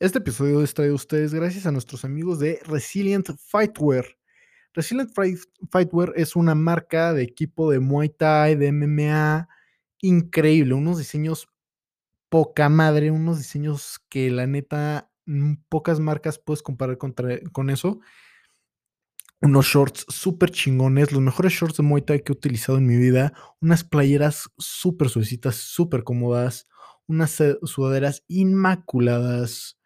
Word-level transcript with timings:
Este 0.00 0.18
episodio 0.18 0.62
es 0.62 0.74
traído 0.74 0.92
a 0.92 0.96
ustedes 0.96 1.34
gracias 1.34 1.66
a 1.66 1.72
nuestros 1.72 2.04
amigos 2.04 2.38
de 2.38 2.60
Resilient 2.64 3.30
Fightwear. 3.36 4.06
Resilient 4.72 5.10
Fightwear 5.72 6.12
es 6.14 6.36
una 6.36 6.54
marca 6.54 7.12
de 7.12 7.24
equipo 7.24 7.68
de 7.68 7.80
Muay 7.80 8.08
Thai, 8.10 8.54
de 8.54 8.70
MMA, 8.70 9.48
increíble, 10.00 10.74
unos 10.74 10.98
diseños 10.98 11.48
poca 12.28 12.68
madre, 12.68 13.10
unos 13.10 13.38
diseños 13.38 13.98
que 14.08 14.30
la 14.30 14.46
neta 14.46 15.10
mm, 15.26 15.54
pocas 15.68 15.98
marcas 15.98 16.38
puedes 16.38 16.62
comparar 16.62 16.96
con 16.96 17.68
eso. 17.68 17.98
Unos 19.40 19.66
shorts 19.66 20.06
súper 20.08 20.52
chingones, 20.52 21.10
los 21.10 21.22
mejores 21.22 21.52
shorts 21.54 21.78
de 21.78 21.82
Muay 21.82 22.02
Thai 22.02 22.22
que 22.22 22.30
he 22.30 22.36
utilizado 22.36 22.78
en 22.78 22.86
mi 22.86 22.96
vida, 22.96 23.32
unas 23.60 23.82
playeras 23.82 24.48
súper 24.58 25.08
suavecitas, 25.08 25.56
súper 25.56 26.04
cómodas, 26.04 26.68
unas 27.08 27.42
sudaderas 27.64 28.22
inmaculadas, 28.28 29.77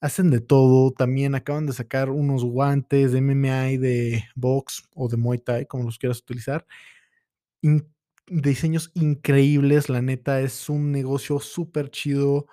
hacen 0.00 0.30
de 0.30 0.40
todo. 0.40 0.92
También 0.92 1.34
acaban 1.34 1.66
de 1.66 1.72
sacar 1.72 2.10
unos 2.10 2.44
guantes 2.44 3.12
de 3.12 3.18
MMA 3.18 3.62
de 3.78 4.24
box 4.36 4.84
o 4.94 5.08
de 5.08 5.16
Muay 5.16 5.38
Thai, 5.38 5.66
como 5.66 5.84
los 5.84 5.98
quieras 5.98 6.20
utilizar. 6.20 6.66
diseños 8.28 8.90
increíbles, 8.94 9.88
la 9.88 10.02
neta, 10.02 10.40
es 10.40 10.68
un 10.68 10.92
negocio 10.92 11.38
súper 11.40 11.90
chido. 11.90 12.46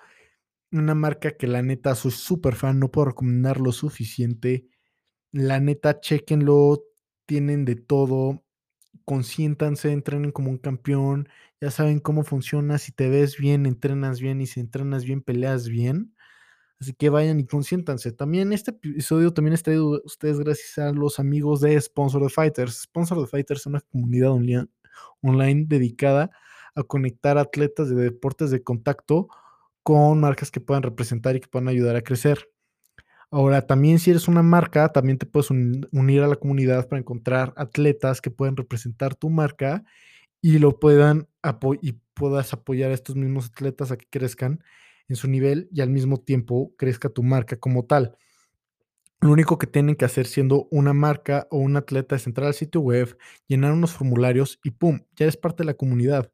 Una 0.72 0.94
marca 0.94 1.36
que 1.36 1.46
la 1.48 1.62
neta 1.62 1.94
soy 1.94 2.12
súper 2.12 2.56
fan, 2.56 2.80
no 2.80 2.90
puedo 2.90 3.06
recomendar 3.06 3.60
lo 3.60 3.72
suficiente. 3.72 4.66
La 5.32 5.60
neta, 5.60 6.00
chequenlo, 6.00 6.84
tienen 7.26 7.64
de 7.66 7.76
todo. 7.76 8.44
Consiéntanse, 9.06 9.92
entrenen 9.92 10.32
como 10.32 10.50
un 10.50 10.58
campeón. 10.58 11.28
Ya 11.60 11.70
saben 11.72 12.00
cómo 12.00 12.24
funciona. 12.24 12.78
Si 12.78 12.92
te 12.92 13.10
ves 13.10 13.38
bien, 13.38 13.66
entrenas 13.66 14.20
bien. 14.20 14.40
Y 14.42 14.46
si 14.48 14.60
entrenas 14.60 15.04
bien, 15.04 15.22
peleas 15.22 15.68
bien. 15.68 16.13
Así 16.80 16.92
que 16.92 17.08
vayan 17.08 17.40
y 17.40 17.46
consiéntanse. 17.46 18.12
También 18.12 18.52
este 18.52 18.72
episodio 18.72 19.32
también 19.32 19.54
está 19.54 19.64
traído 19.64 20.02
ustedes 20.04 20.38
gracias 20.38 20.78
a 20.78 20.92
los 20.92 21.18
amigos 21.18 21.60
de 21.60 21.80
Sponsor 21.80 22.22
the 22.22 22.28
Fighters. 22.28 22.82
Sponsor 22.82 23.20
the 23.20 23.26
Fighters 23.26 23.60
es 23.60 23.66
una 23.66 23.80
comunidad 23.80 24.32
online 25.22 25.64
dedicada 25.68 26.30
a 26.74 26.82
conectar 26.82 27.38
atletas 27.38 27.88
de 27.88 27.96
deportes 27.96 28.50
de 28.50 28.62
contacto 28.62 29.28
con 29.82 30.20
marcas 30.20 30.50
que 30.50 30.60
puedan 30.60 30.82
representar 30.82 31.36
y 31.36 31.40
que 31.40 31.48
puedan 31.48 31.68
ayudar 31.68 31.94
a 31.96 32.02
crecer. 32.02 32.50
Ahora, 33.30 33.62
también 33.66 33.98
si 33.98 34.10
eres 34.10 34.28
una 34.28 34.42
marca, 34.42 34.90
también 34.90 35.18
te 35.18 35.26
puedes 35.26 35.50
unir 35.50 36.22
a 36.22 36.28
la 36.28 36.36
comunidad 36.36 36.88
para 36.88 37.00
encontrar 37.00 37.52
atletas 37.56 38.20
que 38.20 38.30
puedan 38.30 38.56
representar 38.56 39.14
tu 39.14 39.28
marca 39.28 39.84
y 40.40 40.58
lo 40.58 40.78
puedan 40.78 41.28
y 41.82 41.92
puedas 42.14 42.52
apoyar 42.52 42.90
a 42.90 42.94
estos 42.94 43.16
mismos 43.16 43.46
atletas 43.46 43.90
a 43.90 43.96
que 43.96 44.06
crezcan 44.08 44.62
en 45.08 45.16
su 45.16 45.28
nivel 45.28 45.68
y 45.72 45.80
al 45.80 45.90
mismo 45.90 46.18
tiempo 46.18 46.74
crezca 46.76 47.08
tu 47.08 47.22
marca 47.22 47.56
como 47.56 47.84
tal. 47.84 48.16
Lo 49.20 49.30
único 49.32 49.56
que 49.56 49.66
tienen 49.66 49.96
que 49.96 50.04
hacer 50.04 50.26
siendo 50.26 50.68
una 50.70 50.92
marca 50.92 51.46
o 51.50 51.56
un 51.56 51.76
atleta 51.76 52.14
es 52.14 52.26
entrar 52.26 52.46
al 52.48 52.54
sitio 52.54 52.82
web, 52.82 53.16
llenar 53.48 53.72
unos 53.72 53.92
formularios 53.92 54.60
y 54.62 54.70
¡pum! 54.72 55.00
Ya 55.16 55.24
eres 55.24 55.38
parte 55.38 55.62
de 55.62 55.66
la 55.66 55.74
comunidad. 55.74 56.30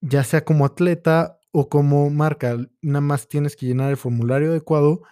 Ya 0.00 0.24
sea 0.24 0.44
como 0.44 0.64
atleta 0.64 1.38
o 1.52 1.68
como 1.68 2.10
marca, 2.10 2.56
nada 2.82 3.00
más 3.00 3.28
tienes 3.28 3.56
que 3.56 3.66
llenar 3.66 3.90
el 3.90 3.96
formulario 3.96 4.50
adecuado 4.50 5.02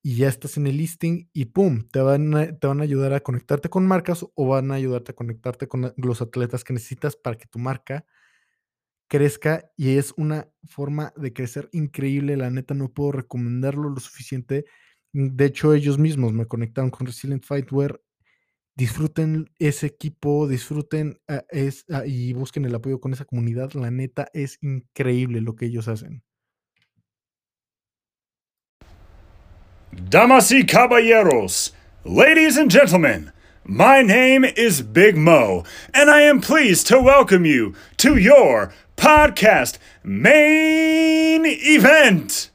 y 0.00 0.16
ya 0.16 0.28
estás 0.28 0.56
en 0.56 0.66
el 0.66 0.76
listing 0.76 1.28
y 1.32 1.46
¡pum! 1.46 1.88
Te 1.90 2.00
van 2.00 2.34
a, 2.36 2.58
te 2.58 2.66
van 2.66 2.80
a 2.80 2.84
ayudar 2.84 3.14
a 3.14 3.20
conectarte 3.20 3.68
con 3.68 3.86
marcas 3.86 4.24
o 4.34 4.46
van 4.46 4.70
a 4.70 4.74
ayudarte 4.74 5.12
a 5.12 5.14
conectarte 5.16 5.68
con 5.68 5.92
los 5.96 6.22
atletas 6.22 6.64
que 6.64 6.72
necesitas 6.72 7.16
para 7.16 7.36
que 7.36 7.46
tu 7.46 7.58
marca 7.58 8.04
crezca 9.12 9.70
y 9.76 9.98
es 9.98 10.14
una 10.16 10.48
forma 10.64 11.12
de 11.16 11.34
crecer 11.34 11.68
increíble. 11.72 12.34
La 12.38 12.48
neta, 12.48 12.72
no 12.72 12.88
puedo 12.88 13.12
recomendarlo 13.12 13.90
lo 13.90 14.00
suficiente. 14.00 14.64
Mm, 15.12 15.36
de 15.36 15.44
hecho, 15.44 15.74
ellos 15.74 15.98
mismos 15.98 16.32
me 16.32 16.46
conectaron 16.46 16.88
con 16.88 17.06
Resilient 17.06 17.44
Fightwear. 17.44 18.00
Disfruten 18.74 19.50
ese 19.58 19.88
equipo, 19.88 20.48
disfruten 20.48 21.20
ah, 21.28 21.44
ah, 21.90 22.06
y 22.06 22.32
busquen 22.32 22.64
el 22.64 22.74
apoyo 22.74 23.00
con 23.00 23.12
esa 23.12 23.26
comunidad. 23.26 23.74
La 23.74 23.90
neta, 23.90 24.28
es 24.32 24.56
increíble 24.62 25.42
lo 25.42 25.56
que 25.56 25.66
ellos 25.66 25.88
hacen. 25.88 26.22
Damas 30.08 30.50
y 30.52 30.64
caballeros, 30.64 31.74
ladies 32.06 32.56
and 32.56 32.72
gentlemen. 32.72 33.30
My 33.64 34.02
name 34.02 34.44
is 34.56 34.82
Big 34.82 35.16
Mo, 35.16 35.64
and 35.94 36.10
I 36.10 36.22
am 36.22 36.40
pleased 36.40 36.88
to 36.88 36.98
welcome 36.98 37.44
you 37.44 37.74
to 37.98 38.16
your 38.16 38.72
podcast 39.02 39.78
main 40.04 41.44
event. 41.44 42.50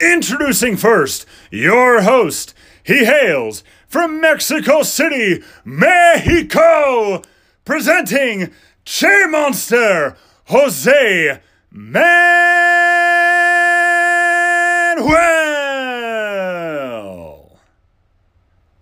Introducing 0.00 0.76
first 0.76 1.26
your 1.52 2.02
host. 2.02 2.54
He 2.82 3.04
hails 3.04 3.62
from 3.86 4.20
Mexico 4.20 4.82
City, 4.82 5.44
Mexico, 5.64 7.22
presenting 7.64 8.50
Che 8.84 9.26
Monster, 9.28 10.16
Jose 10.46 11.40
Manuel. 11.70 13.20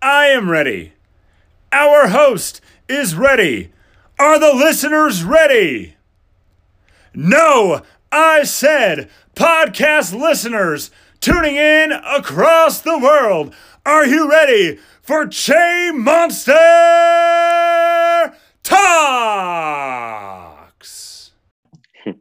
I 0.00 0.26
am 0.28 0.48
ready. 0.48 0.94
Our 1.70 2.08
host 2.08 2.62
is 2.88 3.14
ready. 3.14 3.72
Are 4.18 4.38
the 4.38 4.54
listeners 4.54 5.22
ready? 5.22 5.96
No, 7.14 7.82
I 8.10 8.44
said 8.44 9.10
podcast 9.34 10.18
listeners 10.18 10.90
tuning 11.20 11.56
in 11.56 11.92
across 11.92 12.80
the 12.80 12.98
world. 12.98 13.54
Are 13.84 14.06
you 14.06 14.30
ready 14.30 14.78
for 15.02 15.26
Che 15.26 15.92
Monster 15.92 16.54
Talks? 18.62 18.94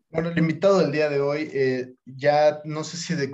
Bueno, 0.09 0.31
el 0.31 0.37
invitado 0.37 0.79
del 0.79 0.91
día 0.91 1.07
de 1.07 1.21
hoy, 1.21 1.49
eh, 1.53 1.93
ya 2.05 2.59
no 2.65 2.83
sé 2.83 2.97
si, 2.97 3.15
de 3.15 3.31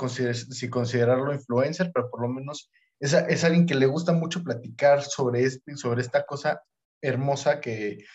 si 0.52 0.70
considerarlo 0.70 1.34
influencer, 1.34 1.90
pero 1.92 2.12
por 2.12 2.22
lo 2.22 2.30
menos 2.30 2.70
es, 3.00 3.14
es, 3.14 3.44
alguien 3.44 3.66
que 3.66 3.74
le 3.74 3.88
gusta 3.88 4.14
mucho 4.14 4.44
platicar 4.44 5.02
sobre, 5.02 5.44
este, 5.44 5.76
sobre 5.76 6.02
esta 6.02 6.24
cosa 6.24 6.62
hermosa 7.02 7.60
que 7.62 8.06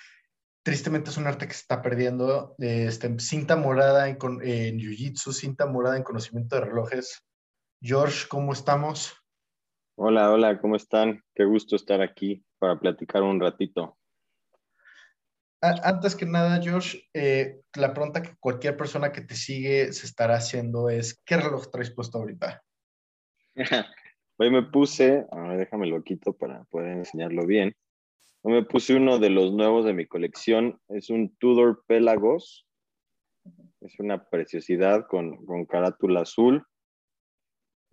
tristemente 0.62 1.10
es 1.10 1.16
un 1.16 1.26
arte 1.26 1.46
que 1.46 1.54
se 1.54 1.60
está 1.60 1.82
perdiendo. 1.82 2.54
Este, 2.58 3.18
cinta 3.18 3.56
morada 3.56 4.08
en, 4.08 4.16
en 4.42 4.78
Jiu-Jitsu, 4.78 5.32
cinta 5.32 5.66
morada 5.66 5.96
en 5.96 6.02
conocimiento 6.02 6.56
de 6.56 6.62
relojes. 6.62 7.22
George, 7.80 8.26
¿cómo 8.28 8.52
estamos? 8.52 9.14
Hola, 9.96 10.30
hola, 10.30 10.60
¿cómo 10.60 10.76
están? 10.76 11.22
Qué 11.34 11.44
gusto 11.44 11.76
estar 11.76 12.00
aquí 12.00 12.44
para 12.58 12.78
platicar 12.78 13.22
un 13.22 13.40
ratito. 13.40 13.98
Antes 15.60 16.16
que 16.16 16.26
nada, 16.26 16.60
George, 16.60 17.08
eh, 17.14 17.60
la 17.76 17.94
pregunta 17.94 18.20
que 18.20 18.34
cualquier 18.40 18.76
persona 18.76 19.12
que 19.12 19.20
te 19.20 19.36
sigue 19.36 19.92
se 19.92 20.06
estará 20.06 20.34
haciendo 20.34 20.88
es, 20.88 21.22
¿qué 21.24 21.36
reloj 21.36 21.70
traes 21.70 21.92
puesto 21.92 22.18
ahorita? 22.18 22.62
Hoy 24.38 24.50
me 24.50 24.62
puse, 24.62 25.24
a 25.30 25.40
ver, 25.42 25.58
déjame 25.58 25.86
lo 25.86 26.02
quito 26.02 26.32
para 26.32 26.64
poder 26.64 26.96
enseñarlo 26.96 27.46
bien. 27.46 27.76
Me 28.44 28.64
puse 28.64 28.94
uno 28.94 29.18
de 29.18 29.30
los 29.30 29.52
nuevos 29.52 29.84
de 29.84 29.92
mi 29.92 30.06
colección. 30.06 30.80
Es 30.88 31.10
un 31.10 31.36
Tudor 31.36 31.84
Pelagos. 31.86 32.66
Es 33.80 33.98
una 33.98 34.24
preciosidad 34.28 35.06
con, 35.06 35.44
con 35.46 35.64
carátula 35.64 36.22
azul. 36.22 36.64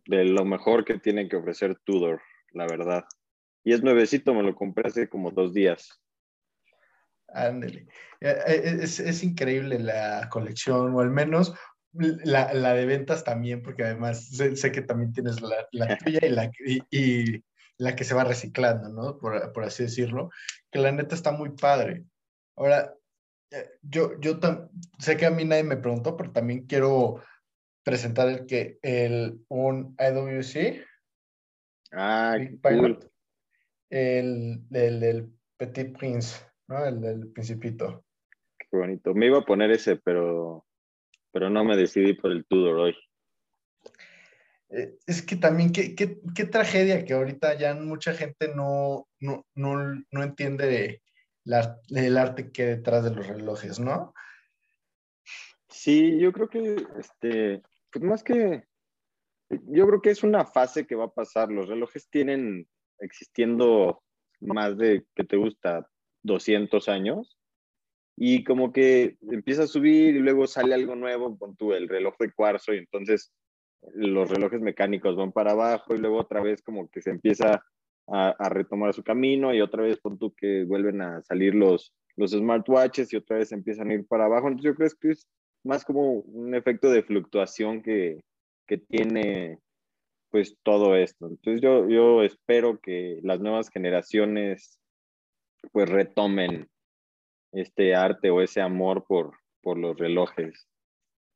De 0.06 0.26
lo 0.26 0.46
mejor 0.46 0.86
que 0.86 0.98
tiene 0.98 1.30
que 1.30 1.36
ofrecer 1.36 1.78
Tudor, 1.84 2.22
la 2.52 2.66
verdad. 2.66 3.06
Y 3.64 3.74
es 3.74 3.84
nuevecito, 3.84 4.34
me 4.34 4.44
lo 4.44 4.56
compré 4.56 4.88
hace 4.88 5.10
como 5.10 5.32
dos 5.32 5.54
días. 5.54 6.02
Ándale. 7.28 7.88
Eh, 8.22 8.36
eh, 8.48 8.78
es, 8.82 9.00
es, 9.00 9.24
increíble 9.24 9.80
la 9.80 10.28
colección, 10.32 10.96
o 10.96 11.00
al 11.00 11.12
menos 11.12 11.54
la, 11.94 12.54
la 12.54 12.74
de 12.74 12.86
ventas 12.86 13.24
también, 13.24 13.62
porque 13.62 13.84
además 13.84 14.30
sé, 14.30 14.72
que 14.72 14.82
también 14.82 15.14
tienes 15.14 15.42
la, 15.42 15.68
la 15.72 15.98
tuya 15.98 16.20
y 16.24 16.30
la, 16.30 16.52
y, 16.92 17.44
la 17.80 17.96
que 17.96 18.04
se 18.04 18.14
va 18.14 18.26
reciclando, 18.26 18.90
¿no? 18.90 19.18
Por, 19.18 19.52
por, 19.54 19.64
así 19.64 19.84
decirlo, 19.84 20.30
que 20.70 20.80
la 20.80 20.92
neta 20.92 21.16
está 21.16 21.32
muy 21.32 21.52
padre. 21.52 22.06
Ahora, 22.56 22.94
eh, 23.52 23.70
yo, 23.82 24.20
yo 24.20 24.38
sé 25.00 25.18
que 25.18 25.26
a 25.26 25.32
mí 25.32 25.46
nadie 25.46 25.64
me 25.64 25.78
preguntó, 25.78 26.16
pero 26.18 26.32
también 26.32 26.68
quiero 26.68 27.24
presentar 27.84 28.28
el 28.28 28.46
que, 28.46 28.78
el, 28.82 29.40
un 29.48 29.96
IWC. 29.98 30.86
Ah, 31.94 32.38
cool. 32.62 33.00
el, 33.90 34.62
el, 34.72 35.04
el, 35.04 35.34
Petit 35.58 35.98
Prince, 35.98 36.46
¿no? 36.68 36.86
El 36.86 37.02
del 37.02 37.32
Principito. 37.32 38.06
Qué 38.58 38.78
bonito. 38.78 39.14
Me 39.14 39.28
iba 39.28 39.40
a 39.40 39.46
poner 39.46 39.72
ese, 39.72 39.96
pero, 39.96 40.66
pero 41.32 41.50
no 41.50 41.64
me 41.64 41.76
decidí 41.76 42.14
por 42.14 42.32
el 42.32 42.46
Tudor 42.46 42.78
hoy. 42.78 42.96
Eh, 44.70 44.98
es 45.08 45.22
que 45.22 45.36
también, 45.36 45.72
qué, 45.72 45.96
qué, 45.96 46.20
qué, 46.36 46.46
tragedia 46.46 47.04
que 47.04 47.14
ahorita 47.14 47.58
ya 47.58 47.74
mucha 47.74 48.14
gente 48.14 48.54
no, 48.56 49.08
no, 49.20 49.46
no, 49.56 50.04
no 50.12 50.24
entiende 50.24 51.02
el 51.46 52.18
arte 52.18 52.52
que 52.52 52.64
hay 52.64 52.68
detrás 52.70 53.04
de 53.04 53.16
los 53.16 53.28
relojes, 53.28 53.80
¿no? 53.80 54.14
Sí, 55.70 56.20
yo 56.20 56.32
creo 56.32 56.50
que, 56.50 56.76
este, 57.00 57.62
pues 57.92 58.04
más 58.04 58.24
que, 58.24 58.64
yo 59.50 59.88
creo 59.88 60.02
que 60.02 60.12
es 60.12 60.24
una 60.24 60.46
fase 60.46 60.86
que 60.86 60.96
va 60.96 61.06
a 61.06 61.14
pasar. 61.14 61.52
Los 61.52 61.68
relojes 61.68 62.10
tienen 62.10 62.68
existiendo 63.00 64.04
más 64.40 64.78
de, 64.78 65.06
que 65.16 65.24
te 65.24 65.38
gusta? 65.38 65.88
200 66.24 66.90
años. 66.90 67.38
Y 68.16 68.44
como 68.44 68.74
que 68.74 69.18
empieza 69.32 69.64
a 69.64 69.68
subir 69.68 70.16
y 70.16 70.20
luego 70.20 70.46
sale 70.48 70.74
algo 70.76 70.96
nuevo 70.96 71.38
con 71.38 71.56
tu 71.56 71.74
el 71.74 71.88
reloj 71.88 72.16
de 72.20 72.34
cuarzo 72.34 72.74
y 72.74 72.80
entonces 72.80 73.32
los 73.94 74.30
relojes 74.30 74.62
mecánicos 74.62 75.16
van 75.16 75.32
para 75.32 75.52
abajo 75.52 75.96
y 75.96 75.98
luego 75.98 76.18
otra 76.18 76.42
vez 76.42 76.62
como 76.62 76.90
que 76.90 77.02
se 77.02 77.12
empieza 77.12 77.64
a, 78.08 78.50
retomar 78.50 78.94
su 78.94 79.04
camino 79.04 79.54
y 79.54 79.62
otra 79.62 79.84
vez 79.84 80.00
pon 80.00 80.18
tú 80.18 80.34
que 80.34 80.64
vuelven 80.64 81.02
a 81.02 81.22
salir 81.22 81.54
los, 81.54 81.94
los 82.16 82.32
smartwatches 82.32 83.14
y 83.14 83.18
otra 83.18 83.38
vez 83.38 83.52
empiezan 83.52 83.90
a 83.90 83.94
ir 83.94 84.08
para 84.08 84.26
abajo. 84.26 84.48
Entonces 84.48 84.72
yo 84.72 84.76
creo 84.76 84.90
que 85.00 85.12
es 85.12 85.28
más 85.64 85.86
como 85.86 86.14
un 86.14 86.56
efecto 86.56 86.90
de 86.90 87.04
fluctuación 87.04 87.84
que, 87.84 88.22
que 88.68 88.78
tiene 88.78 89.60
pues 90.32 90.58
todo 90.64 90.96
esto. 90.96 91.28
Entonces 91.28 91.62
yo, 91.62 91.88
yo 91.88 92.24
espero 92.24 92.80
que 92.80 93.20
las 93.24 93.40
nuevas 93.40 93.70
generaciones 93.70 94.80
pues 95.72 95.90
retomen 95.90 96.68
este 97.52 97.96
arte 97.96 98.30
o 98.30 98.42
ese 98.42 98.62
amor 98.62 99.06
por, 99.08 99.34
por 99.62 99.78
los 99.78 99.98
relojes. 99.98 100.68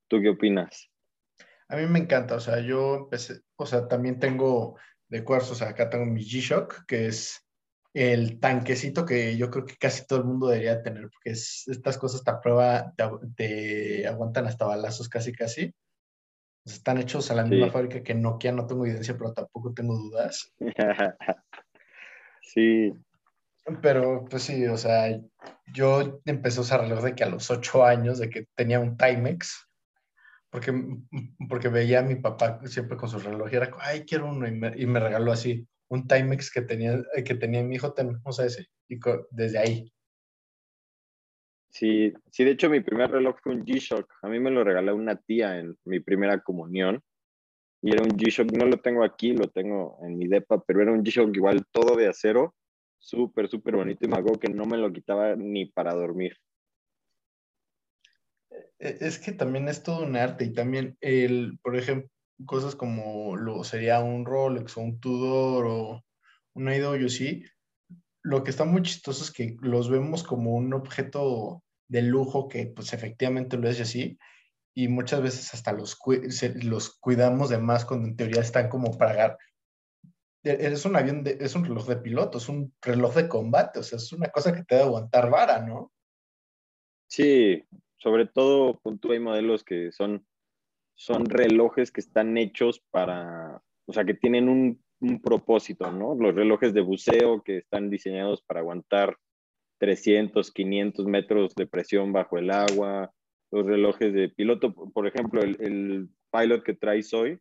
¿Tú 0.07 0.21
qué 0.21 0.29
opinas? 0.29 0.89
A 1.69 1.75
mí 1.75 1.85
me 1.87 1.99
encanta, 1.99 2.35
o 2.35 2.39
sea, 2.39 2.59
yo 2.59 2.95
empecé, 2.95 3.41
o 3.55 3.65
sea, 3.65 3.87
también 3.87 4.19
tengo 4.19 4.77
de 5.07 5.23
cuarzo, 5.23 5.53
o 5.53 5.55
sea, 5.55 5.69
acá 5.69 5.89
tengo 5.89 6.05
mi 6.05 6.23
G-Shock, 6.23 6.85
que 6.85 7.07
es 7.07 7.43
el 7.93 8.39
tanquecito 8.39 9.05
que 9.05 9.37
yo 9.37 9.51
creo 9.51 9.65
que 9.65 9.75
casi 9.77 10.05
todo 10.07 10.19
el 10.19 10.25
mundo 10.25 10.47
debería 10.47 10.81
tener, 10.81 11.03
porque 11.03 11.31
estas 11.31 11.97
cosas 11.97 12.23
te, 12.23 12.31
prueba, 12.41 12.91
te, 13.35 14.07
aguantan 14.07 14.47
hasta 14.47 14.65
balazos 14.65 15.07
casi 15.09 15.31
casi. 15.31 15.73
están 16.65 16.97
hechos 16.97 17.29
a 17.29 17.35
la 17.35 17.45
misma 17.45 17.69
fábrica 17.69 18.01
que 18.01 18.15
Nokia, 18.15 18.51
no 18.51 18.65
tengo 18.65 18.85
evidencia, 18.85 19.15
pero 19.15 19.33
tampoco 19.33 19.73
tengo 19.73 19.95
dudas. 19.95 20.51
sí. 22.41 22.93
Pero 23.81 24.25
pues 24.25 24.43
sí, 24.43 24.65
o 24.65 24.77
sea, 24.77 25.17
yo 25.71 26.19
empecé 26.25 26.57
a 26.59 26.61
usar 26.61 26.81
reloj 26.81 27.03
de 27.03 27.15
que 27.15 27.23
a 27.23 27.29
los 27.29 27.49
ocho 27.49 27.85
años, 27.85 28.17
de 28.19 28.29
que 28.29 28.47
tenía 28.55 28.79
un 28.79 28.97
Timex, 28.97 29.69
porque, 30.53 30.71
porque 31.49 31.67
veía 31.67 31.99
a 31.99 32.03
mi 32.03 32.13
papá 32.13 32.59
siempre 32.67 32.95
con 32.95 33.09
su 33.09 33.17
reloj 33.17 33.51
y 33.51 33.55
era, 33.55 33.71
ay, 33.79 34.05
quiero 34.05 34.29
uno, 34.29 34.47
y 34.47 34.51
me, 34.51 34.71
y 34.77 34.85
me 34.85 34.99
regaló 34.99 35.31
así 35.31 35.67
un 35.87 36.07
Timex 36.07 36.51
que 36.51 36.61
tenía, 36.61 37.01
que 37.25 37.33
tenía 37.33 37.63
mi 37.63 37.75
hijo, 37.75 37.93
tenemos 37.93 38.39
ese, 38.39 38.67
y 38.87 38.99
desde 39.31 39.57
ahí. 39.57 39.91
Sí, 41.71 42.13
sí, 42.31 42.43
de 42.43 42.51
hecho 42.51 42.69
mi 42.69 42.81
primer 42.81 43.09
reloj 43.09 43.35
fue 43.41 43.55
un 43.55 43.65
G-Shock. 43.65 44.07
A 44.21 44.29
mí 44.29 44.39
me 44.39 44.51
lo 44.51 44.63
regaló 44.63 44.95
una 44.95 45.15
tía 45.15 45.57
en 45.57 45.75
mi 45.85 45.99
primera 45.99 46.39
comunión. 46.39 47.01
Y 47.81 47.91
era 47.91 48.03
un 48.03 48.11
G-Shock, 48.11 48.51
no 48.51 48.65
lo 48.65 48.77
tengo 48.77 49.03
aquí, 49.03 49.33
lo 49.33 49.47
tengo 49.49 49.97
en 50.03 50.19
mi 50.19 50.27
depa, 50.27 50.63
pero 50.63 50.83
era 50.83 50.91
un 50.91 51.03
G-Shock 51.03 51.35
igual 51.35 51.65
todo 51.71 51.95
de 51.95 52.07
acero, 52.07 52.53
súper, 52.99 53.49
súper 53.49 53.75
bonito 53.75 54.05
y 54.05 54.07
me 54.07 54.17
acuerdo 54.17 54.39
que 54.39 54.49
no 54.49 54.65
me 54.65 54.77
lo 54.77 54.93
quitaba 54.93 55.35
ni 55.35 55.65
para 55.65 55.95
dormir. 55.95 56.37
E, 58.79 58.97
es 59.01 59.19
que 59.19 59.31
también 59.31 59.67
es 59.67 59.83
todo 59.83 60.03
un 60.03 60.15
arte 60.15 60.45
y 60.45 60.53
también 60.53 60.97
el, 61.01 61.59
por 61.61 61.75
ejemplo, 61.75 62.09
cosas 62.45 62.75
como 62.75 63.35
lo 63.37 63.63
sería 63.63 63.99
un 63.99 64.25
Rolex 64.25 64.77
o 64.77 64.81
un 64.81 64.99
Tudor 64.99 65.65
o 65.65 66.03
un 66.55 66.71
IWC, 66.71 67.45
lo 68.23 68.43
que 68.43 68.51
está 68.51 68.65
muy 68.65 68.81
chistoso 68.81 69.23
es 69.23 69.31
que 69.31 69.57
los 69.61 69.89
vemos 69.89 70.23
como 70.23 70.55
un 70.55 70.73
objeto 70.73 71.63
de 71.87 72.01
lujo 72.01 72.47
que 72.47 72.67
pues 72.67 72.93
efectivamente 72.93 73.57
lo 73.57 73.69
es 73.69 73.79
así 73.81 74.17
y 74.75 74.87
muchas 74.87 75.21
veces 75.21 75.53
hasta 75.53 75.71
los, 75.73 75.97
los 76.63 76.99
cuidamos 76.99 77.49
de 77.49 77.59
más 77.59 77.85
cuando 77.85 78.07
en 78.07 78.15
teoría 78.15 78.41
están 78.41 78.69
como 78.69 78.97
para 78.97 79.37
e, 80.43 80.67
es 80.67 80.85
un 80.85 80.95
avión 80.95 81.23
es 81.25 81.55
un 81.55 81.65
reloj 81.65 81.87
de 81.87 81.97
piloto, 81.97 82.37
es 82.37 82.49
un 82.49 82.73
reloj 82.81 83.15
de 83.15 83.27
combate, 83.29 83.79
o 83.79 83.83
sea, 83.83 83.97
es 83.97 84.11
una 84.13 84.29
cosa 84.29 84.53
que 84.53 84.63
te 84.63 84.75
debe 84.75 84.87
aguantar 84.87 85.29
vara, 85.29 85.59
¿no? 85.59 85.91
Sí, 87.07 87.63
sobre 88.03 88.27
todo 88.27 88.79
punto 88.83 89.11
hay 89.11 89.19
modelos 89.19 89.63
que 89.63 89.91
son 89.93 90.25
son 90.95 91.25
relojes 91.25 91.91
que 91.91 92.01
están 92.01 92.37
hechos 92.37 92.83
para, 92.91 93.61
o 93.85 93.93
sea, 93.93 94.05
que 94.05 94.13
tienen 94.13 94.49
un, 94.49 94.83
propósito, 95.21 95.91
¿no? 95.91 96.15
Los 96.15 96.33
relojes 96.33 96.73
de 96.73 96.79
buceo 96.79 97.43
que 97.43 97.57
están 97.57 97.89
diseñados 97.89 98.41
para 98.41 98.61
aguantar 98.61 99.17
300, 99.79 100.49
500 100.49 101.05
metros 101.07 101.53
de 101.55 101.67
presión 101.67 102.13
bajo 102.13 102.37
el 102.37 102.51
agua, 102.51 103.11
los 103.51 103.65
relojes 103.65 104.13
de 104.13 104.29
piloto, 104.29 104.73
por 104.73 105.05
ejemplo, 105.05 105.41
el, 105.41 105.57
el 105.59 106.09
pilot 106.31 106.63
que 106.63 106.73
traes 106.73 107.13
hoy 107.13 107.37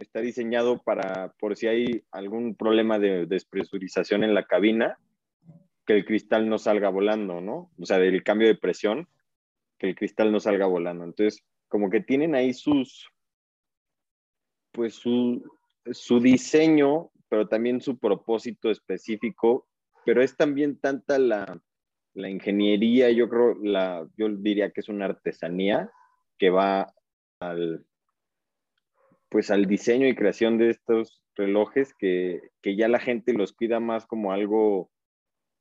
está 0.00 0.20
diseñado 0.20 0.82
para, 0.82 1.32
por 1.38 1.56
si 1.56 1.68
hay 1.68 2.02
algún 2.10 2.56
problema 2.56 2.98
de 2.98 3.26
despresurización 3.26 4.24
en 4.24 4.34
la 4.34 4.46
cabina, 4.46 4.98
que 5.86 5.94
el 5.94 6.04
cristal 6.04 6.48
no 6.48 6.58
salga 6.58 6.88
volando, 6.88 7.40
¿no? 7.40 7.70
O 7.78 7.86
sea, 7.86 7.98
del 7.98 8.24
cambio 8.24 8.48
de 8.48 8.56
presión, 8.56 9.06
que 9.78 9.88
el 9.88 9.94
cristal 9.94 10.32
no 10.32 10.40
salga 10.40 10.66
volando. 10.66 11.04
Entonces, 11.04 11.44
como 11.68 11.90
que 11.90 12.00
tienen 12.00 12.34
ahí 12.34 12.52
sus, 12.52 13.08
pues 14.72 14.94
su, 14.94 15.42
diseño, 16.20 17.10
pero 17.28 17.48
también 17.48 17.80
su 17.80 17.98
propósito 17.98 18.70
específico, 18.70 19.66
pero 20.04 20.22
es 20.22 20.36
también 20.36 20.78
tanta 20.78 21.18
la, 21.18 21.60
la 22.14 22.28
ingeniería, 22.28 23.10
yo 23.10 23.28
creo, 23.28 23.54
la, 23.62 24.06
yo 24.16 24.28
diría 24.28 24.70
que 24.70 24.80
es 24.80 24.88
una 24.88 25.06
artesanía 25.06 25.90
que 26.38 26.50
va 26.50 26.92
al, 27.40 27.86
pues 29.28 29.50
al 29.50 29.66
diseño 29.66 30.06
y 30.06 30.14
creación 30.14 30.58
de 30.58 30.70
estos 30.70 31.22
relojes 31.34 31.94
que, 31.94 32.40
que 32.62 32.76
ya 32.76 32.88
la 32.88 32.98
gente 32.98 33.32
los 33.32 33.52
cuida 33.52 33.80
más 33.80 34.06
como 34.06 34.32
algo 34.32 34.90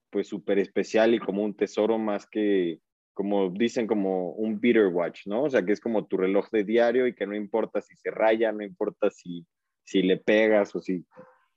pues 0.09 0.27
súper 0.27 0.57
especial 0.57 1.13
y 1.13 1.19
como 1.19 1.43
un 1.43 1.55
tesoro 1.55 1.97
más 1.97 2.25
que 2.25 2.79
como 3.17 3.49
dicen, 3.49 3.87
como 3.87 4.29
un 4.33 4.59
beater 4.59 4.89
watch, 4.89 5.25
¿no? 5.25 5.45
O 5.45 5.49
sea, 5.49 5.65
que 5.65 5.71
es 5.71 5.81
como 5.81 6.05
tu 6.05 6.17
reloj 6.17 6.51
de 6.51 6.63
diario 6.63 7.07
y 7.07 7.15
que 7.15 7.25
no 7.25 7.35
importa 7.35 7.81
si 7.81 7.95
se 7.95 8.11
raya, 8.11 8.51
no 8.51 8.63
importa 8.63 9.09
si, 9.09 9.43
si 9.83 10.03
le 10.03 10.17
pegas 10.17 10.75
o 10.75 10.79
si... 10.79 11.03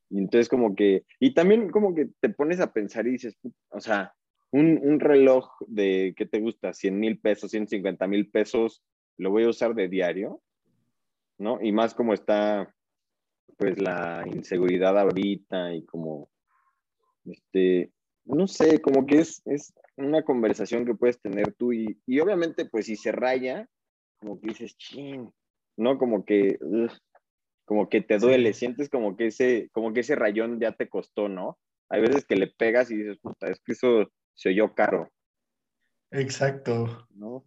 Y 0.08 0.20
entonces 0.20 0.48
como 0.48 0.74
que, 0.74 1.04
y 1.18 1.34
también 1.34 1.68
como 1.68 1.94
que 1.94 2.08
te 2.18 2.30
pones 2.30 2.60
a 2.60 2.72
pensar 2.72 3.06
y 3.06 3.10
dices, 3.10 3.38
o 3.68 3.78
sea, 3.78 4.14
un, 4.50 4.80
un 4.82 5.00
reloj 5.00 5.50
de, 5.66 6.14
¿qué 6.16 6.24
te 6.24 6.40
gusta? 6.40 6.72
100 6.72 6.98
mil 6.98 7.20
pesos, 7.20 7.50
150 7.50 8.06
mil 8.06 8.30
pesos, 8.30 8.82
lo 9.18 9.30
voy 9.30 9.44
a 9.44 9.50
usar 9.50 9.74
de 9.74 9.88
diario, 9.88 10.40
¿no? 11.36 11.58
Y 11.60 11.72
más 11.72 11.92
como 11.92 12.14
está, 12.14 12.74
pues, 13.58 13.78
la 13.78 14.24
inseguridad 14.32 14.98
ahorita 14.98 15.74
y 15.74 15.84
como, 15.84 16.30
este, 17.26 17.92
no 18.24 18.46
sé, 18.46 18.80
como 18.80 19.04
que 19.04 19.18
es, 19.18 19.42
es 19.44 19.74
una 20.04 20.22
conversación 20.22 20.84
que 20.84 20.94
puedes 20.94 21.20
tener 21.20 21.54
tú 21.54 21.72
y, 21.72 22.00
y 22.06 22.20
obviamente 22.20 22.64
pues 22.64 22.86
si 22.86 22.96
se 22.96 23.12
raya, 23.12 23.68
como 24.20 24.40
que 24.40 24.48
dices, 24.48 24.76
chin, 24.76 25.32
¿no? 25.76 25.98
Como 25.98 26.24
que, 26.24 26.58
como 27.64 27.88
que 27.88 28.02
te 28.02 28.18
duele, 28.18 28.52
sientes 28.52 28.88
como 28.88 29.16
que, 29.16 29.28
ese, 29.28 29.68
como 29.72 29.92
que 29.92 30.00
ese 30.00 30.14
rayón 30.14 30.60
ya 30.60 30.72
te 30.72 30.88
costó, 30.88 31.28
¿no? 31.28 31.58
Hay 31.88 32.02
veces 32.02 32.24
que 32.24 32.36
le 32.36 32.46
pegas 32.46 32.90
y 32.90 32.96
dices, 32.96 33.18
puta, 33.18 33.48
es 33.48 33.60
que 33.60 33.72
eso 33.72 34.10
se 34.34 34.50
oyó 34.50 34.74
caro. 34.74 35.10
Exacto. 36.10 37.06
¿No? 37.10 37.44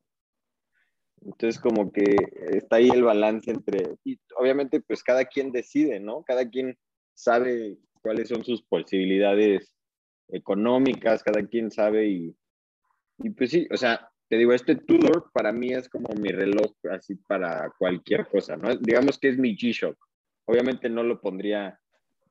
Entonces 1.25 1.61
como 1.61 1.91
que 1.91 2.15
está 2.51 2.77
ahí 2.77 2.89
el 2.89 3.03
balance 3.03 3.49
entre, 3.49 3.95
y 4.03 4.19
obviamente 4.37 4.81
pues 4.81 5.03
cada 5.03 5.25
quien 5.25 5.51
decide, 5.51 5.99
¿no? 5.99 6.23
Cada 6.23 6.49
quien 6.49 6.77
sabe 7.13 7.77
cuáles 8.01 8.27
son 8.27 8.43
sus 8.43 8.61
posibilidades 8.63 9.73
económicas, 10.27 11.23
cada 11.23 11.45
quien 11.47 11.71
sabe 11.71 12.07
y, 12.07 12.35
y 13.19 13.29
pues 13.31 13.51
sí, 13.51 13.67
o 13.71 13.77
sea, 13.77 14.09
te 14.29 14.37
digo, 14.37 14.53
este 14.53 14.75
Tudor 14.75 15.29
para 15.31 15.51
mí 15.51 15.73
es 15.73 15.89
como 15.89 16.09
mi 16.15 16.29
reloj 16.29 16.73
así 16.89 17.15
para 17.15 17.71
cualquier 17.77 18.27
cosa, 18.27 18.57
¿no? 18.57 18.75
Digamos 18.77 19.19
que 19.19 19.29
es 19.29 19.37
mi 19.37 19.55
G-Shock. 19.55 19.97
Obviamente 20.45 20.89
no 20.89 21.03
lo 21.03 21.21
pondría 21.21 21.79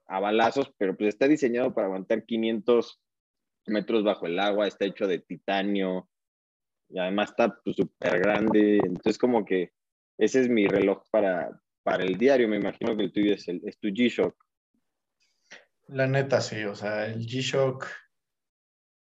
a 0.07 0.21
balazos, 0.21 0.73
pero 0.77 0.97
pues 0.97 1.11
está 1.11 1.29
diseñado 1.29 1.73
para 1.73 1.87
aguantar 1.87 2.25
500 2.25 3.01
metros 3.67 4.03
bajo 4.03 4.27
el 4.27 4.39
agua, 4.41 4.67
está 4.67 4.85
hecho 4.85 5.07
de 5.07 5.21
titanio 5.21 6.09
y 6.89 6.99
además 6.99 7.31
está 7.31 7.57
pues, 7.63 7.77
súper 7.77 8.19
grande. 8.19 8.81
Entonces 8.85 9.17
como 9.17 9.45
que 9.45 9.71
ese 10.19 10.41
es 10.41 10.49
mi 10.49 10.67
reloj 10.67 11.05
para, 11.11 11.51
para 11.83 12.05
el 12.05 12.19
diario. 12.19 12.49
Me 12.49 12.57
imagino 12.57 12.97
que 12.97 13.05
el 13.05 13.13
tuyo 13.13 13.35
es, 13.35 13.47
el, 13.49 13.61
es 13.65 13.79
tu 13.79 13.89
G-Shock. 13.89 14.35
La 15.89 16.07
neta, 16.07 16.41
sí, 16.41 16.65
o 16.65 16.75
sea, 16.75 17.07
el 17.07 17.27
G-Shock 17.27 17.87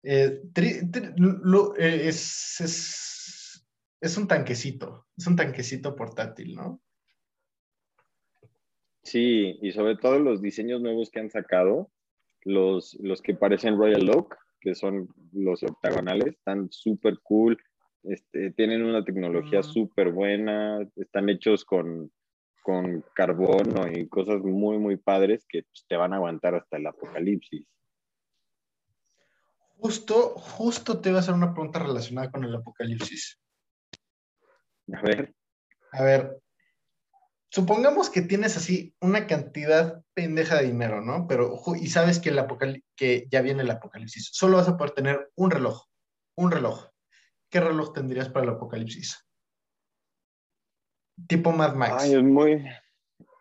eh, 0.03 0.43
eh, 0.57 2.09
es, 2.09 3.63
es, 4.01 4.17
un 4.17 4.27
tanquecito, 4.27 5.07
es 5.17 5.27
un 5.27 5.37
tanquecito 5.37 5.95
portátil, 5.95 6.55
¿no? 6.55 6.81
Sí, 9.03 9.59
y 9.63 9.73
sobre 9.73 9.97
todo 9.97 10.19
los 10.19 10.41
diseños 10.43 10.81
nuevos 10.81 11.11
que 11.11 11.21
han 11.21 11.31
sacado, 11.31 11.91
los, 12.43 12.97
los 13.01 13.23
que 13.23 13.35
parecen 13.35 13.77
Royal 13.77 14.09
Oak, 14.11 14.37
que 14.61 14.75
son 14.75 15.09
los 15.33 15.63
octagonales, 15.63 16.35
están 16.35 16.71
súper 16.71 17.19
cool, 17.23 17.59
este, 18.03 18.51
tienen 18.53 18.85
una 18.85 19.05
tecnología 19.05 19.63
súper 19.63 20.13
buena, 20.13 20.79
están 20.97 21.29
hechos 21.29 21.65
con, 21.65 22.11
con 22.63 23.05
carbono 23.15 23.91
y 23.91 24.09
cosas 24.09 24.41
muy, 24.43 24.79
muy 24.79 24.97
padres 24.97 25.45
que 25.49 25.63
pues, 25.65 25.85
te 25.89 25.97
van 25.97 26.13
a 26.13 26.17
aguantar 26.17 26.55
hasta 26.55 26.77
el 26.77 26.87
apocalipsis. 26.87 27.67
Justo, 29.81 30.35
justo 30.39 31.01
te 31.01 31.09
iba 31.09 31.19
a 31.19 31.23
hacer 31.23 31.35
una 31.35 31.55
pregunta 31.55 31.79
relacionada 31.79 32.31
con 32.31 32.45
el 32.45 32.55
apocalipsis. 32.55 33.41
A 34.93 35.01
ver. 35.03 35.35
A 35.93 36.03
ver, 36.03 36.41
supongamos 37.51 38.11
que 38.11 38.23
tienes 38.23 38.57
así 38.57 38.95
una 39.01 39.27
cantidad 39.27 40.05
pendeja 40.15 40.57
de 40.57 40.67
dinero, 40.67 41.01
¿no? 41.01 41.27
Pero, 41.27 41.59
y 41.81 41.89
sabes 41.89 42.19
que, 42.21 42.29
el 42.29 42.85
que 42.95 43.27
ya 43.31 43.43
viene 43.43 43.63
el 43.63 43.71
apocalipsis. 43.71 44.31
Solo 44.33 44.59
vas 44.59 44.69
a 44.69 44.77
poder 44.77 44.93
tener 44.93 45.31
un 45.35 45.51
reloj. 45.51 45.87
Un 46.37 46.51
reloj. 46.51 46.89
¿Qué 47.51 47.61
reloj 47.61 47.93
tendrías 47.93 48.29
para 48.29 48.45
el 48.45 48.53
apocalipsis? 48.53 49.27
Tipo 51.27 51.53
Mad 51.53 51.75
Max. 51.75 52.05
Ay, 52.05 52.15
es 52.15 52.23
muy, 52.23 52.65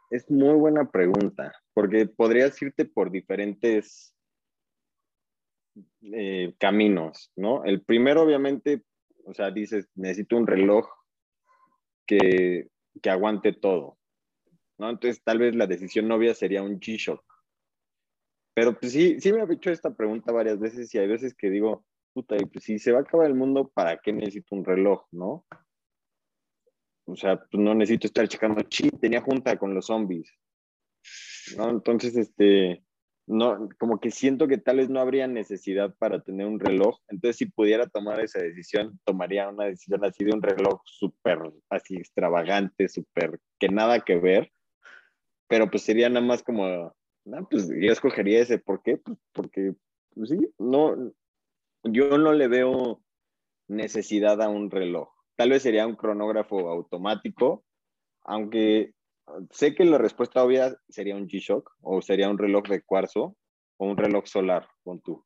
es 0.10 0.30
muy 0.30 0.56
buena 0.56 0.90
pregunta, 0.90 1.54
porque 1.74 2.08
podrías 2.08 2.60
irte 2.62 2.86
por 2.86 3.12
diferentes 3.12 4.16
eh, 6.02 6.54
caminos, 6.60 7.32
¿no? 7.36 7.64
El 7.64 7.82
primero, 7.82 8.24
obviamente, 8.24 8.84
o 9.26 9.34
sea, 9.34 9.52
dices, 9.52 9.90
necesito 9.96 10.38
un 10.38 10.48
reloj 10.48 10.88
que, 12.06 12.68
que 13.02 13.10
aguante 13.10 13.54
todo, 13.54 13.98
¿no? 14.78 14.90
Entonces, 14.90 15.24
tal 15.24 15.40
vez 15.40 15.56
la 15.56 15.68
decisión 15.68 16.08
novia 16.08 16.34
sería 16.34 16.64
un 16.64 16.80
G-Shock. 16.80 17.24
Pero 18.54 18.78
pues 18.78 18.92
sí, 18.92 19.20
sí 19.22 19.32
me 19.32 19.42
ha 19.42 19.48
hecho 19.50 19.72
esta 19.72 19.96
pregunta 19.96 20.32
varias 20.32 20.60
veces 20.60 20.94
y 20.94 20.98
hay 20.98 21.08
veces 21.08 21.34
que 21.34 21.50
digo, 21.50 21.86
puta, 22.14 22.36
y 22.36 22.46
pues 22.46 22.66
si 22.66 22.80
se 22.80 22.92
va 22.92 23.00
a 23.00 23.02
acabar 23.02 23.28
el 23.28 23.36
mundo, 23.36 23.72
¿para 23.74 23.98
qué 24.00 24.12
necesito 24.12 24.56
un 24.56 24.66
reloj, 24.66 25.06
no? 25.12 25.46
O 27.06 27.16
sea, 27.16 27.38
pues 27.38 27.64
no 27.64 27.74
necesito 27.74 28.08
estar 28.08 28.28
checando, 28.28 28.62
chi, 28.64 28.90
tenía 28.92 29.22
junta 29.22 29.58
con 29.58 29.74
los 29.74 29.88
zombies. 29.88 30.32
¿No? 31.58 31.70
Entonces, 31.70 32.16
este, 32.16 32.84
no, 33.30 33.70
como 33.78 34.00
que 34.00 34.10
siento 34.10 34.48
que 34.48 34.58
tal 34.58 34.78
vez 34.78 34.90
no 34.90 35.00
habría 35.00 35.28
necesidad 35.28 35.94
para 36.00 36.20
tener 36.24 36.48
un 36.48 36.60
reloj. 36.60 36.98
Entonces, 37.10 37.38
si 37.38 37.46
pudiera 37.46 37.86
tomar 37.86 38.20
esa 38.22 38.40
decisión, 38.40 39.00
tomaría 39.06 39.48
una 39.48 39.66
decisión 39.66 40.04
así 40.04 40.26
de 40.26 40.34
un 40.34 40.42
reloj 40.42 40.82
súper, 40.84 41.38
así 41.70 41.96
extravagante, 41.96 42.90
súper, 42.90 43.40
que 43.60 43.70
nada 43.70 44.00
que 44.00 44.16
ver. 44.16 44.52
Pero 45.48 45.70
pues 45.70 45.84
sería 45.84 46.10
nada 46.10 46.26
más 46.26 46.42
como, 46.42 46.96
no, 47.26 47.48
pues 47.48 47.70
yo 47.70 47.92
escogería 47.92 48.40
ese. 48.40 48.58
¿Por 48.58 48.82
qué? 48.82 48.98
Pues 48.98 49.20
porque, 49.32 49.76
pues, 50.16 50.32
sí, 50.32 50.52
no, 50.58 51.14
yo 51.84 52.18
no 52.18 52.34
le 52.34 52.48
veo 52.48 53.04
necesidad 53.68 54.42
a 54.42 54.50
un 54.50 54.72
reloj. 54.72 55.08
Tal 55.36 55.52
vez 55.52 55.62
sería 55.62 55.86
un 55.86 55.96
cronógrafo 55.96 56.68
automático, 56.68 57.64
aunque 58.24 58.94
sé 59.52 59.76
que 59.76 59.86
la 59.86 59.98
respuesta 59.98 60.44
obvia 60.44 60.76
sería 60.88 61.16
un 61.16 61.28
G-Shock 61.28 61.78
o 61.82 62.02
sería 62.02 62.30
un 62.30 62.38
reloj 62.38 62.68
de 62.68 62.82
cuarzo 62.82 63.36
o 63.78 63.86
un 63.86 63.98
reloj 63.98 64.26
solar, 64.26 64.68
con 64.84 65.02
tú. 65.02 65.24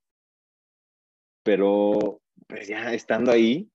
Pero 1.43 2.21
pues 2.47 2.67
ya 2.67 2.93
estando 2.93 3.31
ahí, 3.31 3.69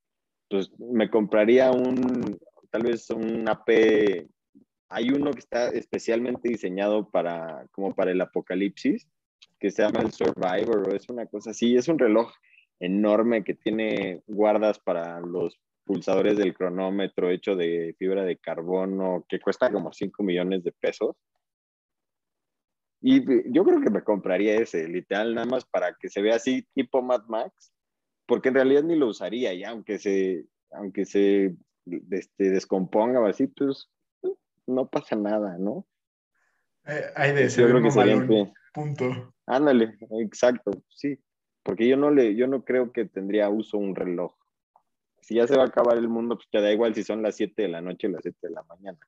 pues 0.49 0.71
me 0.79 1.11
compraría 1.11 1.71
un, 1.71 2.39
tal 2.71 2.83
vez 2.83 3.11
un 3.11 3.49
AP. 3.49 4.29
Hay 4.91 5.11
uno 5.11 5.33
que 5.33 5.41
está 5.41 5.69
especialmente 5.69 6.49
diseñado 6.49 7.11
para, 7.11 7.67
como 7.73 7.95
para 7.95 8.11
el 8.11 8.21
apocalipsis, 8.21 9.07
que 9.59 9.71
se 9.71 9.83
llama 9.83 10.01
el 10.01 10.13
Survivor, 10.13 10.89
o 10.89 10.95
es 10.95 11.09
una 11.11 11.27
cosa 11.27 11.51
así. 11.51 11.77
Es 11.77 11.89
un 11.89 11.99
reloj 11.99 12.33
enorme 12.81 13.45
que 13.45 13.55
tiene 13.55 14.23
guardas 14.27 14.79
para 14.79 15.21
los 15.21 15.59
pulsadores 15.89 16.37
del 16.37 16.53
cronómetro 16.53 17.31
hecho 17.31 17.57
de 17.57 17.97
fibra 17.99 18.23
de 18.23 18.37
carbono 18.37 19.25
que 19.27 19.41
cuesta 19.41 19.73
como 19.73 19.91
5 19.91 20.23
millones 20.23 20.63
de 20.63 20.73
pesos. 20.73 21.17
Y 23.01 23.25
yo 23.51 23.65
creo 23.65 23.81
que 23.81 23.89
me 23.89 24.05
compraría 24.05 24.57
ese, 24.57 24.87
literal, 24.87 25.35
nada 25.35 25.47
más 25.47 25.65
para 25.65 25.95
que 25.99 26.11
se 26.11 26.21
vea 26.21 26.37
así 26.37 26.69
tipo 26.75 27.01
Mad 27.01 27.23
Max, 27.29 27.73
porque 28.27 28.51
en 28.51 28.57
realidad 28.57 28.83
ni 28.83 28.97
lo 28.97 29.07
usaría 29.07 29.55
ya, 29.55 29.71
aunque 29.71 29.99
se, 29.99 30.45
aunque 30.73 31.07
se 31.07 31.57
este, 32.11 32.51
descomponga 32.51 33.21
o 33.21 33.27
así, 33.27 33.47
pues 33.47 33.89
no 34.67 34.91
pasa 34.91 35.17
nada, 35.17 35.57
¿no? 35.57 35.87
Eh, 36.87 37.07
hay 37.17 37.33
de 37.33 37.45
ese, 37.45 37.63
yo 37.63 37.69
creo 37.69 37.83
que 37.83 37.91
sería 37.91 38.53
punto. 38.75 39.35
Ándale, 39.47 39.97
exacto, 40.21 40.73
sí, 40.91 41.19
porque 41.63 41.89
yo 41.89 41.97
no 41.97 42.11
le, 42.11 42.35
yo 42.35 42.47
no 42.47 42.63
creo 42.63 42.93
que 42.93 43.07
tendría 43.07 43.49
uso 43.49 43.79
un 43.79 43.95
reloj 43.95 44.38
si 45.29 45.35
ya 45.35 45.47
se 45.47 45.59
va 45.59 45.65
a 45.65 45.67
acabar 45.67 45.99
el 45.99 46.09
mundo, 46.09 46.37
pues 46.37 46.49
te 46.51 46.59
da 46.59 46.73
igual 46.73 46.95
si 46.95 47.05
son 47.05 47.21
las 47.21 47.37
7 47.37 47.61
de 47.61 47.69
la 47.69 47.83
noche 47.83 48.07
o 48.07 48.11
las 48.11 48.23
7 48.23 48.39
de 48.41 48.51
la 48.51 48.63
mañana. 48.63 48.99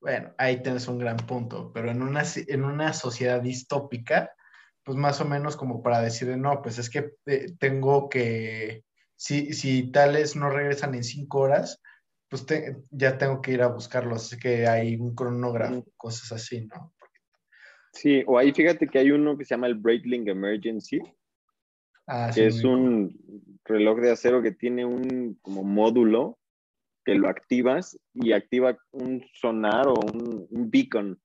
Bueno, 0.00 0.32
ahí 0.38 0.62
tienes 0.62 0.88
un 0.88 0.98
gran 0.98 1.18
punto, 1.18 1.70
pero 1.70 1.90
en 1.90 2.00
una, 2.00 2.22
en 2.34 2.64
una 2.64 2.94
sociedad 2.94 3.42
distópica, 3.42 4.32
pues 4.82 4.96
más 4.96 5.20
o 5.20 5.26
menos 5.26 5.56
como 5.56 5.82
para 5.82 6.00
decir, 6.00 6.34
no, 6.38 6.62
pues 6.62 6.78
es 6.78 6.88
que 6.88 7.12
eh, 7.26 7.52
tengo 7.58 8.08
que, 8.08 8.84
si, 9.16 9.52
si 9.52 9.92
tales 9.92 10.34
no 10.34 10.48
regresan 10.48 10.94
en 10.94 11.04
5 11.04 11.38
horas, 11.38 11.78
pues 12.30 12.46
ya 12.90 13.18
tengo 13.18 13.42
que 13.42 13.52
ir 13.52 13.60
a 13.60 13.68
buscarlos, 13.68 14.24
así 14.24 14.38
que 14.38 14.66
hay 14.66 14.96
un 14.96 15.14
cronógrafo, 15.14 15.84
cosas 15.98 16.32
así, 16.32 16.66
¿no? 16.66 16.94
Sí, 17.92 18.24
o 18.26 18.38
ahí 18.38 18.50
fíjate 18.52 18.88
que 18.88 18.98
hay 18.98 19.10
uno 19.10 19.36
que 19.36 19.44
se 19.44 19.54
llama 19.54 19.66
el 19.66 19.74
Breitling 19.74 20.26
Emergency, 20.26 21.00
Ah, 22.06 22.30
que 22.34 22.46
es 22.46 22.62
un 22.64 23.53
reloj 23.64 24.00
de 24.00 24.10
acero 24.12 24.42
que 24.42 24.52
tiene 24.52 24.84
un 24.84 25.38
como 25.42 25.62
módulo 25.62 26.38
que 27.04 27.14
lo 27.14 27.28
activas 27.28 27.98
y 28.14 28.32
activa 28.32 28.78
un 28.92 29.24
sonar 29.34 29.88
o 29.88 29.94
un, 29.94 30.70
beacon 30.70 31.20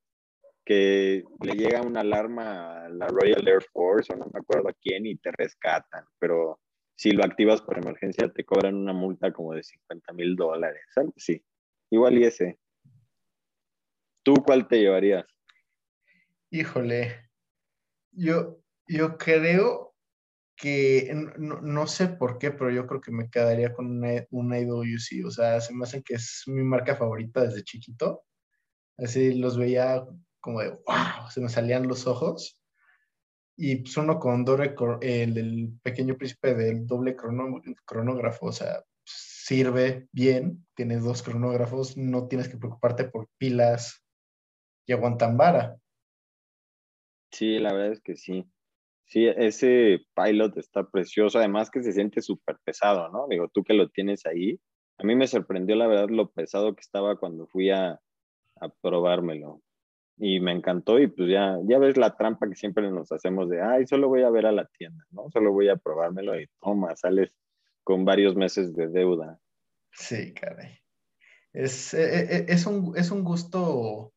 que 0.65 1.23
le 1.41 1.53
llega 1.53 1.81
una 1.81 2.01
alarma 2.01 2.85
a 2.85 2.89
la 2.89 3.07
Royal 3.07 3.47
Air 3.47 3.63
Force 3.71 4.13
o 4.13 4.17
no 4.17 4.29
me 4.31 4.39
acuerdo 4.39 4.69
a 4.69 4.73
quién 4.81 5.05
y 5.05 5.15
te 5.15 5.31
rescatan, 5.31 6.03
pero 6.19 6.59
si 6.95 7.11
lo 7.11 7.23
activas 7.23 7.61
por 7.61 7.77
emergencia 7.77 8.29
te 8.29 8.43
cobran 8.43 8.75
una 8.75 8.93
multa 8.93 9.31
como 9.31 9.53
de 9.53 9.63
50 9.63 10.13
mil 10.13 10.35
dólares, 10.35 10.83
Sí, 11.15 11.41
igual 11.89 12.17
y 12.19 12.25
ese. 12.25 12.59
¿Tú 14.21 14.35
cuál 14.45 14.67
te 14.67 14.79
llevarías? 14.79 15.25
Híjole, 16.51 17.29
yo, 18.11 18.59
yo 18.85 19.17
creo 19.17 19.88
que 20.59 21.13
no, 21.37 21.87
sé 21.87 22.09
por 22.09 22.37
qué, 22.37 22.51
pero 22.51 22.69
yo 22.69 22.85
creo 22.85 22.99
que 22.99 23.11
me 23.11 23.29
quedaría 23.29 23.73
con 23.73 23.87
una, 23.87 24.25
una 24.29 24.59
IWC. 24.59 25.25
O 25.25 25.31
sea, 25.31 25.61
se 25.61 25.73
me 25.73 25.85
hace 25.85 26.03
que 26.03 26.15
es 26.15 26.43
mi 26.47 26.63
marca 26.63 26.97
favorita 26.97 27.45
desde 27.45 27.63
chiquito. 27.63 28.23
Así 28.97 29.35
los 29.35 29.57
veía 29.57 30.05
como 30.41 30.59
de 30.59 30.71
wow, 30.71 31.29
se 31.31 31.39
me 31.39 31.47
salían 31.47 31.87
los 31.87 32.07
ojos. 32.07 32.61
Y 33.55 33.77
pues 33.77 33.95
uno 33.97 34.19
con 34.19 34.43
doble, 34.43 34.75
el 35.01 35.33
del 35.33 35.79
pequeño 35.81 36.17
príncipe 36.17 36.53
del 36.53 36.85
doble 36.85 37.15
cronógrafo, 37.15 38.47
o 38.47 38.51
sea, 38.51 38.83
sirve 39.05 40.07
bien, 40.11 40.67
tienes 40.75 41.03
dos 41.03 41.23
cronógrafos, 41.23 41.97
no 41.97 42.27
tienes 42.27 42.49
que 42.49 42.57
preocuparte 42.57 43.05
por 43.05 43.29
pilas 43.37 44.03
y 44.85 44.93
aguantan 44.93 45.37
vara. 45.37 45.77
Sí, 47.31 47.59
la 47.59 47.73
verdad 47.73 47.93
es 47.93 48.01
que 48.01 48.15
sí. 48.15 48.45
Sí, 49.09 49.25
ese 49.25 50.05
pilot 50.15 50.55
está 50.57 50.87
precioso, 50.87 51.39
además 51.39 51.71
que 51.71 51.81
se 51.81 51.93
siente 51.93 52.21
súper 52.21 52.57
pesado, 52.63 53.09
¿no? 53.09 53.25
Digo, 53.27 53.47
tú 53.51 53.63
que 53.63 53.73
lo 53.73 53.89
tienes 53.89 54.23
ahí, 54.27 54.59
a 54.99 55.03
mí 55.03 55.15
me 55.15 55.25
sorprendió 55.25 55.75
la 55.75 55.87
verdad 55.87 56.09
lo 56.09 56.29
pesado 56.29 56.75
que 56.75 56.81
estaba 56.81 57.15
cuando 57.15 57.47
fui 57.47 57.71
a, 57.71 57.99
a 58.59 58.69
probármelo. 58.81 59.61
Y 60.17 60.39
me 60.41 60.51
encantó 60.51 60.99
y 60.99 61.07
pues 61.07 61.27
ya, 61.27 61.57
ya 61.63 61.79
ves 61.79 61.97
la 61.97 62.15
trampa 62.17 62.47
que 62.47 62.55
siempre 62.55 62.91
nos 62.91 63.11
hacemos 63.11 63.49
de, 63.49 63.61
ay, 63.61 63.87
solo 63.87 64.09
voy 64.09 64.21
a 64.21 64.29
ver 64.29 64.45
a 64.45 64.51
la 64.51 64.65
tienda, 64.65 65.03
¿no? 65.09 65.29
Solo 65.31 65.53
voy 65.53 65.69
a 65.69 65.77
probármelo 65.77 66.39
y 66.39 66.47
toma, 66.61 66.95
sales 66.95 67.33
con 67.83 68.05
varios 68.05 68.35
meses 68.35 68.75
de 68.75 68.89
deuda. 68.89 69.39
Sí, 69.91 70.33
caray. 70.33 70.77
Es, 71.51 71.95
e, 71.95 72.03
e, 72.03 72.45
es, 72.49 72.67
un, 72.67 72.95
es 72.95 73.09
un 73.09 73.23
gusto, 73.23 74.13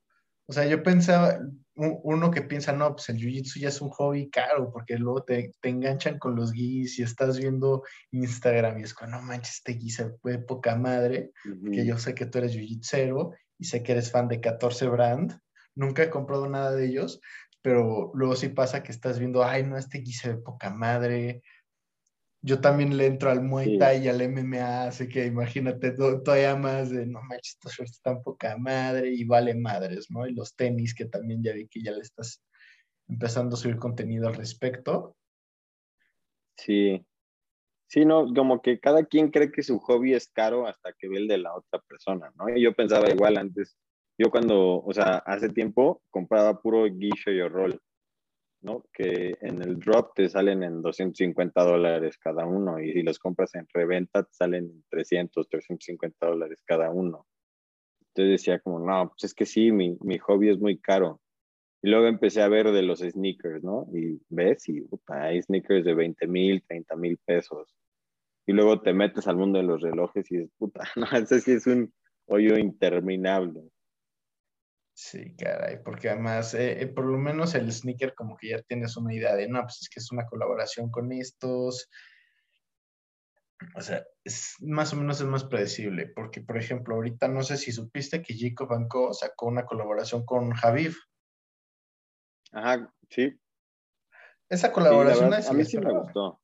o 0.47 0.53
sea, 0.53 0.67
yo 0.67 0.83
pensaba, 0.83 1.39
uno 1.75 2.31
que 2.31 2.43
piensa, 2.43 2.73
no, 2.73 2.95
pues 2.95 3.09
el 3.09 3.17
jiu-jitsu 3.17 3.61
ya 3.61 3.69
es 3.69 3.81
un 3.81 3.89
hobby 3.91 4.29
caro, 4.29 4.71
porque 4.71 4.99
luego 4.99 5.23
te, 5.23 5.53
te 5.61 5.69
enganchan 5.69 6.19
con 6.19 6.37
los 6.37 6.53
guis 6.53 6.99
y 6.99 7.03
estás 7.03 7.39
viendo 7.39 7.83
Instagram 8.11 8.79
y 8.79 8.83
es 8.83 8.95
como, 8.95 9.13
no 9.13 9.23
manches, 9.23 9.57
este 9.57 9.75
gui 9.75 9.91
se 9.91 10.11
fue 10.19 10.39
poca 10.39 10.77
madre, 10.77 11.33
que 11.73 11.87
yo 11.87 11.97
sé 11.99 12.15
que 12.15 12.27
tú 12.27 12.39
eres 12.39 12.55
jiu-jitsero 12.55 13.35
y 13.59 13.65
sé 13.65 13.83
que 13.83 13.93
eres 13.93 14.11
fan 14.11 14.29
de 14.29 14.41
14 14.41 14.89
Brand. 14.89 15.39
Nunca 15.75 16.03
he 16.03 16.11
comprado 16.11 16.49
nada 16.49 16.73
de 16.73 16.87
ellos, 16.87 17.21
pero 17.63 18.11
luego 18.15 18.37
sí 18.37 18.49
pasa 18.49 18.83
que 18.83 18.93
estás 18.93 19.19
viendo, 19.19 19.43
ay, 19.43 19.63
no, 19.63 19.79
este 19.79 20.01
gui 20.01 20.13
se 20.13 20.35
ve 20.35 20.37
poca 20.43 20.69
madre, 20.69 21.43
yo 22.45 22.61
también 22.61 22.97
le 22.97 23.07
entro 23.07 23.31
al 23.31 23.41
Muay 23.41 23.79
Thai 23.79 24.05
y 24.05 24.09
al 24.09 24.21
MMA, 24.21 24.89
así 24.89 25.09
que 25.09 25.27
imagínate 25.27 25.93
todavía 25.93 26.57
más 26.57 26.91
de, 26.91 27.07
no 27.07 27.23
manches, 27.23 27.55
estos 27.55 27.73
shorts 27.73 27.93
están 27.93 28.21
poca 28.23 28.57
madre 28.59 29.15
y 29.15 29.25
vale 29.25 29.55
madres, 29.55 30.11
¿no? 30.11 30.27
Y 30.27 30.35
los 30.35 30.57
tenis, 30.57 30.93
que 30.93 31.05
también 31.05 31.43
ya 31.43 31.53
vi 31.53 31.69
que 31.69 31.81
ya 31.81 31.93
le 31.93 32.01
estás 32.01 32.43
empezando 33.09 33.55
a 33.55 33.59
subir 33.59 33.77
contenido 33.77 34.27
al 34.27 34.35
respecto. 34.35 35.17
Sí, 36.57 37.07
sí, 37.87 38.05
no, 38.05 38.35
como 38.35 38.61
que 38.61 38.81
cada 38.81 39.05
quien 39.05 39.31
cree 39.31 39.53
que 39.53 39.63
su 39.63 39.79
hobby 39.79 40.15
es 40.15 40.29
caro 40.29 40.67
hasta 40.67 40.93
que 40.95 41.09
ve 41.09 41.19
el 41.19 41.29
de 41.29 41.39
la 41.39 41.55
otra 41.55 41.81
persona, 41.89 42.33
¿no? 42.35 42.49
Y 42.49 42.61
yo 42.61 42.75
pensaba 42.75 43.09
igual 43.09 43.39
antes, 43.39 43.77
Yo 44.19 44.31
cuando, 44.31 44.83
o 44.83 44.93
sea, 44.93 45.19
hace 45.19 45.49
tiempo 45.49 46.03
compraba 46.11 46.61
puro 46.61 46.85
guicho 46.85 47.31
y 47.31 47.41
roll, 47.47 47.81
¿no? 48.63 48.85
Que 48.93 49.37
en 49.41 49.61
el 49.61 49.79
drop 49.79 50.15
te 50.15 50.29
salen 50.29 50.63
en 50.63 50.83
250 50.83 51.63
dólares 51.65 52.17
cada 52.19 52.47
uno 52.47 52.81
y 52.81 52.93
si 52.93 53.03
los 53.03 53.19
compras 53.19 53.55
en 53.55 53.67
reventa 53.73 54.27
salen 54.31 54.65
en 54.65 54.85
300, 54.89 55.49
350 55.49 56.27
dólares 56.27 56.63
cada 56.65 56.91
uno. 56.91 57.27
Entonces 58.01 58.41
decía 58.41 58.61
como, 58.61 58.79
no, 58.79 59.09
pues 59.09 59.25
es 59.25 59.35
que 59.35 59.47
sí, 59.47 59.73
mi, 59.73 59.97
mi 60.03 60.19
hobby 60.19 60.51
es 60.51 60.59
muy 60.59 60.79
caro. 60.79 61.21
Y 61.83 61.91
luego 61.91 62.07
empecé 62.07 62.43
a 62.43 62.49
ver 62.49 62.71
de 62.71 62.83
los 62.83 63.01
sneakers, 63.01 63.65
¿no? 63.65 63.89
Y 63.93 64.21
ves, 64.29 64.69
y 64.69 64.83
puta, 64.83 65.25
hay 65.25 65.43
sneakers 65.43 65.85
de 65.85 65.95
20 65.95 66.29
mil, 66.29 66.63
30 66.63 66.95
mil 66.97 67.19
pesos. 67.25 67.75
Y 68.47 68.53
luego 68.53 68.81
te 68.81 68.93
metes 68.93 69.27
al 69.27 69.37
mundo 69.37 69.59
de 69.59 69.65
los 69.65 69.81
relojes 69.81 70.31
y 70.31 70.37
es 70.37 70.51
puta, 70.59 70.85
no, 70.97 71.07
ese 71.13 71.41
sí 71.41 71.53
es 71.53 71.67
un 71.67 71.93
hoyo 72.27 72.57
interminable. 72.57 73.63
Sí, 74.95 75.35
caray, 75.37 75.83
porque 75.83 76.11
además, 76.11 76.53
eh, 76.55 76.83
eh, 76.83 76.87
por 76.87 77.07
lo 77.07 77.17
menos 77.17 77.55
el 77.55 77.73
sneaker 77.73 78.15
como 78.15 78.37
que 78.37 78.51
ya 78.51 78.63
tienes 78.63 78.97
una 78.97 79.15
idea 79.15 79.35
de, 79.35 79.49
no, 79.49 79.63
pues 79.63 79.81
es 79.83 79.89
que 79.89 80.01
es 80.01 80.13
una 80.13 80.27
colaboración 80.27 80.91
con 80.91 81.13
estos. 81.13 81.89
O 83.77 83.81
sea, 83.81 84.05
es, 84.25 84.57
más 84.61 84.93
o 84.93 84.97
menos 84.97 85.21
es 85.21 85.27
más 85.27 85.45
predecible, 85.45 86.09
porque 86.15 86.43
por 86.43 86.59
ejemplo, 86.59 86.95
ahorita 86.97 87.29
no 87.29 87.43
sé 87.43 87.57
si 87.57 87.73
supiste 87.73 88.23
que 88.23 88.37
Jacob 88.37 88.69
Banco 88.69 89.15
sacó 89.15 89.47
una 89.47 89.65
colaboración 89.65 90.27
con 90.27 90.51
Javiv. 90.51 90.95
Ajá, 92.53 92.93
sí. 93.09 93.35
Esa 94.49 94.73
colaboración 94.73 95.33
a 95.33 95.53
mí 95.53 95.65
sí 95.65 95.79
me 95.79 95.93
gustó. 95.93 96.41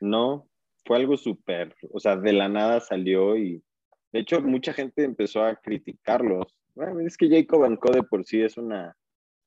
No, 0.00 0.48
fue 0.84 0.98
algo 0.98 1.16
súper, 1.16 1.74
o 1.92 1.98
sea, 1.98 2.16
de 2.16 2.32
la 2.32 2.48
nada 2.48 2.80
salió 2.80 3.36
y 3.36 3.64
de 4.12 4.20
hecho 4.20 4.40
mucha 4.40 4.72
gente 4.72 5.04
empezó 5.04 5.42
a 5.42 5.56
criticarlos. 5.56 6.56
Bueno, 6.74 7.00
es 7.00 7.16
que 7.16 7.28
Jacob 7.28 7.60
Banco 7.60 7.90
de 7.90 8.02
por 8.02 8.24
sí 8.24 8.40
es 8.42 8.56
una 8.56 8.96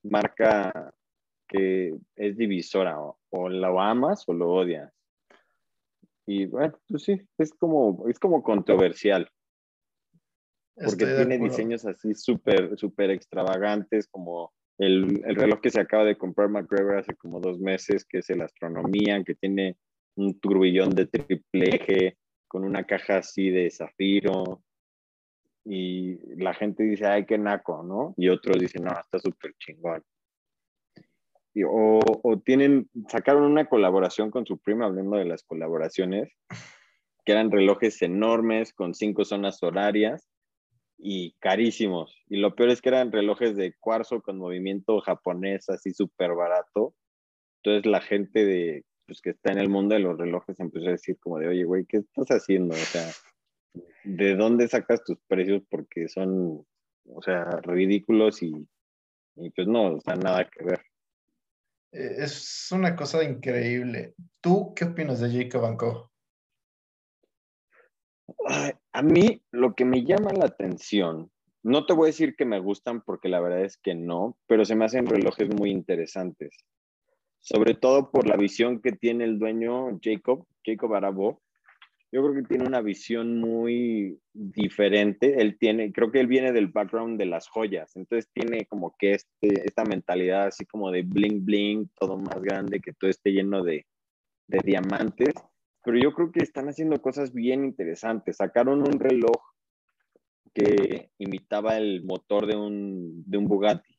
marca 0.02 0.92
que 1.48 1.94
es 2.16 2.36
divisora, 2.36 3.00
o, 3.00 3.18
o 3.30 3.48
lo 3.48 3.80
amas 3.80 4.24
o 4.28 4.32
lo 4.32 4.50
odias. 4.50 4.92
Y 6.26 6.46
bueno, 6.46 6.78
pues 6.88 7.02
sí, 7.02 7.20
es 7.38 7.52
como, 7.52 8.08
es 8.08 8.18
como 8.18 8.42
controversial. 8.42 9.28
Porque 10.74 11.04
tiene 11.04 11.38
diseños 11.38 11.84
así 11.84 12.14
súper, 12.14 12.78
súper 12.78 13.10
extravagantes, 13.10 14.08
como 14.08 14.52
el, 14.78 15.22
el, 15.26 15.36
reloj 15.36 15.60
que 15.60 15.70
se 15.70 15.80
acaba 15.80 16.04
de 16.04 16.16
comprar 16.16 16.48
McGregor 16.48 16.96
hace 16.96 17.14
como 17.14 17.40
dos 17.40 17.58
meses, 17.58 18.06
que 18.06 18.18
es 18.18 18.30
el 18.30 18.40
Astronomía, 18.40 19.22
que 19.22 19.34
tiene 19.34 19.76
un 20.16 20.38
turbillón 20.40 20.90
de 20.90 21.06
triple 21.06 21.76
eje, 21.76 22.16
con 22.52 22.64
una 22.64 22.84
caja 22.84 23.16
así 23.16 23.48
de 23.48 23.70
zafiro. 23.70 24.62
Y 25.64 26.18
la 26.36 26.52
gente 26.52 26.82
dice, 26.82 27.06
ay, 27.06 27.24
qué 27.24 27.38
naco, 27.38 27.82
¿no? 27.82 28.12
Y 28.18 28.28
otros 28.28 28.58
dicen, 28.58 28.84
no, 28.84 28.90
está 28.90 29.18
súper 29.18 29.54
chingón. 29.58 30.02
Y, 31.54 31.62
o, 31.62 32.00
o, 32.02 32.40
tienen, 32.40 32.90
sacaron 33.08 33.44
una 33.44 33.64
colaboración 33.70 34.30
con 34.30 34.44
su 34.44 34.58
prima, 34.58 34.84
hablando 34.84 35.16
de 35.16 35.24
las 35.24 35.44
colaboraciones, 35.44 36.30
que 37.24 37.32
eran 37.32 37.50
relojes 37.50 38.02
enormes 38.02 38.74
con 38.74 38.92
cinco 38.92 39.24
zonas 39.24 39.62
horarias 39.62 40.28
y 40.98 41.32
carísimos. 41.38 42.14
Y 42.28 42.36
lo 42.36 42.54
peor 42.54 42.68
es 42.68 42.82
que 42.82 42.90
eran 42.90 43.12
relojes 43.12 43.56
de 43.56 43.72
cuarzo 43.80 44.20
con 44.20 44.36
movimiento 44.36 45.00
japonés, 45.00 45.70
así 45.70 45.92
súper 45.92 46.34
barato. 46.34 46.94
Entonces 47.62 47.90
la 47.90 48.02
gente 48.02 48.44
de, 48.44 48.84
pues, 49.06 49.20
que 49.20 49.30
está 49.30 49.52
en 49.52 49.58
el 49.58 49.68
mundo 49.68 49.94
de 49.94 50.00
los 50.00 50.18
relojes 50.18 50.58
empezó 50.60 50.88
a 50.88 50.92
decir 50.92 51.18
como 51.18 51.38
de, 51.38 51.48
oye, 51.48 51.64
güey, 51.64 51.84
¿qué 51.86 51.98
estás 51.98 52.28
haciendo? 52.28 52.74
O 52.74 52.78
sea, 52.78 53.10
¿de 54.04 54.36
dónde 54.36 54.68
sacas 54.68 55.04
tus 55.04 55.18
precios? 55.26 55.62
Porque 55.68 56.08
son, 56.08 56.66
o 57.06 57.22
sea, 57.22 57.44
ridículos 57.62 58.42
y, 58.42 58.52
y 59.36 59.50
pues 59.50 59.66
no, 59.68 59.94
o 59.94 60.00
sea, 60.00 60.14
nada 60.16 60.48
que 60.48 60.64
ver. 60.64 60.80
Eh, 61.92 62.16
es 62.18 62.68
una 62.72 62.96
cosa 62.96 63.22
increíble. 63.22 64.14
¿Tú 64.40 64.72
qué 64.74 64.86
opinas 64.86 65.20
de 65.20 65.30
Jacob 65.30 65.62
Banco? 65.62 66.12
A 68.92 69.02
mí 69.02 69.42
lo 69.50 69.74
que 69.74 69.84
me 69.84 70.04
llama 70.04 70.32
la 70.32 70.46
atención, 70.46 71.30
no 71.62 71.86
te 71.86 71.92
voy 71.92 72.06
a 72.06 72.12
decir 72.12 72.34
que 72.34 72.44
me 72.44 72.60
gustan 72.60 73.02
porque 73.02 73.28
la 73.28 73.40
verdad 73.40 73.64
es 73.64 73.76
que 73.76 73.94
no, 73.94 74.36
pero 74.46 74.64
se 74.64 74.74
me 74.74 74.84
hacen 74.84 75.06
relojes 75.06 75.48
muy 75.54 75.70
interesantes. 75.70 76.56
Sobre 77.42 77.74
todo 77.74 78.10
por 78.10 78.26
la 78.26 78.36
visión 78.36 78.80
que 78.80 78.92
tiene 78.92 79.24
el 79.24 79.38
dueño 79.38 79.98
Jacob, 80.02 80.46
Jacob 80.64 80.94
Arabo. 80.94 81.42
Yo 82.10 82.22
creo 82.22 82.34
que 82.34 82.48
tiene 82.48 82.66
una 82.66 82.80
visión 82.80 83.38
muy 83.38 84.18
diferente. 84.32 85.40
Él 85.42 85.58
tiene, 85.58 85.92
creo 85.92 86.10
que 86.10 86.20
él 86.20 86.26
viene 86.26 86.52
del 86.52 86.68
background 86.68 87.18
de 87.18 87.26
las 87.26 87.48
joyas, 87.48 87.94
entonces 87.96 88.30
tiene 88.32 88.66
como 88.66 88.94
que 88.98 89.12
este, 89.12 89.66
esta 89.66 89.84
mentalidad 89.84 90.46
así 90.46 90.64
como 90.66 90.90
de 90.90 91.02
bling 91.02 91.44
bling, 91.44 91.90
todo 91.98 92.16
más 92.16 92.40
grande, 92.42 92.80
que 92.80 92.92
todo 92.92 93.10
esté 93.10 93.30
lleno 93.32 93.62
de, 93.62 93.86
de 94.46 94.58
diamantes 94.64 95.34
pero 95.84 95.98
yo 95.98 96.12
creo 96.12 96.30
que 96.30 96.40
están 96.40 96.68
haciendo 96.68 97.00
cosas 97.02 97.32
bien 97.32 97.64
interesantes. 97.64 98.36
Sacaron 98.36 98.80
un 98.80 99.00
reloj 99.00 99.36
que 100.54 101.10
imitaba 101.18 101.76
el 101.76 102.04
motor 102.04 102.46
de 102.46 102.56
un, 102.56 103.24
de 103.26 103.38
un 103.38 103.46
Bugatti 103.46 103.91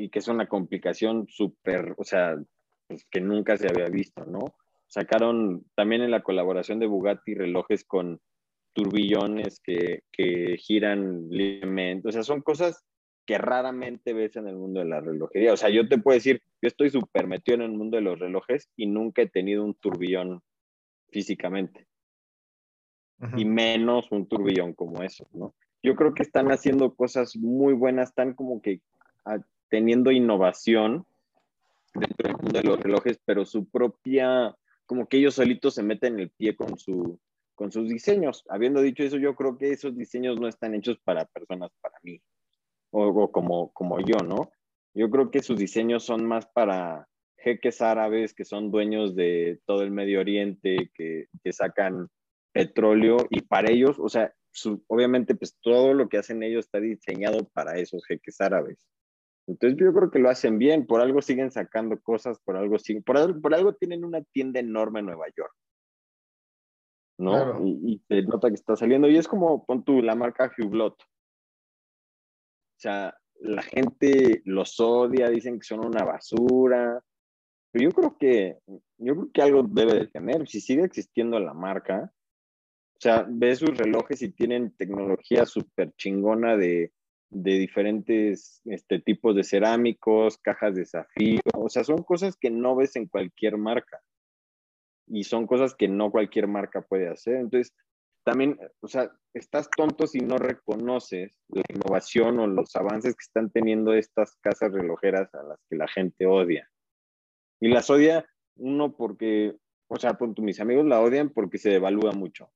y 0.00 0.08
que 0.08 0.18
es 0.18 0.28
una 0.28 0.48
complicación 0.48 1.26
súper, 1.28 1.94
o 1.98 2.04
sea, 2.04 2.36
pues, 2.88 3.04
que 3.10 3.20
nunca 3.20 3.56
se 3.56 3.68
había 3.68 3.86
visto, 3.86 4.24
¿no? 4.24 4.54
Sacaron 4.86 5.64
también 5.74 6.02
en 6.02 6.10
la 6.10 6.22
colaboración 6.22 6.78
de 6.78 6.86
Bugatti 6.86 7.34
relojes 7.34 7.84
con 7.84 8.20
turbillones 8.72 9.60
que, 9.60 10.02
que 10.10 10.56
giran 10.58 11.28
libremente, 11.28 12.08
o 12.08 12.12
sea, 12.12 12.22
son 12.22 12.40
cosas 12.40 12.84
que 13.26 13.38
raramente 13.38 14.12
ves 14.12 14.36
en 14.36 14.48
el 14.48 14.56
mundo 14.56 14.80
de 14.80 14.86
la 14.86 15.00
relojería. 15.00 15.52
O 15.52 15.56
sea, 15.56 15.68
yo 15.68 15.88
te 15.88 15.98
puedo 15.98 16.16
decir, 16.16 16.42
yo 16.60 16.66
estoy 16.66 16.90
súper 16.90 17.26
metido 17.28 17.56
en 17.56 17.62
el 17.62 17.72
mundo 17.72 17.96
de 17.96 18.02
los 18.02 18.18
relojes 18.18 18.68
y 18.76 18.86
nunca 18.86 19.22
he 19.22 19.28
tenido 19.28 19.64
un 19.64 19.74
turbillón 19.74 20.42
físicamente. 21.10 21.86
Y 23.36 23.44
menos 23.44 24.10
un 24.10 24.26
turbillón 24.26 24.72
como 24.72 25.02
eso, 25.02 25.28
¿no? 25.32 25.54
Yo 25.82 25.94
creo 25.94 26.14
que 26.14 26.22
están 26.22 26.50
haciendo 26.50 26.94
cosas 26.94 27.36
muy 27.36 27.74
buenas, 27.74 28.08
están 28.08 28.34
como 28.34 28.62
que 28.62 28.80
teniendo 29.70 30.10
innovación 30.10 31.06
dentro 31.94 32.28
del 32.28 32.36
mundo 32.36 32.58
de 32.60 32.64
los 32.64 32.80
relojes, 32.80 33.18
pero 33.24 33.46
su 33.46 33.68
propia, 33.68 34.54
como 34.86 35.08
que 35.08 35.18
ellos 35.18 35.34
solitos 35.34 35.74
se 35.74 35.82
meten 35.82 36.18
el 36.18 36.30
pie 36.30 36.56
con, 36.56 36.78
su, 36.78 37.18
con 37.54 37.72
sus 37.72 37.88
diseños. 37.88 38.44
Habiendo 38.48 38.82
dicho 38.82 39.02
eso, 39.02 39.16
yo 39.16 39.34
creo 39.34 39.56
que 39.56 39.72
esos 39.72 39.96
diseños 39.96 40.38
no 40.38 40.48
están 40.48 40.74
hechos 40.74 40.98
para 40.98 41.24
personas 41.24 41.70
para 41.80 41.96
mí 42.02 42.20
o, 42.90 43.30
como, 43.30 43.72
como 43.72 44.00
yo, 44.00 44.18
¿no? 44.18 44.50
Yo 44.94 45.08
creo 45.10 45.30
que 45.30 45.42
sus 45.42 45.58
diseños 45.58 46.04
son 46.04 46.26
más 46.26 46.46
para 46.46 47.08
jeques 47.38 47.80
árabes 47.80 48.34
que 48.34 48.44
son 48.44 48.70
dueños 48.70 49.14
de 49.14 49.60
todo 49.64 49.82
el 49.82 49.90
Medio 49.90 50.20
Oriente, 50.20 50.90
que, 50.94 51.26
que 51.42 51.52
sacan 51.52 52.08
petróleo 52.52 53.18
y 53.30 53.42
para 53.42 53.70
ellos, 53.70 53.98
o 53.98 54.08
sea, 54.08 54.34
obviamente 54.88 55.34
pues 55.34 55.56
todo 55.60 55.94
lo 55.94 56.08
que 56.08 56.18
hacen 56.18 56.42
ellos 56.42 56.66
está 56.66 56.80
diseñado 56.80 57.48
para 57.52 57.78
esos 57.78 58.04
jeques 58.06 58.40
árabes. 58.40 58.84
Entonces 59.50 59.76
yo 59.80 59.92
creo 59.92 60.10
que 60.12 60.20
lo 60.20 60.30
hacen 60.30 60.58
bien, 60.58 60.86
por 60.86 61.00
algo 61.00 61.20
siguen 61.20 61.50
sacando 61.50 62.00
cosas, 62.00 62.38
por 62.44 62.56
algo 62.56 62.78
siguen, 62.78 63.02
por, 63.02 63.18
algo, 63.18 63.40
por 63.40 63.52
algo 63.52 63.74
tienen 63.74 64.04
una 64.04 64.22
tienda 64.22 64.60
enorme 64.60 65.00
en 65.00 65.06
Nueva 65.06 65.26
York. 65.36 65.52
¿No? 67.18 67.66
Y, 67.66 67.94
y, 67.94 68.02
se 68.06 68.22
nota 68.22 68.48
que 68.48 68.54
está 68.54 68.76
saliendo. 68.76 69.08
Y 69.08 69.18
es 69.18 69.26
como, 69.26 69.66
pon 69.66 69.84
tú, 69.84 70.02
la 70.02 70.14
marca 70.14 70.50
Hublot. 70.56 70.94
O 71.02 71.06
sea, 72.76 73.14
la 73.40 73.62
gente 73.62 74.40
los 74.44 74.78
odia, 74.78 75.28
dicen 75.28 75.58
que 75.58 75.66
son 75.66 75.84
una 75.84 76.04
basura. 76.04 77.02
Pero 77.72 77.90
yo 77.90 77.94
creo 77.94 78.16
que, 78.16 78.58
yo 78.98 79.14
creo 79.14 79.30
que 79.34 79.42
algo 79.42 79.64
debe 79.64 79.94
de 79.94 80.06
tener. 80.06 80.46
Si 80.48 80.60
sigue 80.60 80.84
existiendo 80.84 81.40
la 81.40 81.54
marca, 81.54 82.12
o 82.12 83.00
sea, 83.00 83.26
ves 83.28 83.58
sus 83.58 83.76
relojes 83.76 84.22
y 84.22 84.30
tienen 84.30 84.76
tecnología 84.76 85.44
súper 85.44 85.92
chingona 85.96 86.56
de, 86.56 86.92
de 87.30 87.58
diferentes 87.58 88.60
este, 88.64 89.00
tipos 89.00 89.34
de 89.34 89.44
cerámicos, 89.44 90.38
cajas 90.38 90.74
de 90.74 90.84
zafiro. 90.84 91.42
O 91.54 91.68
sea, 91.68 91.84
son 91.84 92.02
cosas 92.02 92.36
que 92.36 92.50
no 92.50 92.76
ves 92.76 92.96
en 92.96 93.06
cualquier 93.06 93.56
marca. 93.56 94.00
Y 95.06 95.24
son 95.24 95.46
cosas 95.46 95.74
que 95.74 95.88
no 95.88 96.10
cualquier 96.10 96.48
marca 96.48 96.82
puede 96.82 97.08
hacer. 97.08 97.36
Entonces, 97.36 97.72
también, 98.24 98.58
o 98.80 98.88
sea, 98.88 99.10
estás 99.32 99.70
tonto 99.70 100.06
si 100.06 100.18
no 100.18 100.36
reconoces 100.36 101.32
la 101.48 101.62
innovación 101.68 102.38
o 102.38 102.46
los 102.46 102.74
avances 102.76 103.14
que 103.14 103.24
están 103.24 103.50
teniendo 103.50 103.94
estas 103.94 104.36
casas 104.36 104.72
relojeras 104.72 105.34
a 105.34 105.42
las 105.42 105.58
que 105.68 105.76
la 105.76 105.88
gente 105.88 106.26
odia. 106.26 106.68
Y 107.60 107.68
las 107.68 107.90
odia 107.90 108.26
uno 108.56 108.94
porque, 108.96 109.56
o 109.88 109.96
sea, 109.96 110.18
mis 110.38 110.60
amigos 110.60 110.86
la 110.86 111.00
odian 111.00 111.30
porque 111.30 111.58
se 111.58 111.70
devalúa 111.70 112.12
mucho. 112.12 112.50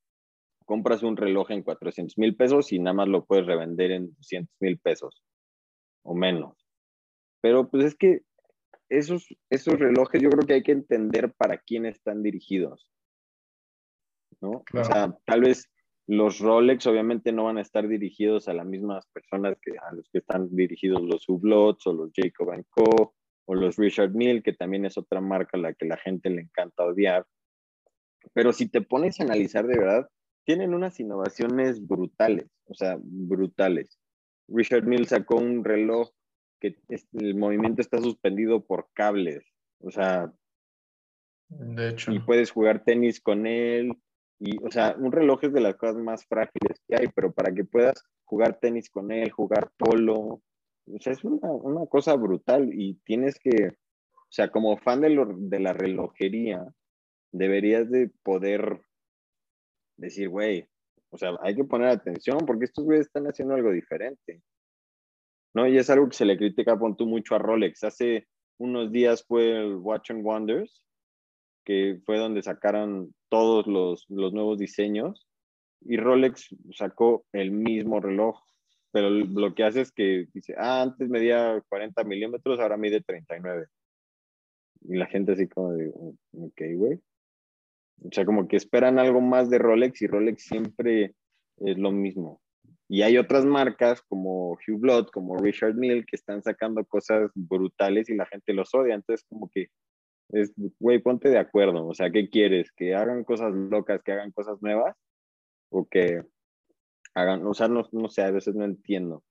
Compras 0.65 1.03
un 1.03 1.17
reloj 1.17 1.51
en 1.51 1.63
400 1.63 2.17
mil 2.19 2.37
pesos 2.37 2.73
y 2.73 2.79
nada 2.79 2.95
más 2.95 3.09
lo 3.09 3.25
puedes 3.25 3.47
revender 3.47 3.91
en 3.91 4.15
200 4.15 4.57
mil 4.61 4.79
pesos 4.79 5.23
o 6.03 6.15
menos. 6.15 6.57
Pero 7.41 7.69
pues 7.69 7.85
es 7.85 7.95
que 7.95 8.23
esos, 8.89 9.27
esos 9.51 9.79
relojes 9.79 10.23
yo 10.23 10.31
creo 10.31 10.47
que 10.47 10.55
hay 10.55 10.63
que 10.63 10.73
entender 10.73 11.33
para 11.35 11.59
quién 11.59 11.87
están 11.87 12.23
dirigidos. 12.23 12.89
¿no? 14.41 14.65
O 14.73 14.85
sea, 14.85 15.17
tal 15.25 15.43
vez 15.43 15.71
Los 16.07 16.39
Rolex 16.39 16.87
obviamente 16.87 17.33
no 17.33 17.45
van 17.45 17.59
a 17.59 17.63
estar 17.63 17.89
dirigidos 17.89 18.49
a 18.49 18.55
las 18.55 18.67
mismas 18.67 19.07
personas 19.09 19.57
que 19.61 19.73
a 19.73 19.95
los 19.95 20.09
que 20.11 20.19
están 20.19 20.55
dirigidos 20.55 21.03
los 21.03 21.29
Hublots 21.29 21.87
o 21.87 21.93
los 21.93 22.11
Jacob 22.15 22.65
Co. 22.71 23.15
o 23.47 23.55
los 23.55 23.77
Richard 23.77 24.13
Mille, 24.13 24.43
que 24.43 24.53
también 24.53 24.85
es 24.85 24.99
otra 24.99 25.21
marca 25.21 25.57
a 25.57 25.61
la 25.61 25.75
que 25.75 25.87
la 25.87 25.97
gente 25.97 26.31
le 26.31 26.43
encanta 26.43 26.85
odiar. 26.85 27.27
Pero 28.33 28.53
si 28.53 28.69
te 28.69 28.81
pones 28.81 29.21
a 29.21 29.25
analizar 29.25 29.67
de 29.67 29.79
verdad, 29.79 30.09
tienen 30.45 30.75
unas 30.75 30.99
innovaciones 31.01 31.87
brutales, 31.87 32.51
o 32.67 32.75
sea, 32.75 32.99
brutales. 33.01 33.99
Richard 34.49 34.85
Mille 34.85 35.07
sacó 35.07 35.37
un 35.37 35.65
reloj 35.65 36.11
que 36.61 36.77
el 37.13 37.35
movimiento 37.35 37.81
está 37.81 37.99
suspendido 38.01 38.65
por 38.65 38.89
cables, 38.95 39.45
o 39.81 39.91
sea, 39.91 40.33
de 41.49 41.91
hecho. 41.91 42.13
Y 42.13 42.21
puedes 42.21 42.51
jugar 42.51 42.85
tenis 42.85 43.21
con 43.21 43.47
él. 43.47 43.97
Y, 44.41 44.63
o 44.65 44.71
sea, 44.71 44.97
un 44.99 45.13
reloj 45.13 45.45
es 45.45 45.53
de 45.53 45.61
las 45.61 45.77
cosas 45.77 45.97
más 45.97 46.27
frágiles 46.27 46.81
que 46.87 46.97
hay, 46.97 47.09
pero 47.15 47.33
para 47.33 47.55
que 47.55 47.65
puedas 47.65 48.03
jugar 48.25 48.59
tenis 48.59 48.91
con 48.91 49.13
él, 49.13 49.31
jugar 49.31 49.71
polo, 49.77 50.17
o 50.87 50.99
sea, 51.01 51.13
es 51.13 51.25
una, 51.25 51.51
una 51.51 51.87
cosa 51.87 52.15
brutal 52.15 52.71
y 52.73 52.95
tienes 53.05 53.39
que, 53.39 53.69
o 53.69 54.31
sea, 54.31 54.51
como 54.51 54.77
fan 54.77 55.01
de, 55.01 55.11
lo, 55.11 55.27
de 55.27 55.61
la 55.61 55.73
relojería, 55.73 56.67
deberías 57.33 57.91
de 57.91 58.11
poder 58.23 58.83
decir, 59.97 60.29
güey, 60.29 60.67
o 61.11 61.19
sea, 61.19 61.37
hay 61.43 61.55
que 61.55 61.65
poner 61.65 61.89
atención 61.89 62.39
porque 62.47 62.65
estos 62.65 62.85
güeyes 62.85 63.07
están 63.07 63.25
haciendo 63.27 63.55
algo 63.55 63.71
diferente. 63.71 64.43
¿No? 65.55 65.69
Y 65.69 65.79
es 65.79 65.89
algo 65.89 66.09
que 66.09 66.17
se 66.17 66.25
le 66.25 66.37
critica, 66.37 66.77
mucho 66.77 67.35
a 67.37 67.39
Rolex. 67.39 67.85
Hace 67.85 68.27
unos 68.59 68.91
días 68.91 69.25
fue 69.25 69.53
el 69.53 69.77
Watch 69.77 70.11
and 70.11 70.25
Wonders 70.25 70.85
que 71.65 72.01
fue 72.05 72.19
donde 72.19 72.43
sacaron 72.43 73.15
todos 73.29 73.67
los, 73.67 74.05
los 74.09 74.33
nuevos 74.33 74.59
diseños. 74.59 75.27
Y 75.81 75.97
Rolex 75.97 76.55
sacó 76.73 77.25
el 77.33 77.51
mismo 77.51 78.01
reloj, 78.01 78.41
pero 78.91 79.11
lo 79.11 79.55
que 79.55 79.65
hace 79.65 79.83
es 79.83 79.93
que 79.93 80.27
dice, 80.33 80.55
ah, 80.57 80.83
antes 80.83 81.09
medía 81.09 81.63
40 81.69 82.05
milímetros, 82.05 82.61
ahora 82.61 82.77
mide 82.77 83.03
39. 83.03 83.67
Y 84.83 84.97
la 84.97 85.07
gente 85.07 85.33
así 85.33 85.49
como 85.49 85.73
de, 85.73 85.89
ok, 85.89 86.61
güey. 86.77 87.01
O 88.03 88.09
sea, 88.11 88.25
como 88.25 88.49
que 88.49 88.57
esperan 88.57 88.99
algo 88.99 89.21
más 89.21 89.51
de 89.51 89.59
Rolex 89.59 90.03
y 90.03 90.07
Rolex 90.07 90.43
siempre 90.43 91.15
es 91.59 91.79
lo 91.79 91.93
mismo. 91.93 92.41
Y 92.89 93.03
hay 93.03 93.17
otras 93.17 93.45
marcas 93.45 94.03
como 94.03 94.59
Hublot, 94.67 95.11
como 95.11 95.37
Richard 95.37 95.75
Mille, 95.75 96.05
que 96.05 96.17
están 96.17 96.43
sacando 96.43 96.85
cosas 96.85 97.31
brutales 97.35 98.11
y 98.11 98.15
la 98.15 98.27
gente 98.27 98.53
los 98.53 98.75
odia. 98.75 98.95
Entonces, 98.95 99.25
como 99.29 99.49
que 99.49 99.69
es, 100.31 100.53
güey, 100.79 100.99
ponte 100.99 101.31
de 101.31 101.39
acuerdo. 101.39 101.87
O 101.87 101.95
sea, 101.95 102.11
¿qué 102.11 102.29
quieres? 102.29 102.71
¿Que 102.73 102.95
hagan 102.95 103.25
cosas 103.25 103.53
locas, 103.55 104.03
que 104.03 104.13
hagan 104.13 104.33
cosas 104.33 104.61
nuevas? 104.61 104.95
¿O 105.71 105.87
que 105.87 106.23
hagan, 107.15 107.47
o 107.47 107.55
sea, 107.55 107.69
no, 107.69 107.89
no 107.93 108.09
sé, 108.09 108.23
a 108.23 108.31
veces 108.31 108.55
no 108.55 108.65
entiendo. 108.65 109.23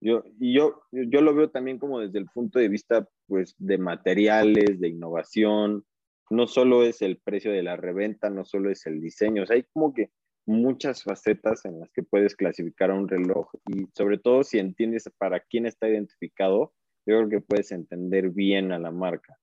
Yo, 0.00 0.22
y 0.38 0.54
yo, 0.54 0.82
yo 0.92 1.20
lo 1.20 1.34
veo 1.34 1.50
también 1.50 1.78
como 1.78 2.00
desde 2.00 2.18
el 2.18 2.26
punto 2.26 2.58
de 2.58 2.68
vista, 2.68 3.08
pues, 3.26 3.54
de 3.58 3.78
materiales, 3.78 4.80
de 4.80 4.88
innovación. 4.88 5.84
No 6.30 6.46
solo 6.46 6.82
es 6.82 7.02
el 7.02 7.18
precio 7.18 7.52
de 7.52 7.62
la 7.62 7.76
reventa, 7.76 8.30
no 8.30 8.44
solo 8.44 8.70
es 8.70 8.86
el 8.86 9.00
diseño. 9.00 9.42
O 9.42 9.46
sea, 9.46 9.56
hay 9.56 9.64
como 9.72 9.94
que 9.94 10.10
muchas 10.46 11.02
facetas 11.02 11.64
en 11.66 11.78
las 11.80 11.90
que 11.90 12.02
puedes 12.02 12.34
clasificar 12.34 12.90
a 12.90 12.94
un 12.94 13.06
reloj 13.06 13.50
y 13.66 13.86
sobre 13.94 14.18
todo 14.18 14.42
si 14.42 14.58
entiendes 14.58 15.10
para 15.18 15.40
quién 15.40 15.66
está 15.66 15.88
identificado, 15.88 16.72
yo 17.06 17.18
creo 17.18 17.28
que 17.28 17.40
puedes 17.40 17.70
entender 17.70 18.30
bien 18.30 18.72
a 18.72 18.78
la 18.78 18.90
marca. 18.90 19.38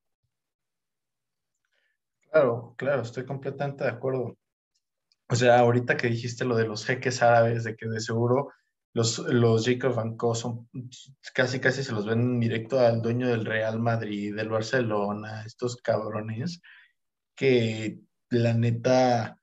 Claro, 2.32 2.74
claro, 2.76 3.04
estoy 3.04 3.26
completamente 3.26 3.84
de 3.84 3.92
acuerdo. 3.92 4.36
O 5.30 5.36
sea, 5.36 5.60
ahorita 5.60 5.96
que 5.96 6.08
dijiste 6.08 6.44
lo 6.44 6.56
de 6.56 6.68
los 6.68 6.86
jeques 6.86 7.22
árabes, 7.22 7.64
de 7.64 7.76
que 7.76 7.88
de 7.88 8.00
seguro 8.00 8.52
los, 8.96 9.20
los 9.20 9.66
Jacob 9.66 9.94
Van 9.94 10.18
son 10.36 10.70
casi 11.34 11.60
casi 11.60 11.84
se 11.84 11.92
los 11.92 12.06
ven 12.06 12.40
directo 12.40 12.80
al 12.80 13.02
dueño 13.02 13.28
del 13.28 13.46
Real 13.46 13.78
Madrid, 13.78 14.34
del 14.34 14.48
Barcelona, 14.48 15.44
estos 15.46 15.76
cabrones, 15.76 16.62
que 17.36 18.00
la 18.30 18.54
neta, 18.54 19.38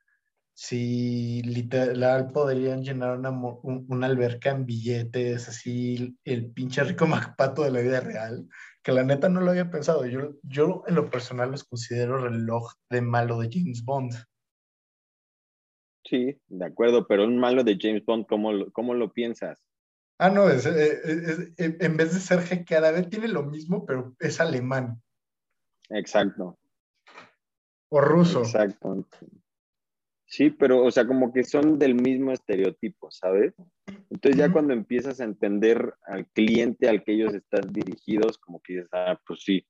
sí, 0.55 1.43
literal 1.43 2.33
podrían 2.33 2.83
llenar 2.83 3.19
una, 3.19 3.31
una 3.31 4.07
alberca 4.07 4.53
en 4.53 4.65
billetes, 4.65 5.49
así, 5.51 6.17
el 6.25 6.51
pinche 6.51 6.83
rico 6.83 7.07
MacPato 7.07 7.63
de 7.63 7.73
la 7.73 7.81
vida 7.81 8.01
real 8.01 8.49
que 8.83 8.93
la 8.93 9.05
neta 9.05 9.29
no 9.29 9.41
lo 9.41 9.51
había 9.51 9.71
pensado. 9.71 10.07
Yo, 10.07 10.33
yo 10.43 10.83
en 10.87 10.97
lo 10.97 11.09
personal 11.09 11.51
los 11.51 11.65
considero 11.65 12.19
reloj 12.19 12.73
de 12.91 13.01
malo 13.01 13.39
de 13.39 13.49
James 13.53 13.85
Bond. 13.85 14.15
Sí, 16.13 16.39
de 16.49 16.67
acuerdo, 16.67 17.07
pero 17.07 17.25
un 17.25 17.39
malo 17.39 17.65
de 17.65 17.79
James 17.81 18.05
Bond, 18.05 18.27
¿cómo 18.27 18.53
lo, 18.53 18.71
cómo 18.73 18.93
lo 18.93 19.15
piensas? 19.15 19.65
Ah, 20.19 20.29
no, 20.29 20.51
es, 20.51 20.67
eh, 20.67 21.55
en 21.57 21.97
vez 21.97 22.13
de 22.13 22.21
ser 22.21 22.43
jeque 22.43 22.77
tiene 23.09 23.29
lo 23.29 23.45
mismo, 23.45 23.87
pero 23.87 24.15
es 24.21 24.39
alemán. 24.39 25.03
Exacto. 25.89 26.59
O 27.89 28.03
ruso. 28.03 28.41
Exacto. 28.41 29.09
Sí, 30.27 30.51
pero, 30.51 30.85
o 30.85 30.91
sea, 30.91 31.07
como 31.07 31.33
que 31.33 31.45
son 31.45 31.79
del 31.79 31.95
mismo 31.95 32.31
estereotipo, 32.31 33.11
¿sabes? 33.11 33.55
Entonces 34.11 34.37
ya 34.39 34.53
cuando 34.53 34.75
empiezas 34.75 35.19
a 35.19 35.25
entender 35.25 35.95
al 36.05 36.27
cliente 36.27 36.91
al 36.91 37.05
que 37.05 37.15
ellos 37.15 37.33
están 37.33 37.73
dirigidos, 37.73 38.37
como 38.37 38.61
que 38.61 38.75
dices, 38.75 38.91
ah, 38.93 39.19
pues 39.27 39.41
sí, 39.45 39.67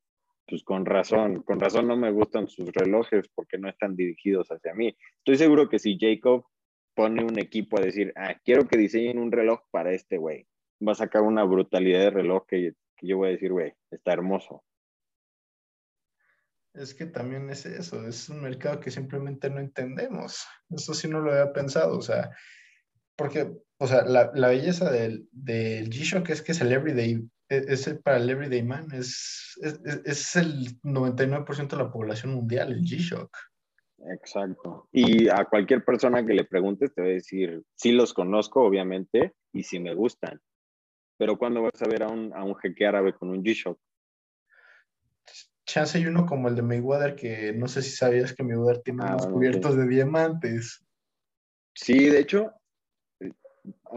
pues 0.52 0.64
con 0.64 0.84
razón, 0.84 1.42
con 1.44 1.58
razón 1.58 1.88
no 1.88 1.96
me 1.96 2.12
gustan 2.12 2.46
sus 2.46 2.70
relojes 2.74 3.26
porque 3.34 3.56
no 3.56 3.70
están 3.70 3.96
dirigidos 3.96 4.48
hacia 4.48 4.74
mí. 4.74 4.94
Estoy 5.16 5.38
seguro 5.38 5.66
que 5.70 5.78
si 5.78 5.96
Jacob 5.98 6.44
pone 6.94 7.24
un 7.24 7.38
equipo 7.38 7.78
a 7.78 7.80
decir, 7.80 8.12
ah, 8.16 8.34
quiero 8.44 8.68
que 8.68 8.76
diseñen 8.76 9.18
un 9.18 9.32
reloj 9.32 9.60
para 9.70 9.94
este 9.94 10.18
güey, 10.18 10.46
va 10.86 10.92
a 10.92 10.96
sacar 10.96 11.22
una 11.22 11.44
brutalidad 11.44 12.00
de 12.00 12.10
reloj 12.10 12.44
que, 12.46 12.74
yo 13.00 13.16
voy 13.16 13.28
a 13.28 13.32
decir, 13.32 13.50
güey, 13.50 13.72
está 13.90 14.12
hermoso. 14.12 14.62
Es 16.74 16.92
que 16.92 17.06
también 17.06 17.48
es 17.48 17.64
eso, 17.64 18.06
es 18.06 18.28
un 18.28 18.42
mercado 18.42 18.78
que 18.78 18.90
simplemente 18.90 19.48
no 19.48 19.58
entendemos. 19.58 20.44
Eso 20.68 20.92
sí 20.92 21.08
no 21.08 21.20
lo 21.20 21.30
había 21.30 21.54
pensado, 21.54 21.96
o 21.96 22.02
sea, 22.02 22.28
porque, 23.16 23.50
o 23.78 23.86
sea, 23.86 24.04
la, 24.04 24.48
belleza 24.48 24.90
del, 24.90 25.26
del 25.32 25.88
G-Shock 25.88 26.28
es 26.28 26.42
que 26.42 26.52
es 26.52 26.60
el 26.60 26.72
everyday, 26.72 27.26
e, 27.56 27.64
es, 27.68 27.88
para 28.02 28.18
el 28.18 28.30
everyday 28.30 28.62
man, 28.62 28.88
es, 28.92 29.58
es, 30.04 30.36
el 30.36 30.80
99% 30.82 31.68
de 31.68 31.76
la 31.76 31.90
población 31.90 32.34
mundial, 32.34 32.72
el 32.72 32.82
G-Shock. 32.82 33.36
Exacto. 34.12 34.88
Y 34.90 35.28
a 35.28 35.44
cualquier 35.44 35.84
persona 35.84 36.24
que 36.24 36.34
le 36.34 36.44
preguntes 36.44 36.92
te 36.94 37.02
va 37.02 37.08
a 37.08 37.10
decir, 37.10 37.62
sí 37.74 37.92
los 37.92 38.14
conozco, 38.14 38.62
obviamente, 38.62 39.34
y 39.52 39.62
sí 39.62 39.78
me 39.78 39.94
gustan. 39.94 40.40
Pero 41.18 41.38
¿cuándo 41.38 41.62
vas 41.62 41.80
a 41.82 41.88
ver 41.88 42.02
a 42.02 42.08
un, 42.08 42.32
a 42.34 42.42
un 42.42 42.56
jeque 42.56 42.86
árabe 42.86 43.14
con 43.14 43.30
un 43.30 43.44
G-Shock? 43.44 43.78
chance 45.64 45.96
hay 45.96 46.06
uno 46.06 46.26
como 46.26 46.48
el 46.48 46.56
de 46.56 46.62
Mayweather, 46.62 47.14
que 47.14 47.52
no 47.52 47.68
sé 47.68 47.82
si 47.82 47.90
sabías 47.90 48.34
que 48.34 48.42
Mayweather 48.42 48.82
tiene 48.82 49.04
ah, 49.04 49.14
unos 49.14 49.28
cubiertos 49.28 49.76
de 49.76 49.86
diamantes. 49.86 50.84
Sí, 51.74 52.08
de 52.08 52.18
hecho, 52.18 52.52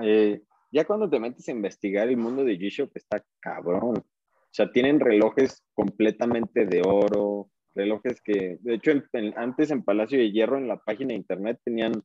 eh, 0.01 0.41
ya 0.75 0.85
cuando 0.85 1.09
te 1.09 1.21
metes 1.21 1.47
a 1.47 1.53
investigar 1.53 2.09
el 2.09 2.17
mundo 2.17 2.43
de 2.43 2.59
G-Shock 2.59 2.91
está 2.95 3.23
cabrón. 3.39 3.97
O 3.97 4.51
sea, 4.51 4.69
tienen 4.73 4.99
relojes 4.99 5.63
completamente 5.73 6.65
de 6.65 6.81
oro, 6.85 7.49
relojes 7.73 8.19
que, 8.21 8.57
de 8.59 8.73
hecho, 8.73 8.91
antes 9.37 9.71
en 9.71 9.85
Palacio 9.85 10.19
de 10.19 10.33
Hierro, 10.33 10.57
en 10.57 10.67
la 10.67 10.75
página 10.75 11.09
de 11.09 11.15
internet, 11.15 11.61
tenían 11.63 12.03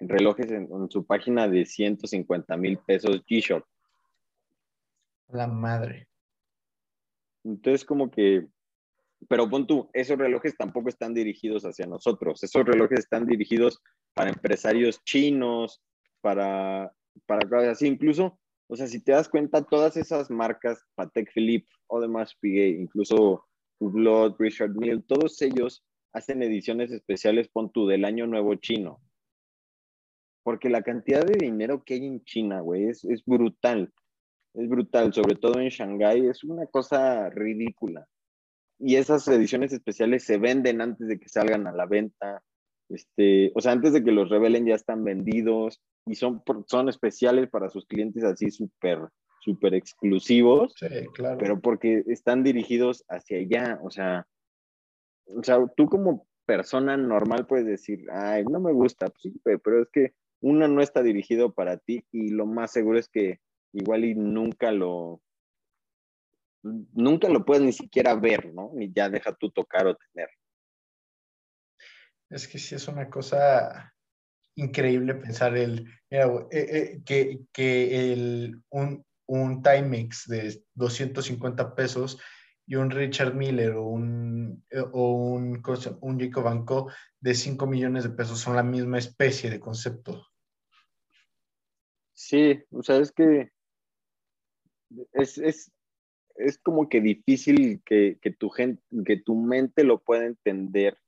relojes 0.00 0.50
en, 0.50 0.68
en 0.68 0.90
su 0.90 1.06
página 1.06 1.46
de 1.46 1.64
150 1.64 2.56
mil 2.56 2.76
pesos 2.78 3.24
G-Shock. 3.24 3.64
La 5.28 5.46
madre. 5.46 6.08
Entonces, 7.44 7.84
como 7.84 8.10
que 8.10 8.48
pero 9.28 9.48
pon 9.48 9.64
tú, 9.64 9.88
esos 9.92 10.18
relojes 10.18 10.56
tampoco 10.56 10.88
están 10.88 11.14
dirigidos 11.14 11.62
hacia 11.62 11.86
nosotros. 11.86 12.42
Esos 12.42 12.64
relojes 12.64 12.98
están 12.98 13.26
dirigidos 13.26 13.80
para 14.12 14.30
empresarios 14.30 15.02
chinos, 15.04 15.80
para, 16.20 16.92
para 17.26 17.70
así. 17.70 17.86
Incluso, 17.86 18.38
o 18.68 18.76
sea, 18.76 18.86
si 18.86 19.02
te 19.02 19.12
das 19.12 19.28
cuenta, 19.28 19.64
todas 19.64 19.96
esas 19.96 20.30
marcas, 20.30 20.84
Patek 20.94 21.32
Philippe, 21.32 21.68
Audemars 21.88 22.34
Piguet, 22.40 22.78
incluso 22.78 23.46
Hublot, 23.78 24.38
Richard 24.38 24.74
Mille, 24.74 25.02
todos 25.06 25.40
ellos 25.42 25.84
hacen 26.12 26.42
ediciones 26.42 26.90
especiales, 26.90 27.48
pon 27.48 27.70
tú, 27.70 27.86
del 27.86 28.04
Año 28.04 28.26
Nuevo 28.26 28.54
Chino. 28.56 29.00
Porque 30.42 30.70
la 30.70 30.82
cantidad 30.82 31.24
de 31.24 31.38
dinero 31.38 31.82
que 31.84 31.94
hay 31.94 32.06
en 32.06 32.22
China, 32.24 32.60
güey, 32.60 32.88
es, 32.88 33.04
es 33.04 33.24
brutal. 33.24 33.92
Es 34.54 34.68
brutal, 34.68 35.12
sobre 35.12 35.36
todo 35.36 35.60
en 35.60 35.68
Shanghái, 35.68 36.26
es 36.26 36.42
una 36.44 36.66
cosa 36.66 37.28
ridícula 37.30 38.08
y 38.78 38.96
esas 38.96 39.26
ediciones 39.28 39.72
especiales 39.72 40.24
se 40.24 40.38
venden 40.38 40.80
antes 40.80 41.08
de 41.08 41.18
que 41.18 41.28
salgan 41.28 41.66
a 41.66 41.72
la 41.72 41.86
venta. 41.86 42.42
Este, 42.88 43.52
o 43.54 43.60
sea, 43.60 43.72
antes 43.72 43.92
de 43.92 44.04
que 44.04 44.12
los 44.12 44.28
revelen 44.28 44.66
ya 44.66 44.74
están 44.74 45.04
vendidos 45.04 45.80
y 46.06 46.14
son, 46.14 46.42
son 46.66 46.88
especiales 46.88 47.48
para 47.50 47.68
sus 47.68 47.86
clientes 47.86 48.22
así 48.24 48.50
súper, 48.50 49.00
súper 49.40 49.74
exclusivos. 49.74 50.74
Sí, 50.76 50.86
claro. 51.12 51.38
Pero 51.38 51.60
porque 51.60 52.04
están 52.06 52.44
dirigidos 52.44 53.04
hacia 53.08 53.38
allá. 53.38 53.80
O 53.82 53.90
sea, 53.90 54.26
o 55.26 55.42
sea, 55.42 55.66
tú 55.76 55.86
como 55.86 56.26
persona 56.44 56.96
normal 56.96 57.46
puedes 57.46 57.66
decir, 57.66 58.06
ay, 58.10 58.44
no 58.44 58.60
me 58.60 58.72
gusta, 58.72 59.08
pues 59.08 59.22
sí, 59.22 59.40
pero 59.42 59.82
es 59.82 59.88
que 59.92 60.12
una 60.40 60.68
no 60.68 60.80
está 60.80 61.02
dirigido 61.02 61.52
para 61.52 61.76
ti 61.78 62.04
y 62.12 62.28
lo 62.28 62.46
más 62.46 62.70
seguro 62.70 62.98
es 62.98 63.08
que 63.08 63.40
igual 63.72 64.04
y 64.04 64.14
nunca 64.14 64.70
lo, 64.70 65.20
nunca 66.62 67.28
lo 67.28 67.44
puedes 67.44 67.62
ni 67.62 67.72
siquiera 67.72 68.14
ver, 68.14 68.54
¿no? 68.54 68.70
Ni 68.74 68.92
ya 68.92 69.08
deja 69.08 69.34
tú 69.34 69.50
tocar 69.50 69.86
o 69.86 69.96
tener. 69.96 70.28
Es 72.30 72.48
que 72.48 72.58
sí 72.58 72.74
es 72.74 72.88
una 72.88 73.08
cosa 73.08 73.94
increíble 74.56 75.14
pensar 75.14 75.56
el, 75.56 75.86
eh, 76.10 76.24
eh, 76.50 77.00
que, 77.04 77.40
que 77.52 78.12
el, 78.12 78.62
un, 78.70 79.04
un 79.26 79.62
Timex 79.62 80.26
de 80.26 80.62
250 80.74 81.74
pesos 81.74 82.18
y 82.66 82.74
un 82.74 82.90
Richard 82.90 83.34
Miller 83.34 83.72
o 83.72 83.84
un, 83.84 84.64
eh, 84.70 84.80
o 84.80 85.12
un, 85.12 85.62
un 86.00 86.30
Banco 86.42 86.90
de 87.20 87.34
5 87.34 87.66
millones 87.66 88.04
de 88.04 88.10
pesos 88.10 88.40
son 88.40 88.56
la 88.56 88.62
misma 88.62 88.98
especie 88.98 89.50
de 89.50 89.60
concepto. 89.60 90.26
Sí, 92.12 92.62
o 92.70 92.82
sea, 92.82 92.96
es 92.96 93.12
que 93.12 93.50
es, 95.12 95.38
es, 95.38 95.70
es 96.34 96.58
como 96.58 96.88
que 96.88 97.00
difícil 97.00 97.82
que, 97.84 98.18
que, 98.20 98.30
tu 98.30 98.50
que 98.50 99.16
tu 99.18 99.36
mente 99.36 99.84
lo 99.84 100.02
pueda 100.02 100.24
entender, 100.24 100.98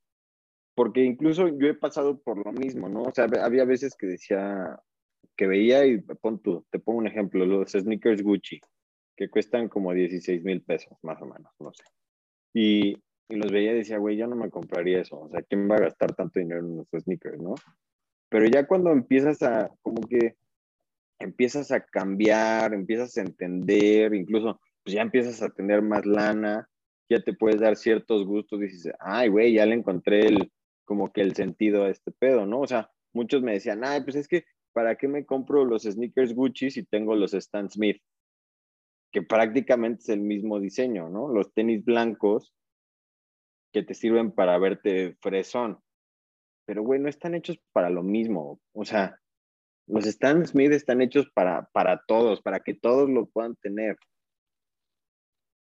porque 0.79 1.03
incluso 1.03 1.49
yo 1.49 1.67
he 1.67 1.73
pasado 1.73 2.21
por 2.21 2.37
lo 2.37 2.53
mismo, 2.53 2.87
¿no? 2.87 3.03
O 3.03 3.11
sea, 3.13 3.27
había 3.43 3.65
veces 3.65 3.97
que 3.97 4.07
decía, 4.07 4.79
que 5.35 5.45
veía 5.45 5.85
y 5.85 5.97
pon 5.97 6.41
tú, 6.41 6.65
te 6.71 6.79
pongo 6.79 6.99
un 6.99 7.07
ejemplo, 7.07 7.45
los 7.45 7.73
sneakers 7.73 8.23
Gucci, 8.23 8.61
que 9.17 9.29
cuestan 9.29 9.67
como 9.67 9.93
16 9.93 10.41
mil 10.41 10.61
pesos, 10.61 10.97
más 11.01 11.21
o 11.21 11.25
menos, 11.25 11.51
no 11.59 11.73
sé. 11.73 11.83
Y, 12.53 12.95
los 13.27 13.51
veía 13.51 13.73
y 13.73 13.79
decía, 13.79 13.97
güey, 13.97 14.15
yo 14.15 14.25
no 14.27 14.37
me 14.37 14.49
compraría 14.49 15.01
eso, 15.01 15.19
o 15.19 15.29
sea, 15.29 15.41
¿quién 15.41 15.69
va 15.69 15.75
a 15.75 15.81
gastar 15.81 16.15
tanto 16.15 16.39
dinero 16.39 16.61
en 16.61 16.71
unos 16.71 16.87
sneakers, 16.97 17.41
no? 17.41 17.55
Pero 18.29 18.45
ya 18.45 18.65
cuando 18.65 18.93
empiezas 18.93 19.43
a, 19.43 19.69
como 19.81 20.07
que 20.07 20.37
empiezas 21.19 21.73
a 21.73 21.81
cambiar, 21.81 22.73
empiezas 22.73 23.17
a 23.17 23.21
entender, 23.23 24.13
incluso 24.13 24.61
pues 24.85 24.93
ya 24.95 25.01
empiezas 25.01 25.41
a 25.41 25.49
tener 25.49 25.81
más 25.81 26.05
lana, 26.05 26.69
ya 27.09 27.19
te 27.19 27.33
puedes 27.33 27.59
dar 27.59 27.75
ciertos 27.75 28.25
gustos, 28.25 28.61
dices, 28.61 28.93
ay, 29.01 29.27
güey, 29.27 29.55
ya 29.55 29.65
le 29.65 29.75
encontré 29.75 30.21
el, 30.21 30.49
como 30.89 31.13
que 31.13 31.21
el 31.21 31.35
sentido 31.35 31.83
a 31.83 31.91
este 31.91 32.11
pedo, 32.11 32.47
¿no? 32.47 32.61
O 32.61 32.67
sea, 32.67 32.89
muchos 33.13 33.43
me 33.43 33.51
decían, 33.51 33.83
ay, 33.83 34.01
pues 34.01 34.15
es 34.15 34.27
que, 34.27 34.45
¿para 34.73 34.95
qué 34.95 35.07
me 35.07 35.23
compro 35.23 35.63
los 35.63 35.83
sneakers 35.83 36.33
Gucci 36.33 36.71
si 36.71 36.83
tengo 36.83 37.15
los 37.15 37.35
Stan 37.35 37.69
Smith? 37.69 38.01
Que 39.11 39.21
prácticamente 39.21 40.01
es 40.01 40.09
el 40.09 40.21
mismo 40.21 40.59
diseño, 40.59 41.07
¿no? 41.07 41.27
Los 41.27 41.53
tenis 41.53 41.85
blancos 41.85 42.55
que 43.71 43.83
te 43.83 43.93
sirven 43.93 44.31
para 44.31 44.57
verte 44.57 45.15
fresón. 45.21 45.79
Pero, 46.65 46.81
güey, 46.81 46.99
no 46.99 47.07
están 47.07 47.35
hechos 47.35 47.59
para 47.71 47.91
lo 47.91 48.01
mismo. 48.01 48.59
O 48.73 48.83
sea, 48.83 49.19
los 49.85 50.07
Stan 50.07 50.43
Smith 50.47 50.71
están 50.71 51.03
hechos 51.03 51.29
para, 51.35 51.69
para 51.71 52.01
todos, 52.07 52.41
para 52.41 52.61
que 52.61 52.73
todos 52.73 53.07
lo 53.07 53.27
puedan 53.27 53.55
tener. 53.57 53.95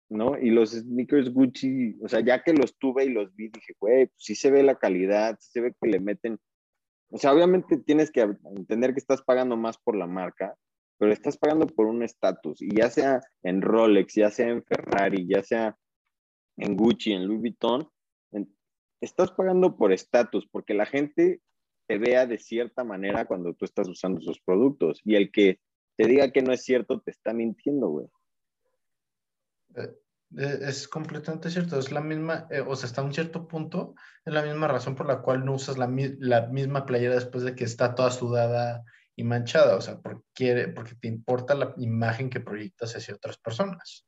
¿No? 0.10 0.38
Y 0.38 0.52
los 0.52 0.72
sneakers 0.72 1.34
Gucci, 1.34 1.98
o 2.02 2.08
sea, 2.08 2.22
ya 2.22 2.42
que 2.42 2.54
los 2.54 2.78
tuve 2.78 3.06
y 3.06 3.10
los 3.10 3.36
vi, 3.36 3.50
dije, 3.50 3.74
güey, 3.78 4.06
pues 4.08 4.24
sí 4.24 4.36
se 4.36 4.52
ve 4.52 4.64
la 4.64 4.76
calidad, 4.76 5.38
se 5.40 5.60
ve 5.60 5.74
que 5.80 5.90
le 5.90 6.00
meten. 6.00 6.40
O 7.10 7.18
sea, 7.18 7.34
obviamente 7.34 7.78
tienes 7.78 8.12
que 8.12 8.22
entender 8.56 8.94
que 8.94 9.00
estás 9.00 9.22
pagando 9.22 9.58
más 9.58 9.78
por 9.78 9.98
la 9.98 10.08
marca, 10.08 10.56
pero 10.98 11.12
estás 11.12 11.38
pagando 11.38 11.68
por 11.68 11.88
un 11.88 12.04
estatus. 12.04 12.62
Y 12.62 12.76
ya 12.76 12.90
sea 12.90 13.22
en 13.44 13.62
Rolex, 13.62 14.16
ya 14.16 14.30
sea 14.30 14.48
en 14.48 14.64
Ferrari, 14.64 15.28
ya 15.28 15.44
sea 15.44 15.78
en 16.58 16.76
Gucci, 16.78 17.12
en 17.12 17.28
Louis 17.28 17.42
Vuitton, 17.42 17.90
estás 19.02 19.32
pagando 19.32 19.78
por 19.78 19.92
estatus, 19.92 20.48
porque 20.48 20.74
la 20.74 20.86
gente 20.86 21.42
te 21.88 21.98
vea 21.98 22.26
de 22.26 22.40
cierta 22.40 22.84
manera 22.84 23.26
cuando 23.26 23.54
tú 23.54 23.66
estás 23.66 23.88
usando 23.88 24.22
sus 24.22 24.42
productos. 24.42 25.02
Y 25.04 25.16
el 25.16 25.32
que 25.32 25.60
te 25.98 26.08
diga 26.08 26.32
que 26.32 26.42
no 26.42 26.52
es 26.52 26.64
cierto, 26.64 27.00
te 27.00 27.12
está 27.12 27.34
mintiendo, 27.34 27.90
güey. 27.90 28.08
Eh, 29.78 29.94
eh, 30.38 30.60
es 30.62 30.88
completamente 30.88 31.50
cierto, 31.50 31.80
es 31.80 31.92
la 31.92 32.02
misma, 32.02 32.48
eh, 32.52 32.60
o 32.60 32.76
sea, 32.76 32.88
hasta 32.88 33.02
un 33.02 33.14
cierto 33.14 33.48
punto, 33.48 33.96
es 34.26 34.34
la 34.34 34.44
misma 34.44 34.68
razón 34.68 34.96
por 34.96 35.08
la 35.08 35.22
cual 35.22 35.46
no 35.46 35.54
usas 35.54 35.78
la, 35.78 35.90
la, 36.20 36.48
misma 36.48 36.86
playera 36.86 37.16
después 37.16 37.44
de 37.44 37.56
que 37.56 37.64
está 37.64 37.96
toda 37.96 38.12
sudada 38.12 38.84
y 39.16 39.24
manchada, 39.24 39.78
o 39.78 39.82
sea, 39.82 40.00
porque, 40.00 40.72
porque 40.76 40.96
te 41.00 41.08
importa 41.08 41.56
la 41.56 41.74
imagen 41.78 42.30
que 42.30 42.42
proyectas 42.42 42.96
hacia 42.96 43.16
otras 43.16 43.38
personas. 43.38 44.06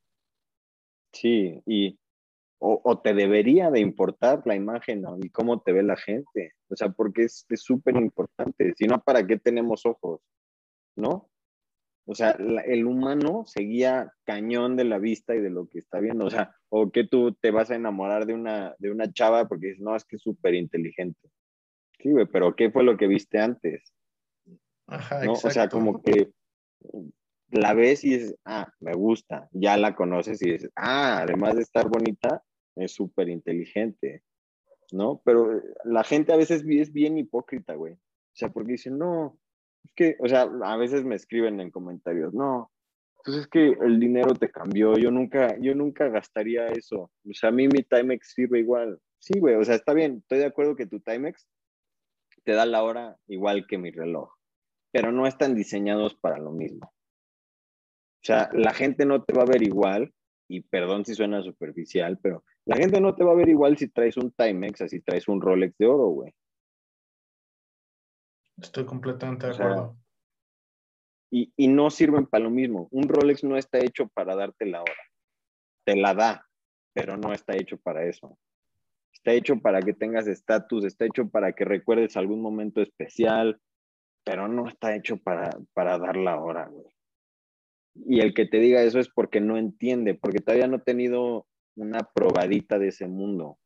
Sí, 1.12 1.62
y 1.66 1.98
o, 2.62 3.00
te 3.02 3.14
debería 3.14 3.70
de 3.70 3.80
importar 3.80 4.42
la 4.44 4.54
imagen 4.54 5.02
y 5.22 5.30
cómo 5.30 5.62
te 5.62 5.72
ve 5.72 5.82
la 5.82 5.96
gente. 5.96 6.52
O 6.68 6.76
sea, 6.76 6.90
porque 6.90 7.24
es 7.24 7.46
súper 7.54 7.96
importante. 7.96 8.74
Si 8.76 8.86
no, 8.86 9.02
¿para 9.02 9.26
qué 9.26 9.38
tenemos 9.38 9.86
ojos? 9.86 10.20
¿No? 10.94 11.30
O 12.10 12.14
sea, 12.16 12.32
el 12.66 12.86
humano 12.86 13.44
seguía 13.46 14.12
cañón 14.24 14.74
de 14.74 14.82
la 14.82 14.98
vista 14.98 15.36
y 15.36 15.40
de 15.40 15.48
lo 15.48 15.68
que 15.68 15.78
está 15.78 16.00
viendo. 16.00 16.24
O 16.24 16.30
sea, 16.30 16.56
o 16.68 16.90
que 16.90 17.06
tú 17.06 17.34
te 17.34 17.52
vas 17.52 17.70
a 17.70 17.76
enamorar 17.76 18.26
de 18.26 18.34
una, 18.34 18.74
de 18.80 18.90
una 18.90 19.12
chava 19.12 19.46
porque 19.46 19.68
dices, 19.68 19.80
no, 19.80 19.94
es 19.94 20.04
que 20.04 20.16
es 20.16 20.22
súper 20.22 20.54
inteligente. 20.54 21.30
Sí, 22.00 22.10
güey, 22.10 22.26
pero 22.26 22.56
¿qué 22.56 22.72
fue 22.72 22.82
lo 22.82 22.96
que 22.96 23.06
viste 23.06 23.38
antes? 23.38 23.94
Ajá, 24.88 25.24
¿no? 25.24 25.34
O 25.34 25.36
sea, 25.36 25.68
como 25.68 26.02
que 26.02 26.32
la 27.52 27.74
ves 27.74 28.02
y 28.02 28.18
dices, 28.18 28.34
ah, 28.44 28.72
me 28.80 28.94
gusta, 28.94 29.48
ya 29.52 29.76
la 29.76 29.94
conoces 29.94 30.42
y 30.42 30.50
dices, 30.50 30.72
ah, 30.74 31.20
además 31.20 31.54
de 31.54 31.62
estar 31.62 31.88
bonita, 31.88 32.42
es 32.74 32.90
súper 32.90 33.28
inteligente, 33.28 34.24
¿no? 34.90 35.22
Pero 35.24 35.58
eh, 35.58 35.62
la 35.84 36.02
gente 36.02 36.32
a 36.32 36.36
veces 36.36 36.64
es 36.66 36.92
bien 36.92 37.18
hipócrita, 37.18 37.74
güey. 37.74 37.92
O 37.94 38.34
sea, 38.34 38.48
porque 38.48 38.72
dicen, 38.72 38.98
no, 38.98 39.38
es 39.84 39.92
que, 39.94 40.16
o 40.20 40.28
sea, 40.28 40.42
a 40.42 40.76
veces 40.76 41.04
me 41.04 41.14
escriben 41.16 41.60
en 41.60 41.70
comentarios, 41.70 42.34
no, 42.34 42.70
pues 43.24 43.36
es 43.36 43.46
que 43.46 43.76
el 43.80 44.00
dinero 44.00 44.34
te 44.34 44.50
cambió, 44.50 44.96
yo 44.96 45.10
nunca, 45.10 45.56
yo 45.60 45.74
nunca 45.74 46.08
gastaría 46.08 46.68
eso. 46.68 47.10
O 47.28 47.32
sea, 47.32 47.50
a 47.50 47.52
mí 47.52 47.68
mi 47.68 47.82
Timex 47.82 48.32
sirve 48.34 48.60
igual. 48.60 48.98
Sí, 49.18 49.38
güey, 49.38 49.56
o 49.56 49.64
sea, 49.64 49.74
está 49.74 49.92
bien, 49.92 50.18
estoy 50.18 50.38
de 50.38 50.46
acuerdo 50.46 50.76
que 50.76 50.86
tu 50.86 51.00
Timex 51.00 51.46
te 52.44 52.52
da 52.52 52.64
la 52.64 52.82
hora 52.82 53.16
igual 53.26 53.66
que 53.66 53.76
mi 53.76 53.90
reloj, 53.90 54.32
pero 54.92 55.12
no 55.12 55.26
están 55.26 55.54
diseñados 55.54 56.14
para 56.14 56.38
lo 56.38 56.52
mismo. 56.52 56.86
O 56.86 58.22
sea, 58.22 58.50
la 58.52 58.72
gente 58.72 59.04
no 59.04 59.22
te 59.22 59.34
va 59.34 59.42
a 59.42 59.46
ver 59.46 59.62
igual, 59.62 60.12
y 60.48 60.62
perdón 60.62 61.04
si 61.04 61.14
suena 61.14 61.42
superficial, 61.42 62.18
pero 62.22 62.44
la 62.64 62.76
gente 62.76 63.00
no 63.00 63.14
te 63.14 63.24
va 63.24 63.32
a 63.32 63.36
ver 63.36 63.48
igual 63.48 63.76
si 63.76 63.88
traes 63.88 64.16
un 64.16 64.32
Timex, 64.32 64.80
así 64.82 65.00
traes 65.00 65.28
un 65.28 65.40
Rolex 65.40 65.76
de 65.78 65.86
oro, 65.86 66.08
güey. 66.08 66.32
Estoy 68.62 68.84
completamente 68.84 69.46
de 69.46 69.52
acuerdo. 69.52 69.96
y, 71.30 71.52
y, 71.56 71.68
no 71.68 71.90
sirven 71.90 72.26
para 72.26 72.44
lo 72.44 72.50
mismo. 72.50 72.88
Un 72.90 73.08
Rolex 73.08 73.44
no 73.44 73.56
está 73.56 73.78
hecho 73.78 74.08
para 74.08 74.34
darte 74.34 74.66
la 74.66 74.82
hora. 74.82 75.02
Te 75.84 75.96
la 75.96 76.14
da, 76.14 76.46
pero 76.92 77.16
no 77.16 77.32
está 77.32 77.56
hecho 77.56 77.78
para 77.78 78.04
eso. 78.04 78.38
Está 79.12 79.32
hecho 79.32 79.56
para 79.60 79.80
que 79.80 79.92
tengas 79.92 80.26
estatus, 80.26 80.84
está 80.84 81.04
hecho 81.04 81.28
para 81.28 81.52
que 81.52 81.64
recuerdes 81.64 82.16
algún 82.16 82.40
momento 82.40 82.80
especial, 82.80 83.60
pero 84.24 84.48
no 84.48 84.68
está 84.68 84.94
hecho 84.94 85.18
para, 85.18 85.50
para 85.74 85.98
dar 85.98 86.16
la 86.16 86.40
hora, 86.40 86.66
güey. 86.66 86.86
Y 87.94 88.20
el 88.20 88.34
que 88.34 88.46
te 88.46 88.58
diga 88.58 88.82
eso 88.82 88.98
es 88.98 89.08
porque 89.08 89.40
no 89.40 89.56
entiende, 89.56 90.14
porque 90.14 90.38
todavía 90.38 90.68
no 90.68 90.76
ha 90.76 90.82
tenido 90.82 91.46
una 91.76 92.00
probadita 92.14 92.78
de 92.78 92.88
ese 92.88 93.08
mundo. 93.08 93.58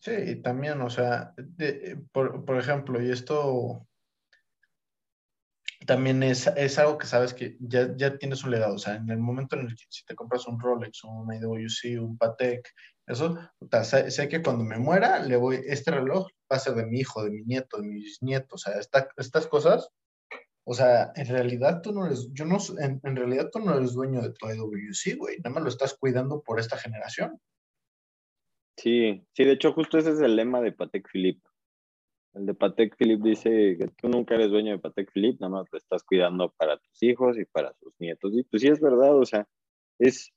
Sí, 0.00 0.36
también, 0.42 0.80
o 0.80 0.90
sea, 0.90 1.34
por, 2.12 2.44
por, 2.44 2.58
ejemplo, 2.58 3.02
y 3.02 3.10
esto 3.10 3.86
también 5.86 6.22
es, 6.22 6.46
es, 6.46 6.78
algo 6.78 6.98
que 6.98 7.06
sabes 7.06 7.34
que 7.34 7.56
ya, 7.60 7.96
ya 7.96 8.16
tienes 8.16 8.44
un 8.44 8.52
legado, 8.52 8.74
o 8.74 8.78
sea, 8.78 8.94
en 8.94 9.08
el 9.10 9.18
momento 9.18 9.56
en 9.56 9.66
el 9.66 9.74
que 9.74 9.84
si 9.88 10.04
te 10.04 10.14
compras 10.14 10.46
un 10.46 10.60
Rolex, 10.60 11.02
un 11.04 11.32
IWC, 11.32 12.00
un 12.00 12.16
Patek, 12.16 12.68
eso, 13.06 13.36
sé, 13.82 14.10
sé, 14.10 14.28
que 14.28 14.42
cuando 14.42 14.64
me 14.64 14.78
muera, 14.78 15.20
le 15.20 15.36
voy, 15.36 15.60
este 15.66 15.90
reloj 15.90 16.28
va 16.50 16.56
a 16.56 16.60
ser 16.60 16.74
de 16.74 16.86
mi 16.86 17.00
hijo, 17.00 17.24
de 17.24 17.30
mi 17.30 17.42
nieto, 17.42 17.80
de 17.80 17.88
mis 17.88 18.22
nietos, 18.22 18.66
o 18.66 18.70
sea, 18.70 18.80
estas 19.16 19.46
cosas 19.48 19.90
o 20.70 20.74
sea, 20.74 21.12
en 21.16 21.26
realidad 21.26 21.80
tú 21.80 21.92
no 21.92 22.04
eres, 22.04 22.28
yo 22.34 22.44
no, 22.44 22.58
en, 22.78 23.00
en 23.02 23.16
realidad 23.16 23.48
tú 23.50 23.58
no 23.58 23.74
eres 23.74 23.94
dueño 23.94 24.20
de 24.20 24.34
tu 24.34 24.50
IWC, 24.50 25.16
güey. 25.16 25.38
Nada 25.38 25.54
más 25.54 25.62
lo 25.62 25.70
estás 25.70 25.94
cuidando 25.94 26.42
por 26.42 26.60
esta 26.60 26.76
generación. 26.76 27.40
Sí, 28.78 29.26
sí, 29.32 29.44
de 29.44 29.52
hecho 29.52 29.72
justo 29.72 29.98
ese 29.98 30.12
es 30.12 30.20
el 30.20 30.36
lema 30.36 30.60
de 30.60 30.70
Patek 30.70 31.08
Philippe. 31.10 31.42
El 32.34 32.46
de 32.46 32.54
Patek 32.54 32.96
Philippe 32.96 33.28
dice 33.28 33.76
que 33.76 33.88
tú 33.88 34.08
nunca 34.08 34.36
eres 34.36 34.50
dueño 34.50 34.70
de 34.70 34.78
Patek 34.78 35.10
Philippe, 35.12 35.38
nada 35.40 35.50
más 35.50 35.66
lo 35.72 35.78
estás 35.78 36.04
cuidando 36.04 36.54
para 36.56 36.78
tus 36.78 37.02
hijos 37.02 37.36
y 37.36 37.44
para 37.44 37.74
sus 37.74 37.92
nietos. 37.98 38.32
Y 38.34 38.44
pues 38.44 38.62
sí 38.62 38.68
es 38.68 38.80
verdad, 38.80 39.16
o 39.18 39.26
sea, 39.26 39.48
es 39.98 40.32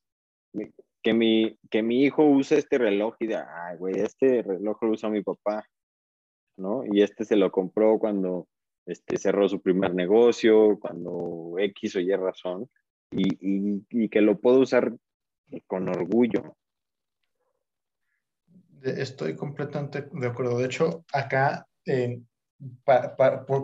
que 1.04 1.14
mi, 1.14 1.56
que 1.70 1.84
mi 1.84 2.04
hijo 2.04 2.26
use 2.26 2.58
este 2.58 2.80
reloj 2.80 3.16
y 3.20 3.28
diga, 3.28 3.48
ay, 3.68 3.78
güey, 3.78 4.00
este 4.00 4.42
reloj 4.42 4.82
lo 4.82 4.90
usa 4.90 5.10
mi 5.10 5.22
papá, 5.22 5.64
¿no? 6.58 6.84
Y 6.92 7.04
este 7.04 7.26
se 7.26 7.36
lo 7.36 7.52
compró 7.52 8.00
cuando 8.00 8.48
este, 8.88 9.18
cerró 9.18 9.48
su 9.48 9.62
primer 9.62 9.94
negocio, 9.94 10.80
cuando 10.80 11.56
X 11.60 11.96
o 11.96 12.00
Y 12.00 12.12
razón, 12.16 12.68
y, 13.12 14.10
que 14.10 14.22
lo 14.22 14.40
puedo 14.40 14.60
usar 14.60 14.96
con 15.68 15.90
orgullo. 15.90 16.56
Estoy 18.84 19.36
completamente 19.36 20.08
de 20.12 20.28
acuerdo. 20.28 20.58
De 20.58 20.66
hecho, 20.66 21.06
acá, 21.14 21.68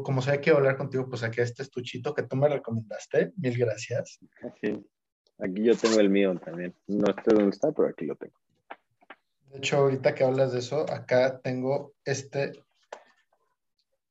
como 0.03 0.21
sabía 0.21 0.41
que 0.41 0.51
hablar 0.51 0.77
contigo, 0.77 1.07
pues 1.09 1.23
aquí 1.23 1.41
este 1.41 1.63
estuchito 1.63 2.13
que 2.13 2.23
tú 2.23 2.35
me 2.35 2.49
recomendaste. 2.49 3.33
Mil 3.37 3.57
gracias. 3.57 4.19
Aquí 5.39 5.63
yo 5.63 5.75
tengo 5.75 5.99
el 5.99 6.09
mío 6.09 6.35
también. 6.43 6.73
No 6.87 7.07
sé 7.13 7.33
dónde 7.33 7.49
está, 7.49 7.71
pero 7.71 7.89
aquí 7.89 8.05
lo 8.05 8.15
tengo. 8.15 8.35
De 9.51 9.59
hecho, 9.59 9.77
ahorita 9.77 10.13
que 10.13 10.23
hablas 10.23 10.51
de 10.51 10.59
eso, 10.59 10.85
acá 10.91 11.39
tengo 11.39 11.93
este, 12.03 12.51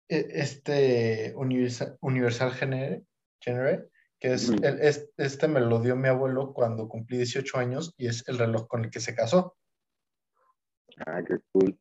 e, 0.09 0.27
este 0.31 1.35
Universal, 1.37 1.99
Universal 2.01 2.53
Genere, 2.53 3.05
que 4.19 4.33
es, 4.33 4.51
este 5.19 5.49
me 5.49 5.61
lo 5.61 5.81
dio 5.81 5.95
mi 5.95 6.09
abuelo 6.09 6.53
cuando 6.55 6.89
cumplí 6.89 7.19
18 7.19 7.59
años 7.59 7.95
y 7.99 8.07
es 8.07 8.27
el 8.29 8.39
reloj 8.39 8.67
con 8.67 8.85
el 8.85 8.91
que 8.91 9.01
se 9.01 9.15
casó. 9.15 9.57
Ah, 11.05 11.23
qué 11.27 11.37
cool. 11.53 11.79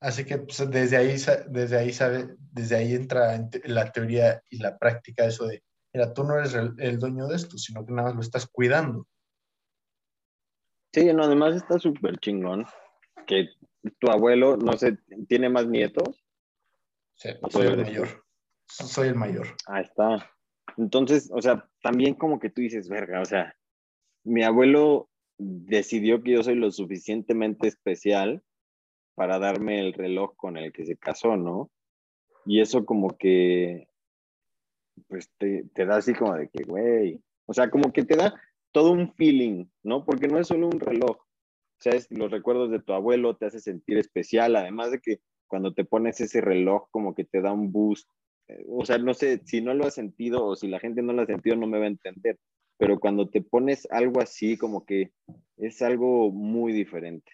Así 0.00 0.24
que 0.24 0.38
pues, 0.38 0.70
desde 0.70 0.96
ahí, 0.96 1.16
desde 1.48 1.78
ahí 1.78 1.92
sabe, 1.92 2.34
desde 2.52 2.76
ahí 2.76 2.94
entra 2.94 3.38
la 3.64 3.92
teoría 3.92 4.42
y 4.48 4.58
la 4.58 4.78
práctica 4.78 5.26
eso 5.26 5.46
de, 5.46 5.62
mira, 5.92 6.14
tú 6.14 6.24
no 6.24 6.38
eres 6.38 6.54
el, 6.54 6.98
dueño 6.98 7.26
de 7.26 7.36
esto, 7.36 7.58
sino 7.58 7.84
que 7.84 7.92
nada 7.92 8.08
más 8.08 8.14
lo 8.16 8.22
estás 8.22 8.46
cuidando. 8.46 9.06
Sí, 10.92 11.12
no, 11.12 11.24
además 11.24 11.54
está 11.54 11.78
súper 11.78 12.18
chingón 12.18 12.66
que 13.26 13.50
tu 13.98 14.10
abuelo, 14.10 14.56
no 14.56 14.72
sé, 14.72 14.98
¿tiene 15.28 15.48
más 15.50 15.66
nietos? 15.66 16.24
Sí, 17.16 17.28
soy 17.50 17.66
el 17.66 17.76
mayor. 17.76 18.24
Soy 18.66 19.08
el 19.08 19.14
mayor. 19.14 19.48
Ahí 19.66 19.82
está. 19.82 20.30
Entonces, 20.78 21.30
o 21.32 21.42
sea, 21.42 21.68
también 21.82 22.14
como 22.14 22.40
que 22.40 22.48
tú 22.48 22.62
dices, 22.62 22.88
verga, 22.88 23.20
o 23.20 23.24
sea, 23.24 23.54
mi 24.24 24.42
abuelo 24.42 25.09
decidió 25.40 26.22
que 26.22 26.32
yo 26.32 26.42
soy 26.42 26.54
lo 26.54 26.70
suficientemente 26.70 27.66
especial 27.66 28.42
para 29.14 29.38
darme 29.38 29.80
el 29.80 29.94
reloj 29.94 30.36
con 30.36 30.56
el 30.56 30.72
que 30.72 30.84
se 30.84 30.96
casó, 30.96 31.36
¿no? 31.36 31.70
Y 32.44 32.60
eso 32.60 32.84
como 32.84 33.16
que, 33.16 33.88
pues 35.08 35.30
te, 35.38 35.64
te 35.74 35.86
da 35.86 35.96
así 35.96 36.14
como 36.14 36.34
de 36.34 36.48
que, 36.48 36.64
güey, 36.64 37.20
o 37.46 37.54
sea, 37.54 37.70
como 37.70 37.92
que 37.92 38.04
te 38.04 38.16
da 38.16 38.34
todo 38.72 38.92
un 38.92 39.12
feeling, 39.14 39.66
¿no? 39.82 40.04
Porque 40.04 40.28
no 40.28 40.38
es 40.38 40.46
solo 40.46 40.68
un 40.68 40.80
reloj, 40.80 41.16
o 41.80 41.82
sea, 41.82 41.94
los 42.10 42.30
recuerdos 42.30 42.70
de 42.70 42.80
tu 42.80 42.92
abuelo 42.92 43.36
te 43.36 43.46
hace 43.46 43.58
sentir 43.58 43.96
especial, 43.96 44.54
además 44.54 44.90
de 44.90 45.00
que 45.00 45.20
cuando 45.46 45.72
te 45.72 45.84
pones 45.84 46.20
ese 46.20 46.42
reloj 46.42 46.88
como 46.90 47.14
que 47.14 47.24
te 47.24 47.40
da 47.40 47.52
un 47.52 47.72
boost, 47.72 48.06
eh, 48.48 48.64
o 48.68 48.84
sea, 48.84 48.98
no 48.98 49.14
sé, 49.14 49.40
si 49.46 49.62
no 49.62 49.72
lo 49.72 49.86
has 49.86 49.94
sentido 49.94 50.44
o 50.44 50.56
si 50.56 50.68
la 50.68 50.78
gente 50.78 51.00
no 51.00 51.14
lo 51.14 51.22
ha 51.22 51.26
sentido 51.26 51.56
no 51.56 51.66
me 51.66 51.78
va 51.78 51.84
a 51.84 51.88
entender, 51.88 52.38
pero 52.80 52.98
cuando 52.98 53.28
te 53.28 53.42
pones 53.42 53.86
algo 53.90 54.22
así 54.22 54.56
como 54.56 54.86
que 54.86 55.12
es 55.58 55.82
algo 55.82 56.32
muy 56.32 56.72
diferente. 56.72 57.30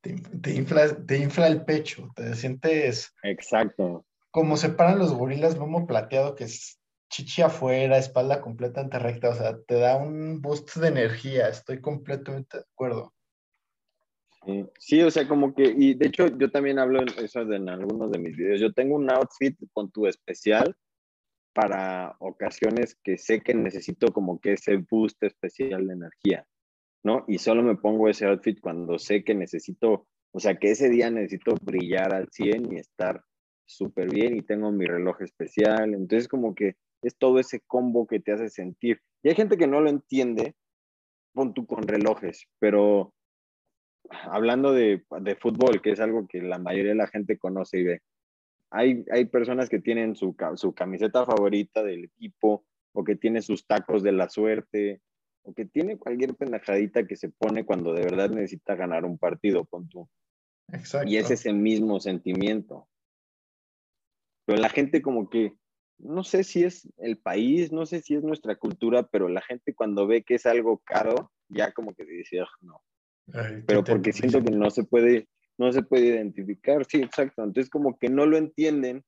Te, 0.00 0.54
infla, 0.54 1.04
te 1.04 1.18
infla 1.18 1.48
el 1.48 1.64
pecho, 1.64 2.12
te 2.14 2.32
sientes... 2.36 3.12
Exacto. 3.24 4.06
Como 4.30 4.56
se 4.56 4.68
paran 4.68 5.00
los 5.00 5.12
gorilas, 5.12 5.58
lomo 5.58 5.88
plateado, 5.88 6.36
que 6.36 6.44
es 6.44 6.78
chichi 7.10 7.42
afuera, 7.42 7.98
espalda 7.98 8.40
completamente 8.40 9.00
recta, 9.00 9.30
o 9.30 9.34
sea, 9.34 9.58
te 9.66 9.80
da 9.80 9.96
un 9.96 10.40
boost 10.40 10.76
de 10.76 10.88
energía, 10.88 11.48
estoy 11.48 11.80
completamente 11.80 12.58
de 12.58 12.64
acuerdo. 12.72 13.12
Sí, 14.78 15.02
o 15.02 15.10
sea, 15.10 15.26
como 15.26 15.54
que, 15.56 15.74
y 15.76 15.94
de 15.94 16.06
hecho 16.06 16.28
yo 16.38 16.52
también 16.52 16.78
hablo 16.78 17.00
en 17.00 17.08
eso 17.24 17.40
en 17.40 17.68
algunos 17.68 18.12
de 18.12 18.18
mis 18.20 18.36
videos, 18.36 18.60
yo 18.60 18.72
tengo 18.72 18.94
un 18.94 19.10
outfit 19.10 19.58
con 19.72 19.90
tu 19.90 20.06
especial 20.06 20.76
para 21.54 22.16
ocasiones 22.18 22.98
que 23.02 23.16
sé 23.16 23.40
que 23.40 23.54
necesito 23.54 24.08
como 24.12 24.40
que 24.40 24.54
ese 24.54 24.76
boost 24.76 25.22
especial 25.22 25.86
de 25.86 25.94
energía. 25.94 26.46
¿no? 27.04 27.24
Y 27.28 27.38
solo 27.38 27.62
me 27.62 27.76
pongo 27.76 28.08
ese 28.08 28.26
outfit 28.26 28.58
cuando 28.60 28.98
sé 28.98 29.22
que 29.24 29.34
necesito, 29.34 30.08
o 30.32 30.40
sea, 30.40 30.56
que 30.56 30.70
ese 30.70 30.88
día 30.88 31.10
necesito 31.10 31.54
brillar 31.62 32.14
al 32.14 32.28
100 32.30 32.72
y 32.72 32.76
estar 32.76 33.22
súper 33.66 34.10
bien 34.10 34.36
y 34.36 34.42
tengo 34.42 34.72
mi 34.72 34.86
reloj 34.86 35.22
especial. 35.22 35.94
Entonces, 35.94 36.28
como 36.28 36.54
que 36.54 36.76
es 37.02 37.16
todo 37.16 37.38
ese 37.38 37.60
combo 37.66 38.06
que 38.06 38.20
te 38.20 38.32
hace 38.32 38.48
sentir. 38.48 39.00
Y 39.22 39.28
hay 39.28 39.34
gente 39.34 39.58
que 39.58 39.66
no 39.66 39.80
lo 39.80 39.90
entiende, 39.90 40.54
pon 41.34 41.52
tú 41.52 41.66
con 41.66 41.86
relojes, 41.86 42.46
pero 42.58 43.12
hablando 44.10 44.72
de, 44.72 45.04
de, 45.20 45.36
fútbol, 45.36 45.82
que 45.82 45.90
es 45.90 46.00
algo 46.00 46.26
que 46.26 46.40
la 46.40 46.58
mayoría 46.58 46.92
de 46.92 46.98
la 46.98 47.06
gente 47.06 47.38
conoce 47.38 47.78
y 47.78 47.84
ve, 47.84 48.02
hay, 48.70 49.04
hay 49.10 49.26
personas 49.26 49.68
que 49.68 49.78
tienen 49.78 50.16
su, 50.16 50.34
su 50.56 50.74
camiseta 50.74 51.24
favorita 51.24 51.82
del 51.82 52.04
equipo 52.04 52.64
o 52.92 53.04
que 53.04 53.16
tienen 53.16 53.42
sus 53.42 53.66
tacos 53.66 54.02
de 54.02 54.12
la 54.12 54.28
suerte 54.28 55.00
o 55.42 55.52
que 55.52 55.66
tiene 55.66 55.98
cualquier 55.98 56.34
pendejadita 56.34 57.06
que 57.06 57.16
se 57.16 57.28
pone 57.28 57.64
cuando 57.64 57.92
de 57.92 58.02
verdad 58.02 58.30
necesita 58.30 58.74
ganar 58.74 59.04
un 59.04 59.18
partido, 59.18 59.64
con 59.66 59.88
tú. 59.88 60.08
Exacto. 60.72 61.08
Y 61.08 61.18
es 61.18 61.30
ese 61.30 61.52
mismo 61.52 62.00
sentimiento. 62.00 62.88
Pero 64.46 64.60
la 64.60 64.70
gente 64.70 65.02
como 65.02 65.28
que, 65.28 65.56
no 65.98 66.24
sé 66.24 66.44
si 66.44 66.64
es 66.64 66.88
el 66.98 67.18
país, 67.18 67.72
no 67.72 67.86
sé 67.86 68.00
si 68.00 68.14
es 68.14 68.22
nuestra 68.22 68.56
cultura, 68.56 69.06
pero 69.06 69.28
la 69.28 69.42
gente 69.42 69.74
cuando 69.74 70.06
ve 70.06 70.22
que 70.22 70.34
es 70.34 70.46
algo 70.46 70.78
caro, 70.78 71.30
ya 71.48 71.72
como 71.72 71.94
que 71.94 72.04
dice, 72.04 72.42
no. 72.60 72.82
pero 73.66 73.84
porque 73.84 74.12
siento 74.12 74.42
que 74.42 74.50
no 74.50 74.70
se 74.70 74.84
puede, 74.84 75.28
no 75.58 75.72
se 75.72 75.82
puede 75.82 76.06
identificar, 76.06 76.84
sí, 76.86 77.02
exacto. 77.02 77.42
Entonces 77.42 77.70
como 77.70 77.98
que 77.98 78.08
no 78.08 78.26
lo 78.26 78.36
entienden 78.36 79.04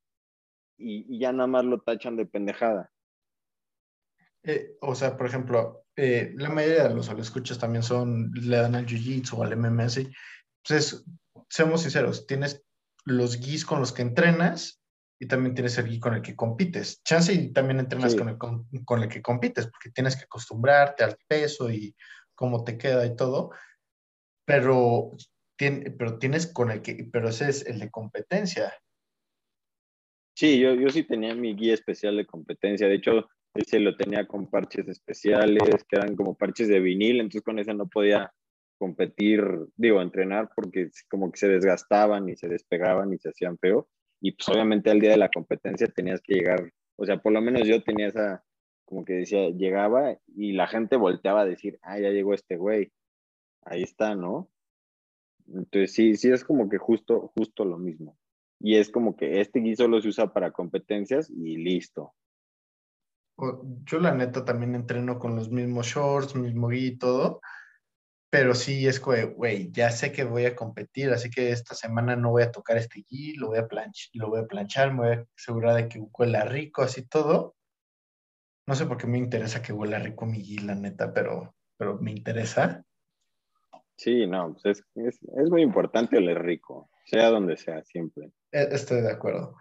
y, 0.79 1.07
y 1.09 1.21
ya 1.21 1.33
nada 1.33 1.47
más 1.47 1.65
lo 1.65 1.81
tachan 1.81 2.17
de 2.17 2.27
pendejada. 2.27 2.91
Eh, 4.47 4.77
o 4.81 4.95
sea, 4.95 5.17
por 5.17 5.27
ejemplo, 5.27 5.87
eh, 5.97 6.33
la 6.37 6.49
mayoría 6.51 6.87
de 6.87 6.95
los 6.95 7.09
escuchas 7.09 7.59
también 7.59 7.83
son, 7.83 8.31
le 8.33 8.57
dan 8.57 8.77
al 8.77 8.87
jiu-jitsu 8.87 9.33
o 9.35 9.43
al 9.43 9.57
MMS. 9.57 10.09
Entonces, 10.63 11.05
seamos 11.49 11.83
sinceros, 11.83 12.27
tienes 12.29 12.65
los 13.05 13.41
guis 13.41 13.65
con 13.65 13.81
los 13.81 13.93
que 13.93 14.03
entrenas 14.03 14.81
y 15.19 15.27
también 15.27 15.55
tienes 15.55 15.77
el 15.79 15.89
gui 15.89 15.99
con 15.99 16.15
el 16.15 16.23
que 16.23 16.37
compites. 16.37 17.03
Chance 17.03 17.33
y 17.33 17.53
también 17.53 17.81
entrenas 17.81 18.15
con, 18.15 18.29
el, 18.29 18.39
con, 18.39 19.03
el 19.03 19.09
que 19.09 19.21
compites, 19.21 19.67
porque 19.67 19.91
tienes 19.91 20.15
que 20.15 20.25
acostumbrarte 20.25 21.03
al 21.03 21.17
peso 21.27 21.69
y 21.69 21.97
cómo 22.37 22.63
te 22.63 22.79
queda 22.79 23.05
y 23.05 23.17
todo. 23.17 23.51
Pero, 24.45 25.17
tiene, 25.57 25.91
pero 25.91 26.19
tienes 26.19 26.47
con 26.47 26.71
el 26.71 26.83
que, 26.83 27.09
pero 27.13 27.29
ese 27.29 27.49
es 27.49 27.67
el 27.67 27.79
de 27.81 27.91
competencia. 27.91 28.73
Sí, 30.35 30.59
yo, 30.61 30.75
yo 30.75 30.89
sí 30.91 31.03
tenía 31.03 31.35
mi 31.35 31.55
guía 31.55 31.75
especial 31.75 32.17
de 32.17 32.27
competencia. 32.27 32.89
De 32.89 32.97
hecho, 32.97 33.27
ese 33.55 33.81
lo 33.81 33.97
tenía 33.97 34.27
con 34.27 34.51
parches 34.51 34.87
especiales, 34.89 35.85
que 35.89 35.97
eran 35.97 36.15
como 36.15 36.35
parches 36.35 36.69
de 36.69 36.81
vinil, 36.81 37.21
entonces 37.21 37.43
con 37.43 37.59
ese 37.59 37.75
no 37.75 37.89
podía 37.89 38.33
competir, 38.79 39.43
digo, 39.77 40.03
entrenar 40.03 40.51
porque 40.55 40.91
como 41.09 41.33
que 41.33 41.39
se 41.39 41.49
desgastaban 41.49 42.29
y 42.29 42.37
se 42.37 42.49
despegaban 42.49 43.13
y 43.13 43.19
se 43.19 43.31
hacían 43.31 43.59
feo. 43.59 43.89
Y 44.21 44.33
pues 44.33 44.49
obviamente 44.49 44.91
al 44.91 45.01
día 45.01 45.11
de 45.11 45.17
la 45.17 45.31
competencia 45.31 45.87
tenías 45.89 46.21
que 46.21 46.35
llegar, 46.35 46.71
o 46.97 47.07
sea, 47.07 47.19
por 47.19 47.33
lo 47.33 47.41
menos 47.41 47.67
yo 47.67 47.83
tenía 47.83 48.09
esa, 48.09 48.45
como 48.85 49.05
que 49.05 49.15
decía, 49.15 49.51
llegaba 49.51 50.19
y 50.27 50.53
la 50.53 50.67
gente 50.67 50.97
volteaba 50.97 51.43
a 51.43 51.47
decir, 51.47 51.79
ah, 51.83 51.99
ya 51.99 52.11
llegó 52.11 52.35
este 52.35 52.57
güey, 52.57 52.93
ahí 53.63 53.83
está, 53.83 54.15
¿no? 54.15 54.51
Entonces 55.49 55.93
sí, 55.93 56.17
sí 56.17 56.31
es 56.31 56.45
como 56.45 56.69
que 56.69 56.79
justo, 56.79 57.33
justo 57.35 57.65
lo 57.65 57.79
mismo. 57.79 58.19
Y 58.61 58.77
es 58.77 58.91
como 58.91 59.17
que 59.17 59.41
este 59.41 59.61
guiso 59.61 59.85
solo 59.85 60.01
se 60.01 60.09
usa 60.09 60.33
para 60.33 60.51
competencias 60.51 61.31
y 61.31 61.57
listo. 61.59 62.15
Yo 63.85 64.01
la 64.01 64.15
neta 64.15 64.45
también 64.45 64.75
entreno 64.75 65.19
con 65.19 65.37
los 65.37 65.51
mismos 65.51 65.87
shorts, 65.87 66.35
mismo 66.35 66.69
gui 66.69 66.87
y 66.87 66.99
todo, 66.99 67.43
pero 68.31 68.55
sí 68.55 68.87
es 68.87 68.99
que, 68.99 69.25
güey, 69.25 69.71
ya 69.73 69.91
sé 69.91 70.11
que 70.11 70.25
voy 70.25 70.47
a 70.47 70.57
competir, 70.57 71.11
así 71.11 71.31
que 71.31 71.51
esta 71.51 71.75
semana 71.75 72.17
no 72.17 72.31
voy 72.31 72.45
a 72.45 72.51
tocar 72.51 72.79
este 72.79 73.05
gui, 73.09 73.35
lo 73.35 73.49
voy 73.49 73.59
a, 73.59 73.69
planch 73.69 74.11
lo 74.15 74.29
voy 74.29 74.41
a 74.41 74.47
planchar, 74.47 74.93
me 74.93 74.99
voy 74.99 75.17
a 75.17 75.27
asegurar 75.37 75.75
de 75.77 75.89
que 75.89 76.01
huela 76.01 76.45
rico, 76.45 76.83
así 76.83 77.07
todo. 77.07 77.57
No 78.67 78.75
sé 78.75 78.87
por 78.87 78.97
qué 78.97 79.07
me 79.07 79.19
interesa 79.19 79.63
que 79.63 79.73
huela 79.73 79.99
rico 79.99 80.27
mi 80.27 80.41
gui, 80.43 80.59
la 80.59 80.75
neta, 80.75 81.13
pero, 81.13 81.55
pero 81.77 81.99
me 81.99 82.11
interesa. 82.11 82.85
Sí, 83.97 84.27
no, 84.27 84.53
pues 84.53 84.79
es, 84.79 84.85
es, 85.07 85.19
es 85.23 85.51
muy 85.51 85.63
importante 85.63 86.19
oler 86.19 86.43
rico, 86.43 86.91
sea 87.05 87.31
donde 87.31 87.57
sea, 87.57 87.83
siempre. 87.85 88.31
E, 88.53 88.69
estoy 88.73 89.01
de 89.01 89.11
acuerdo. 89.11 89.57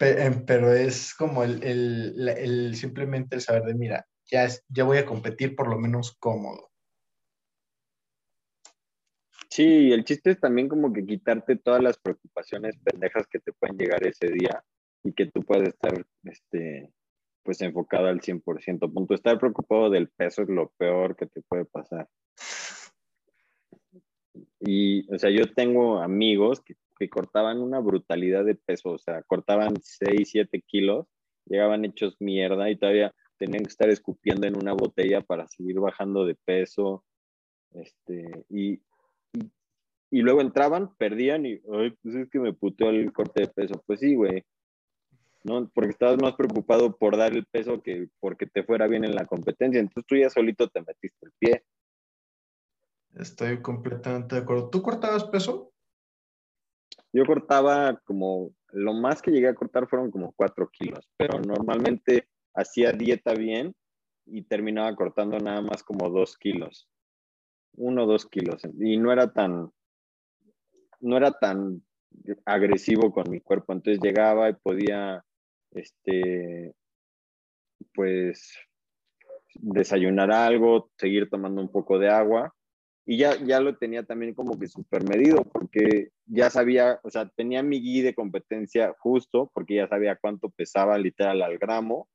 Em, 0.00 0.44
pero 0.46 0.72
es 0.72 1.14
como 1.14 1.42
el, 1.42 1.62
el, 1.62 2.28
el, 2.28 2.76
simplemente 2.76 3.36
el 3.36 3.42
saber 3.42 3.64
de, 3.64 3.74
mira, 3.74 4.06
ya, 4.26 4.48
ya 4.68 4.84
voy 4.84 4.98
a 4.98 5.06
competir 5.06 5.54
por 5.54 5.68
lo 5.68 5.78
menos 5.78 6.16
cómodo. 6.18 6.70
Sí, 9.50 9.92
el 9.92 10.04
chiste 10.04 10.32
es 10.32 10.40
también 10.40 10.68
como 10.68 10.92
que 10.92 11.06
quitarte 11.06 11.56
todas 11.56 11.82
las 11.82 11.98
preocupaciones 11.98 12.76
pendejas 12.82 13.26
que 13.28 13.38
te 13.38 13.52
pueden 13.52 13.76
llegar 13.76 14.04
ese 14.04 14.28
día 14.28 14.64
y 15.04 15.12
que 15.12 15.26
tú 15.26 15.42
puedes 15.42 15.68
estar, 15.68 16.04
este, 16.24 16.90
pues 17.44 17.60
enfocado 17.60 18.08
al 18.08 18.20
100%. 18.20 18.92
Punto, 18.92 19.14
estar 19.14 19.38
preocupado 19.38 19.90
del 19.90 20.08
peso 20.08 20.42
es 20.42 20.48
lo 20.48 20.70
peor 20.76 21.14
que 21.14 21.26
te 21.26 21.42
puede 21.42 21.66
pasar. 21.66 22.08
Y, 24.60 25.12
o 25.12 25.18
sea, 25.18 25.30
yo 25.30 25.52
tengo 25.54 25.98
amigos 25.98 26.60
que 26.60 26.74
que 26.98 27.08
cortaban 27.08 27.60
una 27.60 27.80
brutalidad 27.80 28.44
de 28.44 28.54
peso, 28.54 28.90
o 28.90 28.98
sea, 28.98 29.22
cortaban 29.22 29.74
6, 29.82 30.28
7 30.30 30.62
kilos, 30.66 31.06
llegaban 31.46 31.84
hechos 31.84 32.16
mierda 32.20 32.70
y 32.70 32.76
todavía 32.76 33.14
tenían 33.38 33.64
que 33.64 33.70
estar 33.70 33.88
escupiendo 33.90 34.46
en 34.46 34.56
una 34.56 34.72
botella 34.72 35.20
para 35.20 35.46
seguir 35.48 35.80
bajando 35.80 36.24
de 36.24 36.36
peso. 36.44 37.04
Este, 37.72 38.44
y, 38.48 38.80
y 40.10 40.22
luego 40.22 40.40
entraban, 40.40 40.94
perdían 40.96 41.44
y, 41.46 41.60
ay, 41.72 41.94
pues 42.02 42.14
es 42.14 42.30
que 42.30 42.38
me 42.38 42.52
puteó 42.52 42.90
el 42.90 43.12
corte 43.12 43.42
de 43.42 43.48
peso. 43.48 43.82
Pues 43.86 44.00
sí, 44.00 44.14
güey. 44.14 44.44
¿no? 45.42 45.68
Porque 45.74 45.90
estabas 45.90 46.16
más 46.22 46.34
preocupado 46.36 46.96
por 46.96 47.18
dar 47.18 47.34
el 47.34 47.44
peso 47.44 47.82
que 47.82 48.08
porque 48.18 48.46
te 48.46 48.62
fuera 48.62 48.86
bien 48.86 49.04
en 49.04 49.14
la 49.14 49.26
competencia. 49.26 49.80
Entonces 49.80 50.06
tú 50.06 50.16
ya 50.16 50.30
solito 50.30 50.68
te 50.68 50.80
metiste 50.80 51.26
el 51.26 51.32
pie. 51.38 51.64
Estoy 53.16 53.62
completamente 53.62 54.34
de 54.34 54.42
acuerdo. 54.42 54.70
¿Tú 54.70 54.82
cortabas 54.82 55.24
peso? 55.24 55.72
Yo 57.12 57.24
cortaba 57.24 58.00
como, 58.04 58.50
lo 58.72 58.92
más 58.92 59.22
que 59.22 59.30
llegué 59.30 59.46
a 59.48 59.54
cortar 59.54 59.88
fueron 59.88 60.10
como 60.10 60.32
cuatro 60.32 60.68
kilos, 60.68 61.08
pero 61.16 61.40
normalmente 61.40 62.28
hacía 62.54 62.90
dieta 62.90 63.34
bien 63.34 63.74
y 64.26 64.42
terminaba 64.42 64.94
cortando 64.96 65.38
nada 65.38 65.60
más 65.60 65.84
como 65.84 66.10
dos 66.10 66.36
kilos, 66.36 66.88
uno 67.76 68.02
o 68.02 68.06
dos 68.06 68.26
kilos. 68.26 68.62
Y 68.80 68.96
no 68.96 69.12
era 69.12 69.32
tan, 69.32 69.70
no 71.00 71.16
era 71.16 71.30
tan 71.30 71.84
agresivo 72.44 73.12
con 73.12 73.30
mi 73.30 73.40
cuerpo. 73.40 73.72
Entonces 73.72 74.02
llegaba 74.02 74.50
y 74.50 74.54
podía, 74.54 75.24
este, 75.70 76.74
pues, 77.94 78.58
desayunar 79.54 80.32
algo, 80.32 80.90
seguir 80.98 81.30
tomando 81.30 81.62
un 81.62 81.70
poco 81.70 82.00
de 82.00 82.08
agua 82.08 82.52
y 83.06 83.18
ya, 83.18 83.36
ya 83.44 83.60
lo 83.60 83.76
tenía 83.76 84.04
también 84.04 84.34
como 84.34 84.58
que 84.58 84.66
súper 84.66 85.04
medido, 85.04 85.44
porque 85.44 86.10
ya 86.26 86.48
sabía, 86.48 87.00
o 87.02 87.10
sea, 87.10 87.28
tenía 87.28 87.62
mi 87.62 87.80
guía 87.80 88.04
de 88.04 88.14
competencia 88.14 88.94
justo, 88.98 89.50
porque 89.52 89.74
ya 89.76 89.88
sabía 89.88 90.16
cuánto 90.16 90.48
pesaba 90.50 90.96
literal 90.96 91.42
al 91.42 91.58
gramo. 91.58 92.08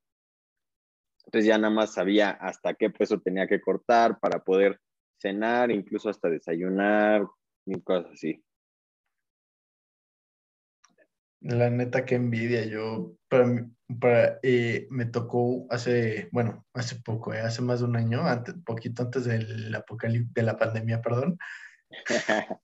Entonces 1.26 1.48
ya 1.48 1.60
nada 1.60 1.74
más 1.74 1.94
sabía 1.94 2.32
hasta 2.32 2.74
qué 2.74 2.90
peso 2.90 3.20
tenía 3.20 3.48
que 3.48 3.62
cortar 3.62 4.20
para 4.20 4.44
poder 4.44 4.80
cenar, 5.22 5.70
incluso 5.70 6.10
hasta 6.10 6.28
desayunar 6.30 7.28
y 7.66 7.80
cosas 7.82 8.12
así. 8.14 8.44
La 11.42 11.70
neta, 11.70 12.06
qué 12.06 12.16
envidia. 12.16 12.66
Yo, 12.66 13.14
para, 13.30 13.66
para 14.00 14.40
eh, 14.44 14.88
me 14.90 15.06
tocó 15.06 15.66
hace, 15.70 16.30
bueno, 16.32 16.66
hace 16.74 16.98
poco, 16.98 17.34
eh, 17.34 17.40
hace 17.40 17.62
más 17.62 17.80
de 17.80 17.86
un 17.86 17.96
año, 17.96 18.28
antes, 18.28 18.56
poquito 18.66 19.04
antes 19.04 19.26
del 19.26 19.74
apocalipsis, 19.74 20.34
de 20.34 20.44
la 20.44 20.58
pandemia, 20.58 21.02
perdón, 21.02 21.38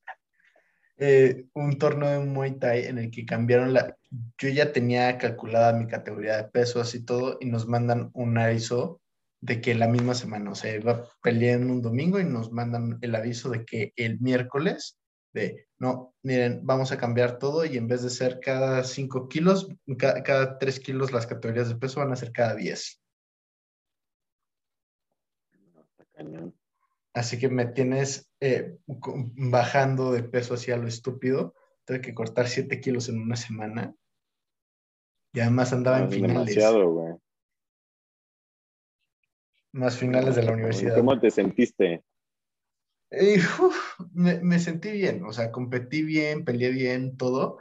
eh, 0.98 1.46
un 1.54 1.78
torneo 1.78 2.10
de 2.10 2.26
Muay 2.26 2.60
Thai 2.60 2.86
en 2.86 2.98
el 2.98 3.12
que 3.12 3.26
cambiaron 3.26 3.74
la, 3.74 3.96
yo 4.38 4.50
ya 4.50 4.74
tenía 4.74 5.18
calculada 5.18 5.74
mi 5.74 5.88
categoría 5.88 6.38
de 6.38 6.50
peso, 6.50 6.82
así 6.82 7.06
todo, 7.06 7.38
y 7.40 7.46
nos 7.46 7.68
mandan 7.68 8.12
un 8.14 8.38
aviso 8.38 9.02
de 9.40 9.62
que 9.62 9.76
la 9.76 9.88
misma 9.88 10.16
semana, 10.16 10.52
o 10.52 10.56
sea, 10.56 10.80
va 10.82 11.08
peleando 11.22 11.72
un 11.72 11.82
domingo 11.82 12.20
y 12.20 12.26
nos 12.26 12.52
mandan 12.52 12.98
el 13.02 13.16
aviso 13.16 13.50
de 13.50 13.64
que 13.64 13.94
el 13.96 14.20
miércoles 14.20 14.98
de, 15.36 15.68
no, 15.80 16.16
miren, 16.24 16.62
vamos 16.64 16.94
a 16.94 16.98
cambiar 16.98 17.38
todo 17.38 17.66
y 17.66 17.76
en 17.76 17.88
vez 17.90 18.02
de 18.02 18.10
ser 18.10 18.40
cada 18.40 18.84
5 18.86 19.28
kilos, 19.28 19.68
cada 19.98 20.58
3 20.58 20.80
kilos 20.80 21.12
las 21.12 21.28
categorías 21.28 21.68
de 21.68 21.76
peso 21.76 22.00
van 22.00 22.14
a 22.14 22.16
ser 22.16 22.32
cada 22.32 22.56
10. 22.56 23.02
Así 27.14 27.38
que 27.38 27.50
me 27.50 27.66
tienes 27.66 28.32
eh, 28.40 28.78
bajando 28.88 30.14
de 30.14 30.24
peso 30.24 30.54
hacia 30.54 30.78
lo 30.78 30.88
estúpido. 30.88 31.54
Tengo 31.84 32.02
que 32.02 32.14
cortar 32.14 32.48
7 32.48 32.80
kilos 32.80 33.10
en 33.10 33.22
una 33.22 33.36
semana. 33.36 33.94
Y 35.34 35.42
además 35.42 35.74
andaba 35.74 36.00
en 36.00 36.12
finales. 36.12 36.56
Demasiado, 36.56 36.90
güey. 36.92 37.14
Más 39.74 39.98
finales 39.98 40.38
de 40.38 40.44
la 40.44 40.54
universidad. 40.54 40.96
¿Cómo 40.96 41.20
te 41.20 41.30
sentiste? 41.30 42.06
Me, 44.13 44.59
sentí 44.59 44.91
bien, 44.91 45.24
o 45.24 45.32
sea, 45.32 45.51
competí 45.51 46.03
bien, 46.03 46.45
peleé 46.45 46.72
bien, 46.72 47.18
todo, 47.18 47.59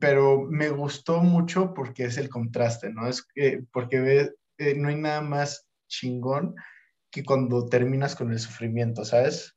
pero 0.00 0.42
me 0.42 0.70
gustó 0.70 1.20
mucho 1.20 1.74
porque 1.74 2.04
es 2.04 2.18
el 2.18 2.28
contraste, 2.28 2.90
¿no? 2.90 3.06
Es 3.06 3.22
que, 3.22 3.64
porque 3.72 4.30
eh, 4.58 4.74
no 4.76 4.88
hay 4.88 4.96
nada 4.96 5.20
más 5.20 5.68
chingón 5.88 6.54
que 7.10 7.24
cuando 7.24 7.66
terminas 7.66 8.16
con 8.16 8.32
el 8.32 8.38
sufrimiento, 8.38 9.04
¿sabes? 9.04 9.56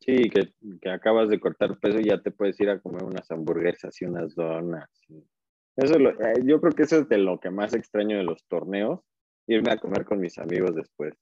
Sí, 0.00 0.28
que, 0.30 0.52
que, 0.80 0.90
acabas 0.90 1.28
de 1.28 1.38
cortar 1.38 1.78
peso 1.78 2.00
y 2.00 2.04
ya 2.04 2.20
te 2.20 2.32
puedes 2.32 2.58
ir 2.60 2.70
a 2.70 2.80
comer 2.80 3.04
unas 3.04 3.30
hamburguesas 3.30 4.00
y 4.02 4.04
unas 4.04 4.34
donas. 4.34 4.90
Eso 5.76 5.94
eh, 5.96 6.42
yo 6.44 6.60
creo 6.60 6.72
que 6.72 6.82
eso 6.82 6.98
es 6.98 7.08
de 7.08 7.18
lo 7.18 7.38
que 7.38 7.50
más 7.50 7.72
extraño 7.72 8.18
de 8.18 8.24
los 8.24 8.44
torneos, 8.46 9.00
irme 9.46 9.72
a 9.72 9.78
comer 9.78 10.04
con 10.04 10.20
mis 10.20 10.38
amigos 10.38 10.74
después 10.74 11.14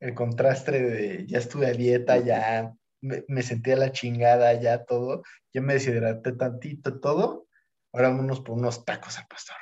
el 0.00 0.14
contraste 0.14 0.72
de 0.72 1.26
ya 1.26 1.38
estuve 1.38 1.66
a 1.66 1.72
dieta, 1.72 2.18
ya 2.18 2.74
me, 3.00 3.24
me 3.28 3.42
sentía 3.42 3.76
la 3.76 3.92
chingada, 3.92 4.52
ya 4.60 4.84
todo, 4.84 5.22
ya 5.52 5.60
me 5.60 5.74
deshidraté 5.74 6.32
tantito 6.32 7.00
todo, 7.00 7.46
ahora 7.92 8.08
vámonos 8.08 8.40
por 8.40 8.56
unos 8.56 8.84
tacos 8.84 9.18
al 9.18 9.26
pastor. 9.26 9.56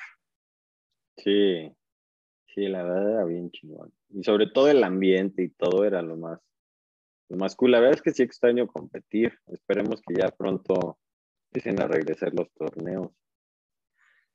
Sí, 1.16 1.74
sí, 2.55 2.68
la 2.68 2.82
verdad 2.82 3.12
era 3.12 3.24
bien 3.24 3.51
chingón. 3.51 3.93
Y 4.11 4.24
sobre 4.24 4.49
todo 4.49 4.68
el 4.68 4.82
ambiente 4.85 5.43
y 5.43 5.49
todo 5.51 5.85
era 5.85 6.03
lo 6.03 6.16
más, 6.16 6.41
lo 7.28 7.37
más 7.37 7.57
cool. 7.57 7.72
La 7.72 7.80
verdad 7.80 7.97
es 7.97 8.03
que 8.03 8.12
sí 8.12 8.22
extraño 8.22 8.66
competir. 8.66 9.39
Esperemos 9.47 10.03
que 10.03 10.14
ya 10.14 10.28
pronto 10.28 10.99
empiecen 11.51 11.80
a 11.80 11.87
regresar 11.87 12.32
los 12.35 12.53
torneos. 12.53 13.12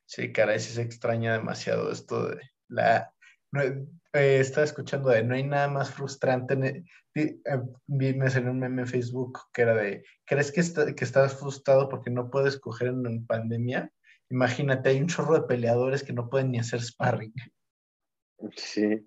Sí, 0.06 0.32
caray, 0.32 0.60
sí 0.60 0.74
se 0.74 0.82
extraña 0.82 1.34
demasiado 1.34 1.92
esto 1.92 2.30
de 2.30 2.42
la 2.68 3.14
eh, 3.54 4.40
estaba 4.40 4.66
escuchando 4.66 5.10
de 5.10 5.24
no 5.24 5.36
hay 5.36 5.44
nada 5.44 5.68
más 5.68 5.92
frustrante. 5.92 6.84
Eh, 7.16 7.36
vi, 7.88 8.14
me 8.14 8.30
salió 8.30 8.52
un 8.52 8.60
meme 8.60 8.84
en 8.84 8.88
Facebook 8.88 9.40
que 9.54 9.64
era 9.64 9.76
de, 9.76 10.04
¿crees 10.26 10.52
que, 10.52 10.96
que 10.96 11.04
estás 11.04 11.40
frustrado 11.40 11.90
porque 11.90 12.10
no 12.10 12.30
puedes 12.30 12.60
coger 12.60 12.90
en, 12.90 13.26
pandemia? 13.26 13.92
Imagínate, 14.30 14.90
hay 14.90 15.02
un 15.02 15.08
chorro 15.08 15.34
de 15.34 15.48
peleadores 15.48 16.04
que 16.04 16.14
no 16.14 16.30
pueden 16.30 16.52
ni 16.52 16.60
hacer 16.60 16.82
sparring. 16.82 17.34
Sí, 18.56 19.06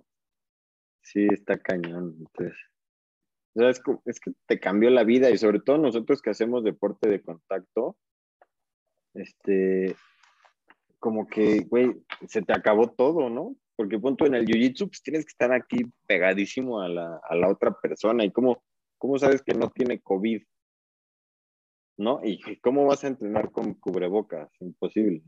sí, 1.02 1.26
está 1.30 1.58
cañón. 1.58 2.16
Entonces, 2.18 2.58
es, 3.54 3.82
es 4.04 4.20
que 4.20 4.32
te 4.46 4.58
cambió 4.58 4.90
la 4.90 5.04
vida 5.04 5.30
y 5.30 5.38
sobre 5.38 5.60
todo 5.60 5.78
nosotros 5.78 6.20
que 6.20 6.30
hacemos 6.30 6.64
deporte 6.64 7.08
de 7.08 7.22
contacto, 7.22 7.96
este, 9.14 9.94
como 10.98 11.26
que, 11.26 11.60
güey, 11.68 12.02
se 12.26 12.42
te 12.42 12.52
acabó 12.52 12.90
todo, 12.90 13.28
¿no? 13.28 13.56
Porque 13.76 13.98
punto 13.98 14.26
en 14.26 14.34
el 14.34 14.46
jiu-jitsu 14.46 14.88
pues 14.88 15.02
tienes 15.02 15.24
que 15.24 15.30
estar 15.30 15.52
aquí 15.52 15.84
pegadísimo 16.06 16.80
a 16.80 16.88
la, 16.88 17.20
a 17.28 17.34
la 17.34 17.48
otra 17.48 17.72
persona 17.72 18.24
y 18.24 18.30
cómo, 18.30 18.62
cómo 18.98 19.18
sabes 19.18 19.42
que 19.42 19.54
no 19.54 19.70
tiene 19.70 20.00
COVID, 20.00 20.42
¿no? 21.98 22.20
Y 22.22 22.60
cómo 22.60 22.86
vas 22.86 23.04
a 23.04 23.08
entrenar 23.08 23.50
con 23.50 23.74
cubrebocas, 23.74 24.50
imposible. 24.60 25.22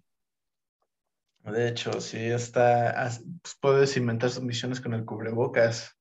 De 1.44 1.68
hecho, 1.68 2.00
sí, 2.00 2.18
está, 2.18 3.10
pues 3.42 3.58
puedes 3.60 3.96
inventar 3.98 4.30
sus 4.30 4.42
misiones 4.42 4.80
con 4.80 4.94
el 4.94 5.04
cubrebocas. 5.04 5.94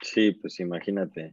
Sí, 0.00 0.32
pues 0.32 0.60
imagínate. 0.60 1.32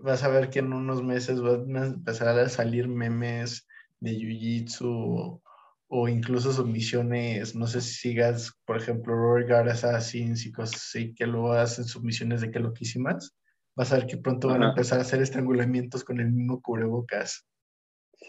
Vas 0.00 0.22
a 0.24 0.28
ver 0.28 0.48
que 0.48 0.60
en 0.60 0.72
unos 0.72 1.02
meses 1.02 1.42
van 1.42 1.76
a 1.76 1.86
empezar 1.86 2.28
a 2.28 2.48
salir 2.48 2.88
memes 2.88 3.66
de 4.00 4.12
jiu-jitsu 4.12 5.42
o 5.88 6.06
incluso 6.06 6.52
submisiones, 6.52 7.56
no 7.56 7.66
sé 7.66 7.80
si 7.80 7.94
sigas, 7.94 8.52
por 8.66 8.76
ejemplo, 8.76 9.14
Rory 9.14 9.46
Guard 9.46 9.70
Assassins 9.70 10.44
y 10.44 10.52
cosas 10.52 10.76
así, 10.76 11.14
que 11.14 11.26
lo 11.26 11.52
hacen 11.52 11.84
submisiones 11.84 12.42
de 12.42 12.50
que 12.50 12.60
loquísimas, 12.60 13.34
vas 13.74 13.92
a 13.92 13.96
ver 13.96 14.06
que 14.06 14.18
pronto 14.18 14.48
van 14.48 14.62
a 14.62 14.68
empezar 14.68 14.98
a 14.98 15.02
hacer 15.02 15.22
estrangulamientos 15.22 16.04
con 16.04 16.20
el 16.20 16.30
mismo 16.30 16.60
cubrebocas. 16.60 17.46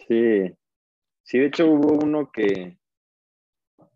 Sí, 0.08 0.50
sí, 1.22 1.38
de 1.38 1.46
hecho 1.46 1.66
hubo 1.66 2.02
uno 2.02 2.30
que, 2.32 2.78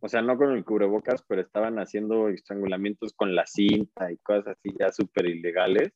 o 0.00 0.08
sea, 0.08 0.20
no 0.20 0.36
con 0.36 0.52
el 0.52 0.64
cubrebocas, 0.64 1.24
pero 1.26 1.40
estaban 1.40 1.78
haciendo 1.78 2.28
estrangulamientos 2.28 3.14
con 3.14 3.34
la 3.34 3.46
cinta 3.46 4.12
y 4.12 4.18
cosas 4.18 4.58
así 4.58 4.74
ya 4.78 4.92
súper 4.92 5.26
ilegales, 5.26 5.90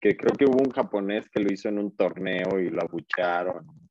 que 0.00 0.16
creo 0.16 0.36
que 0.36 0.44
hubo 0.44 0.62
un 0.62 0.70
japonés 0.70 1.28
que 1.28 1.42
lo 1.42 1.52
hizo 1.52 1.68
en 1.68 1.80
un 1.80 1.96
torneo 1.96 2.60
y 2.60 2.70
lo 2.70 2.82
abucharon 2.82 3.83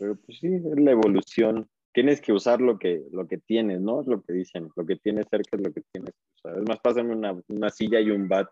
pero 0.00 0.16
pues 0.16 0.38
sí, 0.38 0.46
es 0.46 0.80
la 0.80 0.92
evolución. 0.92 1.68
Tienes 1.92 2.22
que 2.22 2.32
usar 2.32 2.62
lo 2.62 2.78
que, 2.78 3.02
lo 3.12 3.28
que 3.28 3.36
tienes, 3.36 3.82
¿no? 3.82 4.00
Es 4.00 4.06
lo 4.06 4.22
que 4.22 4.32
dicen. 4.32 4.70
Lo 4.74 4.86
que 4.86 4.96
tienes 4.96 5.26
cerca 5.30 5.58
es 5.58 5.62
lo 5.62 5.72
que 5.74 5.82
tienes 5.92 6.14
que 6.14 6.32
usar. 6.36 6.58
Es 6.58 6.66
más, 6.66 6.80
pásame 6.80 7.14
una, 7.14 7.38
una 7.48 7.68
silla 7.68 8.00
y 8.00 8.10
un 8.10 8.26
bat. 8.26 8.48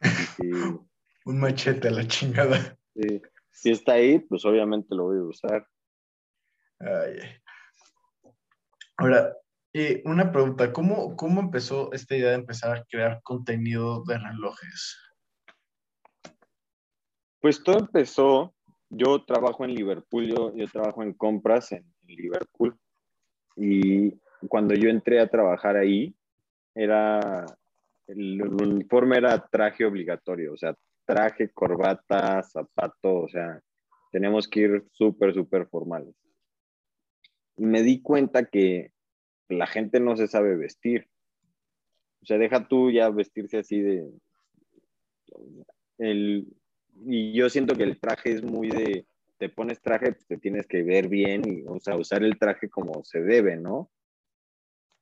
un 1.24 1.40
machete 1.40 1.88
a 1.88 1.90
la 1.90 2.06
chingada. 2.06 2.78
Sí. 2.94 3.22
Si 3.50 3.70
está 3.70 3.94
ahí, 3.94 4.18
pues 4.18 4.44
obviamente 4.44 4.94
lo 4.94 5.04
voy 5.04 5.18
a 5.18 5.22
usar. 5.22 5.66
Ay. 6.80 7.18
Ahora, 8.98 9.34
eh, 9.72 10.02
una 10.04 10.30
pregunta, 10.30 10.70
¿cómo, 10.70 11.16
¿cómo 11.16 11.40
empezó 11.40 11.92
esta 11.94 12.14
idea 12.14 12.30
de 12.30 12.36
empezar 12.36 12.76
a 12.76 12.84
crear 12.84 13.22
contenido 13.22 14.04
de 14.04 14.18
relojes? 14.18 14.98
Pues 17.40 17.62
todo 17.62 17.78
empezó 17.78 18.53
yo 18.96 19.24
trabajo 19.24 19.64
en 19.64 19.74
Liverpool, 19.74 20.26
yo, 20.26 20.52
trabajo 20.72 21.02
en 21.02 21.12
compras 21.12 21.72
en, 21.72 21.84
Liverpool 22.06 22.76
y 23.56 24.12
cuando 24.48 24.74
yo 24.74 24.90
entré 24.90 25.20
a 25.20 25.28
trabajar 25.28 25.76
ahí, 25.76 26.14
era, 26.74 27.46
el, 28.06 28.42
uniforme 28.42 29.16
era 29.16 29.38
traje 29.46 29.84
obligatorio, 29.84 30.52
o 30.52 30.56
sea, 30.56 30.74
traje, 31.06 31.50
corbata, 31.50 32.42
zapato, 32.42 33.22
o 33.22 33.28
sea, 33.28 33.60
tenemos 34.10 34.48
que 34.48 34.60
ir 34.60 34.84
súper, 34.92 35.32
súper 35.34 35.66
formales. 35.66 36.14
Y 37.56 37.64
me 37.64 37.82
di 37.82 38.02
cuenta 38.02 38.44
que 38.44 38.92
la 39.48 39.66
gente 39.66 40.00
no 40.00 40.16
se 40.16 40.28
sabe 40.28 40.56
vestir. 40.56 41.08
O 42.22 42.26
sea, 42.26 42.38
deja 42.38 42.66
tú 42.68 42.90
ya 42.90 43.10
vestirse 43.10 43.58
así 43.58 43.80
de... 43.80 44.10
El, 45.98 46.46
y 47.06 47.32
yo 47.32 47.48
siento 47.50 47.74
que 47.74 47.84
el 47.84 47.98
traje 47.98 48.32
es 48.32 48.42
muy 48.42 48.68
de, 48.68 49.06
te 49.38 49.48
pones 49.48 49.80
traje, 49.80 50.12
pues 50.12 50.26
te 50.26 50.38
tienes 50.38 50.66
que 50.66 50.82
ver 50.82 51.08
bien 51.08 51.42
y, 51.46 51.64
o 51.66 51.78
sea, 51.80 51.96
usar 51.96 52.22
el 52.22 52.38
traje 52.38 52.68
como 52.68 53.04
se 53.04 53.20
debe, 53.20 53.56
¿no? 53.56 53.90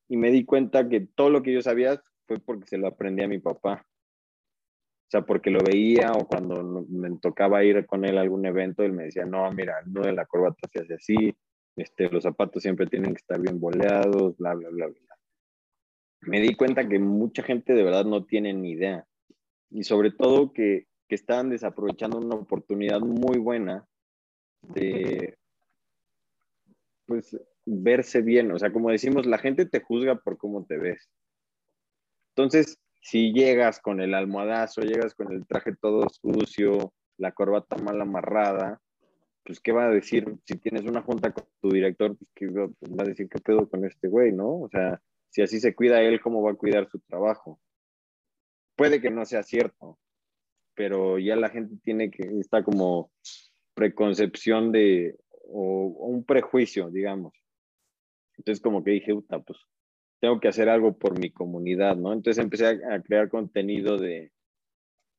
Y 0.09 0.17
me 0.17 0.31
di 0.31 0.45
cuenta 0.45 0.89
que 0.89 1.01
todo 1.01 1.31
lo 1.31 1.43
que 1.43 1.53
yo 1.53 1.63
sabía 1.63 2.03
fue 2.27 2.39
porque 2.39 2.67
se 2.67 2.79
lo 2.79 2.89
aprendí 2.89 3.23
a 3.23 3.29
mi 3.29 3.39
papá. 3.39 3.87
O 3.87 5.11
sea, 5.13 5.23
porque 5.23 5.51
lo 5.51 5.61
veía 5.63 6.13
o 6.13 6.27
cuando 6.27 6.87
me 6.89 7.19
tocaba 7.19 7.63
ir 7.65 7.85
con 7.87 8.05
él 8.05 8.17
a 8.17 8.23
algún 8.23 8.47
evento, 8.47 8.83
él 8.83 8.93
me 8.93 9.05
decía, 9.05 9.27
no, 9.27 9.51
mira, 9.53 9.83
no 9.87 10.03
de 10.03 10.13
la 10.13 10.25
corbata 10.25 10.69
se 10.73 10.81
hace 10.81 10.95
así, 10.95 11.37
este, 11.77 12.09
los 12.11 12.23
zapatos 12.23 12.63
siempre 12.63 12.87
tienen 12.87 13.13
que 13.15 13.21
estar 13.21 13.41
bien 13.41 13.61
boleados, 13.61 14.37
bla, 14.39 14.55
bla, 14.55 14.71
bla, 14.71 14.87
bla. 14.87 15.17
Me 16.23 16.41
di 16.41 16.55
cuenta 16.55 16.89
que 16.89 16.99
mucha 16.99 17.43
gente 17.43 17.75
de 17.75 17.83
verdad 17.83 18.05
no 18.05 18.25
tiene 18.25 18.55
ni 18.55 18.73
idea. 18.73 19.07
Y 19.71 19.85
sobre 19.85 20.13
todo 20.13 20.53
que, 20.53 20.87
que 21.13 21.17
estaban 21.17 21.51
desaprovechando 21.51 22.17
una 22.17 22.37
oportunidad 22.37 23.01
muy 23.01 23.37
buena 23.37 23.87
de, 24.63 25.37
pues, 27.05 27.39
verse 27.67 28.23
bien. 28.23 28.51
O 28.51 28.59
sea, 28.59 28.73
como 28.73 28.89
decimos, 28.89 29.27
la 29.27 29.37
gente 29.37 29.67
te 29.67 29.83
juzga 29.83 30.15
por 30.15 30.39
cómo 30.39 30.65
te 30.65 30.79
ves. 30.79 31.11
Entonces, 32.31 32.79
si 33.03 33.31
llegas 33.35 33.79
con 33.79 34.01
el 34.01 34.15
almohadazo, 34.15 34.81
llegas 34.81 35.15
con 35.15 35.31
el 35.35 35.47
traje 35.47 35.77
todo 35.77 36.09
sucio, 36.09 36.95
la 37.19 37.33
corbata 37.33 37.77
mal 37.77 38.01
amarrada, 38.01 38.81
pues, 39.45 39.61
¿qué 39.61 39.71
va 39.71 39.89
a 39.89 39.91
decir? 39.91 40.35
Si 40.47 40.57
tienes 40.57 40.85
una 40.87 41.03
junta 41.03 41.31
con 41.31 41.45
tu 41.61 41.69
director, 41.69 42.17
pues, 42.17 42.31
¿qué 42.35 42.47
va 42.47 43.03
a 43.03 43.07
decir? 43.07 43.29
¿Qué 43.29 43.39
pedo 43.39 43.69
con 43.69 43.85
este 43.85 44.09
güey, 44.09 44.33
no? 44.33 44.63
O 44.63 44.69
sea, 44.71 44.99
si 45.29 45.43
así 45.43 45.61
se 45.61 45.75
cuida 45.75 46.01
él, 46.01 46.23
¿cómo 46.23 46.41
va 46.41 46.53
a 46.53 46.57
cuidar 46.57 46.89
su 46.89 47.01
trabajo? 47.01 47.61
Puede 48.77 49.03
que 49.03 49.11
no 49.11 49.27
sea 49.27 49.43
cierto, 49.43 49.99
pero 50.75 51.19
ya 51.19 51.37
la 51.37 51.51
gente 51.51 51.77
tiene 51.83 52.11
que, 52.11 52.23
está 52.41 52.63
como 52.63 53.11
preconcepción 53.75 54.73
de, 54.73 55.17
o, 55.49 55.87
un 56.09 56.25
prejuicio, 56.25 56.91
digamos. 56.91 57.33
Entonces 58.37 58.63
como 58.63 58.83
que 58.83 58.93
dije, 58.93 59.15
puta, 59.15 59.41
pues 59.41 59.59
tengo 60.21 60.41
que 60.41 60.49
hacer 60.49 60.69
algo 60.69 60.97
por 60.97 61.19
mi 61.19 61.31
comunidad, 61.31 61.97
¿no? 61.97 62.13
Entonces 62.13 62.43
empecé 62.43 62.67
a, 62.67 63.03
crear 63.03 63.29
contenido 63.29 63.99
de, 63.99 64.33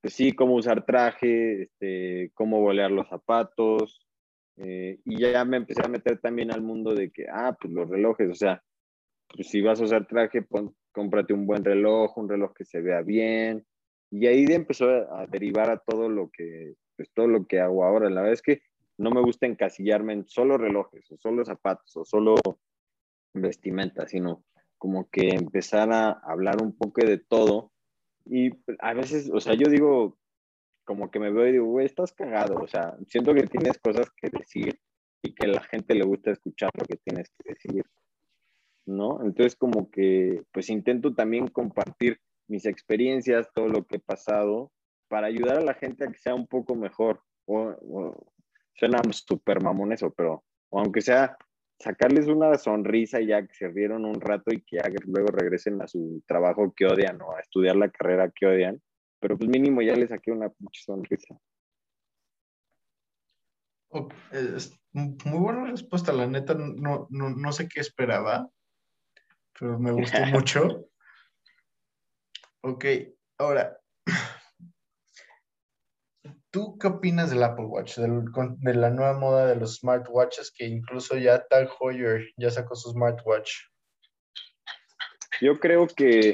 pues 0.01 0.13
sí, 0.13 0.33
cómo 0.33 0.55
usar 0.55 0.85
traje, 0.85 1.63
este, 1.63 2.31
cómo 2.33 2.61
bolear 2.61 2.91
los 2.91 3.07
zapatos, 3.09 4.05
eh, 4.57 4.99
y 5.05 5.19
ya 5.19 5.43
me 5.45 5.57
empecé 5.57 5.81
a 5.83 5.89
meter 5.89 6.19
también 6.19 6.51
al 6.51 6.61
mundo 6.61 6.93
de 6.93 7.11
que, 7.11 7.25
ah, 7.29 7.55
pues 7.59 7.73
los 7.73 7.89
relojes, 7.89 8.29
o 8.29 8.35
sea, 8.35 8.63
pues 9.33 9.47
si 9.47 9.61
vas 9.61 9.81
a 9.81 9.85
usar 9.85 10.07
traje, 10.07 10.45
cómprate 10.91 11.33
un 11.33 11.45
buen 11.45 11.63
reloj, 11.63 12.17
un 12.17 12.29
reloj 12.29 12.53
que 12.53 12.65
se 12.65 12.81
vea 12.81 13.01
bien, 13.01 13.65
y 14.13 14.27
ahí 14.27 14.45
empezó 14.49 14.89
a, 14.89 15.25
derivar 15.25 15.71
a 15.71 15.77
todo 15.77 16.07
lo 16.07 16.29
que, 16.29 16.75
pues 16.95 17.09
todo 17.15 17.27
lo 17.27 17.47
que 17.47 17.59
hago 17.59 17.83
ahora. 17.83 18.11
La 18.11 18.21
verdad 18.21 18.33
es 18.33 18.43
que 18.43 18.61
no 18.95 19.09
me 19.09 19.21
gusta 19.21 19.47
encasillarme 19.47 20.13
en 20.13 20.27
solo 20.27 20.55
relojes, 20.55 21.11
o 21.11 21.17
solo 21.17 21.43
zapatos, 21.43 21.97
o 21.97 22.05
solo 22.05 22.35
vestimenta, 23.33 24.07
sino 24.07 24.43
como 24.77 25.09
que 25.09 25.29
empezar 25.29 25.91
a 25.91 26.11
hablar 26.11 26.61
un 26.61 26.77
poco 26.77 27.03
de 27.03 27.17
todo. 27.17 27.71
Y 28.25 28.51
a 28.77 28.93
veces, 28.93 29.31
o 29.33 29.39
sea, 29.39 29.55
yo 29.55 29.67
digo, 29.67 30.15
como 30.83 31.09
que 31.09 31.19
me 31.19 31.31
veo 31.31 31.47
y 31.47 31.53
digo, 31.53 31.65
güey, 31.65 31.87
estás 31.87 32.13
cagado. 32.13 32.61
O 32.61 32.67
sea, 32.67 32.95
siento 33.07 33.33
que 33.33 33.47
tienes 33.47 33.79
cosas 33.79 34.11
que 34.15 34.29
decir 34.29 34.79
y 35.23 35.33
que 35.33 35.47
a 35.47 35.53
la 35.53 35.63
gente 35.63 35.95
le 35.95 36.05
gusta 36.05 36.29
escuchar 36.29 36.69
lo 36.77 36.85
que 36.85 36.97
tienes 36.97 37.31
que 37.31 37.53
decir. 37.53 37.83
¿No? 38.85 39.23
Entonces, 39.23 39.55
como 39.55 39.89
que, 39.89 40.43
pues 40.51 40.69
intento 40.69 41.15
también 41.15 41.47
compartir 41.47 42.19
mis 42.47 42.65
experiencias, 42.65 43.49
todo 43.53 43.67
lo 43.67 43.85
que 43.85 43.97
he 43.97 43.99
pasado, 43.99 44.71
para 45.07 45.27
ayudar 45.27 45.57
a 45.57 45.63
la 45.63 45.73
gente 45.73 46.05
a 46.05 46.11
que 46.11 46.17
sea 46.17 46.35
un 46.35 46.47
poco 46.47 46.75
mejor. 46.75 47.21
O, 47.45 47.75
suena 48.75 48.99
súper 49.11 49.61
mamón 49.61 49.93
eso, 49.93 50.11
pero 50.11 50.43
aunque 50.71 51.01
sea 51.01 51.37
sacarles 51.79 52.27
una 52.27 52.57
sonrisa 52.57 53.19
y 53.21 53.27
ya 53.27 53.45
que 53.45 53.53
se 53.53 53.67
rieron 53.67 54.05
un 54.05 54.19
rato 54.19 54.51
y 54.51 54.61
que 54.61 54.79
luego 55.05 55.27
regresen 55.27 55.81
a 55.81 55.87
su 55.87 56.23
trabajo 56.25 56.73
que 56.75 56.85
odian 56.85 57.21
o 57.21 57.35
a 57.35 57.41
estudiar 57.41 57.75
la 57.75 57.89
carrera 57.89 58.31
que 58.33 58.45
odian, 58.45 58.81
pero 59.19 59.37
pues 59.37 59.49
mínimo 59.49 59.81
ya 59.81 59.95
les 59.95 60.09
saqué 60.09 60.31
una 60.31 60.51
sonrisa. 60.71 61.37
es 64.31 64.79
muy 64.93 65.39
buena 65.39 65.65
respuesta, 65.65 66.11
la 66.13 66.27
neta 66.27 66.55
no, 66.55 67.07
no, 67.09 67.29
no 67.29 67.51
sé 67.51 67.67
qué 67.67 67.81
esperaba, 67.81 68.49
pero 69.59 69.77
me 69.77 69.91
gustó 69.91 70.17
mucho. 70.31 70.89
Ok, 72.65 72.85
ahora, 73.39 73.77
¿tú 76.49 76.77
qué 76.77 76.87
opinas 76.87 77.29
del 77.29 77.43
Apple 77.43 77.65
Watch, 77.65 77.97
de 77.97 78.73
la 78.73 78.89
nueva 78.89 79.19
moda 79.19 79.47
de 79.47 79.57
los 79.57 79.79
smartwatches 79.79 80.49
que 80.49 80.65
incluso 80.65 81.17
ya 81.17 81.45
Tag 81.45 81.67
Heuer 81.81 82.25
ya 82.37 82.49
sacó 82.51 82.77
su 82.77 82.91
smartwatch? 82.91 83.51
Yo 85.41 85.59
creo 85.59 85.87
que 85.87 86.29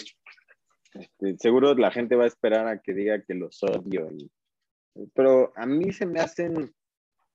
este, 0.94 1.38
seguro 1.40 1.74
la 1.74 1.90
gente 1.90 2.16
va 2.16 2.26
a 2.26 2.28
esperar 2.28 2.68
a 2.68 2.80
que 2.80 2.94
diga 2.94 3.24
que 3.24 3.34
los 3.34 3.64
odio, 3.64 4.08
pero 5.16 5.52
a 5.56 5.66
mí 5.66 5.92
se 5.92 6.06
me 6.06 6.20
hacen 6.20 6.76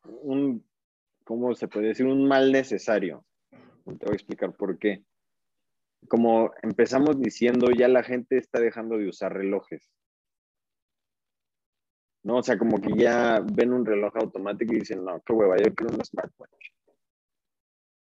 un, 0.05 0.65
¿cómo 1.25 1.53
se 1.57 1.67
puede 1.67 1.89
decir? 1.89 2.07
Un 2.07 2.29
mal 2.29 2.53
necesario. 2.53 3.27
Te 3.51 4.07
voy 4.07 4.13
a 4.13 4.15
explicar 4.15 4.53
por 4.53 4.79
qué 4.79 5.05
como 6.09 6.53
empezamos 6.63 7.21
diciendo, 7.21 7.71
ya 7.71 7.89
la 7.89 8.03
gente 8.03 8.37
está 8.39 8.61
dejando 8.61 8.99
de 8.99 9.09
usar 9.09 9.33
relojes. 9.33 9.91
¿No? 12.23 12.39
O 12.39 12.43
sea, 12.43 12.59
como 12.59 12.81
que 12.81 12.93
ya 12.97 13.41
ven 13.53 13.73
un 13.73 13.85
reloj 13.85 14.17
automático 14.17 14.73
y 14.75 14.79
dicen, 14.79 15.05
no, 15.05 15.21
qué 15.23 15.33
hueva, 15.33 15.57
yo 15.59 15.75
quiero 15.75 15.95
un 15.95 16.05
smartwatch. 16.05 16.71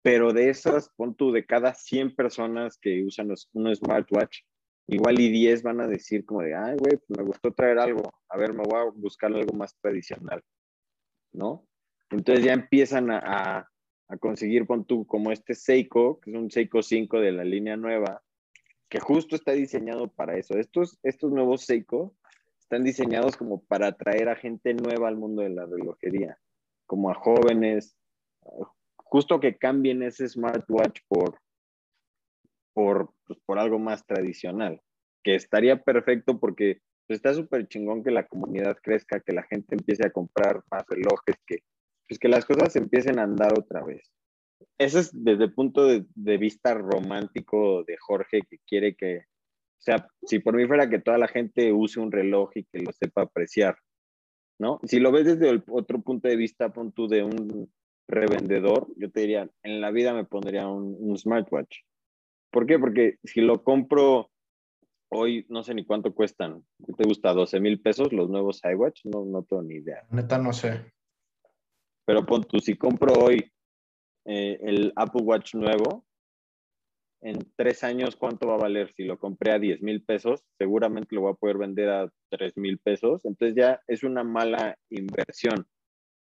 Pero 0.02 0.32
de 0.32 0.50
esas, 0.50 0.90
pon 0.90 1.14
tú, 1.14 1.32
de 1.32 1.44
cada 1.44 1.74
100 1.74 2.14
personas 2.14 2.78
que 2.78 3.02
usan 3.02 3.34
un 3.54 3.74
smartwatch, 3.74 4.42
igual 4.86 5.18
y 5.18 5.30
10 5.30 5.62
van 5.62 5.80
a 5.80 5.88
decir 5.88 6.24
como 6.24 6.42
de, 6.42 6.54
ay, 6.54 6.76
güey, 6.76 6.98
pues 6.98 7.18
me 7.18 7.24
gustó 7.24 7.52
traer 7.52 7.78
algo, 7.78 8.12
a 8.28 8.36
ver, 8.36 8.52
me 8.52 8.62
voy 8.62 8.80
a 8.80 8.90
buscar 8.94 9.32
algo 9.32 9.56
más 9.56 9.74
tradicional, 9.80 10.42
¿no? 11.32 11.66
Entonces 12.10 12.44
ya 12.44 12.52
empiezan 12.52 13.10
a 13.10 13.18
a 13.18 13.73
conseguir 14.20 14.66
con 14.66 14.84
tu, 14.84 15.06
como 15.06 15.32
este 15.32 15.54
Seiko, 15.54 16.20
que 16.20 16.30
es 16.30 16.36
un 16.36 16.50
Seiko 16.50 16.82
5 16.82 17.20
de 17.20 17.32
la 17.32 17.44
línea 17.44 17.76
nueva, 17.76 18.22
que 18.88 19.00
justo 19.00 19.34
está 19.34 19.52
diseñado 19.52 20.08
para 20.08 20.36
eso. 20.36 20.58
Estos, 20.58 20.98
estos 21.02 21.32
nuevos 21.32 21.64
Seiko 21.64 22.14
están 22.60 22.84
diseñados 22.84 23.36
como 23.36 23.62
para 23.64 23.88
atraer 23.88 24.28
a 24.28 24.36
gente 24.36 24.74
nueva 24.74 25.08
al 25.08 25.16
mundo 25.16 25.42
de 25.42 25.50
la 25.50 25.66
relojería, 25.66 26.38
como 26.86 27.10
a 27.10 27.14
jóvenes, 27.14 27.96
justo 28.96 29.40
que 29.40 29.56
cambien 29.56 30.02
ese 30.02 30.28
smartwatch 30.28 31.00
por, 31.08 31.38
por, 32.72 33.12
pues, 33.26 33.38
por 33.46 33.58
algo 33.58 33.78
más 33.78 34.04
tradicional, 34.06 34.80
que 35.22 35.34
estaría 35.34 35.82
perfecto 35.82 36.38
porque 36.38 36.80
pues, 37.06 37.18
está 37.18 37.34
súper 37.34 37.68
chingón 37.68 38.02
que 38.02 38.10
la 38.10 38.26
comunidad 38.26 38.76
crezca, 38.82 39.20
que 39.20 39.32
la 39.32 39.42
gente 39.44 39.74
empiece 39.74 40.06
a 40.06 40.10
comprar 40.10 40.62
más 40.70 40.84
relojes, 40.88 41.36
que 41.46 41.58
pues 42.08 42.18
que 42.18 42.28
las 42.28 42.44
cosas 42.44 42.74
empiecen 42.76 43.18
a 43.18 43.24
andar 43.24 43.58
otra 43.58 43.84
vez. 43.84 44.10
Eso 44.78 44.98
es 44.98 45.10
desde 45.12 45.44
el 45.44 45.54
punto 45.54 45.86
de, 45.86 46.38
vista 46.38 46.74
romántico 46.74 47.84
de 47.84 47.96
Jorge, 47.98 48.40
que 48.48 48.58
quiere 48.66 48.94
que, 48.96 49.18
o 49.18 49.82
sea, 49.82 50.08
si 50.22 50.38
por 50.38 50.56
mí 50.56 50.66
fuera 50.66 50.88
que 50.88 51.00
toda 51.00 51.18
la 51.18 51.28
gente 51.28 51.72
use 51.72 52.00
un 52.00 52.12
reloj 52.12 52.50
y 52.54 52.64
que 52.64 52.80
lo 52.80 52.92
sepa 52.92 53.22
apreciar, 53.22 53.76
¿no? 54.58 54.80
Si 54.84 55.00
lo 55.00 55.12
ves 55.12 55.26
desde 55.26 55.50
el 55.50 55.64
otro 55.68 56.00
punto 56.02 56.28
de 56.28 56.36
vista, 56.36 56.72
pon 56.72 56.92
tú 56.92 57.08
de 57.08 57.22
un 57.22 57.70
revendedor, 58.08 58.88
yo 58.96 59.10
te 59.10 59.20
diría, 59.20 59.50
en 59.62 59.80
la 59.80 59.90
vida 59.90 60.12
me 60.12 60.24
pondría 60.24 60.68
un, 60.68 61.16
smartwatch. 61.16 61.78
¿Por 62.50 62.66
qué? 62.66 62.78
Porque 62.78 63.18
si 63.24 63.40
lo 63.40 63.62
compro 63.62 64.30
hoy, 65.10 65.46
no 65.48 65.62
sé 65.62 65.74
ni 65.74 65.84
cuánto 65.84 66.14
cuestan. 66.14 66.64
¿Te 66.96 67.04
gusta? 67.04 67.32
¿12 67.32 67.60
mil 67.60 67.80
pesos 67.80 68.12
los 68.12 68.28
nuevos 68.28 68.60
iWatch? 68.64 69.06
No, 69.06 69.24
no 69.24 69.42
tengo 69.44 69.62
ni 69.62 69.76
idea. 69.76 70.04
Neta, 70.10 70.38
no 70.38 70.52
sé. 70.52 70.92
Pero 72.04 72.24
pon 72.26 72.44
tú, 72.44 72.58
si 72.58 72.76
compro 72.76 73.14
hoy 73.14 73.50
eh, 74.26 74.58
el 74.62 74.92
Apple 74.96 75.22
Watch 75.22 75.54
nuevo, 75.54 76.04
en 77.24 77.38
tres 77.56 77.82
años, 77.84 78.16
¿cuánto 78.16 78.48
va 78.48 78.54
a 78.54 78.58
valer? 78.58 78.92
Si 78.92 79.02
lo 79.02 79.18
compré 79.18 79.52
a 79.52 79.58
10 79.58 79.80
mil 79.80 80.04
pesos, 80.04 80.44
seguramente 80.58 81.14
lo 81.14 81.22
voy 81.22 81.32
a 81.32 81.36
poder 81.36 81.56
vender 81.56 81.88
a 81.88 82.12
3 82.28 82.58
mil 82.58 82.78
pesos. 82.78 83.24
Entonces 83.24 83.56
ya 83.56 83.80
es 83.86 84.02
una 84.02 84.22
mala 84.22 84.76
inversión. 84.90 85.66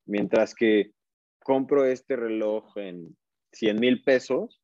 Mientras 0.05 0.53
que 0.53 0.91
compro 1.43 1.85
este 1.85 2.15
reloj 2.15 2.77
en 2.77 3.17
100 3.53 3.79
mil 3.79 4.03
pesos 4.03 4.61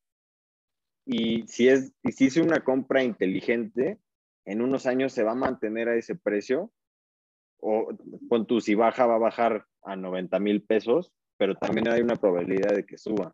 y 1.05 1.47
si, 1.47 1.69
es, 1.69 1.91
y 2.03 2.11
si 2.11 2.25
hice 2.25 2.41
una 2.41 2.63
compra 2.63 3.03
inteligente, 3.03 3.97
en 4.45 4.61
unos 4.61 4.85
años 4.85 5.13
se 5.13 5.23
va 5.23 5.31
a 5.31 5.35
mantener 5.35 5.89
a 5.89 5.95
ese 5.95 6.13
precio 6.15 6.71
o 7.59 7.87
con 8.29 8.45
tu 8.45 8.61
si 8.61 8.75
baja 8.75 9.07
va 9.07 9.15
a 9.15 9.19
bajar 9.19 9.65
a 9.87 9.95
90 9.95 10.39
mil 10.39 10.63
pesos, 10.63 11.11
pero 11.37 11.55
también 11.55 11.87
hay 11.87 12.01
una 12.01 12.15
probabilidad 12.15 12.75
de 12.75 12.85
que 12.85 12.97
suba. 12.97 13.33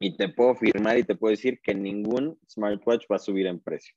Y 0.00 0.16
te 0.16 0.28
puedo 0.28 0.54
firmar 0.54 0.98
y 0.98 1.04
te 1.04 1.14
puedo 1.14 1.30
decir 1.30 1.60
que 1.62 1.74
ningún 1.74 2.38
smartwatch 2.48 3.06
va 3.10 3.16
a 3.16 3.20
subir 3.20 3.46
en 3.46 3.60
precio. 3.60 3.94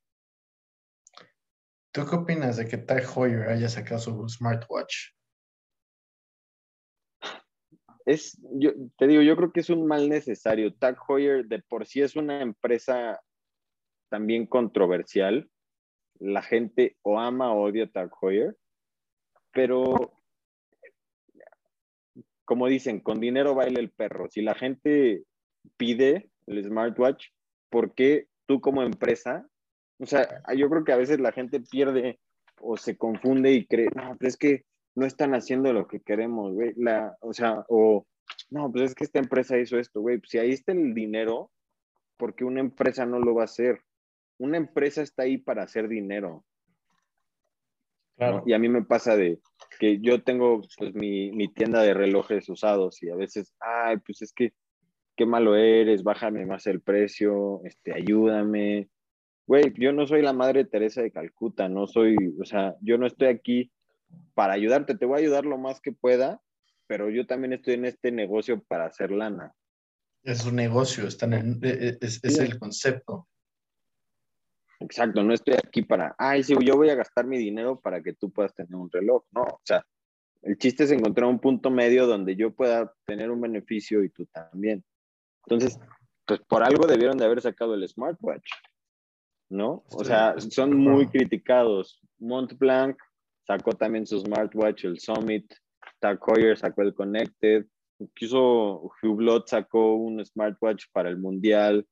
¿Tú 1.91 2.05
qué 2.05 2.15
opinas 2.15 2.57
de 2.57 2.67
que 2.67 2.77
Tag 2.77 3.03
Heuer 3.03 3.49
haya 3.49 3.69
sacado 3.69 3.99
su 3.99 4.29
smartwatch? 4.29 5.13
Es, 8.05 8.37
yo 8.59 8.71
te 8.97 9.07
digo, 9.07 9.23
yo 9.23 9.35
creo 9.35 9.51
que 9.51 9.61
es 9.61 9.69
un 9.69 9.87
mal 9.87 10.07
necesario. 10.09 10.75
Tag 10.75 10.97
Heuer 11.09 11.45
de 11.45 11.59
por 11.63 11.87
sí 11.87 12.01
es 12.01 12.15
una 12.15 12.41
empresa 12.41 13.19
también 14.09 14.45
controversial. 14.45 15.49
La 16.19 16.43
gente 16.43 16.97
o 17.01 17.19
ama 17.19 17.51
o 17.51 17.63
odia 17.63 17.89
Tag 17.89 18.11
Heuer, 18.21 18.55
pero 19.51 20.14
como 22.45 22.67
dicen, 22.67 22.99
con 22.99 23.19
dinero 23.19 23.55
baila 23.55 23.79
el 23.79 23.91
perro. 23.91 24.27
Si 24.29 24.41
la 24.41 24.55
gente 24.55 25.23
pide 25.77 26.29
el 26.47 26.63
smartwatch, 26.63 27.27
¿por 27.69 27.93
qué 27.93 28.27
tú 28.45 28.61
como 28.61 28.83
empresa? 28.83 29.47
O 29.99 30.05
sea, 30.05 30.41
yo 30.55 30.69
creo 30.69 30.83
que 30.83 30.93
a 30.93 30.97
veces 30.97 31.19
la 31.19 31.31
gente 31.31 31.59
pierde 31.59 32.19
o 32.59 32.77
se 32.77 32.97
confunde 32.97 33.51
y 33.51 33.65
cree, 33.65 33.89
no, 33.95 34.15
pero 34.17 34.29
es 34.29 34.37
que 34.37 34.63
no 34.95 35.05
están 35.05 35.33
haciendo 35.33 35.73
lo 35.73 35.87
que 35.87 35.99
queremos, 35.99 36.53
güey. 36.53 36.73
La, 36.77 37.17
o 37.19 37.33
sea, 37.33 37.65
o, 37.67 38.05
no, 38.49 38.71
pues 38.71 38.91
es 38.91 38.95
que 38.95 39.03
esta 39.03 39.19
empresa 39.19 39.57
hizo 39.57 39.77
esto, 39.77 40.01
güey. 40.01 40.19
Pues 40.19 40.29
si 40.31 40.37
ahí 40.37 40.51
está 40.51 40.71
el 40.71 40.93
dinero, 40.93 41.51
¿por 42.17 42.35
qué 42.35 42.45
una 42.45 42.61
empresa 42.61 43.05
no 43.05 43.19
lo 43.19 43.35
va 43.35 43.41
a 43.41 43.45
hacer? 43.45 43.81
Una 44.37 44.57
empresa 44.57 45.01
está 45.01 45.23
ahí 45.23 45.37
para 45.37 45.63
hacer 45.63 45.87
dinero. 45.87 46.45
Claro. 48.17 48.43
Y 48.45 48.53
a 48.53 48.59
mí 48.59 48.69
me 48.69 48.83
pasa 48.83 49.17
de 49.17 49.39
que 49.79 49.99
yo 49.99 50.23
tengo 50.23 50.61
pues 50.77 50.93
mi, 50.93 51.31
mi, 51.31 51.47
tienda 51.49 51.81
de 51.81 51.93
relojes 51.93 52.47
usados 52.47 53.03
y 53.03 53.09
a 53.09 53.15
veces, 53.15 53.53
ay, 53.59 53.97
pues 53.97 54.21
es 54.21 54.31
que 54.31 54.53
qué 55.15 55.25
malo 55.25 55.55
eres, 55.55 56.03
bájame 56.03 56.45
más 56.45 56.67
el 56.67 56.81
precio, 56.81 57.61
este, 57.65 57.93
ayúdame. 57.93 58.89
Güey, 59.47 59.73
yo 59.77 59.91
no 59.91 60.07
soy 60.07 60.21
la 60.21 60.33
madre 60.33 60.65
Teresa 60.65 61.01
de 61.01 61.11
Calcuta, 61.11 61.69
no 61.69 61.87
soy, 61.87 62.15
o 62.39 62.45
sea, 62.45 62.75
yo 62.81 62.97
no 62.97 63.05
estoy 63.05 63.27
aquí 63.27 63.71
para 64.33 64.53
ayudarte, 64.53 64.95
te 64.95 65.05
voy 65.05 65.17
a 65.17 65.21
ayudar 65.21 65.45
lo 65.45 65.57
más 65.57 65.81
que 65.81 65.91
pueda, 65.91 66.41
pero 66.87 67.09
yo 67.09 67.25
también 67.25 67.53
estoy 67.53 67.75
en 67.75 67.85
este 67.85 68.11
negocio 68.11 68.63
para 68.63 68.85
hacer 68.85 69.11
lana. 69.11 69.53
Es 70.23 70.45
un 70.45 70.55
negocio, 70.55 71.07
está 71.07 71.25
en 71.25 71.59
e, 71.61 71.69
e, 71.69 71.97
es, 72.01 72.23
es 72.23 72.39
el 72.39 72.57
concepto. 72.57 73.27
Exacto, 74.79 75.23
no 75.23 75.33
estoy 75.33 75.55
aquí 75.55 75.81
para, 75.81 76.15
ay, 76.17 76.43
sí, 76.43 76.55
yo 76.61 76.75
voy 76.75 76.89
a 76.89 76.95
gastar 76.95 77.25
mi 77.25 77.37
dinero 77.37 77.79
para 77.79 78.01
que 78.01 78.13
tú 78.13 78.31
puedas 78.31 78.53
tener 78.53 78.75
un 78.75 78.89
reloj. 78.91 79.23
No, 79.31 79.43
o 79.43 79.61
sea, 79.63 79.85
el 80.41 80.57
chiste 80.57 80.83
es 80.83 80.91
encontrar 80.91 81.27
un 81.27 81.39
punto 81.39 81.69
medio 81.71 82.07
donde 82.07 82.35
yo 82.35 82.53
pueda 82.53 82.93
tener 83.05 83.31
un 83.31 83.41
beneficio 83.41 84.03
y 84.03 84.09
tú 84.09 84.25
también. 84.27 84.83
Entonces, 85.45 85.79
pues 86.25 86.39
por 86.41 86.63
algo 86.63 86.87
debieron 86.87 87.17
de 87.17 87.25
haber 87.25 87.41
sacado 87.41 87.75
el 87.75 87.87
smartwatch, 87.87 88.49
¿no? 89.49 89.83
O 89.91 90.03
sea, 90.03 90.35
son 90.39 90.75
muy 90.75 91.07
criticados. 91.07 92.01
Montblanc 92.19 92.97
sacó 93.47 93.71
también 93.73 94.05
su 94.05 94.19
smartwatch, 94.19 94.85
el 94.85 94.99
Summit, 94.99 95.53
Tag 95.99 96.19
Heuer 96.27 96.57
sacó 96.57 96.81
el 96.81 96.93
Connected, 96.93 97.65
incluso 97.99 98.91
Hublot 99.01 99.47
sacó 99.47 99.95
un 99.95 100.23
smartwatch 100.25 100.85
para 100.91 101.09
el 101.09 101.17
Mundial. 101.17 101.87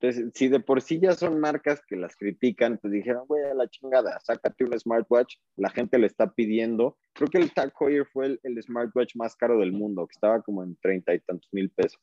Entonces, 0.00 0.30
si 0.34 0.48
de 0.48 0.60
por 0.60 0.80
sí 0.80 1.00
ya 1.00 1.12
son 1.14 1.40
marcas 1.40 1.82
que 1.84 1.96
las 1.96 2.14
critican, 2.14 2.78
pues 2.78 2.92
dijeron, 2.92 3.26
güey, 3.26 3.44
a 3.44 3.54
la 3.54 3.68
chingada, 3.68 4.20
sácate 4.20 4.64
un 4.64 4.78
smartwatch, 4.78 5.36
la 5.56 5.70
gente 5.70 5.98
le 5.98 6.06
está 6.06 6.32
pidiendo. 6.32 6.96
Creo 7.14 7.28
que 7.28 7.38
el 7.38 7.52
Tag 7.52 7.72
Heuer 7.80 8.06
fue 8.06 8.38
el, 8.40 8.62
smartwatch 8.62 9.16
más 9.16 9.34
caro 9.34 9.58
del 9.58 9.72
mundo, 9.72 10.06
que 10.06 10.12
estaba 10.12 10.40
como 10.42 10.62
en 10.62 10.76
treinta 10.76 11.14
y 11.14 11.20
tantos 11.20 11.48
mil 11.52 11.70
pesos. 11.70 12.00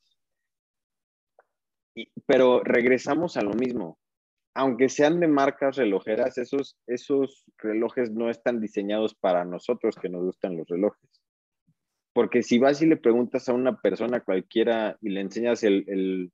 pero 2.26 2.62
regresamos 2.62 3.38
a 3.38 3.42
lo 3.42 3.54
mismo. 3.54 3.98
Aunque 4.54 4.90
sean 4.90 5.20
de 5.20 5.28
marcas 5.28 5.76
relojeras, 5.76 6.36
esos, 6.36 6.76
esos 6.86 7.44
relojes 7.56 8.10
no 8.10 8.28
están 8.28 8.60
diseñados 8.60 9.14
para 9.14 9.44
nosotros 9.46 9.96
que 9.96 10.10
nos 10.10 10.22
gustan 10.22 10.56
los 10.56 10.66
relojes. 10.68 11.22
Porque 12.12 12.42
si 12.42 12.58
vas 12.58 12.82
y 12.82 12.86
le 12.86 12.96
preguntas 12.98 13.48
a 13.48 13.54
una 13.54 13.80
persona 13.80 14.20
cualquiera 14.20 14.98
y 15.00 15.10
le 15.10 15.20
enseñas 15.20 15.62
el 15.62 16.30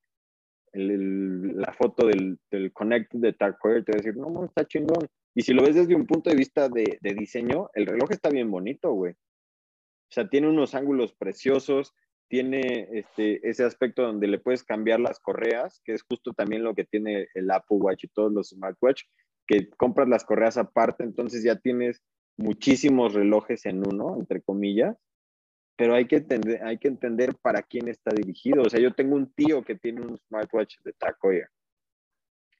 la 0.73 1.73
foto 1.73 2.07
del, 2.07 2.39
del 2.51 2.73
Connect 2.73 3.12
de 3.14 3.33
Tag 3.33 3.57
Heuer, 3.62 3.85
te 3.85 3.93
va 3.93 3.97
a 3.97 4.03
decir, 4.03 4.16
no, 4.16 4.45
está 4.45 4.66
chingón. 4.66 5.07
Y 5.35 5.43
si 5.43 5.53
lo 5.53 5.62
ves 5.62 5.75
desde 5.75 5.95
un 5.95 6.07
punto 6.07 6.31
de 6.31 6.37
vista 6.37 6.68
de, 6.68 6.99
de 7.01 7.14
diseño, 7.14 7.70
el 7.75 7.87
reloj 7.87 8.11
está 8.11 8.31
bien 8.31 8.51
bonito, 8.51 8.93
güey. 8.93 9.12
O 9.12 10.14
sea, 10.14 10.29
tiene 10.29 10.49
unos 10.49 10.75
ángulos 10.75 11.14
preciosos, 11.14 11.95
tiene 12.29 12.89
este, 12.93 13.47
ese 13.49 13.64
aspecto 13.64 14.03
donde 14.03 14.27
le 14.27 14.39
puedes 14.39 14.62
cambiar 14.62 15.01
las 15.01 15.20
correas, 15.20 15.81
que 15.85 15.93
es 15.93 16.03
justo 16.03 16.33
también 16.33 16.64
lo 16.64 16.75
que 16.75 16.85
tiene 16.85 17.29
el 17.35 17.51
Apple 17.51 17.79
Watch 17.79 18.05
y 18.05 18.09
todos 18.09 18.33
los 18.33 18.51
smartwatch, 18.51 19.03
que 19.47 19.68
compras 19.70 20.09
las 20.09 20.25
correas 20.25 20.57
aparte, 20.57 21.05
entonces 21.05 21.43
ya 21.43 21.57
tienes 21.57 22.03
muchísimos 22.39 23.12
relojes 23.12 23.66
en 23.66 23.87
uno, 23.87 24.16
entre 24.18 24.41
comillas, 24.41 24.97
pero 25.77 25.95
hay 25.95 26.07
que, 26.07 26.16
entender, 26.16 26.62
hay 26.64 26.79
que 26.79 26.89
entender 26.89 27.35
para 27.41 27.62
quién 27.62 27.89
está 27.89 28.12
dirigido. 28.14 28.62
O 28.62 28.70
sea, 28.70 28.81
yo 28.81 28.93
tengo 28.93 29.16
un 29.16 29.33
tío 29.33 29.62
que 29.62 29.75
tiene 29.75 30.03
un 30.03 30.18
smartwatch 30.18 30.79
de 30.85 30.93
Tag 30.93 31.16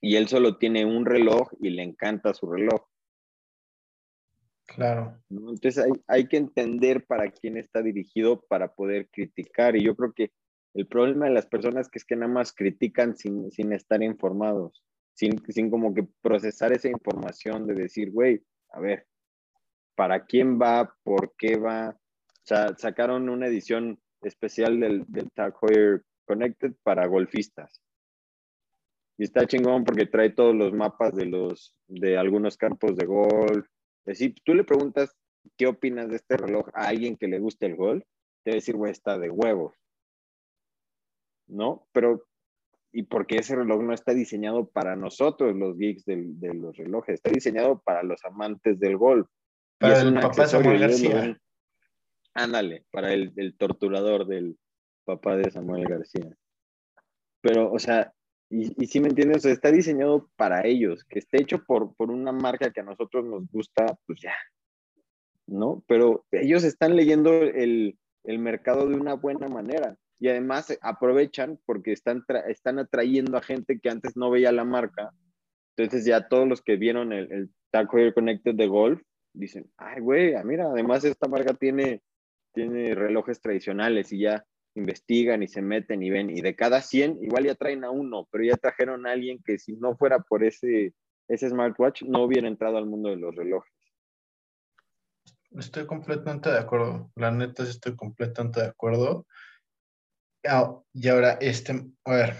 y 0.01 0.17
él 0.17 0.29
solo 0.29 0.59
tiene 0.59 0.85
un 0.85 1.07
reloj 1.07 1.53
y 1.61 1.71
le 1.71 1.83
encanta 1.83 2.35
su 2.35 2.51
reloj. 2.51 2.83
Claro. 4.67 5.21
Entonces 5.31 5.79
hay, 5.79 5.93
hay, 6.07 6.29
que 6.29 6.39
entender 6.39 7.05
para 7.05 7.31
quién 7.31 7.57
está 7.57 7.83
dirigido 7.83 8.41
para 8.49 8.75
poder 8.75 9.09
criticar. 9.11 9.77
Y 9.77 9.85
yo 9.85 9.95
creo 9.95 10.13
que 10.13 10.33
el 10.75 10.87
problema 10.87 11.27
de 11.27 11.33
las 11.33 11.47
personas 11.47 11.89
que 11.89 11.99
es 11.99 12.05
que 12.05 12.17
nada 12.17 12.33
más 12.33 12.53
critican 12.53 13.17
sin, 13.17 13.51
sin 13.53 13.73
estar 13.73 14.03
informados, 14.03 14.83
sin, 15.13 15.39
sin 15.53 15.71
como 15.71 15.95
que 15.95 16.07
procesar 16.23 16.73
esa 16.73 16.89
información 16.89 17.67
de 17.67 17.75
decir, 17.75 18.11
güey, 18.11 18.43
a 18.71 18.81
ver, 18.81 19.07
¿para 19.95 20.25
quién 20.25 20.59
va? 20.59 20.97
¿Por 21.03 21.35
qué 21.37 21.57
va? 21.57 21.97
O 22.43 22.47
sea, 22.47 22.74
sacaron 22.76 23.28
una 23.28 23.47
edición 23.47 24.01
especial 24.20 24.80
del, 24.80 25.05
del 25.07 25.30
Tag 25.30 25.55
Heuer 25.62 26.03
Connected 26.26 26.72
para 26.82 27.07
golfistas. 27.07 27.80
Y 29.18 29.24
está 29.24 29.47
chingón 29.47 29.84
porque 29.84 30.07
trae 30.07 30.30
todos 30.30 30.55
los 30.55 30.72
mapas 30.72 31.14
de 31.14 31.26
los 31.26 31.76
de 31.86 32.16
algunos 32.16 32.57
campos 32.57 32.97
de 32.97 33.07
golf. 33.07 33.66
Es 34.05 34.18
decir, 34.18 34.34
tú 34.45 34.55
le 34.55 34.64
preguntas 34.64 35.16
qué 35.57 35.66
opinas 35.66 36.09
de 36.09 36.16
este 36.16 36.36
reloj 36.36 36.68
a 36.74 36.88
alguien 36.88 37.16
que 37.16 37.28
le 37.28 37.38
guste 37.38 37.66
el 37.66 37.76
golf, 37.76 38.05
te 38.43 38.51
va 38.51 38.55
a 38.55 38.57
decir, 38.57 38.76
güey, 38.76 38.90
está 38.90 39.18
de 39.18 39.30
huevos. 39.30 39.74
¿No? 41.47 41.86
Pero, 41.93 42.24
¿y 42.93 43.05
por 43.05 43.26
qué 43.26 43.36
ese 43.36 43.55
reloj 43.55 43.82
no 43.82 43.93
está 43.93 44.14
diseñado 44.14 44.68
para 44.68 44.97
nosotros, 44.97 45.55
los 45.55 45.76
geeks 45.76 46.05
del, 46.05 46.40
de 46.40 46.55
los 46.55 46.76
relojes? 46.76 47.14
Está 47.14 47.30
diseñado 47.30 47.80
para 47.80 48.03
los 48.03 48.24
amantes 48.24 48.78
del 48.80 48.97
golf. 48.97 49.28
Para 49.78 50.01
el 50.01 50.14
papá 50.14 50.47
Samuel 50.47 50.78
García. 50.78 51.38
Ándale, 52.35 52.85
para 52.91 53.12
el, 53.12 53.33
el 53.37 53.57
torturador 53.57 54.26
del 54.26 54.59
papá 55.05 55.37
de 55.37 55.51
Samuel 55.51 55.85
García. 55.87 56.35
Pero, 57.41 57.72
o 57.72 57.78
sea, 57.78 58.12
y, 58.49 58.83
y 58.83 58.87
si 58.87 59.01
me 59.01 59.09
entiendes, 59.09 59.39
o 59.39 59.41
sea, 59.41 59.53
está 59.53 59.70
diseñado 59.70 60.30
para 60.37 60.66
ellos, 60.66 61.05
que 61.05 61.18
esté 61.18 61.43
hecho 61.43 61.64
por, 61.64 61.95
por 61.95 62.11
una 62.11 62.33
marca 62.33 62.70
que 62.70 62.80
a 62.80 62.85
nosotros 62.85 63.24
nos 63.24 63.51
gusta, 63.51 63.99
pues 64.07 64.20
ya, 64.20 64.35
¿no? 65.47 65.83
Pero 65.87 66.24
ellos 66.30 66.64
están 66.64 66.97
leyendo 66.97 67.33
el, 67.33 67.99
el 68.24 68.39
mercado 68.39 68.89
de 68.89 68.95
una 68.95 69.14
buena 69.14 69.49
manera 69.49 69.97
y 70.18 70.28
además 70.28 70.76
aprovechan 70.83 71.59
porque 71.66 71.93
están, 71.93 72.24
están 72.49 72.78
atrayendo 72.78 73.37
a 73.37 73.43
gente 73.43 73.80
que 73.80 73.91
antes 73.91 74.16
no 74.16 74.30
veía 74.30 74.53
la 74.53 74.64
marca. 74.64 75.11
Entonces 75.76 76.05
ya 76.05 76.28
todos 76.28 76.47
los 76.47 76.62
que 76.62 76.76
vieron 76.76 77.12
el, 77.12 77.33
el 77.33 77.51
Tag 77.70 77.89
Connected 77.89 78.55
de 78.55 78.66
Golf 78.68 79.03
dicen, 79.33 79.70
ay, 79.78 80.01
güey, 80.01 80.35
ah, 80.35 80.45
mira, 80.45 80.66
además 80.66 81.05
esta 81.05 81.26
marca 81.26 81.55
tiene 81.55 82.03
tiene 82.53 82.95
relojes 82.95 83.41
tradicionales 83.41 84.13
y 84.13 84.21
ya 84.21 84.45
investigan 84.75 85.43
y 85.43 85.49
se 85.49 85.63
meten 85.63 86.03
y 86.03 86.11
ven, 86.11 86.31
y 86.31 86.41
de 86.41 86.57
cada 86.57 86.81
100 86.81 87.19
igual 87.23 87.45
ya 87.45 87.55
traen 87.55 87.85
a 87.85 87.91
uno, 87.91 88.29
pero 88.31 88.45
ya 88.45 88.57
trajeron 88.57 89.07
a 89.07 89.13
alguien 89.13 89.43
que 89.45 89.59
si 89.59 89.75
no 89.77 89.97
fuera 89.97 90.21
por 90.21 90.45
ese, 90.45 90.95
ese 91.29 91.51
smartwatch 91.51 92.03
no 92.05 92.23
hubiera 92.23 92.49
entrado 92.49 92.79
al 92.79 92.87
mundo 92.87 93.11
de 93.11 93.17
los 93.17 93.35
relojes. 93.35 93.73
Estoy 95.51 95.87
completamente 95.87 96.51
de 96.51 96.59
acuerdo, 96.59 97.11
la 97.17 97.31
neta 97.31 97.63
estoy 97.65 97.95
completamente 97.95 98.61
de 98.61 98.69
acuerdo. 98.69 99.27
Ah, 100.47 100.81
y 100.95 101.09
ahora, 101.09 101.33
este, 101.41 101.73
a 102.05 102.15
ver, 102.15 102.37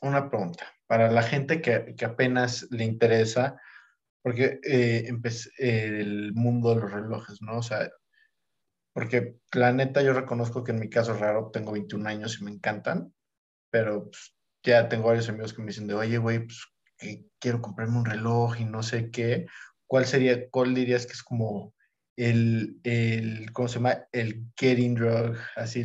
una 0.00 0.30
pregunta. 0.30 0.72
Para 0.86 1.10
la 1.10 1.22
gente 1.22 1.60
que, 1.60 1.94
que 1.96 2.04
apenas 2.04 2.66
le 2.70 2.84
interesa, 2.84 3.60
porque 4.22 4.58
eh, 4.62 5.10
el 5.58 6.32
mundo 6.34 6.74
de 6.74 6.80
los 6.80 6.90
relojes, 6.90 7.42
¿no? 7.42 7.58
O 7.58 7.62
sea, 7.62 7.90
porque 8.94 9.36
la 9.52 9.72
neta 9.72 10.02
yo 10.02 10.14
reconozco 10.14 10.62
que 10.62 10.70
en 10.70 10.78
mi 10.78 10.88
caso 10.88 11.14
raro 11.14 11.50
tengo 11.52 11.72
21 11.72 12.06
años 12.08 12.38
y 12.40 12.44
me 12.44 12.52
encantan, 12.52 13.12
pero 13.70 14.04
pues, 14.04 14.36
ya 14.62 14.88
tengo 14.88 15.08
varios 15.08 15.28
amigos 15.28 15.52
que 15.52 15.60
me 15.60 15.68
dicen 15.68 15.88
de, 15.88 15.94
oye, 15.94 16.16
güey, 16.16 16.46
pues 16.46 16.64
quiero 17.40 17.60
comprarme 17.60 17.98
un 17.98 18.04
reloj 18.04 18.58
y 18.60 18.64
no 18.64 18.82
sé 18.82 19.10
qué. 19.10 19.46
¿Cuál 19.86 20.06
sería, 20.06 20.48
cuál 20.48 20.74
dirías 20.74 21.06
que 21.06 21.12
es 21.12 21.22
como 21.24 21.74
el, 22.16 22.78
el, 22.84 23.52
¿cómo 23.52 23.66
se 23.66 23.74
llama? 23.74 24.06
El 24.12 24.46
getting 24.56 24.94
drug, 24.94 25.36
así 25.56 25.84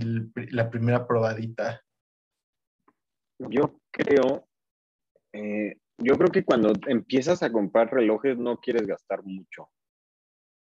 la 0.51 0.69
primera 0.69 1.07
probadita. 1.07 1.81
Yo 3.39 3.79
creo, 3.91 4.47
eh, 5.33 5.77
yo 5.97 6.15
creo 6.15 6.29
que 6.29 6.43
cuando 6.43 6.73
empiezas 6.87 7.41
a 7.41 7.51
comprar 7.51 7.91
relojes 7.91 8.37
no 8.37 8.57
quieres 8.59 8.85
gastar 8.85 9.23
mucho. 9.23 9.69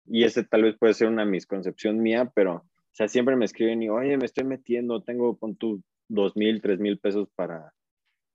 Y 0.05 0.23
ese 0.23 0.43
tal 0.43 0.63
vez 0.63 0.77
puede 0.77 0.93
ser 0.93 1.07
una 1.07 1.25
misconcepción 1.25 2.01
mía, 2.01 2.31
pero, 2.35 2.55
o 2.55 2.63
sea, 2.91 3.07
siempre 3.07 3.35
me 3.35 3.45
escriben 3.45 3.81
y, 3.81 3.89
oye, 3.89 4.17
me 4.17 4.25
estoy 4.25 4.43
metiendo, 4.43 5.03
tengo 5.03 5.37
con 5.37 5.55
tu 5.55 5.81
dos 6.07 6.35
mil, 6.35 6.61
tres 6.61 6.79
mil 6.79 6.99
pesos 6.99 7.27
para, 7.35 7.73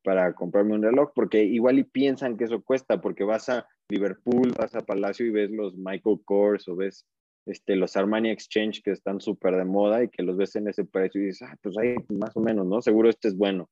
para 0.02 0.32
comprarme 0.34 0.74
un 0.74 0.82
reloj, 0.82 1.12
porque 1.14 1.44
igual 1.44 1.78
y 1.78 1.84
piensan 1.84 2.36
que 2.36 2.44
eso 2.44 2.62
cuesta, 2.62 3.00
porque 3.00 3.24
vas 3.24 3.48
a 3.48 3.68
Liverpool, 3.88 4.52
vas 4.56 4.74
a 4.74 4.80
Palacio 4.80 5.26
y 5.26 5.30
ves 5.30 5.50
los 5.50 5.76
Michael 5.76 6.20
Kors 6.24 6.68
o 6.68 6.76
ves 6.76 7.06
este, 7.46 7.76
los 7.76 7.96
Armani 7.96 8.30
Exchange 8.30 8.82
que 8.82 8.90
están 8.90 9.20
súper 9.20 9.56
de 9.56 9.64
moda 9.64 10.04
y 10.04 10.08
que 10.08 10.22
los 10.22 10.36
ves 10.36 10.56
en 10.56 10.68
ese 10.68 10.84
precio 10.84 11.20
y 11.20 11.26
dices, 11.26 11.48
ah, 11.50 11.56
pues 11.62 11.76
ahí 11.78 11.96
más 12.08 12.36
o 12.36 12.40
menos, 12.40 12.66
¿no? 12.66 12.82
Seguro 12.82 13.08
este 13.08 13.28
es 13.28 13.36
bueno. 13.36 13.68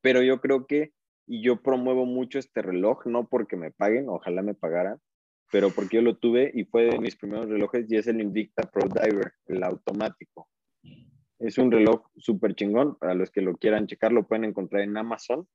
Pero 0.00 0.22
yo 0.22 0.40
creo 0.40 0.66
que, 0.66 0.92
y 1.26 1.42
yo 1.42 1.62
promuevo 1.62 2.06
mucho 2.06 2.38
este 2.38 2.62
reloj, 2.62 3.06
no 3.06 3.28
porque 3.28 3.56
me 3.56 3.70
paguen, 3.70 4.08
ojalá 4.08 4.42
me 4.42 4.54
pagaran, 4.54 4.98
pero 5.52 5.68
porque 5.70 5.98
yo 5.98 6.02
lo 6.02 6.16
tuve 6.16 6.50
y 6.54 6.64
fue 6.64 6.84
de 6.84 6.98
mis 6.98 7.14
primeros 7.14 7.46
relojes 7.46 7.84
y 7.86 7.96
es 7.96 8.06
el 8.06 8.22
Invicta 8.22 8.62
Pro 8.62 8.88
Diver, 8.88 9.34
el 9.46 9.62
automático. 9.62 10.48
Es 11.38 11.58
un 11.58 11.70
reloj 11.70 12.06
súper 12.16 12.54
chingón, 12.54 12.96
para 12.96 13.14
los 13.14 13.30
que 13.30 13.42
lo 13.42 13.54
quieran 13.58 13.86
checar, 13.86 14.12
lo 14.12 14.26
pueden 14.26 14.44
encontrar 14.44 14.80
en 14.80 14.96
Amazon. 14.96 15.46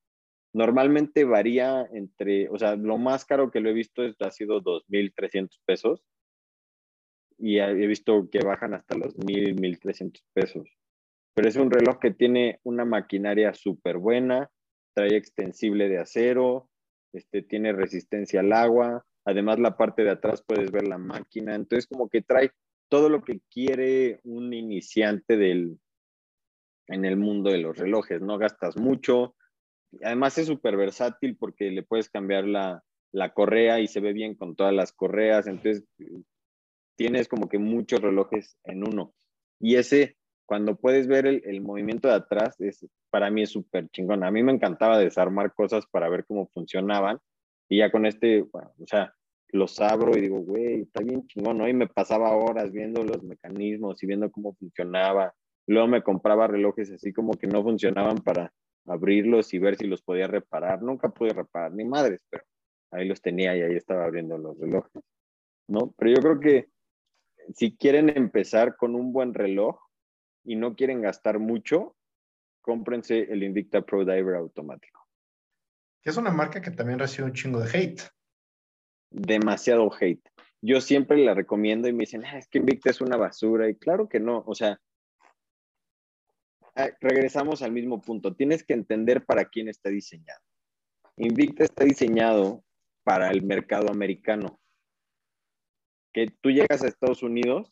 Normalmente 0.53 1.23
varía 1.23 1.83
entre, 1.91 2.47
o 2.49 2.59
sea, 2.59 2.75
lo 2.75 2.99
más 2.99 3.25
caro 3.25 3.49
que 3.49 3.59
lo 3.59 3.71
he 3.71 3.73
visto 3.73 4.03
es, 4.03 4.15
ha 4.19 4.29
sido 4.29 4.61
2.300 4.61 5.49
pesos 5.65 6.05
y 7.39 7.57
he 7.57 7.87
visto 7.87 8.29
que 8.29 8.45
bajan 8.45 8.75
hasta 8.75 8.95
los 8.95 9.17
1.000, 9.17 9.55
1.300 9.55 10.21
pesos. 10.31 10.69
Pero 11.33 11.49
es 11.49 11.55
un 11.55 11.71
reloj 11.71 11.97
que 11.99 12.11
tiene 12.11 12.59
una 12.61 12.85
maquinaria 12.85 13.51
súper 13.55 13.97
buena, 13.97 14.51
trae 14.93 15.17
extensible 15.17 15.89
de 15.89 15.97
acero, 15.97 16.69
este, 17.13 17.41
tiene 17.41 17.73
resistencia 17.73 18.41
al 18.41 18.53
agua, 18.53 19.03
además 19.27 19.59
la 19.59 19.75
parte 19.75 20.03
de 20.03 20.11
atrás 20.11 20.41
puedes 20.47 20.71
ver 20.71 20.87
la 20.87 20.97
máquina, 20.97 21.53
entonces 21.53 21.85
como 21.85 22.07
que 22.07 22.21
trae 22.21 22.51
todo 22.89 23.09
lo 23.09 23.23
que 23.23 23.41
quiere 23.51 24.21
un 24.23 24.53
iniciante 24.53 25.35
del, 25.35 25.77
en 26.87 27.03
el 27.03 27.17
mundo 27.17 27.51
de 27.51 27.57
los 27.57 27.77
relojes, 27.77 28.21
no 28.21 28.37
gastas 28.37 28.77
mucho, 28.77 29.35
además 30.01 30.37
es 30.37 30.47
súper 30.47 30.77
versátil 30.77 31.35
porque 31.35 31.71
le 31.71 31.83
puedes 31.83 32.09
cambiar 32.09 32.45
la, 32.45 32.83
la 33.11 33.33
correa 33.33 33.81
y 33.81 33.87
se 33.87 33.99
ve 33.99 34.13
bien 34.13 34.35
con 34.35 34.55
todas 34.55 34.73
las 34.73 34.93
correas, 34.93 35.45
entonces 35.47 35.83
tienes 36.95 37.27
como 37.27 37.49
que 37.49 37.59
muchos 37.59 38.01
relojes 38.01 38.57
en 38.63 38.87
uno. 38.87 39.13
Y 39.59 39.75
ese, 39.75 40.15
cuando 40.45 40.77
puedes 40.77 41.07
ver 41.07 41.27
el, 41.27 41.61
movimiento 41.61 42.07
de 42.07 42.15
atrás, 42.15 42.55
es, 42.61 42.87
para 43.09 43.29
mí 43.29 43.41
es 43.41 43.49
súper 43.49 43.89
chingón. 43.89 44.23
A 44.23 44.31
mí 44.31 44.41
me 44.41 44.53
encantaba 44.53 44.97
desarmar 44.97 45.53
cosas 45.53 45.85
para 45.91 46.07
ver 46.07 46.25
cómo 46.25 46.47
funcionaban. 46.47 47.19
Y 47.69 47.79
ya 47.79 47.91
con 47.91 48.05
este, 48.05 48.43
o 48.43 48.87
sea, 48.87 49.13
los 49.49 49.79
abro 49.79 50.17
y 50.17 50.21
digo, 50.21 50.39
güey, 50.39 50.81
está 50.81 51.01
bien 51.01 51.25
chingón, 51.27 51.59
¿no? 51.59 51.67
Y 51.67 51.73
me 51.73 51.87
pasaba 51.87 52.35
horas 52.35 52.71
viendo 52.71 53.03
los 53.03 53.23
mecanismos 53.23 54.01
y 54.03 54.07
viendo 54.07 54.31
cómo 54.31 54.53
funcionaba. 54.55 55.33
Luego 55.67 55.87
me 55.87 56.03
compraba 56.03 56.47
relojes 56.47 56.91
así 56.91 57.13
como 57.13 57.33
que 57.33 57.47
no 57.47 57.63
funcionaban 57.63 58.17
para 58.17 58.53
abrirlos 58.85 59.53
y 59.53 59.59
ver 59.59 59.77
si 59.77 59.85
los 59.85 60.01
podía 60.01 60.27
reparar. 60.27 60.81
Nunca 60.81 61.09
pude 61.09 61.33
reparar 61.33 61.73
ni 61.73 61.85
madres, 61.85 62.25
pero 62.29 62.43
ahí 62.91 63.07
los 63.07 63.21
tenía 63.21 63.55
y 63.55 63.61
ahí 63.61 63.75
estaba 63.75 64.05
abriendo 64.05 64.37
los 64.37 64.57
relojes, 64.59 65.03
¿no? 65.67 65.93
Pero 65.97 66.15
yo 66.15 66.21
creo 66.21 66.39
que 66.39 66.69
si 67.55 67.75
quieren 67.75 68.09
empezar 68.15 68.75
con 68.75 68.95
un 68.95 69.13
buen 69.13 69.33
reloj 69.33 69.79
y 70.43 70.55
no 70.55 70.75
quieren 70.75 71.01
gastar 71.01 71.39
mucho, 71.39 71.95
cómprense 72.61 73.31
el 73.31 73.43
Invicta 73.43 73.81
Pro 73.81 74.03
Diver 74.05 74.35
automático. 74.35 75.07
Que 76.01 76.09
es 76.09 76.17
una 76.17 76.31
marca 76.31 76.61
que 76.61 76.71
también 76.71 76.99
recibe 76.99 77.27
un 77.27 77.33
chingo 77.33 77.59
de 77.59 77.77
hate. 77.77 78.01
Demasiado 79.09 79.91
hate. 79.99 80.27
Yo 80.61 80.81
siempre 80.81 81.17
la 81.17 81.33
recomiendo 81.33 81.87
y 81.87 81.93
me 81.93 81.99
dicen, 81.99 82.25
ah, 82.25 82.37
es 82.37 82.47
que 82.47 82.57
Invicta 82.59 82.89
es 82.89 83.01
una 83.01 83.17
basura. 83.17 83.69
Y 83.69 83.75
claro 83.75 84.09
que 84.09 84.19
no. 84.19 84.43
O 84.45 84.55
sea, 84.55 84.79
ah, 86.75 86.89
regresamos 86.99 87.61
al 87.61 87.71
mismo 87.71 88.01
punto. 88.01 88.35
Tienes 88.35 88.63
que 88.63 88.73
entender 88.73 89.25
para 89.25 89.45
quién 89.45 89.67
está 89.69 89.89
diseñado. 89.89 90.41
Invicta 91.15 91.63
está 91.63 91.83
diseñado 91.83 92.63
para 93.03 93.29
el 93.31 93.43
mercado 93.43 93.89
americano. 93.89 94.59
Que 96.13 96.27
tú 96.41 96.51
llegas 96.51 96.83
a 96.83 96.87
Estados 96.87 97.23
Unidos 97.23 97.71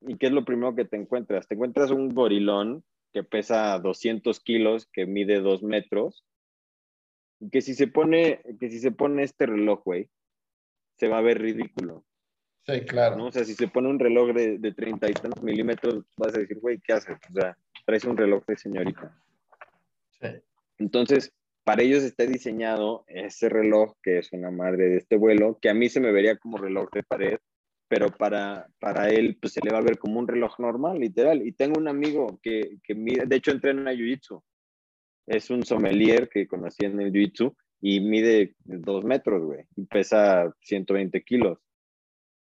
y 0.00 0.16
¿qué 0.16 0.26
es 0.26 0.32
lo 0.32 0.44
primero 0.44 0.74
que 0.74 0.84
te 0.84 0.96
encuentras? 0.96 1.48
Te 1.48 1.54
encuentras 1.54 1.90
un 1.90 2.10
gorilón 2.10 2.84
que 3.12 3.24
pesa 3.24 3.78
200 3.78 4.40
kilos, 4.40 4.86
que 4.92 5.06
mide 5.06 5.40
2 5.40 5.62
metros, 5.62 6.24
y 7.40 7.50
que 7.50 7.62
si 7.62 7.74
se 7.74 7.86
pone, 7.86 8.42
que 8.60 8.68
si 8.68 8.78
se 8.78 8.92
pone 8.92 9.22
este 9.22 9.46
reloj, 9.46 9.82
güey, 9.84 10.10
se 10.96 11.08
va 11.08 11.18
a 11.18 11.22
ver 11.22 11.40
ridículo. 11.40 12.04
Sí, 12.66 12.80
claro. 12.80 13.16
¿no? 13.16 13.26
O 13.26 13.32
sea, 13.32 13.44
si 13.44 13.54
se 13.54 13.68
pone 13.68 13.88
un 13.88 13.98
reloj 13.98 14.32
de, 14.34 14.58
de 14.58 14.72
30 14.72 15.10
y 15.10 15.14
tantos 15.14 15.42
milímetros, 15.42 16.04
vas 16.16 16.34
a 16.34 16.40
decir, 16.40 16.58
güey, 16.58 16.80
¿qué 16.80 16.94
haces? 16.94 17.16
O 17.30 17.32
sea, 17.32 17.56
traes 17.84 18.04
un 18.04 18.16
reloj 18.16 18.44
de 18.46 18.56
señorita. 18.56 19.16
Sí. 20.20 20.28
Entonces, 20.78 21.32
para 21.64 21.82
ellos 21.82 22.02
está 22.02 22.24
diseñado 22.26 23.04
ese 23.08 23.48
reloj, 23.48 23.94
que 24.02 24.18
es 24.18 24.32
una 24.32 24.50
madre 24.50 24.88
de 24.88 24.96
este 24.98 25.16
vuelo, 25.16 25.58
que 25.60 25.68
a 25.68 25.74
mí 25.74 25.88
se 25.88 26.00
me 26.00 26.12
vería 26.12 26.36
como 26.36 26.58
reloj 26.58 26.90
de 26.92 27.02
pared, 27.02 27.38
pero 27.88 28.08
para, 28.08 28.68
para 28.80 29.08
él 29.08 29.38
pues, 29.40 29.52
se 29.52 29.60
le 29.62 29.72
va 29.72 29.78
a 29.78 29.82
ver 29.82 29.98
como 29.98 30.18
un 30.18 30.28
reloj 30.28 30.58
normal, 30.58 30.98
literal. 30.98 31.46
Y 31.46 31.52
tengo 31.52 31.78
un 31.78 31.88
amigo 31.88 32.38
que, 32.42 32.78
que 32.82 32.94
mide, 32.94 33.26
de 33.26 33.36
hecho 33.36 33.52
entrena 33.52 33.92
Jiu-Jitsu. 33.92 34.42
Es 35.26 35.50
un 35.50 35.64
sommelier 35.64 36.28
que 36.28 36.46
conocí 36.46 36.84
en 36.84 37.00
el 37.00 37.12
Jiu-Jitsu 37.12 37.54
y 37.88 38.00
mide 38.00 38.56
dos 38.64 39.04
metros, 39.04 39.44
güey, 39.44 39.64
y 39.76 39.84
pesa 39.84 40.52
120 40.62 41.22
kilos. 41.22 41.60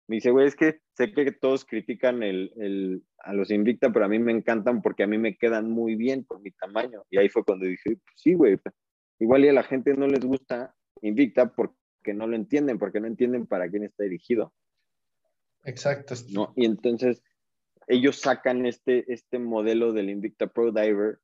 Me 0.07 0.17
dice, 0.17 0.29
güey, 0.29 0.45
es 0.45 0.55
que 0.55 0.81
sé 0.95 1.11
que 1.11 1.31
todos 1.31 1.65
critican 1.65 2.21
el, 2.21 2.53
el, 2.57 3.03
a 3.17 3.33
los 3.33 3.49
Invicta, 3.49 3.91
pero 3.91 4.05
a 4.05 4.07
mí 4.07 4.19
me 4.19 4.31
encantan 4.31 4.83
porque 4.83 5.01
a 5.01 5.07
mí 5.07 5.17
me 5.17 5.35
quedan 5.35 5.71
muy 5.71 5.95
bien 5.95 6.23
por 6.23 6.39
mi 6.39 6.51
tamaño. 6.51 7.01
Y 7.09 7.17
ahí 7.17 7.29
fue 7.29 7.43
cuando 7.43 7.65
dije, 7.65 7.95
pues 7.95 8.13
sí, 8.15 8.35
güey, 8.35 8.59
igual 9.17 9.43
y 9.43 9.47
a 9.47 9.53
la 9.53 9.63
gente 9.63 9.95
no 9.95 10.05
les 10.05 10.23
gusta 10.23 10.75
Invicta 11.01 11.51
porque 11.51 12.13
no 12.13 12.27
lo 12.27 12.35
entienden, 12.35 12.77
porque 12.77 12.99
no 12.99 13.07
entienden 13.07 13.47
para 13.47 13.67
quién 13.67 13.85
está 13.85 14.03
dirigido. 14.03 14.53
Exacto. 15.63 16.13
¿no? 16.29 16.53
Y 16.55 16.65
entonces 16.65 17.23
ellos 17.87 18.19
sacan 18.19 18.67
este, 18.67 19.11
este 19.11 19.39
modelo 19.39 19.93
del 19.93 20.11
Invicta 20.11 20.45
Pro 20.45 20.71
Diver 20.71 21.17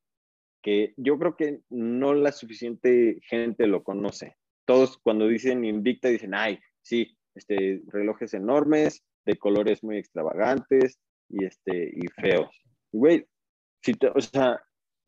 que 0.62 0.94
yo 0.98 1.18
creo 1.18 1.36
que 1.36 1.62
no 1.70 2.14
la 2.14 2.32
suficiente 2.32 3.20
gente 3.24 3.68
lo 3.68 3.84
conoce. 3.84 4.36
Todos 4.66 4.98
cuando 4.98 5.28
dicen 5.28 5.64
Invicta 5.64 6.10
dicen, 6.10 6.34
ay, 6.34 6.60
sí, 6.82 7.18
este, 7.36 7.82
relojes 7.88 8.34
enormes, 8.34 9.04
de 9.26 9.38
colores 9.38 9.84
muy 9.84 9.98
extravagantes 9.98 11.00
y, 11.30 11.46
este, 11.46 11.92
y 11.96 12.08
feos. 12.08 12.50
Güey, 12.92 13.26
si 13.82 13.94
te, 13.94 14.08
o 14.08 14.22
sea, 14.22 14.62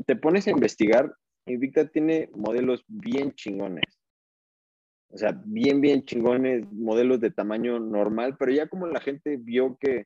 te 0.06 0.16
pones 0.16 0.47
a 0.47 0.52
investigar, 0.52 1.14
Invicta 1.45 1.88
tiene 1.88 2.30
modelos 2.34 2.84
bien 2.88 3.34
chingones. 3.34 3.99
O 5.10 5.18
sea, 5.18 5.38
bien, 5.43 5.82
bien 5.82 6.06
chingones, 6.06 6.72
modelos 6.72 7.20
de 7.20 7.32
tamaño 7.32 7.80
normal, 7.80 8.38
pero 8.38 8.52
ya 8.52 8.68
como 8.68 8.88
la 8.88 9.02
gente 9.02 9.38
vio 9.38 9.78
que, 9.80 10.06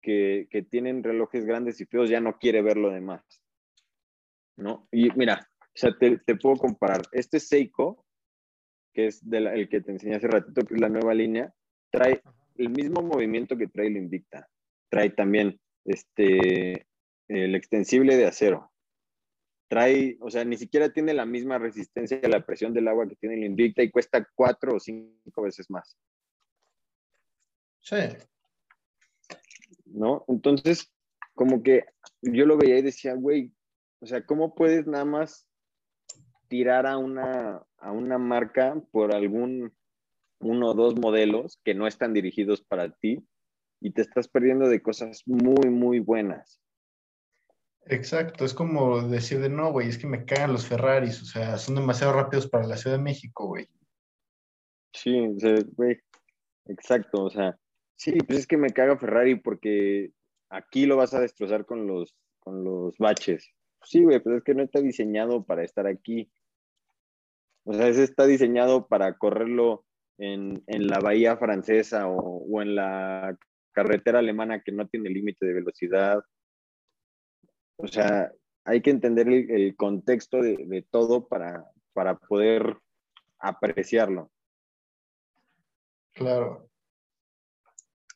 que, 0.00 0.46
que 0.50 0.62
tienen 0.62 1.02
relojes 1.02 1.44
grandes 1.44 1.80
y 1.80 1.86
feos, 1.86 2.08
ya 2.08 2.20
no 2.20 2.38
quiere 2.38 2.62
ver 2.62 2.76
lo 2.76 2.90
demás. 2.90 3.24
¿No? 4.56 4.88
Y 4.90 5.10
mira, 5.12 5.48
o 5.60 5.78
sea, 5.78 5.96
te, 5.98 6.18
te 6.18 6.36
puedo 6.36 6.56
comparar. 6.56 7.02
Este 7.12 7.38
Seiko, 7.38 8.04
que 8.94 9.08
es 9.08 9.28
de 9.28 9.40
la, 9.40 9.54
el 9.54 9.68
que 9.68 9.82
te 9.82 9.92
enseñé 9.92 10.16
hace 10.16 10.28
ratito, 10.28 10.62
que 10.62 10.74
es 10.74 10.80
la 10.80 10.88
nueva 10.88 11.12
línea, 11.14 11.52
trae 11.90 12.22
el 12.56 12.70
mismo 12.70 13.02
movimiento 13.02 13.56
que 13.56 13.68
trae 13.68 13.88
el 13.88 13.96
Invicta. 13.96 14.48
Trae 14.88 15.10
también 15.10 15.60
este, 15.84 16.86
el 17.28 17.54
extensible 17.54 18.16
de 18.16 18.26
acero. 18.26 18.72
Trae, 19.68 20.16
o 20.20 20.30
sea, 20.30 20.44
ni 20.44 20.56
siquiera 20.56 20.92
tiene 20.92 21.12
la 21.12 21.26
misma 21.26 21.58
resistencia 21.58 22.20
a 22.22 22.28
la 22.28 22.46
presión 22.46 22.72
del 22.72 22.88
agua 22.88 23.08
que 23.08 23.16
tiene 23.16 23.34
el 23.34 23.44
Invicta 23.44 23.82
y 23.82 23.90
cuesta 23.90 24.26
cuatro 24.34 24.76
o 24.76 24.80
cinco 24.80 25.42
veces 25.42 25.68
más. 25.70 25.96
Sí. 27.80 27.96
¿No? 29.84 30.24
Entonces, 30.28 30.92
como 31.34 31.62
que 31.62 31.84
yo 32.22 32.46
lo 32.46 32.56
veía 32.56 32.78
y 32.78 32.82
decía, 32.82 33.14
güey, 33.14 33.52
o 34.00 34.06
sea, 34.06 34.24
¿cómo 34.24 34.54
puedes 34.54 34.86
nada 34.86 35.04
más 35.04 35.48
tirar 36.48 36.86
a 36.86 36.96
una, 36.96 37.62
a 37.78 37.92
una 37.92 38.18
marca 38.18 38.80
por 38.92 39.14
algún 39.14 39.74
uno 40.40 40.70
o 40.70 40.74
dos 40.74 40.96
modelos 40.96 41.60
que 41.64 41.74
no 41.74 41.86
están 41.86 42.12
dirigidos 42.12 42.62
para 42.62 42.90
ti 42.90 43.26
y 43.80 43.92
te 43.92 44.02
estás 44.02 44.28
perdiendo 44.28 44.68
de 44.68 44.82
cosas 44.82 45.22
muy, 45.26 45.70
muy 45.70 45.98
buenas. 45.98 46.60
Exacto, 47.86 48.44
es 48.44 48.52
como 48.52 49.00
decir 49.02 49.40
de 49.40 49.48
no, 49.48 49.72
güey, 49.72 49.88
es 49.88 49.96
que 49.96 50.06
me 50.06 50.24
cagan 50.24 50.52
los 50.52 50.66
Ferraris, 50.66 51.22
o 51.22 51.24
sea, 51.24 51.56
son 51.56 51.76
demasiado 51.76 52.12
rápidos 52.12 52.48
para 52.48 52.66
la 52.66 52.76
Ciudad 52.76 52.96
de 52.96 53.02
México, 53.02 53.46
güey. 53.46 53.68
Sí, 54.92 55.26
o 55.26 55.38
sea, 55.38 55.56
güey, 55.76 55.98
exacto, 56.66 57.24
o 57.24 57.30
sea, 57.30 57.58
Sí, 57.96 58.12
pues 58.26 58.40
es 58.40 58.46
que 58.46 58.58
me 58.58 58.70
caga 58.70 58.98
Ferrari 58.98 59.36
porque 59.36 60.10
aquí 60.50 60.86
lo 60.86 60.96
vas 60.96 61.14
a 61.14 61.20
destrozar 61.20 61.64
con 61.64 61.86
los, 61.86 62.14
con 62.40 62.62
los 62.62 62.96
baches. 62.98 63.50
Sí, 63.86 64.02
güey, 64.02 64.18
pues 64.18 64.38
es 64.38 64.42
que 64.42 64.54
no 64.54 64.64
está 64.64 64.80
diseñado 64.80 65.44
para 65.44 65.62
estar 65.62 65.86
aquí. 65.86 66.28
O 67.64 67.72
sea, 67.72 67.86
ese 67.88 68.02
está 68.02 68.26
diseñado 68.26 68.88
para 68.88 69.16
correrlo 69.16 69.84
en, 70.18 70.64
la 70.66 70.98
bahía 70.98 71.36
francesa 71.36 72.08
o, 72.08 72.62
en 72.62 72.74
la 72.74 73.38
carretera 73.72 74.18
alemana 74.18 74.60
que 74.62 74.72
no 74.72 74.88
tiene 74.88 75.10
límite 75.10 75.46
de 75.46 75.52
velocidad. 75.52 76.20
O 77.76 77.86
sea, 77.86 78.32
hay 78.64 78.82
que 78.82 78.90
entender 78.90 79.28
el, 79.28 79.76
contexto 79.76 80.42
de, 80.42 80.84
todo 80.90 81.28
para, 81.28 81.70
para 81.92 82.16
poder 82.16 82.78
apreciarlo. 83.38 84.32
Claro. 86.12 86.68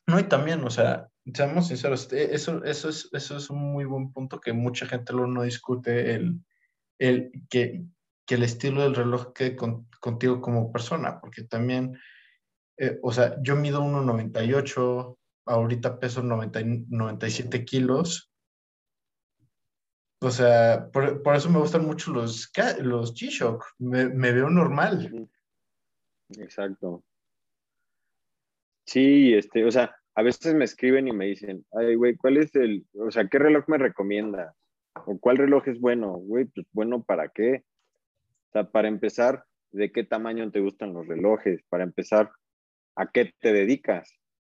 No, 0.07 0.19
y 0.19 0.23
también, 0.23 0.63
o 0.65 0.69
sea, 0.69 1.10
seamos 1.33 1.67
sinceros, 1.67 2.11
eh, 2.13 2.29
eso, 2.31 2.63
eso, 2.63 2.89
es, 2.89 3.09
eso 3.11 3.37
es 3.37 3.49
un 3.49 3.71
muy 3.71 3.85
buen 3.85 4.11
punto 4.11 4.39
que 4.39 4.53
mucha 4.53 4.85
gente 4.85 5.13
lo 5.13 5.27
no 5.27 5.43
discute, 5.43 6.15
el, 6.15 6.39
el 6.99 7.31
que, 7.49 7.83
que, 8.25 8.35
el 8.35 8.43
estilo 8.43 8.81
del 8.81 8.95
reloj 8.95 9.33
quede 9.33 9.55
contigo 9.55 10.41
como 10.41 10.71
persona, 10.71 11.19
porque 11.19 11.43
también, 11.43 11.97
eh, 12.77 12.99
o 13.03 13.11
sea, 13.11 13.37
yo 13.41 13.55
mido 13.55 13.81
1,98, 13.81 15.17
ahorita 15.45 15.99
peso 15.99 16.23
90, 16.23 16.61
97 16.89 17.65
kilos, 17.65 18.31
o 20.23 20.29
sea, 20.29 20.89
por, 20.91 21.23
por, 21.23 21.35
eso 21.35 21.49
me 21.49 21.59
gustan 21.59 21.85
mucho 21.85 22.11
los, 22.11 22.51
los 22.79 23.15
G-Shock, 23.15 23.65
me, 23.79 24.07
me 24.07 24.31
veo 24.31 24.51
normal. 24.51 25.29
Exacto. 26.37 27.03
Sí, 28.85 29.33
este, 29.33 29.65
o 29.65 29.71
sea, 29.71 30.00
a 30.15 30.23
veces 30.23 30.53
me 30.53 30.65
escriben 30.65 31.07
y 31.07 31.13
me 31.13 31.25
dicen, 31.25 31.65
ay, 31.71 31.95
güey, 31.95 32.15
¿cuál 32.15 32.37
es 32.37 32.53
el, 32.55 32.85
o 32.93 33.11
sea, 33.11 33.27
qué 33.27 33.39
reloj 33.39 33.65
me 33.67 33.77
recomienda? 33.77 34.53
¿O 35.05 35.17
cuál 35.19 35.37
reloj 35.37 35.67
es 35.67 35.79
bueno? 35.79 36.13
Güey, 36.13 36.45
pues 36.45 36.67
bueno, 36.73 37.03
¿para 37.03 37.29
qué? 37.29 37.63
O 38.49 38.51
sea, 38.51 38.69
para 38.69 38.87
empezar, 38.87 39.45
¿de 39.71 39.91
qué 39.91 40.03
tamaño 40.03 40.51
te 40.51 40.59
gustan 40.59 40.93
los 40.93 41.07
relojes? 41.07 41.63
Para 41.69 41.83
empezar, 41.83 42.31
¿a 42.95 43.09
qué 43.11 43.31
te 43.39 43.53
dedicas? 43.53 44.13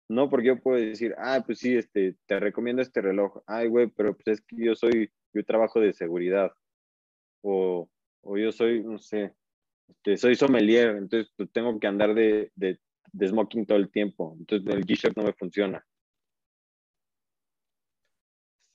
No, 0.10 0.30
porque 0.30 0.48
yo 0.48 0.60
puedo 0.60 0.78
decir, 0.78 1.16
ah, 1.18 1.44
pues 1.46 1.60
sí, 1.60 1.76
este, 1.76 2.16
te 2.26 2.40
recomiendo 2.40 2.82
este 2.82 3.02
reloj. 3.02 3.42
Ay, 3.46 3.68
güey, 3.68 3.88
pero 3.88 4.16
pues 4.16 4.40
es 4.40 4.42
que 4.42 4.56
yo 4.58 4.76
soy, 4.76 5.12
yo 5.34 5.46
trabajo 5.46 5.80
de 5.80 5.94
seguridad. 5.94 6.52
O, 7.42 7.90
o 8.22 8.38
yo 8.38 8.52
soy, 8.52 8.84
no 8.84 8.98
sé, 8.98 9.34
este, 9.88 10.18
soy 10.18 10.36
sommelier, 10.36 10.96
entonces 10.96 11.32
pues, 11.38 11.52
tengo 11.52 11.80
que 11.80 11.88
andar 11.88 12.14
de, 12.14 12.52
de 12.56 12.80
de 13.12 13.28
smoking 13.28 13.66
todo 13.66 13.78
el 13.78 13.92
tiempo. 13.92 14.36
Entonces 14.40 14.74
el 14.74 14.86
G-Shock 14.86 15.16
no 15.18 15.24
me 15.24 15.34
funciona. 15.34 15.86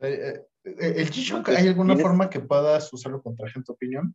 Eh, 0.00 0.44
eh, 0.64 0.92
¿El 0.96 1.10
G-Shock 1.10 1.48
hay 1.50 1.68
alguna 1.68 1.96
forma 1.96 2.30
que 2.30 2.40
puedas 2.40 2.92
usarlo 2.92 3.22
contra 3.22 3.48
gente 3.48 3.72
opinión? 3.72 4.14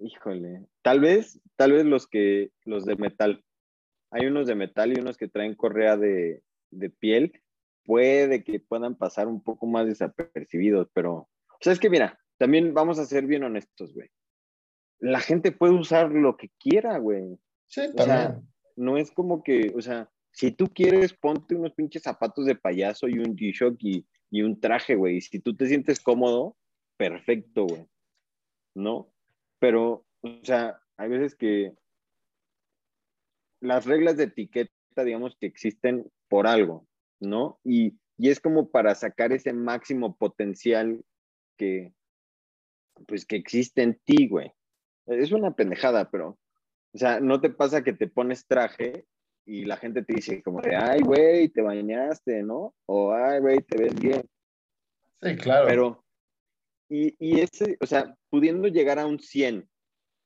Híjole, 0.00 0.66
tal 0.82 1.00
vez, 1.00 1.40
tal 1.56 1.72
vez 1.72 1.84
los 1.84 2.06
que, 2.08 2.50
los 2.64 2.84
de 2.84 2.96
metal. 2.96 3.44
Hay 4.10 4.26
unos 4.26 4.46
de 4.46 4.54
metal 4.54 4.92
y 4.92 5.00
unos 5.00 5.16
que 5.16 5.28
traen 5.28 5.54
correa 5.54 5.96
de, 5.96 6.42
de 6.70 6.90
piel. 6.90 7.40
Puede 7.84 8.42
que 8.42 8.60
puedan 8.60 8.96
pasar 8.96 9.28
un 9.28 9.42
poco 9.42 9.66
más 9.66 9.86
desapercibidos, 9.86 10.88
pero, 10.92 11.12
o 11.14 11.58
sea, 11.60 11.72
es 11.72 11.78
que 11.78 11.90
mira, 11.90 12.18
también 12.38 12.74
vamos 12.74 12.98
a 12.98 13.04
ser 13.04 13.26
bien 13.26 13.44
honestos, 13.44 13.94
güey 13.94 14.10
la 15.00 15.20
gente 15.20 15.52
puede 15.52 15.74
usar 15.74 16.10
lo 16.10 16.36
que 16.36 16.50
quiera, 16.58 16.98
güey. 16.98 17.38
Sí, 17.66 17.82
también. 17.94 18.46
no 18.76 18.96
es 18.96 19.10
como 19.10 19.42
que, 19.42 19.72
o 19.76 19.80
sea, 19.80 20.10
si 20.34 20.50
tú 20.50 20.68
quieres, 20.68 21.12
ponte 21.12 21.54
unos 21.54 21.72
pinches 21.72 22.02
zapatos 22.02 22.46
de 22.46 22.56
payaso 22.56 23.08
y 23.08 23.18
un 23.18 23.36
G-Shock 23.36 23.76
y, 23.80 24.06
y, 24.30 24.42
un 24.42 24.60
traje, 24.60 24.96
güey. 24.96 25.20
Si 25.20 25.38
tú 25.38 25.54
te 25.54 25.66
sientes 25.66 26.00
cómodo, 26.00 26.56
perfecto, 26.96 27.66
güey. 27.66 27.86
¿No? 28.74 29.12
Pero, 29.60 30.04
o 30.22 30.44
sea, 30.44 30.80
hay 30.96 31.08
veces 31.08 31.36
que 31.36 31.72
las 33.60 33.86
reglas 33.86 34.16
de 34.16 34.24
etiqueta, 34.24 35.04
digamos, 35.04 35.36
que 35.36 35.46
existen 35.46 36.10
por 36.28 36.46
algo, 36.46 36.86
¿no? 37.20 37.60
Y, 37.62 37.94
y 38.18 38.30
es 38.30 38.40
como 38.40 38.70
para 38.70 38.94
sacar 38.94 39.32
ese 39.32 39.52
máximo 39.52 40.16
potencial 40.16 41.04
que, 41.56 41.94
pues, 43.06 43.24
que 43.24 43.36
existe 43.36 43.82
en 43.82 44.00
ti, 44.04 44.28
güey. 44.28 44.52
Es 45.06 45.32
una 45.32 45.54
pendejada, 45.54 46.10
pero, 46.10 46.38
o 46.92 46.98
sea, 46.98 47.20
no 47.20 47.40
te 47.40 47.50
pasa 47.50 47.84
que 47.84 47.92
te 47.92 48.08
pones 48.08 48.46
traje 48.46 49.06
y 49.46 49.64
la 49.64 49.76
gente 49.76 50.02
te 50.02 50.14
dice 50.14 50.42
como 50.42 50.60
de, 50.60 50.76
ay, 50.76 51.00
güey, 51.02 51.48
te 51.48 51.60
bañaste, 51.60 52.42
¿no? 52.42 52.74
O, 52.86 53.12
ay, 53.12 53.40
güey, 53.40 53.60
te 53.60 53.82
ves 53.82 53.94
bien. 53.94 54.22
Sí, 55.20 55.36
claro. 55.36 55.66
Pero, 55.66 56.04
y, 56.88 57.14
y 57.18 57.40
ese, 57.40 57.76
o 57.80 57.86
sea, 57.86 58.16
pudiendo 58.30 58.68
llegar 58.68 58.98
a 58.98 59.06
un 59.06 59.18
100, 59.18 59.68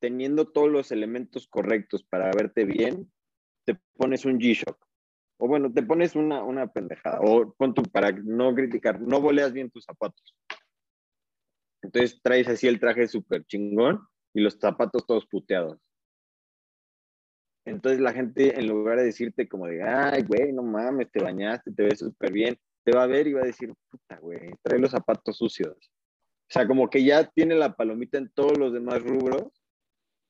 teniendo 0.00 0.50
todos 0.50 0.70
los 0.70 0.92
elementos 0.92 1.48
correctos 1.48 2.04
para 2.04 2.30
verte 2.30 2.64
bien, 2.64 3.10
te 3.64 3.78
pones 3.96 4.24
un 4.24 4.38
G-Shock. 4.38 4.78
O 5.40 5.46
bueno, 5.46 5.72
te 5.72 5.82
pones 5.82 6.16
una, 6.16 6.42
una 6.42 6.66
pendejada. 6.72 7.20
O 7.20 7.52
pon 7.52 7.74
tu, 7.74 7.82
para 7.82 8.10
no 8.12 8.54
criticar, 8.54 9.00
no 9.00 9.20
boleas 9.20 9.52
bien 9.52 9.70
tus 9.70 9.84
zapatos. 9.84 10.36
Entonces 11.82 12.20
traes 12.22 12.48
así 12.48 12.66
el 12.66 12.80
traje 12.80 13.06
súper 13.06 13.44
chingón 13.44 14.00
y 14.38 14.42
los 14.42 14.54
zapatos 14.54 15.04
todos 15.06 15.26
puteados. 15.26 15.78
Entonces 17.64 18.00
la 18.00 18.12
gente, 18.12 18.58
en 18.58 18.66
lugar 18.66 18.98
de 18.98 19.04
decirte 19.04 19.48
como 19.48 19.66
de, 19.66 19.82
ay, 19.82 20.22
güey, 20.22 20.52
no 20.52 20.62
mames, 20.62 21.10
te 21.10 21.22
bañaste, 21.22 21.72
te 21.72 21.82
ves 21.82 21.98
súper 21.98 22.32
bien, 22.32 22.56
te 22.84 22.92
va 22.92 23.02
a 23.02 23.06
ver 23.06 23.26
y 23.26 23.34
va 23.34 23.42
a 23.42 23.46
decir, 23.46 23.74
puta, 23.90 24.18
güey, 24.20 24.50
trae 24.62 24.78
los 24.78 24.92
zapatos 24.92 25.36
sucios. 25.36 25.76
O 25.76 26.50
sea, 26.50 26.66
como 26.66 26.88
que 26.88 27.04
ya 27.04 27.28
tiene 27.28 27.56
la 27.56 27.74
palomita 27.74 28.16
en 28.16 28.30
todos 28.30 28.56
los 28.56 28.72
demás 28.72 29.02
rubros, 29.02 29.62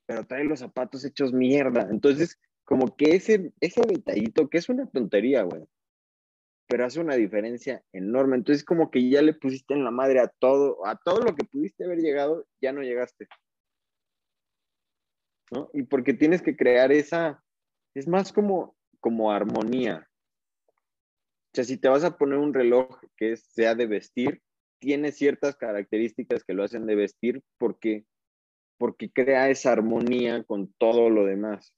pero 0.06 0.26
trae 0.26 0.44
los 0.44 0.60
zapatos 0.60 1.04
hechos 1.04 1.32
mierda. 1.32 1.86
Entonces, 1.90 2.36
como 2.64 2.96
que 2.96 3.14
ese, 3.14 3.52
ese 3.60 3.82
detallito, 3.82 4.48
que 4.48 4.58
es 4.58 4.68
una 4.68 4.86
tontería, 4.86 5.42
güey, 5.42 5.64
pero 6.66 6.86
hace 6.86 6.98
una 6.98 7.14
diferencia 7.14 7.84
enorme. 7.92 8.36
Entonces, 8.36 8.64
como 8.64 8.90
que 8.90 9.08
ya 9.08 9.22
le 9.22 9.34
pusiste 9.34 9.74
en 9.74 9.84
la 9.84 9.90
madre 9.90 10.20
a 10.20 10.28
todo, 10.28 10.84
a 10.86 10.96
todo 10.96 11.20
lo 11.20 11.34
que 11.34 11.44
pudiste 11.44 11.84
haber 11.84 11.98
llegado, 11.98 12.46
ya 12.60 12.72
no 12.72 12.82
llegaste. 12.82 13.28
Y 15.72 15.82
porque 15.84 16.14
tienes 16.14 16.42
que 16.42 16.56
crear 16.56 16.92
esa, 16.92 17.42
es 17.94 18.06
más 18.06 18.32
como, 18.32 18.76
como 19.00 19.32
armonía. 19.32 20.08
O 20.66 21.50
sea, 21.54 21.64
si 21.64 21.78
te 21.78 21.88
vas 21.88 22.04
a 22.04 22.16
poner 22.16 22.38
un 22.38 22.52
reloj 22.52 23.00
que 23.16 23.36
sea 23.36 23.74
de 23.74 23.86
vestir, 23.86 24.42
tiene 24.78 25.12
ciertas 25.12 25.56
características 25.56 26.44
que 26.44 26.52
lo 26.52 26.62
hacen 26.62 26.86
de 26.86 26.94
vestir 26.94 27.42
porque, 27.58 28.04
porque 28.78 29.10
crea 29.10 29.48
esa 29.48 29.72
armonía 29.72 30.44
con 30.44 30.72
todo 30.74 31.10
lo 31.10 31.24
demás. 31.24 31.74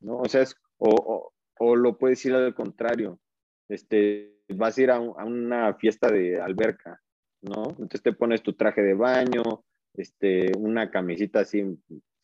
¿No? 0.00 0.18
O 0.18 0.28
sea, 0.28 0.44
o, 0.78 1.32
o, 1.58 1.76
lo 1.76 1.98
puedes 1.98 2.24
ir 2.24 2.34
al 2.34 2.54
contrario. 2.54 3.20
Este, 3.68 4.40
vas 4.48 4.78
a 4.78 4.82
ir 4.82 4.90
a, 4.90 4.96
a, 4.96 5.24
una 5.24 5.74
fiesta 5.74 6.08
de 6.10 6.40
alberca, 6.40 7.00
¿no? 7.42 7.70
Entonces 7.70 8.02
te 8.02 8.12
pones 8.12 8.42
tu 8.42 8.54
traje 8.54 8.80
de 8.80 8.94
baño, 8.94 9.64
este, 9.94 10.52
una 10.56 10.90
camisita 10.90 11.40
así 11.40 11.64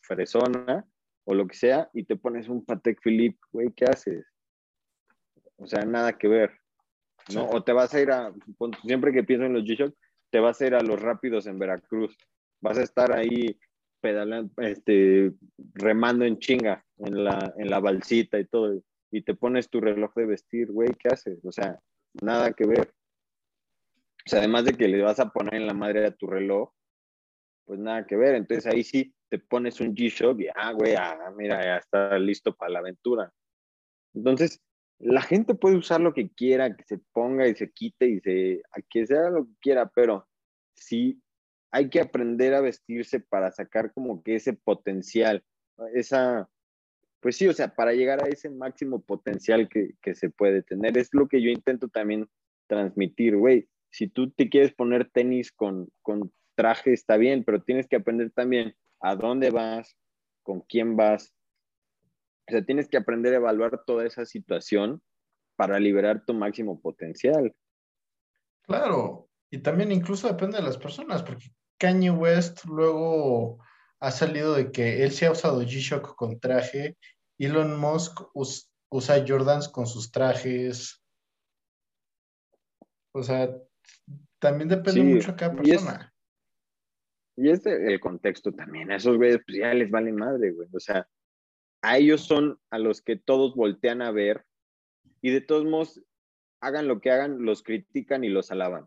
fresona 0.00 0.86
o 1.24 1.34
lo 1.34 1.46
que 1.46 1.56
sea 1.56 1.90
y 1.92 2.04
te 2.04 2.16
pones 2.16 2.48
un 2.48 2.64
Patek 2.64 3.00
Philippe, 3.02 3.38
güey, 3.52 3.72
¿qué 3.72 3.86
haces? 3.86 4.26
O 5.56 5.66
sea, 5.66 5.84
nada 5.84 6.12
que 6.18 6.28
ver, 6.28 6.52
¿no? 7.32 7.48
O 7.48 7.62
te 7.62 7.72
vas 7.72 7.94
a 7.94 8.00
ir 8.00 8.10
a, 8.10 8.32
siempre 8.82 9.12
que 9.12 9.24
pienso 9.24 9.46
en 9.46 9.54
los 9.54 9.64
G-Shock, 9.64 9.94
te 10.30 10.40
vas 10.40 10.60
a 10.60 10.66
ir 10.66 10.74
a 10.74 10.82
los 10.82 11.00
rápidos 11.00 11.46
en 11.46 11.58
Veracruz. 11.58 12.16
Vas 12.60 12.78
a 12.78 12.82
estar 12.82 13.12
ahí 13.12 13.58
pedalando, 14.00 14.52
este, 14.58 15.32
remando 15.74 16.24
en 16.24 16.38
chinga, 16.38 16.84
en 16.98 17.24
la, 17.24 17.54
en 17.56 17.70
la 17.70 17.80
balsita 17.80 18.38
y 18.38 18.44
todo, 18.44 18.82
y 19.10 19.22
te 19.22 19.34
pones 19.34 19.70
tu 19.70 19.80
reloj 19.80 20.12
de 20.14 20.26
vestir, 20.26 20.70
güey, 20.72 20.90
¿qué 20.98 21.08
haces? 21.08 21.38
O 21.44 21.52
sea, 21.52 21.78
nada 22.20 22.52
que 22.52 22.66
ver. 22.66 22.92
O 24.26 24.28
sea, 24.28 24.40
además 24.40 24.64
de 24.64 24.74
que 24.74 24.88
le 24.88 25.02
vas 25.02 25.20
a 25.20 25.30
poner 25.30 25.54
en 25.54 25.66
la 25.66 25.74
madre 25.74 26.04
a 26.04 26.10
tu 26.10 26.26
reloj, 26.26 26.72
pues 27.64 27.80
nada 27.80 28.06
que 28.06 28.16
ver. 28.16 28.34
Entonces 28.34 28.66
ahí 28.66 28.82
sí 28.82 29.14
te 29.28 29.38
pones 29.38 29.80
un 29.80 29.94
G-Shock 29.94 30.40
y, 30.40 30.48
ah, 30.54 30.72
güey, 30.72 30.94
ah, 30.94 31.32
mira, 31.36 31.62
ya 31.62 31.76
está 31.78 32.18
listo 32.18 32.54
para 32.54 32.72
la 32.72 32.78
aventura. 32.80 33.32
Entonces, 34.14 34.60
la 34.98 35.22
gente 35.22 35.54
puede 35.54 35.76
usar 35.76 36.00
lo 36.00 36.14
que 36.14 36.30
quiera, 36.30 36.76
que 36.76 36.84
se 36.84 36.98
ponga 37.12 37.48
y 37.48 37.54
se 37.54 37.70
quite 37.70 38.08
y 38.08 38.20
se, 38.20 38.62
a 38.70 38.80
que 38.88 39.06
sea 39.06 39.30
lo 39.30 39.44
que 39.44 39.52
quiera, 39.60 39.90
pero 39.94 40.26
sí 40.74 41.20
hay 41.70 41.90
que 41.90 42.00
aprender 42.00 42.54
a 42.54 42.60
vestirse 42.60 43.18
para 43.20 43.50
sacar 43.50 43.92
como 43.92 44.22
que 44.22 44.36
ese 44.36 44.52
potencial, 44.52 45.44
esa, 45.92 46.48
pues 47.20 47.36
sí, 47.36 47.48
o 47.48 47.52
sea, 47.52 47.74
para 47.74 47.92
llegar 47.92 48.22
a 48.22 48.28
ese 48.28 48.48
máximo 48.48 49.02
potencial 49.02 49.68
que, 49.68 49.94
que 50.00 50.14
se 50.14 50.30
puede 50.30 50.62
tener. 50.62 50.96
Es 50.96 51.08
lo 51.12 51.26
que 51.26 51.42
yo 51.42 51.50
intento 51.50 51.88
también 51.88 52.28
transmitir, 52.68 53.36
güey. 53.36 53.68
Si 53.90 54.08
tú 54.08 54.30
te 54.30 54.48
quieres 54.48 54.72
poner 54.72 55.10
tenis 55.10 55.50
con, 55.50 55.88
con 56.02 56.32
traje 56.54 56.92
está 56.92 57.16
bien, 57.16 57.44
pero 57.44 57.62
tienes 57.62 57.86
que 57.88 57.96
aprender 57.96 58.30
también 58.30 58.74
a 59.00 59.16
dónde 59.16 59.50
vas, 59.50 59.96
con 60.42 60.60
quién 60.60 60.96
vas. 60.96 61.34
O 62.48 62.52
sea, 62.52 62.64
tienes 62.64 62.88
que 62.88 62.96
aprender 62.96 63.32
a 63.32 63.36
evaluar 63.36 63.84
toda 63.84 64.06
esa 64.06 64.24
situación 64.26 65.02
para 65.56 65.78
liberar 65.78 66.24
tu 66.24 66.34
máximo 66.34 66.80
potencial. 66.80 67.54
Claro, 68.62 69.28
y 69.50 69.58
también 69.58 69.92
incluso 69.92 70.28
depende 70.28 70.56
de 70.56 70.64
las 70.64 70.78
personas, 70.78 71.22
porque 71.22 71.50
Kanye 71.78 72.10
West 72.10 72.64
luego 72.64 73.62
ha 74.00 74.10
salido 74.10 74.54
de 74.54 74.72
que 74.72 75.02
él 75.02 75.12
se 75.12 75.26
ha 75.26 75.32
usado 75.32 75.62
G-Shock 75.62 76.16
con 76.16 76.40
traje, 76.40 76.96
Elon 77.38 77.78
Musk 77.78 78.20
usa 78.34 79.24
Jordans 79.26 79.68
con 79.68 79.86
sus 79.86 80.10
trajes. 80.10 81.02
O 83.12 83.22
sea, 83.22 83.50
también 84.38 84.68
depende 84.68 85.02
mucho 85.02 85.32
de 85.32 85.36
cada 85.36 85.56
persona. 85.56 86.13
Y 87.36 87.50
es, 87.50 87.66
el 87.66 87.98
contexto 88.00 88.52
también. 88.52 88.90
A 88.90 88.96
esos 88.96 89.16
güeyes 89.16 89.40
pues 89.44 89.58
ya 89.58 89.74
les 89.74 89.90
vale 89.90 90.12
madre, 90.12 90.52
güey. 90.52 90.68
O 90.72 90.80
sea, 90.80 91.08
a 91.82 91.98
ellos 91.98 92.22
son 92.22 92.58
a 92.70 92.78
los 92.78 93.02
que 93.02 93.16
todos 93.16 93.54
voltean 93.54 94.02
a 94.02 94.10
ver 94.10 94.44
y 95.20 95.30
de 95.30 95.40
todos 95.40 95.64
modos, 95.64 96.02
hagan 96.60 96.86
lo 96.86 97.00
que 97.00 97.10
hagan, 97.10 97.44
los 97.44 97.62
critican 97.62 98.24
y 98.24 98.28
los 98.28 98.50
alaban. 98.50 98.86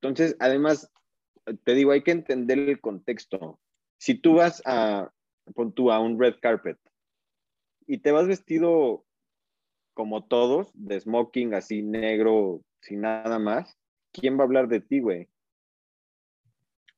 Entonces, 0.00 0.36
además, 0.38 0.90
te 1.64 1.74
digo, 1.74 1.92
hay 1.92 2.02
que 2.02 2.12
entender 2.12 2.58
el 2.58 2.80
contexto. 2.80 3.60
Si 3.98 4.14
tú 4.14 4.34
vas 4.34 4.62
a, 4.64 5.12
pon 5.54 5.72
tú 5.72 5.90
a 5.90 6.00
un 6.00 6.20
red 6.20 6.34
carpet 6.40 6.78
y 7.86 7.98
te 7.98 8.12
vas 8.12 8.26
vestido 8.26 9.04
como 9.94 10.24
todos, 10.24 10.70
de 10.74 10.98
smoking, 11.00 11.54
así 11.54 11.82
negro, 11.82 12.62
sin 12.80 13.02
nada 13.02 13.38
más, 13.38 13.76
¿quién 14.12 14.36
va 14.36 14.42
a 14.42 14.46
hablar 14.46 14.68
de 14.68 14.80
ti, 14.80 15.00
güey? 15.00 15.28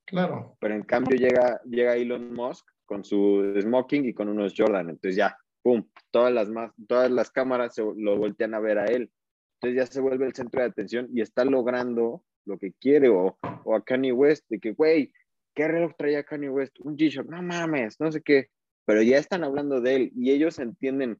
Claro. 0.04 0.56
Pero 0.60 0.74
en 0.74 0.82
cambio 0.82 1.16
llega, 1.16 1.60
llega 1.64 1.96
Elon 1.96 2.32
Musk 2.32 2.66
con 2.84 3.04
su 3.04 3.54
smoking 3.60 4.04
y 4.06 4.14
con 4.14 4.28
unos 4.28 4.54
Jordan. 4.56 4.90
Entonces 4.90 5.16
ya, 5.16 5.36
pum, 5.62 5.88
todas 6.10 6.32
las, 6.32 6.48
más, 6.50 6.72
todas 6.86 7.10
las 7.10 7.30
cámaras 7.30 7.76
lo 7.78 8.16
voltean 8.16 8.54
a 8.54 8.60
ver 8.60 8.78
a 8.78 8.86
él. 8.86 9.10
Entonces 9.54 9.76
ya 9.76 9.86
se 9.86 10.00
vuelve 10.00 10.26
el 10.26 10.34
centro 10.34 10.60
de 10.60 10.68
atención 10.68 11.08
y 11.12 11.20
está 11.20 11.44
logrando 11.44 12.22
lo 12.44 12.58
que 12.58 12.72
quiere. 12.72 13.08
O, 13.08 13.38
o 13.64 13.74
a 13.74 13.82
Kanye 13.82 14.12
West, 14.12 14.44
de 14.48 14.60
que, 14.60 14.72
güey, 14.72 15.12
¿qué 15.54 15.68
reloj 15.68 15.92
traía 15.96 16.24
Kanye 16.24 16.50
West? 16.50 16.78
Un 16.80 16.96
G-Shock, 16.96 17.28
no 17.28 17.42
mames, 17.42 17.98
no 18.00 18.12
sé 18.12 18.20
qué. 18.22 18.50
Pero 18.84 19.02
ya 19.02 19.16
están 19.16 19.44
hablando 19.44 19.80
de 19.80 19.96
él 19.96 20.12
y 20.14 20.30
ellos 20.30 20.58
entienden, 20.58 21.18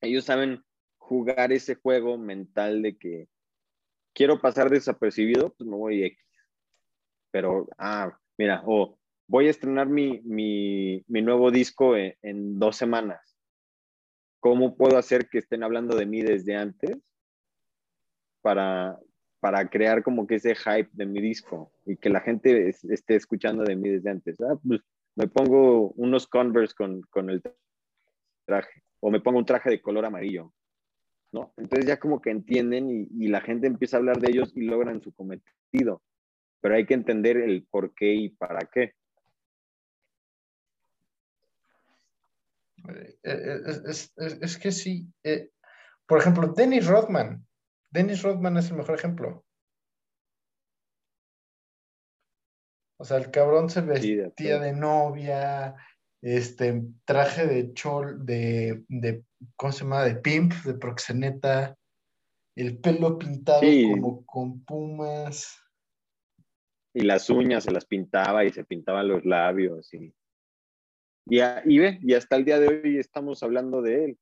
ellos 0.00 0.24
saben 0.24 0.64
jugar 0.96 1.52
ese 1.52 1.74
juego 1.74 2.16
mental 2.16 2.80
de 2.80 2.96
que 2.96 3.28
quiero 4.14 4.40
pasar 4.40 4.70
desapercibido, 4.70 5.52
pues 5.54 5.68
me 5.68 5.76
voy 5.76 6.04
X. 6.04 6.29
Pero, 7.30 7.68
ah, 7.78 8.16
mira, 8.36 8.62
o 8.66 8.98
voy 9.28 9.46
a 9.46 9.50
estrenar 9.50 9.88
mi, 9.88 10.20
mi, 10.24 11.04
mi 11.06 11.22
nuevo 11.22 11.50
disco 11.50 11.96
en, 11.96 12.58
dos 12.58 12.76
semanas. 12.76 13.20
¿Cómo 14.40 14.76
puedo 14.76 14.98
hacer 14.98 15.28
que 15.28 15.38
estén 15.38 15.62
hablando 15.62 15.96
de 15.96 16.06
mí 16.06 16.22
desde 16.22 16.56
antes 16.56 16.96
para, 18.40 18.98
para 19.38 19.68
crear 19.68 20.02
como 20.02 20.26
que 20.26 20.36
ese 20.36 20.54
hype 20.56 20.88
de 20.92 21.06
mi 21.06 21.20
disco 21.20 21.72
y 21.86 21.96
que 21.96 22.10
la 22.10 22.20
gente 22.20 22.68
esté 22.68 23.14
escuchando 23.14 23.62
de 23.62 23.76
mí 23.76 23.88
desde 23.88 24.10
antes? 24.10 24.40
Ah, 24.40 24.58
pues 24.66 24.80
me 25.14 25.28
pongo 25.28 25.90
unos 25.90 26.26
Converse 26.26 26.74
con, 26.74 27.02
con 27.02 27.30
el 27.30 27.42
traje 28.46 28.82
o 29.00 29.10
me 29.10 29.20
pongo 29.20 29.38
un 29.38 29.44
traje 29.44 29.70
de 29.70 29.80
color 29.80 30.06
amarillo. 30.06 30.52
¿No? 31.32 31.52
Entonces 31.56 31.86
ya 31.86 32.00
como 32.00 32.20
que 32.20 32.30
entienden 32.30 33.06
y 33.16 33.28
la 33.28 33.40
gente 33.40 33.68
empieza 33.68 33.96
a 33.96 34.00
hablar 34.00 34.18
de 34.18 34.30
ellos 34.32 34.52
y 34.56 34.62
logran 34.62 35.00
su 35.00 35.12
cometido 35.12 36.02
pero 36.60 36.74
hay 36.74 36.86
que 36.86 36.94
entender 36.94 37.36
el 37.36 37.66
por 37.70 37.94
qué 37.94 38.12
y 38.12 38.28
para 38.28 38.60
qué. 38.60 38.94
Eh, 42.88 43.18
eh, 43.22 43.60
es, 43.86 44.58
que 44.58 44.72
sí. 44.72 45.06
Eh, 45.22 45.50
por 46.06 46.18
ejemplo, 46.18 46.48
Dennis 46.48 46.86
Rodman. 46.86 47.46
Dennis 47.90 48.22
Rodman 48.22 48.56
es 48.56 48.70
el 48.70 48.76
mejor 48.76 48.94
ejemplo. 48.94 49.44
O 52.98 53.04
sea, 53.04 53.16
el 53.16 53.30
cabrón 53.30 53.70
se 53.70 53.80
vestía 53.80 54.58
de, 54.58 54.72
novia, 54.74 55.74
este, 56.20 56.82
traje 57.06 57.46
de 57.46 57.72
chol, 57.72 58.26
de, 58.26 58.84
de, 58.88 59.24
¿cómo 59.56 59.72
se 59.72 59.84
llama? 59.84 60.04
De 60.04 60.16
pimp, 60.16 60.52
de 60.64 60.74
proxeneta, 60.74 61.78
el 62.56 62.78
pelo 62.78 63.18
pintado 63.18 63.62
como 63.62 64.26
con 64.26 64.62
pumas 64.64 65.58
y 66.92 67.02
las 67.02 67.30
uñas 67.30 67.64
se 67.64 67.70
las 67.70 67.84
pintaba 67.84 68.44
y 68.44 68.50
se 68.50 68.64
pintaban 68.64 69.08
los 69.08 69.24
labios 69.24 69.92
y, 69.94 70.12
y, 71.26 71.78
ve, 71.78 71.98
y 72.02 72.14
hasta 72.14 72.36
el 72.36 72.44
día 72.44 72.58
de 72.58 72.68
hoy 72.68 72.98
estamos 72.98 73.42
hablando 73.42 73.82
de 73.82 74.04
él, 74.04 74.18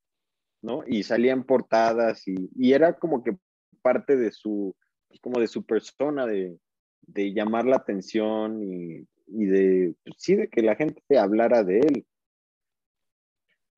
¿no? 0.63 0.83
Y 0.87 1.03
salían 1.03 1.45
portadas 1.45 2.27
y, 2.29 2.51
y 2.55 2.73
era 2.73 2.99
como 2.99 3.23
que 3.23 3.37
parte 3.81 4.17
de 4.17 4.31
su, 4.31 4.77
pues, 5.09 5.21
como 5.21 5.41
de 5.41 5.47
su 5.47 5.65
persona, 5.65 6.27
de, 6.27 6.59
de 7.03 7.33
llamar 7.33 7.65
la 7.65 7.77
atención 7.77 8.63
y, 8.63 9.07
y 9.27 9.47
de, 9.47 9.95
pues, 10.05 10.17
sí, 10.19 10.37
de 10.37 10.49
que 10.49 10.63
la 10.63 10.77
gente 10.77 11.03
hablara 11.19 11.65
de 11.65 11.79
él. 11.81 12.07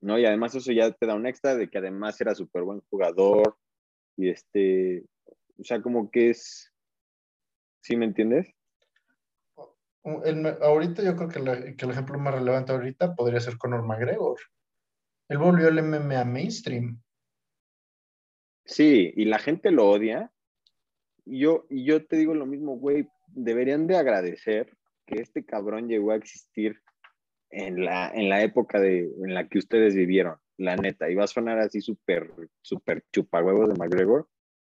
¿No? 0.02 0.18
Y 0.18 0.24
además 0.24 0.54
eso 0.54 0.72
ya 0.72 0.90
te 0.90 1.06
da 1.06 1.14
un 1.14 1.26
extra 1.26 1.54
de 1.54 1.68
que 1.68 1.76
además 1.78 2.18
era 2.20 2.34
súper 2.34 2.62
buen 2.62 2.80
jugador 2.88 3.56
y 4.16 4.30
este, 4.30 5.04
o 5.58 5.62
sea, 5.62 5.82
como 5.82 6.10
que 6.10 6.30
es, 6.30 6.72
¿sí 7.82 7.96
me 7.96 8.06
entiendes? 8.06 8.48
Ahorita 10.02 11.02
yo 11.02 11.16
creo 11.16 11.28
que, 11.28 11.38
el 11.38 11.90
ejemplo 11.90 12.18
más 12.18 12.34
relevante 12.34 12.72
ahorita 12.72 13.14
podría 13.14 13.40
ser 13.40 13.58
Conor 13.58 13.82
McGregor. 13.82 14.38
Él 15.28 15.38
volvió 15.38 15.68
el 15.68 15.82
MMA 15.82 16.24
mainstream. 16.24 17.00
Sí, 18.64 19.12
y 19.16 19.24
la 19.24 19.38
gente 19.38 19.70
lo 19.70 19.88
odia. 19.88 20.32
Yo, 21.24 21.66
yo 21.70 22.06
te 22.06 22.16
digo 22.16 22.34
lo 22.34 22.46
mismo, 22.46 22.76
güey, 22.78 23.08
deberían 23.28 23.86
de 23.86 23.96
agradecer 23.96 24.76
que 25.06 25.20
este 25.20 25.44
cabrón 25.44 25.88
llegó 25.88 26.12
a 26.12 26.16
existir 26.16 26.80
en 27.50 27.84
la, 27.84 28.10
en 28.10 28.28
la 28.28 28.42
época 28.42 28.80
de, 28.80 29.10
en 29.24 29.34
la 29.34 29.48
que 29.48 29.58
ustedes 29.58 29.94
vivieron, 29.94 30.36
la 30.56 30.76
neta. 30.76 31.10
Iba 31.10 31.24
a 31.24 31.28
sonar 31.28 31.58
así 31.58 31.80
súper, 31.80 32.32
súper 32.62 33.04
chupahuevos 33.12 33.68
de 33.68 33.74
McGregor. 33.74 34.28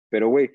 Pero, 0.09 0.27
güey, 0.29 0.51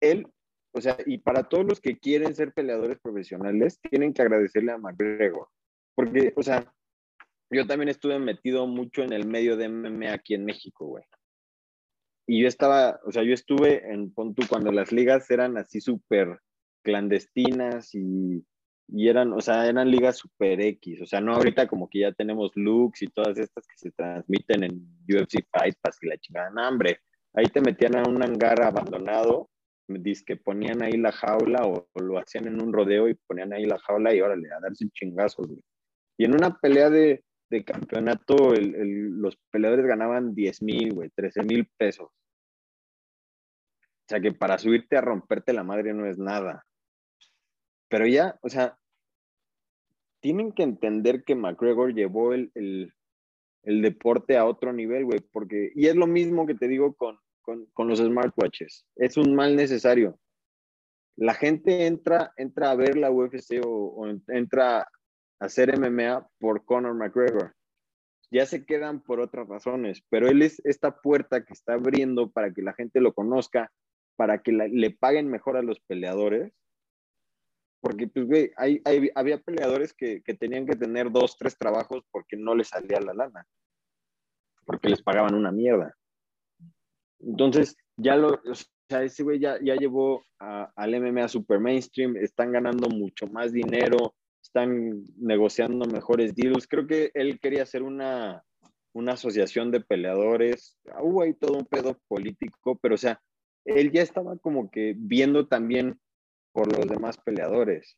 él 0.00 0.26
o 0.72 0.80
sea, 0.80 0.96
y 1.04 1.18
para 1.18 1.44
todos 1.44 1.66
los 1.66 1.80
que 1.80 1.98
quieren 1.98 2.34
ser 2.34 2.52
peleadores 2.52 2.98
profesionales, 3.00 3.80
tienen 3.90 4.12
que 4.12 4.22
agradecerle 4.22 4.72
a 4.72 4.78
McGregor. 4.78 5.48
Porque, 5.94 6.32
o 6.36 6.42
sea, 6.42 6.72
yo 7.50 7.66
también 7.66 7.88
estuve 7.88 8.18
metido 8.18 8.66
mucho 8.66 9.02
en 9.02 9.12
el 9.12 9.26
medio 9.26 9.56
de 9.56 9.68
MMA 9.68 10.12
aquí 10.12 10.34
en 10.34 10.44
México, 10.44 10.86
güey. 10.86 11.04
Y 12.26 12.42
yo 12.42 12.48
estaba, 12.48 13.00
o 13.04 13.10
sea, 13.10 13.24
yo 13.24 13.34
estuve 13.34 13.92
en 13.92 14.12
Pontu 14.14 14.46
cuando 14.48 14.70
las 14.70 14.92
ligas 14.92 15.28
eran 15.32 15.58
así 15.58 15.80
súper 15.80 16.38
clandestinas 16.84 17.92
y, 17.92 18.46
y, 18.86 19.08
eran, 19.08 19.32
o 19.32 19.40
sea, 19.40 19.66
eran 19.66 19.90
ligas 19.90 20.18
súper 20.18 20.60
X. 20.60 21.02
O 21.02 21.06
sea, 21.06 21.20
no 21.20 21.34
ahorita 21.34 21.66
como 21.66 21.90
que 21.90 22.00
ya 22.00 22.12
tenemos 22.12 22.52
looks 22.54 23.02
y 23.02 23.08
todas 23.08 23.36
estas 23.36 23.66
que 23.66 23.76
se 23.76 23.90
transmiten 23.90 24.62
en 24.62 24.74
UFC 25.08 25.44
Fight 25.50 25.74
Pass 25.82 25.98
y 26.02 26.06
la 26.06 26.18
chingada. 26.18 26.50
No, 26.50 26.68
hombre, 26.68 27.00
ahí 27.34 27.46
te 27.46 27.60
metían 27.60 27.96
a 27.96 28.08
un 28.08 28.22
hangar 28.22 28.62
abandonado 28.62 29.50
que 30.24 30.36
ponían 30.36 30.82
ahí 30.82 30.92
la 30.92 31.12
jaula 31.12 31.62
o, 31.64 31.88
lo 32.00 32.18
hacían 32.18 32.46
en 32.46 32.62
un 32.62 32.72
rodeo 32.72 33.08
y 33.08 33.14
ponían 33.14 33.52
ahí 33.52 33.64
la 33.64 33.78
jaula 33.78 34.14
y 34.14 34.20
órale, 34.20 34.48
a 34.52 34.60
darse 34.60 34.88
chingazos, 34.90 35.48
güey. 35.48 35.62
Y 36.18 36.24
en 36.24 36.34
una 36.34 36.58
pelea 36.58 36.90
de, 36.90 37.24
de 37.48 37.64
campeonato, 37.64 38.54
el, 38.54 38.74
el, 38.74 39.20
los 39.20 39.36
peleadores 39.50 39.86
ganaban 39.86 40.34
10 40.34 40.62
mil, 40.62 40.94
güey, 40.94 41.10
13 41.10 41.42
mil 41.44 41.68
pesos. 41.76 42.08
O 42.08 42.12
sea 44.08 44.20
que 44.20 44.32
para 44.32 44.58
subirte 44.58 44.96
a 44.96 45.00
romperte 45.00 45.52
la 45.52 45.64
madre 45.64 45.94
no 45.94 46.06
es 46.06 46.18
nada. 46.18 46.66
Pero 47.88 48.06
ya, 48.06 48.38
o 48.42 48.48
sea, 48.48 48.78
tienen 50.20 50.52
que 50.52 50.62
entender 50.62 51.24
que 51.24 51.34
McGregor 51.34 51.94
llevó 51.94 52.34
el, 52.34 52.50
el, 52.54 52.92
el 53.62 53.82
deporte 53.82 54.36
a 54.36 54.44
otro 54.44 54.72
nivel, 54.72 55.04
güey, 55.04 55.20
porque, 55.32 55.72
y 55.74 55.86
es 55.86 55.96
lo 55.96 56.06
mismo 56.06 56.46
que 56.46 56.54
te 56.54 56.68
digo 56.68 56.94
con, 56.94 57.18
con, 57.72 57.88
los 57.88 57.98
smartwatches. 57.98 58.86
Es 58.96 59.16
un 59.16 59.34
mal 59.34 59.56
necesario. 59.56 60.18
La 61.16 61.34
gente 61.34 61.86
entra, 61.86 62.32
entra 62.36 62.70
a 62.70 62.76
ver 62.76 62.96
la 62.96 63.10
UFC 63.10 63.60
o, 63.64 64.06
entra 64.28 64.80
a 64.80 64.88
hacer 65.40 65.78
MMA 65.78 66.28
por 66.38 66.64
Conor 66.64 66.94
McGregor. 66.94 67.54
Ya 68.30 68.46
se 68.46 68.64
quedan 68.64 69.02
por 69.02 69.20
otras 69.20 69.48
razones, 69.48 70.02
pero 70.08 70.28
él 70.28 70.42
es 70.42 70.60
esta 70.64 71.00
puerta 71.00 71.44
que 71.44 71.52
está 71.52 71.74
abriendo 71.74 72.30
para 72.30 72.52
que 72.52 72.62
la 72.62 72.74
gente 72.74 73.00
lo 73.00 73.12
conozca, 73.12 73.72
para 74.16 74.40
que 74.42 74.52
le 74.52 74.90
paguen 74.90 75.28
mejor 75.28 75.56
a 75.56 75.62
los 75.62 75.80
peleadores. 75.80 76.52
Porque, 77.80 78.06
pues, 78.06 78.26
güey, 78.26 78.52
había 79.14 79.40
peleadores 79.40 79.94
que 79.94 80.22
tenían 80.38 80.66
que 80.66 80.76
tener 80.76 81.10
dos, 81.10 81.36
tres 81.38 81.56
trabajos 81.56 82.04
porque 82.12 82.36
no 82.36 82.54
les 82.54 82.68
salía 82.68 83.00
la 83.00 83.14
lana, 83.14 83.46
porque 84.64 84.88
les 84.88 85.02
pagaban 85.02 85.34
una 85.34 85.50
mierda. 85.50 85.96
Entonces, 87.20 87.76
ya 87.96 88.16
lo, 88.16 88.28
o 88.28 88.54
sea, 88.88 89.02
ese 89.02 89.22
güey 89.22 89.38
ya, 89.38 89.58
ya 89.62 89.76
llevó 89.76 90.24
al 90.38 91.00
MMA 91.00 91.28
super 91.28 91.60
mainstream, 91.60 92.16
están 92.16 92.52
ganando 92.52 92.88
mucho 92.88 93.26
más 93.26 93.52
dinero, 93.52 94.14
están 94.42 95.04
negociando 95.16 95.86
mejores 95.86 96.34
deals. 96.34 96.66
Creo 96.66 96.86
que 96.86 97.10
él 97.14 97.38
quería 97.40 97.62
hacer 97.62 97.82
una, 97.82 98.42
una 98.92 99.12
asociación 99.12 99.70
de 99.70 99.80
peleadores. 99.80 100.76
Hubo 101.00 101.22
ahí 101.22 101.34
todo 101.34 101.58
un 101.58 101.66
pedo 101.66 101.98
político, 102.08 102.78
pero 102.80 102.94
o 102.94 102.98
sea, 102.98 103.20
él 103.64 103.92
ya 103.92 104.02
estaba 104.02 104.36
como 104.38 104.70
que 104.70 104.94
viendo 104.96 105.46
también 105.46 106.00
por 106.52 106.72
los 106.76 106.86
demás 106.88 107.18
peleadores. 107.18 107.96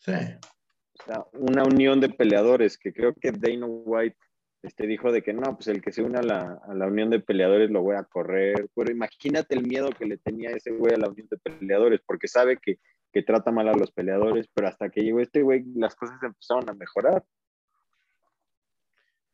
Sí. 0.00 0.12
O 0.12 1.04
sea, 1.04 1.24
una 1.32 1.62
unión 1.62 2.00
de 2.00 2.08
peleadores 2.08 2.76
que 2.76 2.92
creo 2.92 3.14
que 3.14 3.30
Dana 3.30 3.66
White 3.66 4.18
este, 4.62 4.86
dijo 4.86 5.12
de 5.12 5.22
que 5.22 5.32
no, 5.32 5.54
pues 5.54 5.68
el 5.68 5.80
que 5.80 5.92
se 5.92 6.02
une 6.02 6.18
a 6.18 6.22
la, 6.22 6.60
a 6.68 6.74
la 6.74 6.86
unión 6.86 7.10
de 7.10 7.20
peleadores 7.20 7.70
lo 7.70 7.82
voy 7.82 7.96
a 7.96 8.04
correr. 8.04 8.68
Pero 8.74 8.90
imagínate 8.90 9.54
el 9.54 9.66
miedo 9.66 9.90
que 9.90 10.06
le 10.06 10.18
tenía 10.18 10.50
ese 10.50 10.70
güey 10.72 10.94
a 10.94 10.98
la 10.98 11.08
unión 11.08 11.28
de 11.30 11.38
peleadores, 11.38 12.00
porque 12.06 12.28
sabe 12.28 12.58
que, 12.58 12.78
que 13.12 13.22
trata 13.22 13.50
mal 13.52 13.68
a 13.68 13.74
los 13.76 13.92
peleadores, 13.92 14.48
pero 14.52 14.68
hasta 14.68 14.90
que 14.90 15.02
llegó 15.02 15.20
este 15.20 15.42
güey, 15.42 15.64
las 15.76 15.94
cosas 15.94 16.20
empezaron 16.22 16.68
a 16.68 16.74
mejorar. 16.74 17.24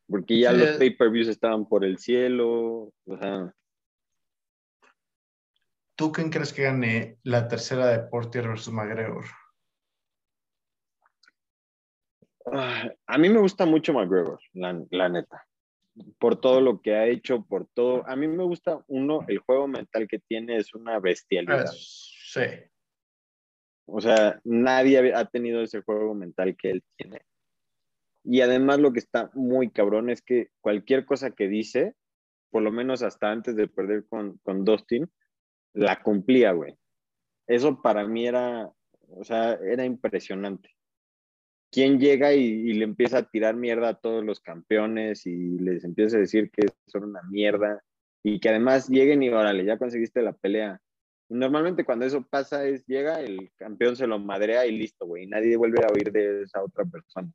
Porque 0.06 0.38
ya 0.38 0.52
Sí, 0.52 0.58
los 0.58 0.68
es- 0.70 0.76
pay-per-views 0.76 1.28
estaban 1.28 1.66
por 1.66 1.84
el 1.84 1.98
cielo, 1.98 2.92
o 3.06 3.18
sea, 3.18 3.54
¿Tú 5.96 6.10
quién 6.10 6.28
crees 6.28 6.52
que 6.52 6.64
gane 6.64 7.18
la 7.22 7.46
tercera 7.46 7.86
de 7.86 8.00
Portier 8.00 8.48
versus 8.48 8.74
McGregor? 8.74 9.26
Ah, 12.46 12.90
a 13.06 13.18
mí 13.18 13.28
me 13.28 13.40
gusta 13.40 13.66
mucho 13.66 13.92
McGregor, 13.92 14.40
la, 14.52 14.82
la 14.90 15.08
neta. 15.08 15.46
Por 16.18 16.40
todo 16.40 16.60
lo 16.60 16.80
que 16.80 16.94
ha 16.94 17.06
hecho, 17.06 17.44
por 17.44 17.66
todo. 17.66 18.08
A 18.08 18.16
mí 18.16 18.26
me 18.26 18.42
gusta, 18.42 18.84
uno, 18.88 19.20
el 19.28 19.38
juego 19.38 19.68
mental 19.68 20.08
que 20.08 20.18
tiene 20.18 20.56
es 20.56 20.74
una 20.74 20.98
bestialidad. 20.98 21.66
Sí. 21.72 22.42
O 23.86 24.00
sea, 24.00 24.40
nadie 24.44 25.14
ha 25.14 25.24
tenido 25.26 25.62
ese 25.62 25.82
juego 25.82 26.14
mental 26.14 26.56
que 26.56 26.70
él 26.70 26.82
tiene. 26.96 27.20
Y 28.24 28.40
además 28.40 28.80
lo 28.80 28.92
que 28.92 28.98
está 28.98 29.30
muy 29.34 29.70
cabrón 29.70 30.08
es 30.10 30.22
que 30.22 30.48
cualquier 30.60 31.04
cosa 31.04 31.30
que 31.30 31.46
dice, 31.46 31.94
por 32.50 32.62
lo 32.62 32.72
menos 32.72 33.02
hasta 33.02 33.30
antes 33.30 33.54
de 33.54 33.68
perder 33.68 34.06
con, 34.06 34.38
con 34.38 34.64
Dustin, 34.64 35.10
la 35.74 36.02
cumplía, 36.02 36.52
güey. 36.52 36.74
Eso 37.46 37.82
para 37.82 38.06
mí 38.06 38.26
era, 38.26 38.70
o 39.10 39.24
sea, 39.24 39.52
era 39.54 39.84
impresionante. 39.84 40.73
¿Quién 41.74 41.98
llega 41.98 42.32
y, 42.32 42.72
le 42.72 42.84
empieza 42.84 43.18
a 43.18 43.28
tirar 43.28 43.56
mierda 43.56 43.88
a 43.88 43.94
todos 43.94 44.24
los 44.24 44.38
campeones 44.38 45.26
y 45.26 45.58
les 45.58 45.82
empieza 45.82 46.16
a 46.16 46.20
decir 46.20 46.48
que 46.52 46.68
son 46.86 47.02
una 47.02 47.20
mierda 47.24 47.82
y 48.22 48.38
que 48.38 48.50
además 48.50 48.88
lleguen 48.88 49.24
y 49.24 49.30
órale, 49.30 49.64
ya 49.64 49.76
conseguiste 49.76 50.22
la 50.22 50.34
pelea? 50.34 50.80
Normalmente 51.28 51.84
cuando 51.84 52.06
eso 52.06 52.22
pasa 52.22 52.64
es 52.64 52.86
llega, 52.86 53.20
el 53.20 53.50
campeón 53.56 53.96
se 53.96 54.06
lo 54.06 54.20
madrea 54.20 54.66
y 54.66 54.78
listo, 54.78 55.04
güey. 55.04 55.26
Nadie 55.26 55.56
vuelve 55.56 55.84
a 55.84 55.92
oír 55.92 56.12
de 56.12 56.42
esa 56.42 56.62
otra 56.62 56.84
persona. 56.84 57.28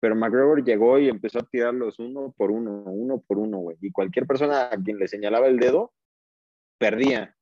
Pero 0.00 0.16
McGregor 0.16 0.64
llegó 0.64 0.98
y 0.98 1.10
empezó 1.10 1.40
a 1.40 1.46
tirarlos 1.46 1.98
uno 1.98 2.32
por 2.38 2.50
uno, 2.50 2.84
uno 2.86 3.20
por 3.20 3.36
uno, 3.36 3.58
güey. 3.58 3.76
Y 3.82 3.92
cualquier 3.92 4.26
persona 4.26 4.70
a 4.72 4.82
quien 4.82 4.98
le 4.98 5.08
señalaba 5.08 5.46
el 5.46 5.58
dedo, 5.58 5.92
perdía. 6.78 7.36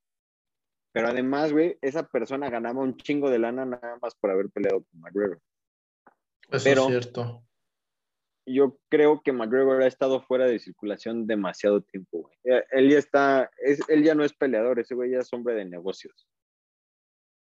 Pero 0.91 1.07
además, 1.07 1.53
güey, 1.53 1.79
esa 1.83 2.09
persona 2.09 2.51
ganaba 2.51 2.83
un 2.83 2.97
chingo 2.97 3.31
de 3.31 3.39
lana 3.39 3.64
nada 3.64 3.97
más 4.03 4.16
por 4.16 4.33
haber 4.33 4.51
peleado 4.51 4.83
con 4.83 5.01
McGregor. 5.03 5.41
Eso 6.51 6.64
Pero- 6.64 6.82
es 6.82 6.86
cierto. 6.88 7.42
Yo 8.49 8.78
creo 8.88 9.22
que 9.24 9.32
McGregor 9.32 9.82
ha 9.82 9.88
estado 9.88 10.22
fuera 10.22 10.47
de 10.47 10.61
circulación 10.61 11.26
demasiado 11.26 11.80
tiempo, 11.80 12.22
güey. 12.22 12.36
Eh, 12.44 12.64
Él 12.70 12.90
ya 12.90 12.99
está, 12.99 13.51
es, 13.59 13.80
él 13.88 14.05
ya 14.05 14.14
no 14.14 14.22
es 14.22 14.32
peleador, 14.34 14.78
ese 14.78 14.94
güey 14.94 15.11
ya 15.11 15.18
es 15.18 15.32
hombre 15.32 15.55
de 15.55 15.64
negocios. 15.64 16.28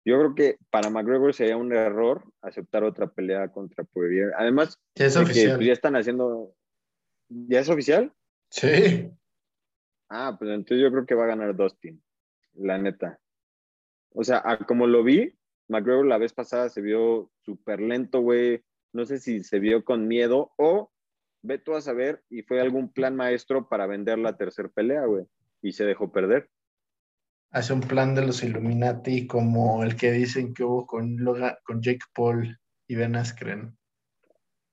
Yo 0.06 0.18
creo 0.18 0.34
que 0.36 0.58
para 0.70 0.90
McGregor 0.90 1.34
sería 1.34 1.58
un 1.58 1.74
error 1.74 2.24
aceptar 2.42 2.86
otra 2.86 3.08
pelea 3.08 3.50
contra 3.50 3.84
Poirier. 3.84 4.32
Además, 4.38 4.80
Ya 4.96 5.06
es 5.08 5.18
que, 5.18 5.24
pues, 5.24 5.60
ya 5.60 5.74
están 5.74 5.96
haciendo. 5.98 6.56
¿Ya 7.28 7.60
es 7.60 7.70
oficial? 7.70 8.14
Sí. 8.50 9.10
Ah, 10.10 10.36
pues 10.38 10.52
entonces 10.52 10.80
yo 10.82 10.92
creo 10.92 11.06
que 11.06 11.16
va 11.16 11.24
a 11.24 11.28
ganar 11.28 11.56
Dustin, 11.56 12.02
la 12.54 12.78
neta. 12.78 13.20
O 14.14 14.24
sea, 14.24 14.42
como 14.68 14.88
lo 14.88 15.04
vi, 15.04 15.34
McGregor 15.68 16.06
la 16.06 16.18
vez 16.18 16.34
pasada 16.34 16.70
se 16.70 16.82
vio 16.82 17.30
súper 17.42 17.82
lento, 17.82 18.22
güey. 18.22 18.64
No 18.94 19.06
sé 19.06 19.20
si 19.20 19.44
se 19.44 19.60
vio 19.60 19.84
con 19.84 20.08
miedo 20.08 20.52
o 20.58 20.92
ve 21.42 21.58
tú 21.58 21.76
a 21.76 21.82
saber 21.82 22.24
y 22.30 22.44
fue 22.44 22.62
algún 22.62 22.92
plan 22.94 23.16
maestro 23.16 23.68
para 23.68 23.88
vender 23.88 24.20
la 24.20 24.38
tercera 24.38 24.70
pelea, 24.70 25.06
güey. 25.06 25.26
Y 25.62 25.74
se 25.74 25.84
dejó 25.86 26.12
perder. 26.12 26.50
Hace 27.52 27.74
un 27.74 27.82
plan 27.82 28.16
de 28.16 28.26
los 28.26 28.44
Illuminati 28.44 29.28
como 29.28 29.84
el 29.84 29.96
que 29.96 30.12
dicen 30.12 30.54
que 30.54 30.64
hubo 30.64 30.86
con, 30.88 31.18
Logan- 31.18 31.58
con 31.64 31.82
Jake 31.82 32.06
Paul 32.16 32.58
y 32.88 32.96
Ben 32.96 33.16
Askren. 33.16 33.78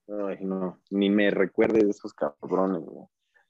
Ay, 0.09 0.39
no, 0.41 0.81
ni 0.91 1.09
me 1.11 1.31
recuerde 1.31 1.85
de 1.85 1.91
esos 1.91 2.12
cabrones, 2.14 2.83
güey. 2.83 3.07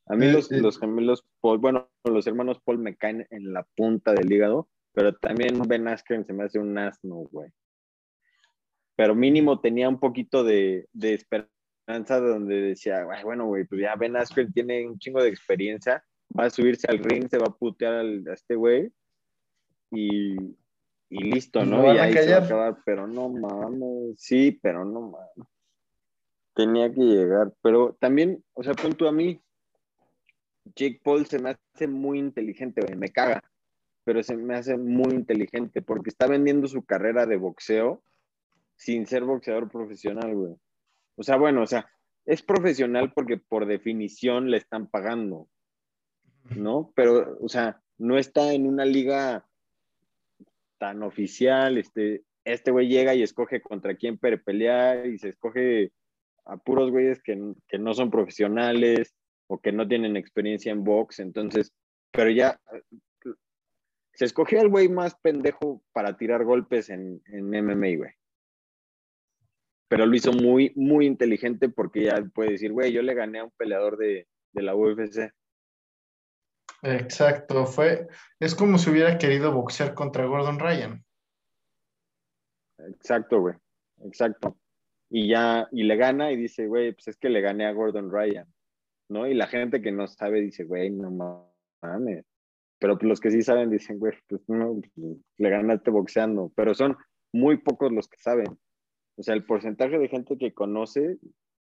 A 0.06 0.16
mí 0.16 0.26
Eh, 0.26 0.32
los, 0.32 0.50
eh. 0.52 0.60
los 0.60 0.78
gemelos 0.78 1.24
Paul, 1.40 1.58
bueno, 1.58 1.88
los 2.04 2.26
hermanos 2.26 2.60
Paul 2.64 2.78
me 2.78 2.96
caen 2.96 3.26
en 3.30 3.52
la 3.52 3.66
punta 3.76 4.12
del 4.12 4.30
hígado, 4.30 4.68
pero 4.92 5.14
también 5.14 5.60
Ben 5.68 5.88
Askren 5.88 6.26
se 6.26 6.32
me 6.32 6.44
hace 6.44 6.58
un 6.58 6.76
asno, 6.76 7.16
güey. 7.30 7.50
Pero 9.00 9.14
mínimo 9.14 9.58
tenía 9.60 9.88
un 9.88 9.98
poquito 9.98 10.44
de, 10.44 10.86
de 10.92 11.14
esperanza 11.14 12.20
donde 12.20 12.60
decía, 12.60 13.06
"Ay, 13.10 13.24
bueno, 13.24 13.46
güey, 13.46 13.64
pues 13.64 13.80
ya 13.80 13.96
Ben 13.96 14.14
Askren 14.14 14.52
tiene 14.52 14.86
un 14.86 14.98
chingo 14.98 15.22
de 15.22 15.30
experiencia, 15.30 16.04
va 16.38 16.44
a 16.44 16.50
subirse 16.50 16.86
al 16.86 16.98
ring, 16.98 17.26
se 17.30 17.38
va 17.38 17.46
a 17.46 17.56
putear 17.56 17.94
al- 17.94 18.28
a 18.28 18.34
este 18.34 18.56
güey 18.56 18.92
y, 19.90 20.34
y 21.08 21.18
listo, 21.32 21.64
¿no? 21.64 21.80
Y 21.94 21.98
ahí 21.98 22.12
se 22.12 22.18
va 22.32 22.36
a 22.36 22.44
acabar, 22.44 22.76
pero 22.84 23.06
no 23.06 23.30
mames, 23.30 24.16
sí, 24.18 24.58
pero 24.62 24.84
no 24.84 25.00
mames. 25.00 25.48
Tenía 26.52 26.92
que 26.92 27.00
llegar, 27.00 27.54
pero 27.62 27.96
también, 27.98 28.44
o 28.52 28.62
sea, 28.62 28.74
pon 28.74 28.92
tú 28.92 29.06
a 29.08 29.12
mí, 29.12 29.40
Jake 30.76 31.00
Paul 31.02 31.24
se 31.24 31.38
me 31.38 31.56
hace 31.74 31.86
muy 31.86 32.18
inteligente, 32.18 32.82
güey, 32.82 32.98
me 32.98 33.08
caga, 33.08 33.42
pero 34.04 34.22
se 34.22 34.36
me 34.36 34.56
hace 34.56 34.76
muy 34.76 35.14
inteligente 35.14 35.80
porque 35.80 36.10
está 36.10 36.26
vendiendo 36.26 36.68
su 36.68 36.84
carrera 36.84 37.24
de 37.24 37.38
boxeo 37.38 38.02
sin 38.80 39.06
ser 39.06 39.24
boxeador 39.24 39.70
profesional, 39.70 40.34
güey. 40.34 40.54
O 41.16 41.22
sea, 41.22 41.36
bueno, 41.36 41.62
o 41.62 41.66
sea, 41.66 41.90
es 42.24 42.40
profesional 42.40 43.12
porque 43.12 43.36
por 43.36 43.66
definición 43.66 44.50
le 44.50 44.56
están 44.56 44.86
pagando, 44.88 45.48
¿no? 46.56 46.90
Pero, 46.96 47.36
o 47.42 47.48
sea, 47.48 47.82
no 47.98 48.16
está 48.16 48.54
en 48.54 48.66
una 48.66 48.86
liga 48.86 49.46
tan 50.78 51.02
oficial, 51.02 51.76
este, 51.76 52.24
este 52.44 52.70
güey 52.70 52.88
llega 52.88 53.14
y 53.14 53.22
escoge 53.22 53.60
contra 53.60 53.96
quién 53.96 54.16
pe- 54.16 54.38
pelear 54.38 55.06
y 55.06 55.18
se 55.18 55.28
escoge 55.28 55.92
a 56.46 56.56
puros 56.56 56.90
güeyes 56.90 57.22
que, 57.22 57.38
que 57.68 57.78
no 57.78 57.92
son 57.92 58.10
profesionales 58.10 59.14
o 59.46 59.60
que 59.60 59.72
no 59.72 59.86
tienen 59.86 60.16
experiencia 60.16 60.72
en 60.72 60.84
box, 60.84 61.18
entonces, 61.20 61.70
pero 62.12 62.30
ya 62.30 62.58
se 64.14 64.24
escogió 64.24 64.58
al 64.62 64.70
güey 64.70 64.88
más 64.88 65.14
pendejo 65.20 65.82
para 65.92 66.16
tirar 66.16 66.44
golpes 66.44 66.88
en, 66.88 67.20
en 67.26 67.44
MMA, 67.50 67.96
güey. 67.98 68.12
Pero 69.90 70.06
lo 70.06 70.14
hizo 70.14 70.32
muy, 70.32 70.72
muy 70.76 71.04
inteligente 71.04 71.68
porque 71.68 72.04
ya 72.04 72.22
puede 72.32 72.52
decir, 72.52 72.70
güey, 72.72 72.92
yo 72.92 73.02
le 73.02 73.12
gané 73.12 73.40
a 73.40 73.44
un 73.44 73.50
peleador 73.50 73.96
de, 73.96 74.28
de 74.52 74.62
la 74.62 74.76
UFC. 74.76 75.32
Exacto, 76.82 77.66
fue, 77.66 78.06
es 78.38 78.54
como 78.54 78.78
si 78.78 78.88
hubiera 78.88 79.18
querido 79.18 79.52
boxear 79.52 79.94
contra 79.94 80.26
Gordon 80.26 80.60
Ryan. 80.60 81.04
Exacto, 82.78 83.40
güey. 83.40 83.56
Exacto. 84.04 84.56
Y 85.10 85.28
ya, 85.28 85.66
y 85.72 85.82
le 85.82 85.96
gana 85.96 86.30
y 86.30 86.36
dice, 86.36 86.68
güey, 86.68 86.92
pues 86.92 87.08
es 87.08 87.16
que 87.16 87.28
le 87.28 87.40
gané 87.40 87.66
a 87.66 87.72
Gordon 87.72 88.12
Ryan, 88.12 88.46
¿no? 89.08 89.26
Y 89.26 89.34
la 89.34 89.48
gente 89.48 89.82
que 89.82 89.90
no 89.90 90.06
sabe 90.06 90.40
dice, 90.40 90.62
güey, 90.62 90.90
no 90.90 91.50
mames. 91.82 92.24
Pero 92.78 92.96
pues 92.96 93.08
los 93.08 93.20
que 93.20 93.32
sí 93.32 93.42
saben 93.42 93.70
dicen, 93.70 93.98
güey, 93.98 94.14
pues 94.28 94.48
no, 94.48 94.80
le 95.36 95.50
ganaste 95.50 95.90
boxeando. 95.90 96.52
Pero 96.54 96.76
son 96.76 96.96
muy 97.32 97.58
pocos 97.58 97.90
los 97.90 98.08
que 98.08 98.18
saben. 98.18 98.56
O 99.20 99.22
sea, 99.22 99.34
el 99.34 99.44
porcentaje 99.44 99.98
de 99.98 100.08
gente 100.08 100.38
que 100.38 100.54
conoce 100.54 101.18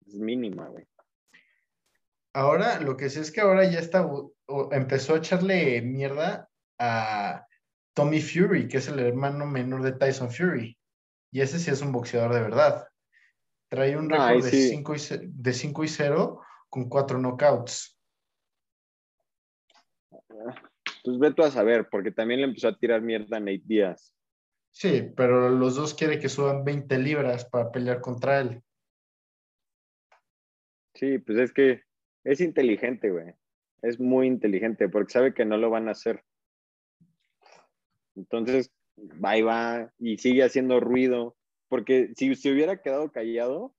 es 0.07 0.15
mínima, 0.15 0.69
güey. 0.69 0.85
Ahora, 2.35 2.81
lo 2.81 2.99
que 2.99 3.09
sí 3.09 3.19
es 3.19 3.33
que 3.33 3.41
ahora 3.41 3.65
ya 3.65 3.79
está, 3.79 4.05
o- 4.05 4.35
empezó 4.73 5.15
a 5.15 5.19
echarle 5.19 5.81
mierda 5.81 6.51
a 6.79 7.47
Tommy 7.95 8.21
Fury, 8.21 8.69
que 8.69 8.77
es 8.77 8.89
el 8.89 8.99
hermano 8.99 9.47
menor 9.47 9.83
de 9.83 9.93
Tyson 9.93 10.31
Fury. 10.31 10.79
Y 11.33 11.41
ese 11.41 11.59
sí 11.59 11.71
es 11.71 11.81
un 11.81 11.93
boxeador 11.93 12.35
de 12.35 12.43
verdad. 12.43 12.89
Trae 13.71 13.97
un 13.97 14.11
récord 14.11 14.45
de 14.45 14.51
sí. 14.51 14.69
5 14.69 14.95
y, 14.95 14.99
ce- 14.99 15.21
de 15.23 15.53
5 15.55 15.83
y 15.83 15.89
0 15.89 16.43
con 16.69 16.91
4 16.91 17.19
knockouts. 17.19 17.99
Pues 21.05 21.19
ve 21.19 21.33
tú 21.33 21.43
a 21.43 21.51
saber, 21.51 21.89
porque 21.91 22.11
también 22.11 22.41
le 22.41 22.49
empezó 22.49 22.69
a 22.69 22.77
tirar 22.79 23.01
mierda 23.01 23.39
a 23.39 23.41
Nate 23.41 23.63
Díaz. 23.65 24.13
Sí, 24.79 25.11
pero 25.17 25.49
los 25.49 25.75
dos 25.75 25.95
quieren 25.95 26.21
que 26.21 26.29
suban 26.29 26.63
20 26.63 26.99
libras 26.99 27.47
para 27.47 27.73
pelear 27.73 28.03
contra 28.03 28.41
él. 28.41 28.63
Sí, 30.93 31.19
pues 31.19 31.39
es 31.39 31.53
que 31.55 31.85
es 32.25 32.43
inteligente, 32.43 33.09
güey. 33.09 33.33
Es 33.81 33.99
muy 33.99 34.27
inteligente 34.27 34.91
porque 34.91 35.15
sabe 35.15 35.33
que 35.33 35.47
no 35.47 35.57
lo 35.57 35.71
van 35.71 35.89
a 35.89 35.93
hacer. 35.93 36.23
Entonces, 38.17 38.71
va 38.99 39.39
y 39.39 39.41
va 39.41 39.95
y 39.99 40.19
sigue 40.19 40.45
haciendo 40.45 40.79
ruido 40.79 41.39
porque 41.69 42.13
si 42.15 42.35
se 42.35 42.53
hubiera 42.53 42.83
quedado 42.83 43.11
callado, 43.11 43.75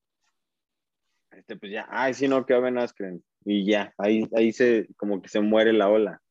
este, 1.30 1.58
pues 1.58 1.74
ya, 1.74 1.86
ay, 1.92 2.16
sí, 2.16 2.28
no, 2.28 2.44
que 2.44 2.56
Askren. 2.56 3.24
Y 3.46 3.70
ya, 3.70 3.94
ahí, 4.00 4.28
ahí 4.36 4.52
se, 4.52 4.88
como 4.98 5.22
que 5.22 5.30
se 5.30 5.42
muere 5.42 5.74
la 5.74 5.90
ola. 5.90 6.24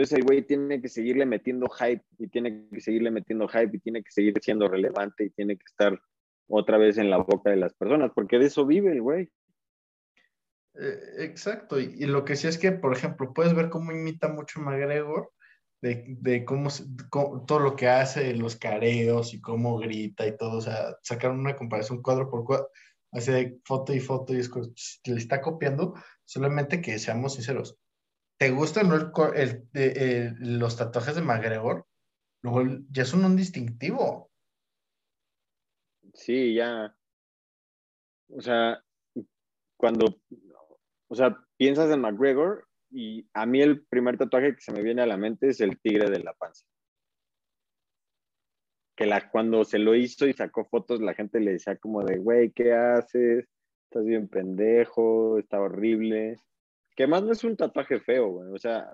Entonces 0.00 0.16
el 0.16 0.24
güey 0.24 0.40
tiene 0.40 0.80
que 0.80 0.88
seguirle 0.88 1.26
metiendo 1.26 1.68
hype 1.68 2.02
y 2.16 2.26
tiene 2.28 2.66
que 2.70 2.80
seguirle 2.80 3.10
metiendo 3.10 3.46
hype 3.46 3.76
y 3.76 3.80
tiene 3.80 4.02
que 4.02 4.10
seguir 4.10 4.32
siendo 4.40 4.66
relevante 4.66 5.24
y 5.24 5.30
tiene 5.30 5.58
que 5.58 5.64
estar 5.66 6.00
otra 6.48 6.78
vez 6.78 6.96
en 6.96 7.10
la 7.10 7.18
boca 7.18 7.50
de 7.50 7.56
las 7.56 7.74
personas, 7.74 8.10
porque 8.14 8.38
de 8.38 8.46
eso 8.46 8.64
vive 8.64 8.92
el 8.92 9.02
güey. 9.02 9.30
Eh, 10.72 11.16
exacto, 11.18 11.78
y, 11.78 12.06
lo 12.06 12.24
que 12.24 12.36
sí 12.36 12.48
es 12.48 12.56
que, 12.56 12.72
por 12.72 12.96
ejemplo, 12.96 13.34
puedes 13.34 13.54
ver 13.54 13.68
cómo 13.68 13.92
imita 13.92 14.28
mucho 14.28 14.60
McGregor, 14.60 15.32
de, 15.82 16.06
de 16.18 16.46
cómo, 16.46 16.70
todo 17.46 17.58
lo 17.60 17.76
que 17.76 17.88
hace, 17.88 18.34
los 18.34 18.56
careos 18.56 19.34
y 19.34 19.40
cómo 19.42 19.76
grita 19.76 20.26
y 20.26 20.34
todo, 20.34 20.56
o 20.56 20.62
sea, 20.62 20.96
sacar 21.02 21.30
una 21.30 21.56
comparación 21.56 22.00
cuadro 22.00 22.30
por 22.30 22.46
cuadro, 22.46 22.70
hace 23.12 23.60
foto 23.66 23.92
y 23.92 24.00
foto 24.00 24.32
y 24.32 24.38
es, 24.38 24.50
le 25.04 25.16
está 25.16 25.42
copiando, 25.42 25.92
solamente 26.24 26.80
que 26.80 26.98
seamos 26.98 27.34
sinceros, 27.34 27.78
¿te 28.40 28.50
gustan 28.50 28.88
no 28.88 28.96
el, 29.34 30.58
los 30.58 30.76
tatuajes 30.78 31.14
de 31.14 31.20
McGregor? 31.20 31.86
Luego 32.42 32.62
ya 32.90 33.04
son 33.04 33.26
un 33.26 33.36
distintivo. 33.36 34.30
Sí, 36.14 36.54
ya. 36.54 36.96
O 38.30 38.40
sea, 38.40 38.82
cuando, 39.76 40.22
o 41.08 41.14
sea, 41.14 41.36
piensas 41.58 41.90
en 41.90 42.00
McGregor 42.00 42.66
y 42.90 43.28
a 43.34 43.44
mí 43.44 43.60
el 43.60 43.84
primer 43.84 44.16
tatuaje 44.16 44.54
que 44.54 44.62
se 44.62 44.72
me 44.72 44.82
viene 44.82 45.02
a 45.02 45.06
la 45.06 45.18
mente 45.18 45.48
es 45.48 45.60
el 45.60 45.78
tigre 45.78 46.08
de 46.08 46.20
la 46.20 46.32
panza. 46.32 46.64
Que 48.96 49.04
la, 49.04 49.30
cuando 49.30 49.64
se 49.64 49.78
lo 49.78 49.94
hizo 49.94 50.26
y 50.26 50.32
sacó 50.32 50.64
fotos, 50.64 51.02
la 51.02 51.12
gente 51.12 51.40
le 51.40 51.52
decía 51.52 51.76
como 51.76 52.02
de, 52.04 52.16
güey, 52.16 52.52
¿qué 52.52 52.72
haces? 52.72 53.46
Estás 53.84 54.06
bien 54.06 54.28
pendejo, 54.28 55.38
está 55.38 55.60
horrible. 55.60 56.38
Que 56.96 57.06
más 57.06 57.22
no 57.22 57.32
es 57.32 57.44
un 57.44 57.56
tatuaje 57.56 58.00
feo, 58.00 58.28
güey. 58.28 58.52
O 58.52 58.58
sea, 58.58 58.90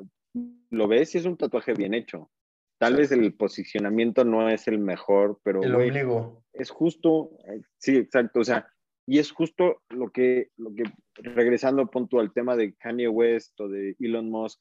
lo 0.70 0.88
ves 0.88 1.14
y 1.14 1.18
es 1.18 1.24
un 1.24 1.36
tatuaje 1.36 1.74
bien 1.74 1.94
hecho. 1.94 2.30
Tal 2.78 2.96
vez 2.96 3.10
el 3.10 3.32
posicionamiento 3.34 4.24
no 4.24 4.48
es 4.50 4.68
el 4.68 4.78
mejor, 4.78 5.40
pero 5.42 5.62
el 5.62 5.74
ombligo. 5.74 6.44
es 6.52 6.70
justo, 6.70 7.30
eh, 7.48 7.62
sí, 7.78 7.96
exacto, 7.96 8.40
o 8.40 8.44
sea, 8.44 8.68
y 9.06 9.18
es 9.18 9.32
justo 9.32 9.82
lo 9.88 10.10
que, 10.10 10.50
lo 10.56 10.74
que 10.74 10.82
regresando 11.14 11.90
punto 11.90 12.20
al 12.20 12.34
tema 12.34 12.54
de 12.54 12.74
Kanye 12.74 13.08
West 13.08 13.58
o 13.60 13.68
de 13.68 13.96
Elon 13.98 14.28
Musk, 14.28 14.60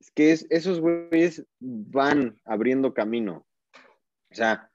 es 0.00 0.10
que 0.10 0.32
es, 0.32 0.46
esos 0.50 0.80
güeyes 0.80 1.46
van 1.60 2.40
abriendo 2.44 2.94
camino. 2.94 3.46
O 4.32 4.34
sea, 4.34 4.70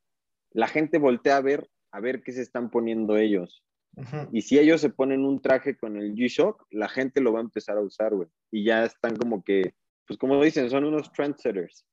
la 0.52 0.68
gente 0.68 0.98
voltea 0.98 1.38
a 1.38 1.42
ver, 1.42 1.70
a 1.92 2.00
ver 2.00 2.22
qué 2.22 2.32
se 2.32 2.42
están 2.42 2.70
poniendo 2.70 3.18
ellos. 3.18 3.65
Y 4.32 4.42
si 4.42 4.60
ellos 4.60 4.82
se 4.82 4.90
ponen 4.90 5.26
un 5.26 5.42
traje 5.42 5.78
con 5.78 5.98
el 5.98 6.16
G-Shock, 6.16 6.68
la 6.72 6.90
gente 6.90 7.22
lo 7.22 7.34
va 7.34 7.40
a 7.40 7.44
empezar 7.44 7.78
a 7.78 7.82
usar, 7.82 8.14
güey. 8.14 8.28
Y 8.52 8.66
ya 8.66 8.84
están 8.84 9.16
como 9.16 9.44
que, 9.44 9.74
pues 10.06 10.20
como 10.20 10.44
dicen, 10.44 10.70
son 10.70 10.84
unos 10.84 11.12
trendsetters, 11.12 11.86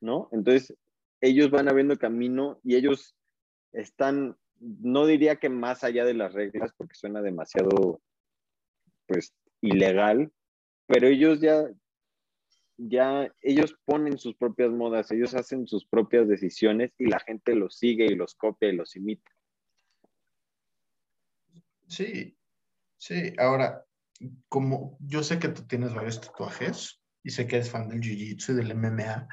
¿no? 0.00 0.28
Entonces, 0.32 0.74
ellos 1.20 1.50
van 1.50 1.68
abriendo 1.68 1.98
camino 1.98 2.60
y 2.62 2.76
ellos 2.76 3.16
están 3.72 4.36
no 4.60 5.06
diría 5.06 5.36
que 5.36 5.48
más 5.48 5.84
allá 5.84 6.04
de 6.04 6.14
las 6.14 6.32
reglas, 6.32 6.72
porque 6.76 6.94
suena 6.94 7.22
demasiado, 7.22 8.00
pues, 9.06 9.34
ilegal, 9.62 10.30
pero 10.86 11.08
ellos 11.08 11.40
ya, 11.40 11.64
ya, 12.76 13.32
ellos 13.40 13.76
ponen 13.84 14.18
sus 14.18 14.36
propias 14.36 14.70
modas, 14.70 15.10
ellos 15.10 15.34
hacen 15.34 15.66
sus 15.66 15.86
propias 15.86 16.28
decisiones 16.28 16.92
y 16.98 17.06
la 17.06 17.20
gente 17.20 17.54
los 17.54 17.76
sigue 17.76 18.06
y 18.06 18.14
los 18.14 18.34
copia 18.34 18.68
y 18.68 18.76
los 18.76 18.96
imita. 18.96 19.30
Sí, 21.90 22.38
sí, 22.98 23.34
ahora, 23.36 23.84
como 24.48 24.96
yo 25.00 25.22
sé 25.22 25.38
que 25.38 25.48
tú 25.48 25.66
tienes 25.66 25.92
varios 25.92 26.20
tatuajes 26.20 27.02
y 27.22 27.30
sé 27.30 27.46
que 27.46 27.56
eres 27.56 27.70
fan 27.70 27.88
del 27.88 28.00
Jiu-Jitsu 28.00 28.52
y 28.52 28.54
del 28.54 28.74
MMA, 28.74 29.28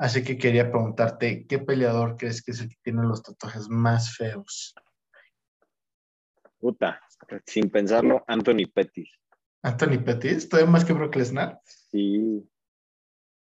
Así 0.00 0.24
que 0.24 0.38
quería 0.38 0.70
preguntarte, 0.70 1.46
¿qué 1.46 1.58
peleador 1.58 2.16
crees 2.16 2.42
que 2.42 2.52
es 2.52 2.60
el 2.60 2.70
que 2.70 2.78
tiene 2.82 3.02
los 3.02 3.22
tatuajes 3.22 3.68
más 3.68 4.16
feos? 4.16 4.74
Puta, 6.58 7.02
sin 7.44 7.68
pensarlo, 7.68 8.24
Anthony 8.26 8.64
Pettis. 8.72 9.10
¿Anthony 9.62 10.02
Pettis? 10.02 10.48
¿Todavía 10.48 10.72
más 10.72 10.86
que 10.86 10.94
Brock 10.94 11.16
Lesnar? 11.16 11.60
Sí. 11.66 12.48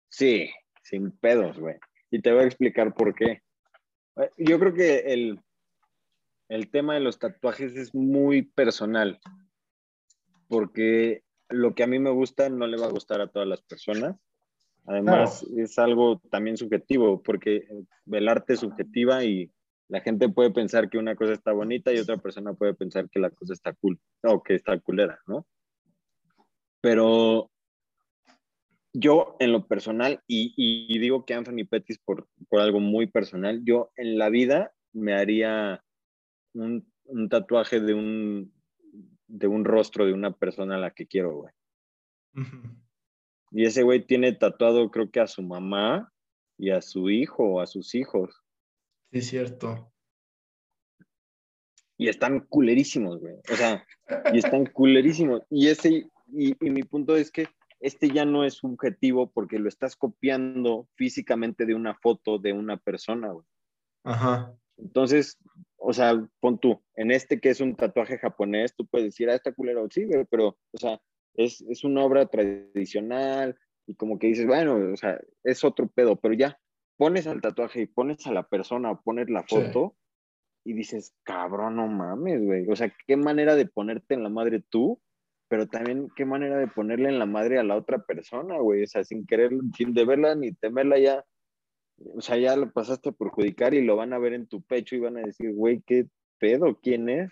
Sí, 0.09 0.49
sin 0.83 1.11
pedos, 1.11 1.57
güey. 1.57 1.77
Y 2.11 2.21
te 2.21 2.33
voy 2.33 2.43
a 2.43 2.47
explicar 2.47 2.93
por 2.93 3.15
qué. 3.15 3.41
Eh, 4.17 4.29
yo 4.35 4.59
creo 4.59 4.73
que 4.73 4.97
el, 5.13 5.39
el 6.49 6.69
tema 6.69 6.93
de 6.93 6.99
los 6.99 7.19
tatuajes 7.19 7.75
es 7.75 7.93
muy 7.95 8.43
personal, 8.43 9.19
porque 10.47 11.23
lo 11.49 11.75
que 11.75 11.83
a 11.83 11.87
mí 11.87 11.99
me 11.99 12.11
gusta 12.11 12.49
no 12.49 12.67
le 12.67 12.77
va 12.77 12.87
a 12.87 12.91
gustar 12.91 13.21
a 13.21 13.27
todas 13.27 13.47
las 13.47 13.61
personas 13.61 14.15
Además, 14.85 15.43
es 15.55 15.79
algo 15.79 16.19
también 16.29 16.57
subjetivo, 16.57 17.21
porque 17.23 17.67
el 18.11 18.27
arte 18.27 18.53
es 18.53 18.59
subjetiva 18.59 19.23
y 19.23 19.49
la 19.87 20.01
gente 20.01 20.27
puede 20.27 20.51
pensar 20.51 20.89
que 20.89 20.97
una 20.97 21.15
cosa 21.15 21.33
está 21.33 21.53
bonita 21.53 21.93
y 21.93 21.99
otra 21.99 22.17
persona 22.17 22.53
puede 22.53 22.73
pensar 22.73 23.09
que 23.09 23.19
la 23.19 23.29
cosa 23.29 23.53
está 23.53 23.73
cool 23.73 23.99
o 24.23 24.43
que 24.43 24.55
está 24.55 24.77
culera, 24.79 25.19
¿no? 25.25 25.45
Pero 26.81 27.49
yo 28.91 29.37
en 29.39 29.53
lo 29.53 29.67
personal, 29.67 30.21
y, 30.27 30.99
digo 30.99 31.25
que 31.25 31.33
Anthony 31.33 31.65
Pettis 31.69 31.99
por, 31.99 32.27
por, 32.49 32.59
algo 32.59 32.81
muy 32.81 33.07
personal, 33.07 33.61
yo 33.63 33.91
en 33.95 34.17
la 34.17 34.29
vida 34.29 34.73
me 34.91 35.13
haría 35.13 35.81
un, 36.53 36.85
un 37.05 37.29
tatuaje 37.29 37.79
de 37.79 37.93
un, 37.93 38.53
de 39.27 39.47
un 39.47 39.65
rostro 39.65 40.05
de 40.05 40.13
una 40.13 40.31
persona 40.31 40.75
a 40.75 40.79
la 40.79 40.91
que 40.91 41.07
quiero, 41.07 41.35
güey. 41.35 41.53
Y 43.51 43.65
ese 43.65 43.83
güey 43.83 44.05
tiene 44.05 44.33
tatuado, 44.33 44.89
creo 44.89 45.11
que 45.11 45.19
a 45.19 45.27
su 45.27 45.43
mamá 45.43 46.11
y 46.57 46.71
a 46.71 46.81
su 46.81 47.09
hijo 47.09 47.43
o 47.43 47.61
a 47.61 47.67
sus 47.67 47.95
hijos. 47.95 48.43
Sí, 49.11 49.19
es 49.19 49.27
cierto. 49.27 49.91
Y 51.97 52.07
están 52.07 52.41
culerísimos, 52.47 53.19
güey. 53.19 53.35
O 53.51 53.55
sea, 53.55 53.85
y 54.33 54.37
están 54.39 54.65
culerísimos. 54.65 55.41
Y 55.49 55.67
ese, 55.67 56.09
y, 56.31 56.55
mi 56.59 56.83
punto 56.83 57.15
es 57.15 57.31
que 57.31 57.47
este 57.79 58.09
ya 58.09 58.25
no 58.25 58.43
es 58.43 58.55
subjetivo 58.55 59.31
porque 59.31 59.59
lo 59.59 59.69
estás 59.69 59.95
copiando 59.95 60.87
físicamente 60.95 61.65
de 61.65 61.75
una 61.75 61.95
foto 61.95 62.39
de 62.39 62.53
una 62.53 62.77
persona, 62.77 63.31
güey. 63.31 63.45
Ajá. 64.03 64.55
Entonces, 64.77 65.37
o 65.85 65.93
sea, 65.93 66.13
pon 66.39 66.59
tú, 66.59 66.81
en 66.95 67.11
este 67.11 67.39
que 67.39 67.49
es 67.49 67.59
un 67.59 67.75
tatuaje 67.75 68.17
japonés, 68.17 68.75
tú 68.75 68.85
puedes 68.87 69.07
decir, 69.07 69.29
ah, 69.29 69.35
está 69.35 69.51
culero, 69.51 69.87
sí, 69.89 70.07
pero, 70.29 70.57
o 70.71 70.77
sea, 70.77 71.01
es, 71.35 71.61
es 71.61 71.83
una 71.83 72.03
obra 72.03 72.25
tradicional 72.27 73.57
y 73.85 73.95
como 73.95 74.17
que 74.17 74.27
dices, 74.27 74.47
bueno, 74.47 74.75
o 74.93 74.97
sea, 74.97 75.19
es 75.43 75.63
otro 75.63 75.87
pedo, 75.87 76.15
pero 76.15 76.33
ya 76.33 76.57
pones 76.97 77.27
al 77.27 77.41
tatuaje 77.41 77.81
y 77.81 77.85
pones 77.85 78.25
a 78.27 78.31
la 78.31 78.47
persona, 78.47 78.95
pones 78.95 79.29
la 79.29 79.43
foto 79.43 79.97
y 80.63 80.73
dices, 80.73 81.13
cabrón, 81.23 81.75
no 81.75 81.87
mames, 81.87 82.41
güey. 82.41 82.65
O 82.69 82.75
sea, 82.75 82.93
qué 83.05 83.17
manera 83.17 83.55
de 83.55 83.65
ponerte 83.65 84.13
en 84.13 84.23
la 84.23 84.29
madre 84.29 84.63
tú, 84.69 85.01
pero 85.49 85.67
también 85.67 86.09
qué 86.15 86.23
manera 86.25 86.57
de 86.57 86.67
ponerle 86.67 87.09
en 87.09 87.19
la 87.19 87.25
madre 87.25 87.59
a 87.59 87.63
la 87.63 87.75
otra 87.75 88.05
persona, 88.05 88.57
güey. 88.59 88.83
O 88.83 88.87
sea, 88.87 89.03
sin 89.03 89.25
querer, 89.25 89.51
sin 89.75 89.93
deberla 89.93 90.35
ni 90.35 90.53
temerla 90.53 90.97
ya. 90.97 91.25
O 92.15 92.21
sea, 92.21 92.37
ya 92.37 92.55
lo 92.55 92.71
pasaste 92.71 93.09
a 93.09 93.13
perjudicar 93.13 93.73
y 93.73 93.83
lo 93.83 93.95
van 93.95 94.13
a 94.13 94.19
ver 94.19 94.33
en 94.33 94.47
tu 94.47 94.61
pecho 94.61 94.95
y 94.95 94.99
van 94.99 95.17
a 95.17 95.21
decir, 95.21 95.53
güey, 95.53 95.81
qué 95.85 96.07
pedo, 96.39 96.79
¿quién 96.81 97.09
es? 97.09 97.31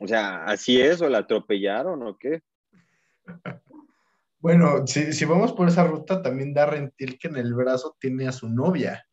O 0.00 0.06
sea, 0.06 0.44
¿así 0.44 0.80
es 0.80 1.00
o 1.02 1.08
la 1.08 1.18
atropellaron 1.18 2.02
o 2.02 2.16
qué? 2.16 2.42
Bueno, 4.38 4.86
si, 4.86 5.24
vamos 5.24 5.52
por 5.52 5.68
esa 5.68 5.84
ruta, 5.84 6.22
también 6.22 6.54
da 6.54 6.66
rentil 6.66 7.18
que 7.18 7.28
en 7.28 7.36
el 7.36 7.54
brazo 7.54 7.96
tiene 7.98 8.28
a 8.28 8.32
su 8.32 8.48
novia. 8.48 9.04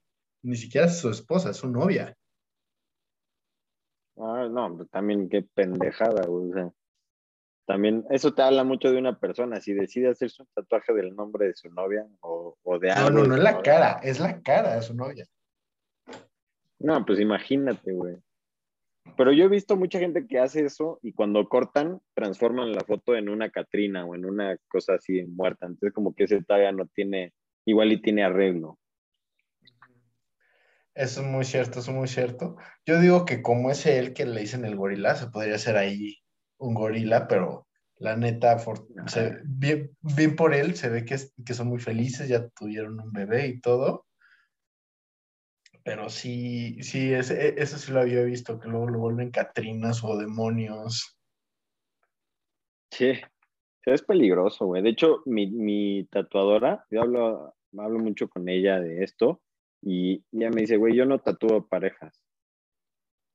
Ni 0.44 0.56
siquiera 0.56 0.88
es 0.88 1.00
su 1.00 1.10
esposa, 1.10 1.50
es 1.50 1.58
su 1.58 1.70
novia. 1.70 2.16
Ah, 4.18 4.48
no, 4.52 4.86
también 4.92 5.30
qué 5.30 5.42
pendejada, 5.42 6.28
güey. 6.28 6.52
O 6.52 6.54
sea, 6.54 6.74
también 7.66 8.06
eso 8.10 8.34
te 8.34 8.42
habla 8.42 8.64
mucho 8.64 8.92
de 8.92 8.98
una 8.98 9.18
persona. 9.18 9.62
Si 9.62 9.74
decide 9.74 10.10
hacerse 10.10 10.42
un 10.42 10.50
tatuaje 10.54 10.94
del 10.94 11.16
nombre 11.16 11.48
de 11.48 11.56
su 11.56 11.70
novia 11.70 12.06
o, 12.20 12.56
de 12.80 12.92
algo. 12.92 13.10
No, 13.10 13.20
no, 13.22 13.28
no 13.28 13.36
es 13.36 13.44
la 13.44 13.62
cara, 13.62 14.00
es 14.04 14.20
la 14.20 14.42
cara 14.42 14.76
de 14.76 14.82
su 14.82 14.94
novia. 14.94 15.26
No, 16.80 17.06
pues 17.06 17.20
imagínate, 17.20 17.94
güey. 17.94 18.18
Pero 19.16 19.32
yo 19.32 19.46
he 19.46 19.50
visto 19.50 19.78
mucha 19.78 20.00
gente 20.00 20.28
que 20.28 20.40
hace 20.40 20.66
eso 20.66 21.00
y 21.02 21.14
cuando 21.14 21.48
cortan, 21.48 22.02
transforman 22.14 22.74
la 22.74 22.82
foto 22.82 23.16
en 23.16 23.30
una 23.30 23.50
Catrina 23.50 24.06
o 24.06 24.16
en 24.16 24.26
una 24.26 24.58
cosa 24.68 24.96
así 24.96 25.24
muerta. 25.24 25.66
Entonces, 25.66 25.94
como 25.94 26.14
que 26.14 26.26
ese 26.26 26.44
todavía 26.44 26.72
no 26.72 26.88
tiene, 26.88 27.34
igual 27.66 27.92
y 27.92 28.02
tiene 28.02 28.24
arreglo. 28.24 28.80
Eso 30.96 31.22
es 31.22 31.28
muy 31.28 31.44
cierto, 31.44 31.80
eso 31.80 31.92
es 31.92 31.98
muy 31.98 32.08
cierto. 32.08 32.56
Yo 32.86 33.00
digo 33.00 33.26
que 33.26 33.42
como 33.42 33.72
es 33.72 33.86
él 33.86 34.14
que 34.14 34.26
le 34.26 34.42
dicen 34.42 34.66
el 34.66 34.76
gorila, 34.76 35.16
se 35.16 35.28
podría 35.28 35.56
hacer 35.56 35.76
ahí 35.76 36.23
un 36.64 36.74
gorila, 36.74 37.28
pero 37.28 37.68
la 37.98 38.16
neta, 38.16 38.58
bien, 39.46 39.92
bien, 40.02 40.36
por 40.36 40.54
él, 40.54 40.76
se 40.76 40.90
ve 40.90 41.06
que, 41.06 41.18
que 41.46 41.54
son 41.54 41.68
muy 41.68 41.80
felices, 41.80 42.28
ya 42.28 42.48
tuvieron 42.50 43.00
un 43.00 43.12
bebé 43.12 43.48
y 43.48 43.62
todo. 43.62 44.06
pero 45.84 46.10
sí, 46.10 46.82
sí, 46.82 47.14
ese, 47.14 47.62
eso 47.62 47.78
sí 47.78 47.92
lo 47.92 48.00
había 48.02 48.24
visto, 48.24 48.60
que 48.60 48.70
luego 48.70 48.88
lo 48.88 49.00
vuelven 49.00 49.32
Catrinas 49.32 50.04
o 50.04 50.18
demonios. 50.18 51.18
Sí, 52.92 53.14
es 53.86 54.02
peligroso, 54.02 54.66
güey. 54.66 54.82
De 54.82 54.90
hecho, 54.90 55.22
mi, 55.26 55.48
mi 55.48 56.06
tatuadora, 56.06 56.86
yo 56.90 57.02
hablo, 57.02 57.54
hablo 57.78 58.00
mucho 58.00 58.30
con 58.30 58.48
ella 58.48 58.80
de 58.80 59.04
esto, 59.04 59.42
y 59.82 60.24
ella 60.32 60.50
me 60.52 60.62
dice, 60.62 60.78
güey, 60.78 60.96
yo 60.96 61.06
no 61.06 61.20
tatúo 61.20 61.68
parejas. 61.68 62.22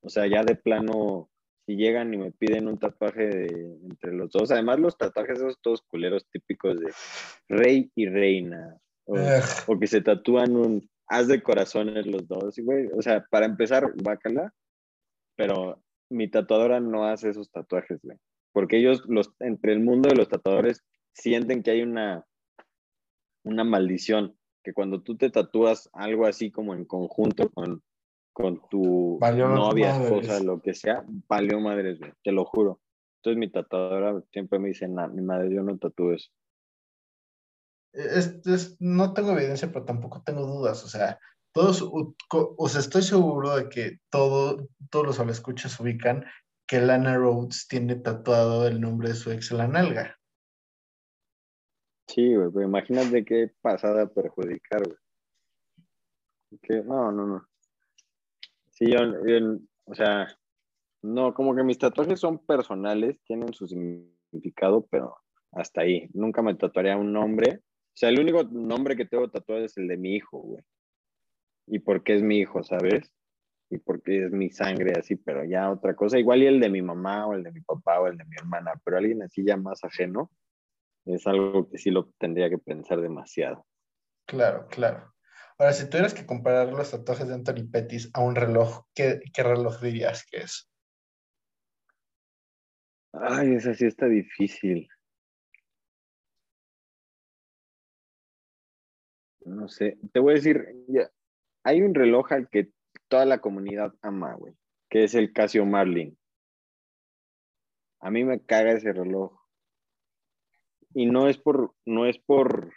O 0.00 0.08
sea, 0.08 0.26
ya 0.26 0.42
de 0.44 0.54
plano, 0.54 1.28
si 1.68 1.76
llegan 1.76 2.14
y 2.14 2.16
me 2.16 2.32
piden 2.32 2.66
un 2.66 2.78
tatuaje 2.78 3.26
de, 3.26 3.78
entre 3.82 4.14
los 4.14 4.30
dos, 4.30 4.50
además 4.50 4.80
los 4.80 4.96
tatuajes 4.96 5.36
esos 5.36 5.60
todos 5.60 5.82
culeros 5.82 6.26
típicos 6.30 6.80
de 6.80 6.90
rey 7.46 7.92
y 7.94 8.08
reina, 8.08 8.78
o, 9.04 9.78
que 9.78 9.86
se 9.86 10.00
tatúan 10.00 10.56
un 10.56 10.88
haz 11.08 11.28
de 11.28 11.42
corazones 11.42 12.06
los 12.06 12.26
dos, 12.26 12.58
güey. 12.60 12.88
O 12.96 13.02
sea, 13.02 13.26
para 13.28 13.44
empezar, 13.44 13.92
bácala, 14.02 14.54
pero 15.36 15.82
mi 16.08 16.30
tatuadora 16.30 16.80
no 16.80 17.04
hace 17.04 17.28
esos 17.28 17.50
tatuajes, 17.50 18.00
güey. 18.02 18.16
Porque 18.52 18.78
ellos, 18.78 19.02
los, 19.06 19.30
entre 19.38 19.74
el 19.74 19.80
mundo 19.80 20.08
de 20.08 20.16
los 20.16 20.30
tatuadores, 20.30 20.82
sienten 21.12 21.62
que 21.62 21.72
hay 21.72 21.82
una, 21.82 22.24
una 23.44 23.64
maldición 23.64 24.38
que 24.64 24.72
cuando 24.72 25.02
tú 25.02 25.18
te 25.18 25.28
tatúas 25.28 25.90
algo 25.92 26.24
así 26.24 26.50
como 26.50 26.72
en 26.72 26.86
conjunto 26.86 27.50
con, 27.50 27.82
con 28.38 28.60
tu 28.68 29.18
novia, 29.20 30.00
esposa, 30.00 30.40
lo 30.40 30.62
que 30.62 30.72
sea, 30.72 31.04
valió 31.28 31.58
madres, 31.58 31.98
te 32.22 32.30
lo 32.30 32.44
juro. 32.44 32.80
Entonces 33.16 33.38
mi 33.38 33.50
tatuadora 33.50 34.22
siempre 34.30 34.60
me 34.60 34.68
dice, 34.68 34.86
mi 34.86 35.22
madre, 35.22 35.52
yo 35.52 35.64
no 35.64 35.76
tatúo 35.76 36.12
eso. 36.12 36.30
Es, 37.92 38.76
no 38.78 39.12
tengo 39.12 39.32
evidencia, 39.32 39.72
pero 39.72 39.84
tampoco 39.84 40.22
tengo 40.22 40.46
dudas. 40.46 40.84
O 40.84 40.88
sea, 40.88 41.18
todos, 41.52 41.82
o 41.82 42.68
sea, 42.68 42.80
estoy 42.80 43.02
seguro 43.02 43.56
de 43.56 43.68
que 43.68 43.98
todo, 44.08 44.68
todos 44.88 45.18
los 45.18 45.30
escuchas 45.30 45.80
ubican 45.80 46.24
que 46.68 46.80
Lana 46.80 47.16
Rhodes 47.16 47.66
tiene 47.66 47.96
tatuado 47.96 48.68
el 48.68 48.80
nombre 48.80 49.08
de 49.08 49.14
su 49.16 49.32
ex 49.32 49.50
la 49.50 49.66
nalga. 49.66 50.16
Sí, 52.06 52.36
güey, 52.36 52.50
pero 52.54 52.66
imagínate 52.66 53.24
qué 53.24 53.52
pasada 53.60 54.06
perjudicar, 54.06 54.84
güey. 54.84 54.96
no, 56.84 57.10
no, 57.10 57.26
no. 57.26 57.48
Sí, 58.78 58.92
yo, 58.92 59.00
o 59.86 59.94
sea, 59.94 60.28
no, 61.02 61.34
como 61.34 61.56
que 61.56 61.64
mis 61.64 61.78
tatuajes 61.78 62.20
son 62.20 62.38
personales, 62.38 63.20
tienen 63.24 63.52
su 63.52 63.66
significado, 63.66 64.86
pero 64.88 65.16
hasta 65.50 65.80
ahí. 65.80 66.08
Nunca 66.14 66.42
me 66.42 66.54
tatuaría 66.54 66.96
un 66.96 67.12
nombre. 67.12 67.56
O 67.56 67.96
sea, 67.96 68.10
el 68.10 68.20
único 68.20 68.44
nombre 68.44 68.94
que 68.94 69.04
tengo 69.04 69.28
tatuado 69.28 69.64
es 69.64 69.76
el 69.78 69.88
de 69.88 69.96
mi 69.96 70.14
hijo, 70.14 70.38
güey. 70.38 70.62
Y 71.66 71.80
porque 71.80 72.14
es 72.14 72.22
mi 72.22 72.38
hijo, 72.38 72.62
¿sabes? 72.62 73.12
Y 73.68 73.78
porque 73.78 74.26
es 74.26 74.30
mi 74.30 74.48
sangre 74.50 74.92
así, 74.96 75.16
pero 75.16 75.44
ya 75.44 75.72
otra 75.72 75.96
cosa. 75.96 76.16
Igual 76.16 76.44
y 76.44 76.46
el 76.46 76.60
de 76.60 76.70
mi 76.70 76.80
mamá 76.80 77.26
o 77.26 77.34
el 77.34 77.42
de 77.42 77.50
mi 77.50 77.60
papá 77.62 78.00
o 78.00 78.06
el 78.06 78.16
de 78.16 78.26
mi 78.26 78.36
hermana, 78.36 78.80
pero 78.84 78.98
alguien 78.98 79.24
así 79.24 79.44
ya 79.44 79.56
más 79.56 79.82
ajeno 79.82 80.30
es 81.04 81.26
algo 81.26 81.68
que 81.68 81.78
sí 81.78 81.90
lo 81.90 82.12
tendría 82.16 82.48
que 82.48 82.58
pensar 82.58 83.00
demasiado. 83.00 83.66
Claro, 84.24 84.68
claro. 84.68 85.12
Ahora, 85.58 85.72
si 85.72 85.90
tuvieras 85.90 86.14
que 86.14 86.24
comparar 86.24 86.68
los 86.68 86.92
tatuajes 86.92 87.26
de 87.26 87.34
Anthony 87.34 87.68
Pettis 87.68 88.10
a 88.14 88.22
un 88.22 88.36
reloj, 88.36 88.84
¿qué, 88.94 89.20
reloj 89.36 89.80
dirías 89.80 90.24
que 90.24 90.38
es? 90.38 90.70
Ay, 93.12 93.54
esa 93.54 93.74
sí 93.74 93.86
está 93.86 94.06
difícil. 94.06 94.88
No 99.40 99.68
sé, 99.68 99.98
te 100.12 100.20
voy 100.20 100.32
a 100.32 100.36
decir, 100.36 100.64
ya, 100.86 101.10
hay 101.64 101.82
un 101.82 101.94
reloj 101.94 102.32
al 102.32 102.48
que 102.48 102.70
toda 103.08 103.24
la 103.24 103.40
comunidad 103.40 103.92
ama, 104.00 104.34
güey, 104.34 104.54
que 104.88 105.02
es 105.04 105.14
el 105.14 105.32
Casio 105.32 105.66
Marlin. 105.66 106.16
A 108.00 108.12
mí 108.12 108.22
me 108.22 108.44
caga 108.44 108.72
ese 108.72 108.92
reloj 108.92 109.36
y 110.94 111.06
no 111.06 111.28
es 111.28 111.36
por, 111.36 111.74
no 111.84 112.06
es 112.06 112.18
por 112.18 112.72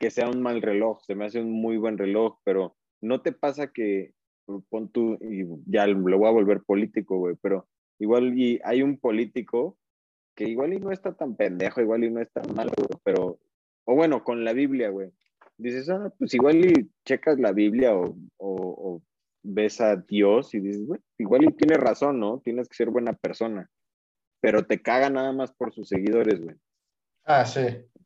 que 0.00 0.10
sea 0.10 0.28
un 0.28 0.42
mal 0.42 0.62
reloj, 0.62 1.00
se 1.02 1.14
me 1.14 1.26
hace 1.26 1.40
un 1.40 1.50
muy 1.50 1.76
buen 1.76 1.98
reloj, 1.98 2.38
pero 2.44 2.76
no 3.00 3.20
te 3.22 3.32
pasa 3.32 3.72
que, 3.72 4.12
pon 4.68 4.90
tú, 4.90 5.18
y 5.20 5.44
ya 5.66 5.86
lo 5.86 6.18
voy 6.18 6.28
a 6.28 6.32
volver 6.32 6.62
político, 6.62 7.18
güey, 7.18 7.36
pero 7.40 7.68
igual 7.98 8.38
y 8.38 8.60
hay 8.64 8.82
un 8.82 8.98
político 8.98 9.78
que 10.34 10.44
igual 10.44 10.72
y 10.72 10.80
no 10.80 10.90
está 10.90 11.14
tan 11.14 11.36
pendejo, 11.36 11.80
igual 11.80 12.04
y 12.04 12.10
no 12.10 12.20
está 12.20 12.42
mal, 12.54 12.70
pero, 13.04 13.38
o 13.84 13.94
bueno, 13.94 14.24
con 14.24 14.44
la 14.44 14.52
Biblia, 14.52 14.88
güey. 14.88 15.10
Dices, 15.58 15.88
ah, 15.90 16.12
pues 16.18 16.34
igual 16.34 16.64
y 16.64 16.90
checas 17.04 17.38
la 17.38 17.52
Biblia 17.52 17.94
o, 17.94 18.16
o 18.38 19.02
ves 19.42 19.80
a 19.80 19.96
Dios 19.96 20.54
y 20.54 20.60
dices, 20.60 20.86
güey, 20.86 21.00
igual 21.18 21.44
y 21.44 21.52
tiene 21.52 21.76
razón, 21.76 22.20
¿no? 22.20 22.40
Tienes 22.40 22.68
que 22.68 22.76
ser 22.76 22.90
buena 22.90 23.12
persona, 23.12 23.70
pero 24.40 24.64
te 24.66 24.80
caga 24.80 25.10
nada 25.10 25.32
más 25.32 25.52
por 25.52 25.72
sus 25.72 25.88
seguidores, 25.88 26.40
güey. 26.40 26.56
Ah, 27.24 27.44
sí. 27.44 27.62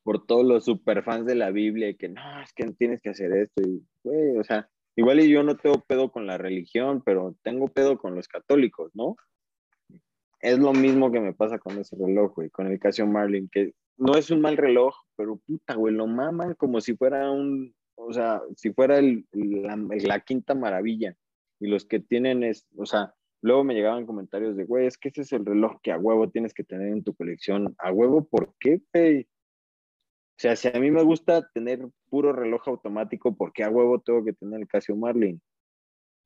Por 0.06 0.24
todos 0.24 0.46
los 0.46 0.64
superfans 0.64 1.26
de 1.26 1.34
la 1.34 1.50
Biblia 1.50 1.88
y 1.88 1.96
que 1.96 2.08
no, 2.08 2.22
es 2.40 2.52
que 2.52 2.64
tienes 2.72 3.00
que 3.00 3.10
hacer 3.10 3.32
esto. 3.32 3.62
Y, 3.62 3.82
güey, 4.04 4.38
o 4.38 4.44
sea, 4.44 4.68
igual 4.94 5.20
yo 5.26 5.42
no 5.42 5.56
tengo 5.56 5.80
pedo 5.80 6.12
con 6.12 6.26
la 6.26 6.38
religión, 6.38 7.02
pero 7.04 7.34
tengo 7.42 7.66
pedo 7.66 7.98
con 7.98 8.14
los 8.14 8.28
católicos, 8.28 8.92
¿no? 8.94 9.16
Es 10.40 10.60
lo 10.60 10.72
mismo 10.72 11.10
que 11.10 11.18
me 11.18 11.32
pasa 11.32 11.58
con 11.58 11.76
ese 11.78 11.96
reloj, 11.96 12.34
güey, 12.36 12.50
con 12.50 12.68
el 12.68 12.78
Casio 12.78 13.06
Marlin, 13.06 13.48
que 13.50 13.72
no 13.96 14.16
es 14.16 14.30
un 14.30 14.40
mal 14.40 14.56
reloj, 14.56 14.94
pero 15.16 15.40
puta, 15.44 15.74
güey, 15.74 15.92
lo 15.92 16.06
maman 16.06 16.54
como 16.54 16.80
si 16.80 16.94
fuera 16.94 17.30
un, 17.32 17.74
o 17.96 18.12
sea, 18.12 18.42
si 18.54 18.72
fuera 18.72 18.98
el, 18.98 19.26
la, 19.32 19.76
la 19.76 20.20
quinta 20.20 20.54
maravilla. 20.54 21.16
Y 21.58 21.66
los 21.66 21.84
que 21.84 21.98
tienen 21.98 22.44
es, 22.44 22.68
o 22.76 22.86
sea, 22.86 23.12
Luego 23.42 23.64
me 23.64 23.74
llegaban 23.74 24.06
comentarios 24.06 24.56
de, 24.56 24.64
güey, 24.64 24.86
es 24.86 24.98
que 24.98 25.08
ese 25.08 25.22
es 25.22 25.32
el 25.32 25.44
reloj 25.44 25.80
que 25.80 25.92
a 25.92 25.98
huevo 25.98 26.28
tienes 26.30 26.54
que 26.54 26.64
tener 26.64 26.88
en 26.88 27.04
tu 27.04 27.14
colección. 27.14 27.74
¿A 27.78 27.92
huevo 27.92 28.24
por 28.24 28.54
qué, 28.58 28.80
güey? 28.92 29.28
O 30.36 30.38
sea, 30.38 30.54
si 30.54 30.68
a 30.68 30.78
mí 30.78 30.90
me 30.90 31.02
gusta 31.02 31.48
tener 31.54 31.88
puro 32.10 32.32
reloj 32.32 32.68
automático, 32.68 33.34
¿por 33.34 33.54
qué 33.54 33.64
a 33.64 33.70
huevo 33.70 34.00
tengo 34.00 34.22
que 34.22 34.34
tener 34.34 34.60
el 34.60 34.68
Casio 34.68 34.94
Marlin? 34.94 35.40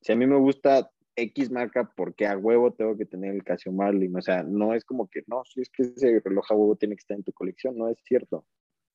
Si 0.03 0.11
a 0.11 0.16
mí 0.16 0.27
me 0.27 0.37
gusta 0.37 0.91
X 1.15 1.51
marca, 1.51 1.93
¿por 1.95 2.16
qué 2.16 2.27
a 2.27 2.37
huevo 2.37 2.73
tengo 2.73 2.97
que 2.97 3.07
tener 3.07 3.35
el 3.35 3.45
Casio 3.45 3.70
Marlin? 3.70 4.16
O 4.16 4.20
sea, 4.20 4.43
no 4.43 4.74
es 4.74 4.85
como 4.85 5.09
que, 5.09 5.23
no, 5.28 5.45
si 5.45 5.61
es 5.61 5.70
que 5.70 5.85
ese 5.85 6.20
reloj 6.24 6.45
a 6.51 6.55
huevo 6.55 6.74
tiene 6.74 6.97
que 6.97 7.01
estar 7.01 7.16
en 7.16 7.23
tu 7.23 7.32
colección, 7.32 7.77
no 7.78 7.89
es 7.89 7.99
cierto. 8.05 8.45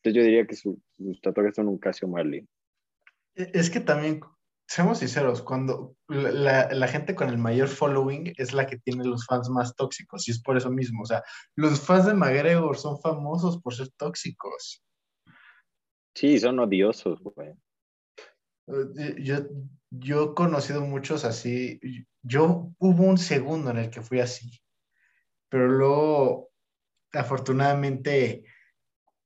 Entonces 0.03 0.21
yo 0.21 0.23
diría 0.23 0.45
que 0.45 0.55
sus, 0.55 0.77
tatuajes 1.21 1.55
son 1.55 1.69
un 1.69 1.77
Casio 1.77 2.07
Marlin. 2.09 2.47
E, 3.35 3.51
es 3.53 3.69
que 3.69 3.79
también 3.79 4.19
seamos 4.67 4.99
sinceros, 4.99 5.41
cuando 5.41 5.95
la, 6.09 6.87
gente 6.87 7.15
con 7.15 7.29
el 7.29 7.37
mayor 7.37 7.69
following 7.69 8.33
es 8.37 8.53
la 8.53 8.65
que 8.67 8.77
tiene 8.79 9.05
los 9.05 9.25
fans 9.25 9.49
más 9.49 9.75
tóxicos, 9.75 10.27
y 10.27 10.31
es 10.31 10.41
por 10.41 10.57
eso 10.57 10.69
mismo. 10.69 11.03
O 11.03 11.05
sea, 11.05 11.23
los 11.55 11.79
fans 11.79 12.05
de 12.05 12.15
McGregor 12.15 12.77
son 12.77 12.99
famosos 12.99 13.61
por 13.61 13.73
ser 13.73 13.89
tóxicos. 13.97 14.84
Sí, 16.15 16.39
son 16.39 16.59
odiosos, 16.59 17.21
güey. 17.21 17.53
Eh, 18.67 19.15
yo, 19.19 19.47
yo 19.91 20.31
he 20.31 20.33
conocido 20.33 20.81
muchos 20.81 21.25
así. 21.25 21.79
Yo 22.23 22.71
hubo 22.79 23.03
un 23.03 23.17
segundo 23.17 23.69
en 23.69 23.77
el 23.77 23.89
que 23.91 24.01
fui 24.01 24.19
así, 24.19 24.59
pero 25.49 25.67
luego, 25.67 26.49
afortunadamente, 27.11 28.45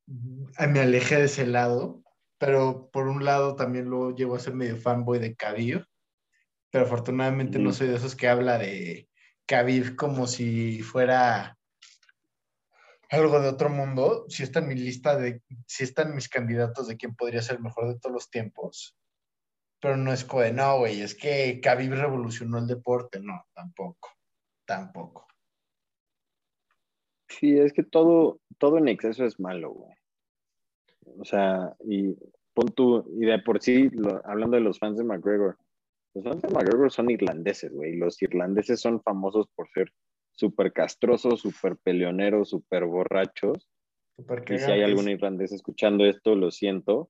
me 0.08 0.80
alejé 0.82 1.18
de 1.18 1.26
ese 1.26 1.46
lado 1.46 2.04
pero 2.40 2.90
por 2.92 3.08
un 3.08 3.24
lado 3.26 3.56
también 3.56 3.90
lo 3.90 4.16
llevo 4.16 4.36
a 4.36 4.40
ser 4.40 4.56
medio 4.56 4.78
fanboy 4.78 5.20
de 5.20 5.36
Khabib, 5.36 5.86
pero 6.72 6.86
afortunadamente 6.86 7.60
no 7.60 7.74
soy 7.74 7.88
de 7.88 7.98
esos 7.98 8.16
que 8.16 8.30
habla 8.30 8.58
de 8.58 9.10
Khabib 9.46 9.96
como 9.96 10.26
si 10.26 10.82
fuera 10.82 11.59
algo 13.10 13.40
de 13.40 13.50
otro 13.50 13.70
mundo. 13.70 14.26
Si 14.30 14.44
está 14.44 14.60
en 14.60 14.68
mi 14.68 14.76
lista 14.76 15.18
de, 15.18 15.42
si 15.66 15.84
están 15.84 16.16
mis 16.16 16.30
candidatos 16.30 16.88
de 16.88 16.98
quién 16.98 17.16
podría 17.16 17.42
ser 17.42 17.58
el 17.58 17.64
mejor 17.64 17.88
de 17.88 18.00
todos 18.00 18.14
los 18.14 18.30
tiempos, 18.30 18.96
pero 19.82 19.98
no 19.98 20.12
es 20.12 20.26
como 20.26 20.44
no, 20.44 20.80
güey, 20.80 21.02
es 21.02 21.16
que 21.16 21.60
Khabib 21.62 21.94
revolucionó 21.94 22.58
el 22.60 22.68
deporte, 22.68 23.20
no, 23.20 23.46
tampoco, 23.54 24.10
tampoco. 24.66 25.28
Sí, 27.30 27.58
es 27.58 27.74
que 27.74 27.84
todo, 27.84 28.42
todo 28.58 28.78
en 28.78 28.90
exceso 28.90 29.26
es 29.26 29.40
malo, 29.40 29.72
güey. 29.72 29.94
O 31.20 31.26
sea, 31.26 31.76
y 31.86 32.14
pon 32.54 32.68
tú, 32.76 33.06
y 33.20 33.26
de 33.26 33.40
por 33.40 33.62
sí, 33.62 33.90
hablando 34.26 34.58
de 34.58 34.64
los 34.64 34.80
fans 34.80 34.98
de 34.98 35.04
McGregor, 35.04 35.58
los 36.14 36.24
fans 36.24 36.42
de 36.42 36.50
McGregor 36.50 36.92
son 36.92 37.10
irlandeses, 37.10 37.72
güey. 37.72 37.96
Los 37.96 38.22
irlandeses 38.22 38.82
son 38.82 39.02
famosos 39.02 39.48
por 39.56 39.70
ser 39.70 39.94
súper 40.40 40.72
castrosos, 40.72 41.42
súper 41.42 41.76
peleoneros, 41.78 42.50
súper 42.50 42.86
borrachos. 42.86 43.70
y 44.18 44.58
si 44.58 44.72
hay 44.72 44.84
algún 44.84 45.10
irlandés 45.10 45.52
escuchando 45.52 46.06
esto, 46.06 46.34
lo 46.36 46.50
siento. 46.50 47.10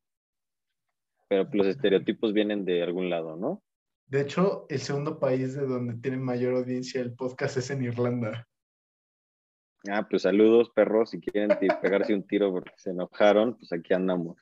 Pero 1.27 1.47
los 1.53 1.67
estereotipos 1.67 2.33
vienen 2.33 2.65
de 2.65 2.81
algún 2.81 3.09
lado, 3.09 3.37
¿no? 3.37 3.61
De 4.07 4.21
hecho, 4.21 4.65
el 4.69 4.79
segundo 4.79 5.19
país 5.19 5.53
de 5.53 5.67
donde 5.67 5.93
tiene 6.01 6.17
mayor 6.17 6.55
audiencia 6.55 6.99
el 7.01 7.13
podcast 7.13 7.57
es 7.57 7.69
en 7.69 7.83
Irlanda. 7.83 8.47
Ah, 9.87 10.07
pues 10.09 10.23
saludos, 10.23 10.71
perros. 10.71 11.11
Si 11.11 11.19
quieren 11.19 11.55
pegarse 11.81 12.15
un 12.15 12.25
tiro 12.25 12.51
porque 12.51 12.71
se 12.77 12.89
enojaron, 12.89 13.55
pues 13.55 13.71
aquí 13.71 13.93
andamos. 13.93 14.37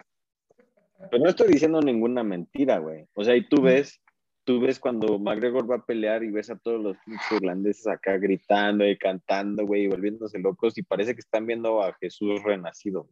Pero 1.11 1.21
no 1.21 1.29
estoy 1.29 1.49
diciendo 1.49 1.81
ninguna 1.81 2.23
mentira, 2.23 2.77
güey. 2.77 3.05
O 3.13 3.25
sea, 3.25 3.35
y 3.35 3.47
tú 3.49 3.61
ves 3.61 4.01
tú 4.47 4.61
ves 4.61 4.79
cuando 4.79 5.19
McGregor 5.19 5.69
va 5.69 5.75
a 5.75 5.85
pelear 5.85 6.23
y 6.23 6.31
ves 6.31 6.49
a 6.49 6.57
todos 6.57 6.81
los 6.81 6.97
irlandeses 7.31 7.85
acá 7.85 8.17
gritando 8.17 8.87
y 8.87 8.97
cantando, 8.97 9.65
güey, 9.65 9.83
y 9.83 9.87
volviéndose 9.87 10.39
locos 10.39 10.77
y 10.77 10.83
parece 10.83 11.13
que 11.13 11.19
están 11.19 11.45
viendo 11.45 11.83
a 11.83 11.93
Jesús 11.99 12.41
renacido. 12.43 13.09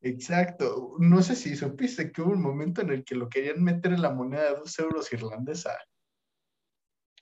Exacto. 0.00 0.94
No 1.00 1.20
sé 1.20 1.36
si 1.36 1.54
supiste 1.54 2.10
que 2.12 2.22
hubo 2.22 2.32
un 2.32 2.40
momento 2.40 2.80
en 2.80 2.90
el 2.90 3.04
que 3.04 3.14
lo 3.14 3.28
querían 3.28 3.62
meter 3.62 3.92
en 3.92 4.00
la 4.00 4.10
moneda 4.10 4.44
de 4.44 4.58
dos 4.58 4.78
euros 4.78 5.12
irlandesa. 5.12 5.76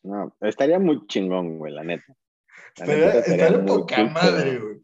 No, 0.05 0.33
estaría 0.41 0.79
muy 0.79 1.05
chingón, 1.09 1.59
güey, 1.59 1.73
la 1.73 1.83
neta. 1.83 2.15
La 2.77 2.85
Estaría, 2.85 3.07
neta 3.07 3.19
estaría 3.19 3.59
muy 3.59 3.67
poca 3.67 3.97
cool, 3.97 4.11
madre, 4.13 4.59
güey. 4.61 4.77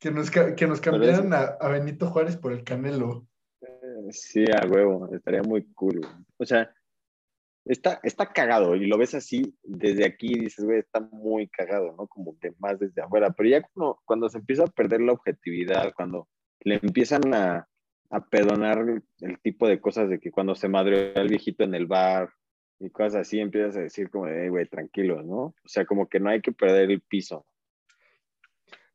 Que 0.00 0.10
nos, 0.10 0.30
que 0.32 0.66
nos 0.66 0.80
cambiaran 0.80 1.32
a, 1.32 1.42
a 1.60 1.68
Benito 1.68 2.08
Juárez 2.08 2.36
por 2.36 2.52
el 2.52 2.64
Canelo. 2.64 3.28
Sí, 4.10 4.44
a 4.50 4.66
huevo, 4.66 5.08
estaría 5.14 5.42
muy 5.42 5.64
cool, 5.74 6.00
güey. 6.00 6.12
O 6.38 6.44
sea, 6.44 6.74
está, 7.64 8.00
está 8.02 8.32
cagado 8.32 8.74
y 8.76 8.86
lo 8.86 8.98
ves 8.98 9.14
así 9.14 9.54
desde 9.62 10.04
aquí 10.04 10.32
y 10.32 10.40
dices, 10.40 10.64
güey, 10.64 10.78
está 10.80 11.00
muy 11.00 11.48
cagado, 11.48 11.94
¿no? 11.96 12.06
Como 12.06 12.38
que 12.38 12.52
más 12.58 12.78
desde 12.78 13.02
afuera. 13.02 13.30
Pero 13.30 13.48
ya 13.48 13.62
cuando, 13.62 14.00
cuando 14.04 14.28
se 14.28 14.38
empieza 14.38 14.64
a 14.64 14.68
perder 14.68 15.00
la 15.00 15.12
objetividad, 15.12 15.92
cuando 15.94 16.28
le 16.60 16.80
empiezan 16.82 17.34
a, 17.34 17.68
a 18.10 18.24
perdonar 18.26 19.02
el 19.20 19.38
tipo 19.40 19.68
de 19.68 19.80
cosas 19.80 20.08
de 20.08 20.18
que 20.18 20.30
cuando 20.30 20.54
se 20.54 20.68
madreó 20.68 21.14
el 21.14 21.28
viejito 21.28 21.64
en 21.64 21.74
el 21.74 21.86
bar 21.86 22.30
y 22.78 22.90
cosas 22.90 23.22
así, 23.22 23.38
empiezas 23.40 23.76
a 23.76 23.80
decir 23.80 24.10
como, 24.10 24.26
de, 24.26 24.44
"Ey, 24.44 24.48
güey, 24.48 24.66
tranquilo, 24.66 25.22
¿no? 25.22 25.36
O 25.38 25.54
sea, 25.66 25.84
como 25.84 26.08
que 26.08 26.18
no 26.20 26.30
hay 26.30 26.40
que 26.40 26.52
perder 26.52 26.90
el 26.90 27.00
piso. 27.02 27.46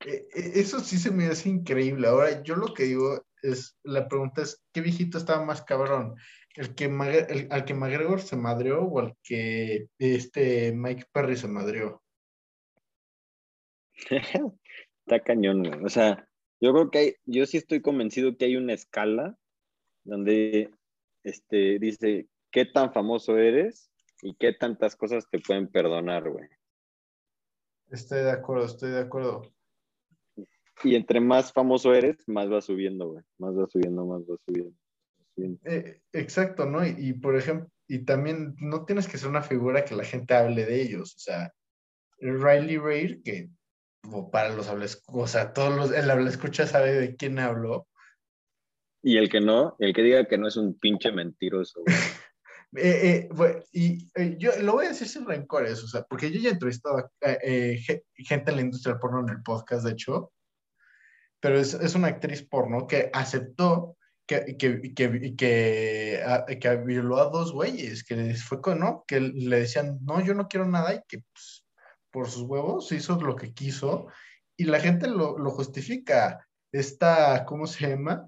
Eh, 0.05 0.27
eh, 0.35 0.51
Eso 0.55 0.79
sí 0.79 0.97
se 0.97 1.11
me 1.11 1.27
hace 1.27 1.49
increíble. 1.49 2.07
Ahora, 2.07 2.43
yo 2.43 2.55
lo 2.55 2.73
que 2.73 2.83
digo 2.83 3.25
es, 3.51 3.77
la 3.83 4.07
pregunta 4.07 4.41
es, 4.41 4.63
¿qué 4.73 4.81
viejito 4.81 5.17
estaba 5.17 5.43
más 5.45 5.63
cabrón? 5.63 6.15
¿El 6.55 6.73
que 6.75 6.85
el- 6.85 7.47
al 7.51 7.65
que 7.65 7.73
McGregor 7.73 8.21
se 8.21 8.37
madreó 8.37 8.83
o 8.83 8.99
al 8.99 9.15
que 9.23 9.87
este 9.99 10.71
Mike 10.73 11.05
Perry 11.11 11.35
se 11.35 11.47
madreó? 11.47 12.03
Está 15.05 15.19
cañón, 15.23 15.63
güey. 15.63 15.83
O 15.83 15.89
sea, 15.89 16.27
yo 16.59 16.73
creo 16.73 16.89
que 16.91 16.97
hay, 16.97 17.15
yo 17.25 17.45
sí 17.45 17.57
estoy 17.57 17.81
convencido 17.81 18.37
que 18.37 18.45
hay 18.45 18.55
una 18.55 18.73
escala 18.73 19.37
donde 20.03 20.71
este, 21.23 21.79
dice 21.79 22.27
qué 22.51 22.65
tan 22.65 22.93
famoso 22.93 23.37
eres 23.37 23.91
y 24.21 24.35
qué 24.35 24.53
tantas 24.53 24.95
cosas 24.95 25.29
te 25.29 25.39
pueden 25.39 25.67
perdonar, 25.67 26.29
güey. 26.29 26.47
Estoy 27.89 28.23
de 28.23 28.31
acuerdo, 28.31 28.65
estoy 28.65 28.91
de 28.91 29.01
acuerdo. 29.01 29.54
Y 30.83 30.95
entre 30.95 31.19
más 31.21 31.53
famoso 31.53 31.93
eres, 31.93 32.17
más 32.27 32.51
va 32.51 32.61
subiendo, 32.61 33.07
güey. 33.09 33.23
Más 33.37 33.55
va 33.57 33.67
subiendo, 33.67 34.05
más 34.05 34.21
va 34.23 34.35
subiendo. 34.45 34.75
Eh, 35.65 36.01
exacto, 36.13 36.65
¿no? 36.65 36.85
Y, 36.85 36.95
y, 36.97 37.13
por 37.13 37.35
ejemplo, 37.35 37.69
y 37.87 37.99
también 38.05 38.55
no 38.59 38.85
tienes 38.85 39.07
que 39.07 39.17
ser 39.17 39.29
una 39.29 39.41
figura 39.41 39.85
que 39.85 39.95
la 39.95 40.03
gente 40.03 40.33
hable 40.33 40.65
de 40.65 40.81
ellos. 40.81 41.15
O 41.15 41.19
sea, 41.19 41.53
Riley 42.19 42.77
Reid, 42.77 43.23
que 43.23 43.49
para 44.31 44.49
los 44.49 44.67
hables, 44.67 45.03
o 45.07 45.27
sea, 45.27 45.53
todos 45.53 45.75
los, 45.75 45.91
el 45.91 46.09
habla 46.09 46.29
escucha 46.29 46.67
sabe 46.67 46.93
de 46.93 47.15
quién 47.15 47.39
hablo. 47.39 47.87
Y 49.01 49.17
el 49.17 49.29
que 49.29 49.41
no, 49.41 49.75
el 49.79 49.93
que 49.93 50.01
diga 50.03 50.27
que 50.27 50.37
no 50.37 50.47
es 50.47 50.57
un 50.57 50.77
pinche 50.79 51.11
mentiroso, 51.11 51.81
güey. 51.81 51.95
Eh, 52.77 52.99
eh, 53.03 53.29
bueno, 53.31 53.61
y 53.71 54.09
eh, 54.15 54.35
yo 54.37 54.51
lo 54.61 54.73
voy 54.73 54.85
a 54.87 54.89
decir 54.89 55.07
sin 55.07 55.25
rencores, 55.25 55.81
o 55.81 55.87
sea, 55.87 56.03
porque 56.03 56.29
yo 56.29 56.41
ya 56.41 56.49
he 56.49 56.53
entrevistado 56.53 56.97
a 56.97 57.09
ge- 57.21 58.03
gente 58.17 58.51
en 58.51 58.57
la 58.57 58.63
industria 58.63 58.93
del 58.93 58.99
porno 58.99 59.21
en 59.21 59.29
el 59.29 59.41
podcast, 59.43 59.85
de 59.85 59.93
hecho, 59.93 60.33
pero 61.45 61.59
es, 61.59 61.75
es 61.75 61.93
una 61.93 62.07
actriz 62.07 62.41
porno 62.41 62.87
que 62.87 63.11
aceptó 63.13 63.97
que, 64.25 64.57
que, 64.57 64.81
que, 64.95 65.35
que, 65.35 66.23
a- 66.25 66.43
que 66.47 66.75
violó 66.77 67.17
a 67.17 67.29
dos 67.29 67.53
güeyes, 67.53 68.03
que 68.03 68.15
les 68.15 68.43
fue 68.43 68.61
con, 68.61 68.79
¿no? 68.79 69.03
Que 69.05 69.19
le 69.19 69.59
decían, 69.59 69.99
no, 70.01 70.19
yo 70.25 70.33
no 70.33 70.47
quiero 70.47 70.65
nada 70.65 70.95
y 70.95 71.01
que 71.07 71.19
pues, 71.19 71.63
por 72.09 72.31
sus 72.31 72.41
huevos 72.41 72.91
hizo 72.91 73.21
lo 73.21 73.35
que 73.35 73.53
quiso 73.53 74.07
y 74.57 74.63
la 74.63 74.79
gente 74.79 75.07
lo, 75.07 75.37
lo 75.37 75.51
justifica. 75.51 76.47
Esta, 76.71 77.45
¿cómo 77.45 77.67
se 77.67 77.89
llama? 77.89 78.27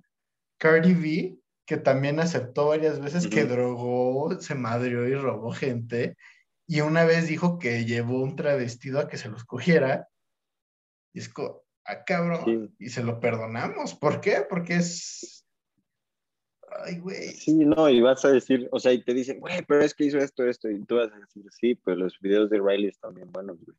Cardi 0.60 0.94
B, 0.94 1.40
que 1.66 1.78
también 1.78 2.20
aceptó 2.20 2.68
varias 2.68 3.00
veces 3.00 3.28
que 3.28 3.46
Ujú. 3.46 3.54
drogó, 3.54 4.40
se 4.40 4.54
madrió 4.54 5.08
y 5.08 5.16
robó 5.16 5.52
gente, 5.54 6.18
y 6.68 6.82
una 6.82 7.04
vez 7.04 7.28
dijo 7.28 7.58
que 7.58 7.84
llevó 7.84 8.22
un 8.22 8.36
travestido 8.36 9.00
a 9.00 9.08
que 9.08 9.18
se 9.18 9.30
los 9.30 9.44
cogiera, 9.44 10.08
y 11.16 11.20
es 11.22 11.30
como, 11.30 11.64
ah, 11.88 12.04
cabrón, 12.06 12.44
Sí. 12.46 12.76
y 12.86 12.90
se 12.90 13.04
lo 13.04 13.20
perdonamos. 13.20 13.96
¿Por 13.96 14.22
qué? 14.22 14.46
Porque 14.50 14.76
es... 14.76 15.46
Ay, 16.86 17.00
güey. 17.00 17.30
Sí, 17.32 17.54
no, 17.66 17.90
y 17.90 18.02
vas 18.02 18.24
a 18.26 18.30
decir, 18.30 18.68
o 18.72 18.80
sea, 18.80 18.92
y 18.94 19.04
te 19.04 19.14
dicen, 19.14 19.40
güey, 19.40 19.64
pero 19.66 19.82
es 19.82 19.94
que 19.94 20.06
hizo 20.06 20.18
esto, 20.18 20.46
esto, 20.46 20.70
y 20.70 20.84
tú 20.86 20.98
vas 20.98 21.12
a 21.12 21.18
decir, 21.18 21.44
sí, 21.52 21.76
pero 21.76 21.98
los 21.98 22.20
videos 22.20 22.50
de 22.50 22.60
Riley 22.60 22.88
están 22.90 23.16
bien 23.16 23.32
buenos, 23.32 23.58
güey. 23.64 23.78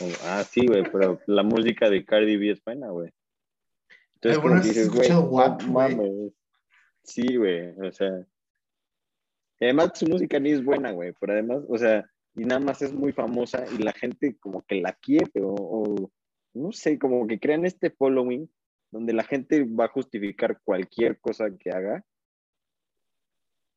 O, 0.00 0.16
ah, 0.24 0.44
sí, 0.44 0.66
güey, 0.66 0.82
pero 0.90 1.20
la 1.26 1.42
música 1.42 1.90
de 1.90 2.04
Cardi 2.04 2.36
B 2.36 2.50
es 2.50 2.64
buena, 2.64 2.88
güey. 2.90 3.12
Entonces, 4.14 4.38
¿Alguna 4.38 4.54
vez 4.56 4.64
dices, 4.64 4.88
güey, 4.88 5.10
WAP, 5.10 5.62
güey? 5.66 6.32
Sí, 7.02 7.36
güey, 7.36 7.70
o 7.80 7.92
sea. 7.92 8.26
y 9.58 9.64
además 9.64 9.92
su 9.94 10.06
música 10.06 10.38
ni 10.38 10.50
es 10.50 10.64
buena, 10.64 10.92
güey, 10.92 11.12
pero 11.20 11.32
además, 11.32 11.62
o 11.68 11.76
sea, 11.76 12.08
y 12.36 12.44
nada 12.44 12.60
más 12.60 12.82
es 12.82 12.92
muy 12.92 13.12
famosa 13.12 13.64
y 13.72 13.82
la 13.82 13.92
gente 13.92 14.36
como 14.38 14.62
que 14.62 14.80
la 14.80 14.92
quiere, 14.92 15.40
o, 15.42 15.54
o 15.54 16.12
no 16.54 16.72
sé, 16.72 16.98
como 16.98 17.26
que 17.26 17.38
crean 17.38 17.64
este 17.64 17.90
following 17.90 18.50
donde 18.90 19.12
la 19.12 19.24
gente 19.24 19.64
va 19.64 19.84
a 19.84 19.88
justificar 19.88 20.60
cualquier 20.62 21.18
cosa 21.20 21.48
que 21.56 21.70
haga. 21.70 22.04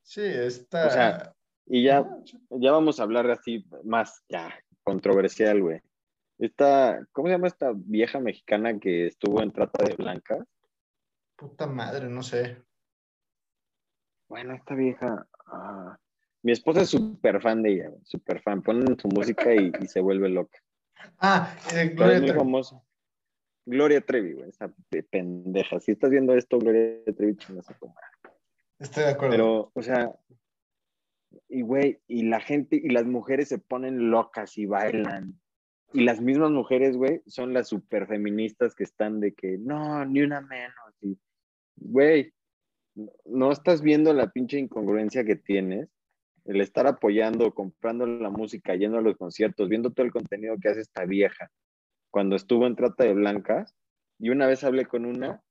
Sí, 0.01 0.21
está... 0.23 0.87
O 0.87 0.89
sea, 0.89 1.35
Y 1.65 1.83
ya, 1.83 2.05
ya 2.49 2.71
vamos 2.71 2.99
a 2.99 3.03
hablar 3.03 3.29
así 3.29 3.65
más 3.83 4.23
ya 4.27 4.53
controversial, 4.83 5.61
güey. 5.61 5.81
Esta, 6.39 7.07
¿cómo 7.11 7.27
se 7.27 7.35
llama 7.35 7.47
esta 7.47 7.71
vieja 7.73 8.19
mexicana 8.19 8.77
que 8.79 9.07
estuvo 9.07 9.41
en 9.41 9.51
trata 9.51 9.85
de 9.85 9.95
blancas? 9.95 10.45
Puta 11.37 11.67
madre, 11.67 12.09
no 12.09 12.21
sé. 12.21 12.61
Bueno, 14.27 14.55
esta 14.55 14.75
vieja, 14.75 15.27
ah, 15.45 15.97
mi 16.41 16.51
esposa 16.51 16.81
es 16.81 16.89
súper 16.89 17.41
fan 17.41 17.61
de 17.61 17.73
ella, 17.73 17.91
súper 18.03 18.41
fan. 18.41 18.61
Ponen 18.61 18.99
su 18.99 19.07
música 19.07 19.53
y, 19.53 19.71
y 19.79 19.87
se 19.87 20.01
vuelve 20.01 20.27
loca. 20.27 20.59
Ah, 21.19 21.55
eh, 21.73 21.89
Gloria 21.95 22.19
Trevi. 22.19 22.37
famosa. 22.37 22.83
Gloria 23.65 24.01
Trevi, 24.01 24.33
güey, 24.33 24.49
esa 24.49 24.73
pe- 24.89 25.03
pendeja. 25.03 25.79
Si 25.79 25.91
estás 25.91 26.09
viendo 26.09 26.35
esto, 26.35 26.59
Gloria 26.59 27.03
Trevi, 27.15 27.35
chingas 27.37 27.69
a 27.69 27.73
tu 27.77 27.87
madre. 27.87 28.37
Estoy 28.79 29.03
de 29.03 29.09
acuerdo. 29.11 29.31
Pero, 29.31 29.71
o 29.73 29.81
sea, 29.81 30.13
y 31.47 31.61
güey, 31.61 32.01
y 32.07 32.23
la 32.23 32.41
gente 32.41 32.75
y 32.75 32.89
las 32.89 33.05
mujeres 33.05 33.47
se 33.47 33.59
ponen 33.59 34.11
locas 34.11 34.57
y 34.57 34.65
bailan. 34.65 35.39
Y 35.93 36.03
las 36.03 36.19
mismas 36.21 36.49
mujeres, 36.51 36.97
güey, 36.97 37.21
son 37.27 37.53
las 37.53 37.67
super 37.69 38.07
feministas 38.07 38.73
que 38.75 38.83
están 38.83 39.19
de 39.19 39.33
que 39.33 39.57
no, 39.59 40.03
ni 40.05 40.21
una 40.23 40.41
menos. 40.41 40.95
Y, 41.01 41.17
güey, 41.75 42.33
no 43.25 43.51
estás 43.51 43.81
viendo 43.81 44.11
la 44.13 44.31
pinche 44.31 44.57
incongruencia 44.57 45.23
que 45.23 45.35
tienes. 45.35 45.89
El 46.45 46.61
estar 46.61 46.87
apoyando, 46.87 47.53
comprando 47.53 48.05
la 48.05 48.29
música, 48.29 48.75
yendo 48.75 48.97
a 48.97 49.01
los 49.01 49.17
conciertos, 49.17 49.69
viendo 49.69 49.91
todo 49.91 50.05
el 50.05 50.11
contenido 50.11 50.57
que 50.61 50.69
hace 50.69 50.81
esta 50.81 51.05
vieja 51.05 51.49
cuando 52.13 52.35
estuvo 52.35 52.67
en 52.67 52.75
trata 52.75 53.05
de 53.05 53.13
blancas. 53.13 53.75
Y 54.19 54.29
una 54.29 54.45
vez 54.45 54.63
hablé 54.63 54.85
con 54.85 55.05
una 55.05 55.41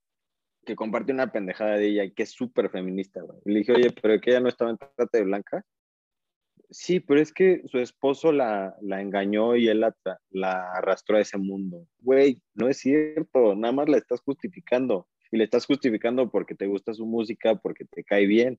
que 0.64 0.76
compartió 0.76 1.12
una 1.12 1.32
pendejada 1.32 1.76
de 1.76 1.88
ella 1.88 2.04
y 2.04 2.12
que 2.12 2.22
es 2.22 2.30
súper 2.30 2.70
feminista, 2.70 3.20
güey. 3.20 3.38
Le 3.44 3.58
dije, 3.58 3.72
oye, 3.72 3.90
pero 4.00 4.20
que 4.20 4.30
ella 4.30 4.40
no 4.40 4.48
estaba 4.48 4.70
en 4.70 4.78
trata 4.78 5.18
de 5.18 5.24
blancas. 5.24 5.64
Sí, 6.70 7.00
pero 7.00 7.20
es 7.20 7.32
que 7.32 7.62
su 7.66 7.78
esposo 7.78 8.30
la, 8.30 8.76
la 8.80 9.02
engañó 9.02 9.56
y 9.56 9.68
él 9.68 9.80
la, 9.80 9.94
la 10.30 10.72
arrastró 10.72 11.16
a 11.16 11.20
ese 11.20 11.36
mundo. 11.36 11.86
Güey, 11.98 12.40
no 12.54 12.68
es 12.68 12.78
cierto, 12.78 13.56
nada 13.56 13.72
más 13.72 13.88
la 13.88 13.98
estás 13.98 14.20
justificando. 14.20 15.08
Y 15.32 15.38
le 15.38 15.44
estás 15.44 15.66
justificando 15.66 16.30
porque 16.30 16.54
te 16.54 16.66
gusta 16.66 16.94
su 16.94 17.06
música, 17.06 17.56
porque 17.56 17.84
te 17.86 18.04
cae 18.04 18.26
bien. 18.26 18.58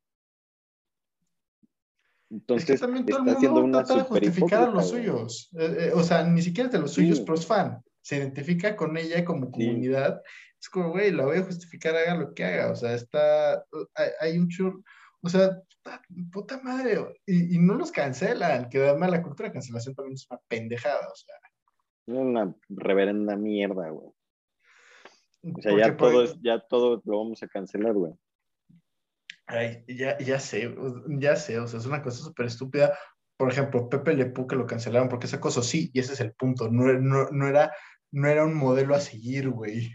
Entonces, 2.29 2.69
es 2.69 2.75
que 2.79 2.85
también 2.85 3.05
todo 3.05 3.23
el 3.23 3.29
haciendo 3.29 3.61
mundo 3.61 3.77
una 3.77 3.85
trata 3.85 4.01
de 4.03 4.07
justificar 4.07 4.63
a 4.63 4.71
los 4.71 4.89
suyos. 4.89 5.49
Eh, 5.57 5.77
eh, 5.79 5.91
o 5.93 6.03
sea, 6.03 6.23
ni 6.23 6.41
siquiera 6.41 6.67
es 6.67 6.73
de 6.73 6.79
los 6.79 6.91
suyos, 6.91 7.17
Sí. 7.19 7.23
pero 7.25 7.37
es 7.37 7.45
fan. 7.45 7.83
Se 8.01 8.17
identifica 8.17 8.75
con 8.75 8.97
ella 8.97 9.23
como 9.23 9.45
Sí. 9.47 9.51
comunidad. 9.51 10.21
Es 10.59 10.69
como, 10.69 10.89
güey, 10.91 11.11
la 11.11 11.25
voy 11.25 11.37
a 11.37 11.43
justificar, 11.43 11.95
haga 11.95 12.15
lo 12.15 12.33
que 12.33 12.43
haga. 12.43 12.71
O 12.71 12.75
sea, 12.75 12.93
está. 12.93 13.63
Hay, 13.95 14.09
hay 14.19 14.37
un 14.37 14.47
chur. 14.49 14.81
O 15.21 15.29
sea, 15.29 15.61
puta, 15.83 16.01
puta 16.31 16.61
madre. 16.63 17.21
Y, 17.25 17.55
y 17.55 17.59
no 17.59 17.75
los 17.75 17.91
cancelan, 17.91 18.69
que 18.69 18.79
además 18.79 19.11
la 19.11 19.21
cultura 19.21 19.49
de 19.49 19.53
cancelación 19.53 19.93
también 19.93 20.15
es 20.15 20.25
una 20.29 20.39
pendejada. 20.47 21.07
O 21.07 21.15
sea, 21.15 21.35
Es 22.07 22.15
una 22.15 22.53
reverenda 22.69 23.35
mierda, 23.35 23.89
güey. 23.89 24.09
O 25.43 25.61
sea, 25.61 25.77
ya 25.77 25.97
todo, 25.97 26.23
es, 26.23 26.35
ya 26.41 26.59
todo 26.59 27.01
lo 27.05 27.19
vamos 27.19 27.43
a 27.43 27.47
cancelar, 27.47 27.93
güey. 27.93 28.13
Ay, 29.45 29.83
ya, 29.87 30.17
ya 30.19 30.39
sé, 30.39 30.73
ya 31.19 31.35
sé, 31.35 31.59
o 31.59 31.67
sea, 31.67 31.79
es 31.79 31.85
una 31.85 32.01
cosa 32.01 32.23
súper 32.23 32.45
estúpida. 32.45 32.97
Por 33.37 33.51
ejemplo, 33.51 33.89
Pepe 33.89 34.13
Le 34.13 34.27
Pew 34.27 34.47
que 34.47 34.55
lo 34.55 34.65
cancelaron 34.65 35.09
porque 35.09 35.25
esa 35.27 35.39
cosa 35.39 35.61
sí, 35.61 35.89
y 35.93 35.99
ese 35.99 36.13
es 36.13 36.21
el 36.21 36.33
punto, 36.33 36.69
no, 36.69 36.91
no, 36.93 37.29
no 37.31 37.47
era, 37.47 37.73
no 38.11 38.27
era 38.27 38.45
un 38.45 38.55
modelo 38.55 38.95
a 38.95 38.99
seguir, 38.99 39.49
güey. 39.49 39.91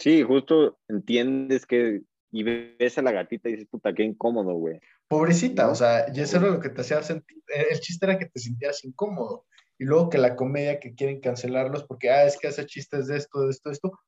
Sí, 0.00 0.22
justo 0.22 0.78
entiendes 0.88 1.66
que 1.66 2.02
y 2.30 2.42
ves 2.42 2.98
a 2.98 3.02
la 3.02 3.12
gatita 3.12 3.48
y 3.48 3.52
dices, 3.52 3.68
puta, 3.68 3.94
qué 3.94 4.02
incómodo, 4.02 4.52
güey. 4.54 4.80
pobrecita, 5.08 5.70
o 5.70 5.74
sea, 5.74 6.06
y 6.14 6.20
eso 6.20 6.36
era 6.36 6.50
lo 6.50 6.60
que 6.60 6.68
te 6.68 6.82
hacía 6.82 7.02
sentir, 7.02 7.42
el 7.48 7.80
chiste 7.80 8.04
era 8.04 8.18
que 8.18 8.26
te 8.26 8.38
sintieras 8.38 8.84
incómodo, 8.84 9.46
y 9.78 9.84
luego 9.84 10.10
que 10.10 10.18
la 10.18 10.36
comedia 10.36 10.80
que 10.80 10.94
quieren 10.94 11.20
cancelarlos 11.20 11.84
porque, 11.84 12.10
ah, 12.10 12.24
es 12.24 12.36
que 12.38 12.48
hace 12.48 12.66
chistes 12.66 13.06
de 13.06 13.16
esto, 13.16 13.42
de 13.42 13.50
esto, 13.50 13.68
de 13.70 13.72
esto. 13.72 14.00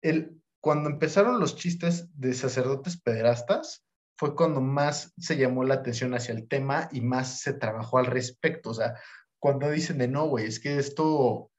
El, 0.00 0.40
cuando 0.62 0.88
empezaron 0.88 1.40
los 1.40 1.56
chistes 1.56 2.08
de 2.18 2.32
sacerdotes 2.34 2.96
pederastas, 2.96 3.84
fue 4.16 4.36
cuando 4.36 4.60
más 4.60 5.12
se 5.18 5.36
llamó 5.36 5.64
la 5.64 5.74
atención 5.74 6.14
hacia 6.14 6.34
el 6.34 6.46
tema 6.46 6.88
y 6.92 7.00
más 7.00 7.40
se 7.40 7.52
trabajó 7.52 7.98
al 7.98 8.06
respecto. 8.06 8.70
O 8.70 8.74
sea, 8.74 8.94
cuando 9.40 9.68
dicen 9.68 9.98
de 9.98 10.06
no, 10.06 10.28
güey, 10.28 10.46
es 10.46 10.60
que 10.60 10.78
esto, 10.78 11.50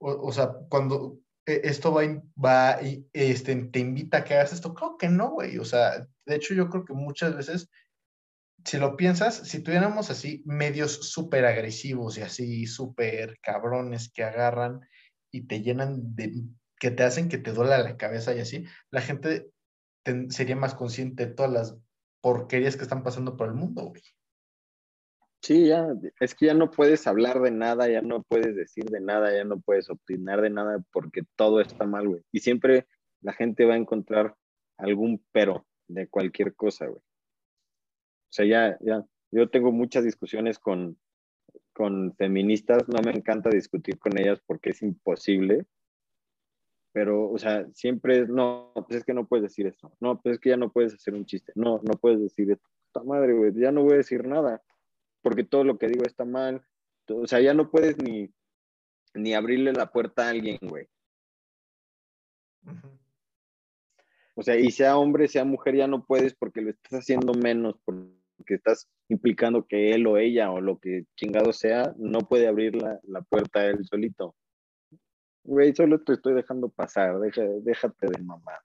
o, 0.00 0.32
sea, 0.32 0.52
cuando 0.68 1.20
e, 1.46 1.60
esto 1.62 1.94
va, 1.94 2.02
va 2.44 2.80
este, 3.12 3.54
te 3.54 3.78
invita 3.78 4.18
a 4.18 4.24
que 4.24 4.34
hagas 4.34 4.52
esto, 4.52 4.74
creo 4.74 4.96
que 4.98 5.08
no, 5.08 5.30
güey. 5.30 5.58
O 5.58 5.64
sea, 5.64 6.08
de 6.26 6.34
hecho 6.34 6.52
yo 6.52 6.68
creo 6.68 6.84
que 6.84 6.94
muchas 6.94 7.36
veces 7.36 7.70
si 8.64 8.78
lo 8.78 8.96
piensas, 8.96 9.36
si 9.36 9.62
tuviéramos 9.62 10.10
así 10.10 10.42
medios 10.44 11.12
súper 11.12 11.44
agresivos 11.44 12.18
y 12.18 12.22
así 12.22 12.66
súper 12.66 13.38
cabrones 13.40 14.10
que 14.12 14.24
agarran 14.24 14.80
y 15.30 15.46
te 15.46 15.62
llenan 15.62 16.16
de, 16.16 16.32
que 16.80 16.90
te 16.90 17.04
hacen 17.04 17.28
que 17.28 17.38
te 17.38 17.52
duela 17.52 17.78
la 17.78 17.96
cabeza 17.96 18.34
y 18.34 18.40
así, 18.40 18.64
la 18.90 19.02
gente 19.02 19.52
sería 20.30 20.56
más 20.56 20.74
consciente 20.74 21.26
de 21.26 21.34
todas 21.34 21.52
las 21.52 21.78
porquerías 22.22 22.76
que 22.76 22.82
están 22.82 23.02
pasando 23.02 23.36
por 23.36 23.48
el 23.48 23.54
mundo, 23.54 23.84
güey. 23.84 24.02
Sí, 25.42 25.68
ya, 25.68 25.86
es 26.20 26.34
que 26.34 26.46
ya 26.46 26.54
no 26.54 26.70
puedes 26.70 27.06
hablar 27.06 27.40
de 27.40 27.50
nada, 27.50 27.88
ya 27.88 28.02
no 28.02 28.22
puedes 28.22 28.56
decir 28.56 28.84
de 28.84 29.00
nada, 29.00 29.32
ya 29.32 29.44
no 29.44 29.60
puedes 29.60 29.88
opinar 29.88 30.40
de 30.40 30.50
nada 30.50 30.84
porque 30.92 31.22
todo 31.36 31.60
está 31.60 31.86
mal, 31.86 32.08
güey. 32.08 32.22
Y 32.32 32.40
siempre 32.40 32.86
la 33.20 33.32
gente 33.32 33.64
va 33.64 33.74
a 33.74 33.78
encontrar 33.78 34.34
algún 34.76 35.24
pero 35.32 35.66
de 35.88 36.08
cualquier 36.08 36.54
cosa, 36.54 36.86
güey. 36.86 37.00
O 37.00 38.32
sea, 38.32 38.46
ya, 38.46 38.78
ya, 38.80 39.04
yo 39.30 39.50
tengo 39.50 39.72
muchas 39.72 40.04
discusiones 40.04 40.58
con, 40.58 40.98
con 41.72 42.14
feministas, 42.16 42.88
no 42.88 43.00
me 43.02 43.12
encanta 43.12 43.50
discutir 43.50 43.98
con 43.98 44.18
ellas 44.18 44.40
porque 44.46 44.70
es 44.70 44.82
imposible, 44.82 45.66
pero, 46.92 47.30
o 47.30 47.38
sea, 47.38 47.66
siempre 47.74 48.20
es, 48.20 48.28
no, 48.28 48.72
pues 48.74 49.00
es 49.00 49.04
que 49.04 49.14
no 49.14 49.26
puedes 49.26 49.44
decir 49.44 49.66
esto, 49.66 49.92
no, 50.00 50.20
pues 50.20 50.34
es 50.34 50.40
que 50.40 50.50
ya 50.50 50.56
no 50.56 50.70
puedes 50.72 50.94
hacer 50.94 51.14
un 51.14 51.26
chiste, 51.26 51.52
no, 51.54 51.80
no 51.84 51.94
puedes 52.00 52.20
decir 52.20 52.50
esto, 52.50 52.68
puta 52.92 53.04
madre, 53.04 53.32
güey, 53.32 53.52
ya 53.54 53.72
no 53.72 53.82
voy 53.82 53.94
a 53.94 53.98
decir 53.98 54.26
nada, 54.26 54.62
porque 55.22 55.44
todo 55.44 55.64
lo 55.64 55.78
que 55.78 55.88
digo 55.88 56.04
está 56.04 56.24
mal, 56.24 56.62
o 57.08 57.26
sea, 57.26 57.40
ya 57.40 57.54
no 57.54 57.70
puedes 57.70 57.96
ni, 57.98 58.32
ni 59.14 59.34
abrirle 59.34 59.72
la 59.72 59.90
puerta 59.90 60.26
a 60.26 60.30
alguien, 60.30 60.58
güey. 60.62 60.86
O 64.34 64.42
sea, 64.42 64.56
y 64.56 64.70
sea 64.70 64.96
hombre, 64.96 65.28
sea 65.28 65.44
mujer, 65.44 65.76
ya 65.76 65.86
no 65.86 66.04
puedes 66.06 66.34
porque 66.34 66.60
lo 66.60 66.70
estás 66.70 67.00
haciendo 67.00 67.34
menos, 67.34 67.76
que 68.46 68.54
estás 68.54 68.88
implicando 69.08 69.66
que 69.66 69.92
él 69.92 70.06
o 70.06 70.16
ella 70.16 70.50
o 70.50 70.60
lo 70.60 70.78
que 70.78 71.04
chingado 71.14 71.52
sea, 71.52 71.94
no 71.98 72.20
puede 72.20 72.46
abrir 72.46 72.74
la, 72.74 72.98
la 73.02 73.22
puerta 73.22 73.66
él 73.66 73.84
solito. 73.84 74.34
Güey, 75.44 75.74
solo 75.74 76.00
te 76.00 76.14
estoy 76.14 76.34
dejando 76.34 76.68
pasar, 76.68 77.18
déjate 77.18 78.06
de 78.06 78.22
mamar. 78.22 78.60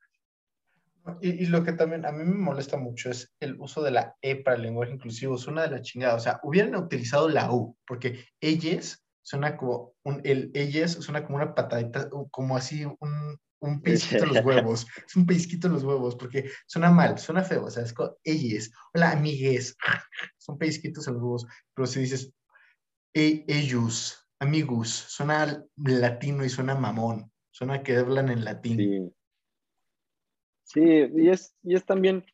Y, 1.22 1.44
y, 1.44 1.46
lo 1.46 1.64
que 1.64 1.74
también 1.74 2.04
a 2.06 2.12
mí 2.12 2.24
me 2.24 2.36
molesta 2.36 2.78
mucho 2.78 3.12
es 3.12 3.32
el 3.40 3.60
uso 3.60 3.84
de 3.84 3.92
la 3.92 4.16
E 4.22 4.38
para 4.38 4.56
el 4.58 4.64
lenguaje 4.64 4.92
inclusivo. 4.92 5.36
Es 5.36 5.46
una 5.46 5.62
de 5.62 5.70
las 5.70 5.84
chingadas. 5.84 6.16
O 6.16 6.24
sea, 6.24 6.40
hubieran 6.42 6.76
utilizado 6.76 7.30
la 7.30 7.52
U, 7.52 7.78
porque 7.86 8.26
ellas 8.42 9.06
suena 9.22 9.58
como 9.58 9.94
un, 10.04 10.22
el 10.24 10.52
ellas 10.54 10.94
suena 10.94 11.24
como 11.24 11.38
una 11.38 11.54
patadita, 11.54 12.10
como 12.32 12.58
así 12.58 12.86
un, 12.86 13.40
un 13.60 13.82
pellizquito 13.82 14.24
en 14.24 14.34
los 14.34 14.46
huevos, 14.46 14.88
es 15.06 15.16
un 15.16 15.26
pellizquito 15.26 15.68
en 15.68 15.74
los 15.74 15.84
huevos, 15.84 16.16
porque 16.16 16.50
suena 16.68 16.92
mal, 16.92 17.18
suena 17.18 17.44
feo, 17.44 17.66
o 17.66 17.70
sea, 17.70 17.84
es 17.84 17.94
como 17.94 18.16
ellos, 18.24 18.72
hola 18.94 19.12
amigues, 19.12 19.76
son 20.38 20.58
pellizquitos 20.58 21.08
en 21.08 21.16
los 21.16 21.24
huevos, 21.24 21.48
pero 21.74 21.88
si 21.88 22.02
dices 22.02 22.32
e 23.14 23.46
ellos, 23.48 24.25
amigos, 24.40 24.90
suena 24.90 25.66
latino 25.76 26.46
y 26.46 26.50
suena 26.50 26.76
mamón, 26.76 27.32
suena 27.52 27.84
que 27.84 27.98
hablan 27.98 28.30
en 28.30 28.46
latín. 28.46 29.14
Sí, 30.64 30.82
sí 30.82 30.82
y, 31.16 31.30
es, 31.30 31.56
y 31.64 31.76
es 31.76 31.86
también, 31.86 32.26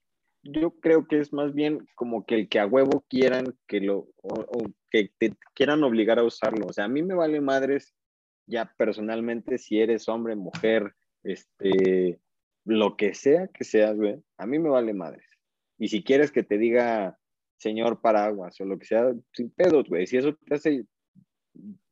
yo 0.44 0.72
creo 0.80 1.07
que 1.07 1.19
es 1.19 1.34
más 1.34 1.53
bien 1.53 1.88
como 1.95 2.26
que 2.26 2.36
el 2.36 2.49
que 2.49 2.60
a 2.60 2.65
huevo 2.65 3.06
quieran 3.07 3.57
que 3.68 3.82
lo, 3.82 4.10
o 4.22 4.64
que 4.90 5.11
te 5.18 5.36
quieran 5.53 5.84
obligar 5.84 6.19
a 6.19 6.23
usarlo, 6.23 6.68
o 6.68 6.73
sea, 6.73 6.86
a 6.86 6.90
mí 6.90 7.03
me 7.03 7.14
vale 7.14 7.41
madres 7.41 7.94
ya 8.48 8.73
personalmente 8.78 9.57
si 9.57 9.80
eres 9.80 10.10
hombre, 10.10 10.36
mujer, 10.36 10.94
este, 11.23 12.19
lo 12.65 12.98
que 12.98 13.14
sea 13.14 13.48
que 13.48 13.64
seas, 13.64 13.95
güey, 13.95 14.22
a 14.38 14.45
mí 14.45 14.60
me 14.60 14.69
vale 14.69 14.94
madres. 14.94 15.26
Y 15.78 15.88
si 15.88 16.03
quieres 16.03 16.32
que 16.32 16.44
te 16.44 16.57
diga 16.57 17.18
señor 17.57 18.02
paraguas 18.02 18.60
o 18.60 18.65
lo 18.65 18.78
que 18.78 18.86
sea, 18.86 19.14
sin 19.34 19.52
pedos, 19.52 19.88
güey, 19.88 20.07
si 20.07 20.18
eso 20.18 20.36
te 20.36 20.56
hace 20.56 20.86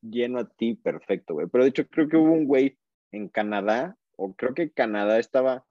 lleno 0.02 0.40
a 0.40 0.50
ti, 0.50 0.76
perfecto, 0.76 1.34
güey. 1.34 1.48
Pero 1.52 1.64
de 1.64 1.70
hecho 1.70 1.88
creo 1.88 2.08
que 2.08 2.18
hubo 2.18 2.32
un 2.32 2.46
güey 2.46 2.78
en 3.12 3.28
Canadá, 3.28 3.98
o 4.16 4.34
creo 4.34 4.54
que 4.54 4.72
Canadá 4.72 5.20
estaba 5.20 5.66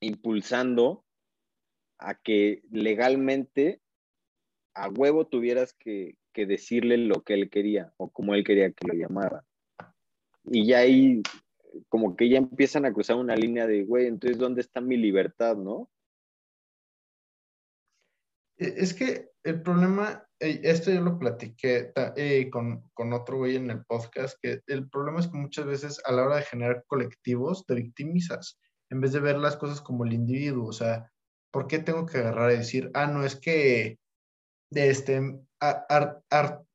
impulsando 0.00 1.04
a 1.98 2.14
que 2.14 2.62
legalmente 2.70 3.80
a 4.74 4.88
huevo 4.88 5.26
tuvieras 5.26 5.72
que, 5.74 6.16
que 6.32 6.46
decirle 6.46 6.98
lo 6.98 7.22
que 7.22 7.34
él 7.34 7.48
quería 7.48 7.92
o 7.96 8.10
como 8.10 8.34
él 8.34 8.44
quería 8.44 8.70
que 8.72 8.88
lo 8.88 8.94
llamara. 8.94 9.44
Y 10.44 10.66
ya 10.66 10.80
ahí 10.80 11.22
como 11.88 12.16
que 12.16 12.28
ya 12.28 12.38
empiezan 12.38 12.84
a 12.84 12.92
cruzar 12.92 13.16
una 13.16 13.36
línea 13.36 13.66
de, 13.66 13.84
güey, 13.84 14.06
entonces, 14.06 14.38
¿dónde 14.38 14.60
está 14.60 14.80
mi 14.80 14.96
libertad, 14.96 15.56
no? 15.56 15.88
E, 18.58 18.74
es 18.76 18.94
que 18.94 19.30
el 19.42 19.62
problema, 19.62 20.26
eh, 20.40 20.60
esto 20.64 20.90
yo 20.90 21.00
lo 21.00 21.18
platiqué 21.18 21.92
eh, 22.16 22.48
con, 22.50 22.88
con, 22.94 23.12
otro 23.12 23.38
güey 23.38 23.56
en 23.56 23.70
el 23.70 23.84
podcast, 23.84 24.38
que 24.40 24.60
el 24.66 24.88
problema 24.88 25.20
es 25.20 25.28
que 25.28 25.36
muchas 25.36 25.66
veces 25.66 26.00
a 26.04 26.12
la 26.12 26.24
hora 26.24 26.36
de 26.36 26.42
generar 26.42 26.84
colectivos 26.86 27.66
te 27.66 27.74
victimizas, 27.74 28.58
en 28.90 29.00
vez 29.00 29.12
de 29.12 29.20
ver 29.20 29.36
las 29.36 29.56
cosas 29.56 29.80
como 29.80 30.04
el 30.04 30.12
individuo, 30.12 30.68
o 30.68 30.72
sea, 30.72 31.10
¿por 31.52 31.66
qué 31.66 31.78
tengo 31.78 32.06
que 32.06 32.18
agarrar 32.18 32.52
y 32.52 32.58
decir, 32.58 32.90
ah, 32.94 33.06
no, 33.06 33.24
es 33.24 33.36
que 33.36 33.98
este, 34.70 35.40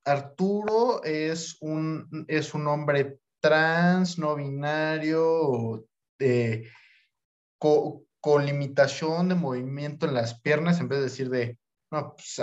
Arturo 0.06 1.04
es 1.04 1.58
un, 1.62 2.26
es 2.28 2.54
un 2.54 2.68
hombre 2.68 3.20
trans, 3.42 4.18
no 4.20 4.36
binario, 4.36 5.86
con 8.22 8.46
limitación 8.46 9.30
de 9.30 9.36
movimiento 9.36 10.06
en 10.06 10.14
las 10.14 10.40
piernas, 10.42 10.80
en 10.80 10.88
vez 10.88 11.00
de 11.00 11.04
decir 11.06 11.30
de, 11.30 11.58
no, 11.92 12.14
pues, 12.16 12.42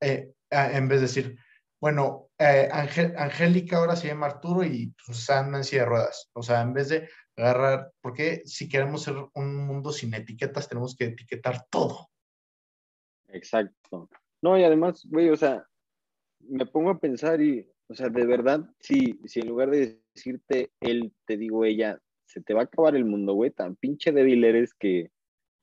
eh, 0.00 0.32
en 0.50 0.88
vez 0.88 1.00
de 1.00 1.06
decir, 1.06 1.38
bueno, 1.80 2.30
eh, 2.38 2.68
Angélica 2.70 3.78
ahora 3.78 3.96
se 3.96 4.08
llama 4.08 4.26
Arturo 4.26 4.64
y 4.64 4.94
pues 5.06 5.28
en 5.28 5.64
silla 5.64 5.82
de 5.82 5.88
ruedas. 5.88 6.30
O 6.32 6.42
sea, 6.42 6.62
en 6.62 6.72
vez 6.72 6.88
de 6.88 7.08
agarrar, 7.36 7.92
porque 8.00 8.42
si 8.44 8.68
queremos 8.68 9.02
ser 9.02 9.16
un 9.34 9.66
mundo 9.66 9.92
sin 9.92 10.14
etiquetas, 10.14 10.68
tenemos 10.68 10.96
que 10.96 11.06
etiquetar 11.06 11.66
todo. 11.70 12.08
Exacto. 13.28 14.08
No, 14.40 14.58
y 14.58 14.64
además, 14.64 15.06
güey, 15.10 15.30
o 15.30 15.36
sea, 15.36 15.66
me 16.40 16.66
pongo 16.66 16.90
a 16.90 17.00
pensar 17.00 17.40
y 17.40 17.68
o 17.88 17.94
sea, 17.94 18.08
de 18.08 18.24
verdad, 18.24 18.60
si, 18.80 19.20
si 19.26 19.40
en 19.40 19.48
lugar 19.48 19.70
de 19.70 20.00
decirte 20.14 20.70
él, 20.80 21.12
te 21.26 21.36
digo 21.36 21.64
ella, 21.64 22.00
se 22.26 22.40
te 22.40 22.54
va 22.54 22.62
a 22.62 22.64
acabar 22.64 22.96
el 22.96 23.04
mundo, 23.04 23.34
güey, 23.34 23.50
tan 23.50 23.76
pinche 23.76 24.10
débil 24.10 24.42
eres 24.44 24.74
que, 24.74 25.10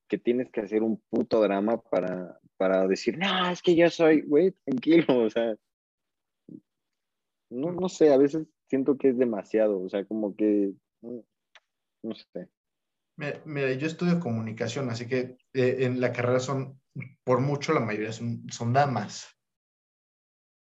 que 0.08 0.18
tienes 0.18 0.50
que 0.52 0.62
hacer 0.62 0.84
un 0.84 1.02
puto 1.10 1.42
drama 1.42 1.82
para, 1.82 2.40
para 2.62 2.88
decir, 2.88 3.18
no, 3.18 3.50
es 3.50 3.60
que 3.64 3.76
yo 3.76 3.90
soy, 3.90 4.22
güey, 4.22 4.52
tranquilo, 4.64 5.24
o 5.24 5.30
sea, 5.32 5.56
no, 7.50 7.72
no 7.72 7.90
sé, 7.90 8.14
a 8.14 8.18
veces 8.18 8.46
siento 8.70 9.00
que 9.00 9.10
es 9.10 9.18
demasiado, 9.18 9.82
o 9.82 9.90
sea, 9.90 10.06
como 10.06 10.36
que, 10.36 10.72
no, 11.02 12.14
sé. 12.14 12.50
Mira, 13.46 13.74
yo 13.74 13.88
estudio 13.88 14.20
comunicación, 14.20 14.92
así 14.92 15.08
que 15.08 15.38
eh, 15.56 15.78
en 15.80 16.00
la 16.00 16.14
carrera 16.14 16.40
son, 16.40 16.80
por 17.24 17.42
mucho 17.42 17.74
la 17.74 17.80
mayoría 17.80 18.12
son, 18.12 18.44
son 18.52 18.74
damas 18.74 19.36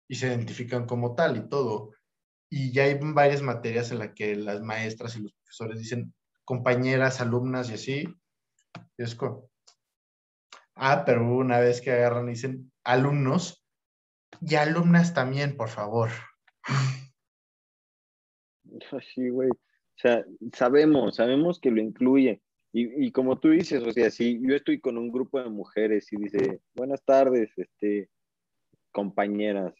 y 0.09 0.15
se 0.15 0.29
identifican 0.29 0.87
como 0.87 1.15
tal 1.15 1.37
y 1.37 1.51
todo. 1.51 1.93
Y 2.51 2.73
ya 2.73 2.85
hay 2.85 2.99
varias 2.99 3.43
materias 3.43 3.91
en 3.91 3.99
las 3.99 4.15
que 4.15 4.37
las 4.37 4.63
maestras 4.63 5.17
y 5.17 5.23
los 5.23 5.35
profesores 5.35 5.79
dicen 5.79 6.15
compañeras, 6.47 7.21
alumnas 7.21 7.69
y 7.69 7.75
así. 7.75 8.05
Es 8.97 9.15
como, 9.15 9.50
ah, 10.81 11.05
pero 11.05 11.25
una 11.37 11.61
vez 11.61 11.81
que 11.81 11.93
agarran 11.93 12.27
dicen 12.27 12.73
alumnos 12.85 13.65
y 14.41 14.55
alumnas 14.55 15.15
también, 15.15 15.57
por 15.57 15.69
favor. 15.69 16.11
Sí, 19.15 19.29
güey. 19.29 19.51
O 19.51 19.97
sea, 19.97 20.25
sabemos, 20.55 21.17
sabemos 21.17 21.61
que 21.61 21.71
lo 21.71 21.81
incluye. 21.81 22.41
Y, 22.73 23.07
y, 23.07 23.11
como 23.11 23.39
tú 23.39 23.51
dices, 23.51 23.83
o 23.83 23.91
sea, 23.91 24.11
si 24.11 24.41
yo 24.41 24.55
estoy 24.55 24.81
con 24.81 24.97
un 24.97 25.11
grupo 25.11 25.43
de 25.43 25.51
mujeres 25.51 26.11
y 26.13 26.17
dice, 26.17 26.61
buenas 26.75 27.05
tardes, 27.05 27.51
este, 27.57 28.09
compañeras, 28.93 29.75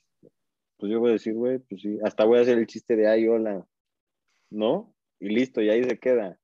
pues 0.77 0.91
yo 0.91 0.99
voy 0.99 1.11
a 1.11 1.13
decir, 1.15 1.35
güey, 1.35 1.59
pues 1.61 1.83
sí, 1.83 1.99
hasta 2.05 2.25
voy 2.25 2.39
a 2.39 2.43
hacer 2.43 2.59
el 2.59 2.67
chiste 2.67 2.97
de 2.97 3.07
ay, 3.07 3.29
hola, 3.29 3.65
¿no? 4.51 4.95
Y 5.21 5.29
listo, 5.29 5.63
y 5.63 5.71
ahí 5.71 5.85
se 5.85 5.99
queda. 5.99 6.39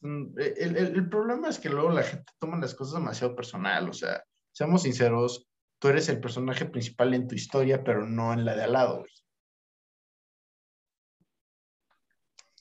Mm, 0.00 0.38
el, 0.38 0.76
el, 0.76 0.96
el, 0.96 1.08
problema 1.08 1.48
es 1.48 1.58
que 1.58 1.70
luego 1.70 1.90
la 1.90 2.02
gente 2.02 2.32
toma 2.38 2.58
las 2.58 2.74
cosas 2.74 3.00
demasiado 3.00 3.34
personal, 3.34 3.88
o 3.88 3.92
sea, 3.92 4.22
seamos 4.52 4.82
sinceros, 4.82 5.48
tú 5.78 5.88
eres 5.88 6.08
el 6.08 6.20
personaje 6.20 6.66
principal 6.66 7.14
en 7.14 7.26
tu 7.26 7.34
historia, 7.34 7.82
pero 7.82 8.06
no 8.06 8.32
en 8.32 8.44
la 8.44 8.54
de 8.54 8.64
al 8.64 8.72
lado. 8.72 9.04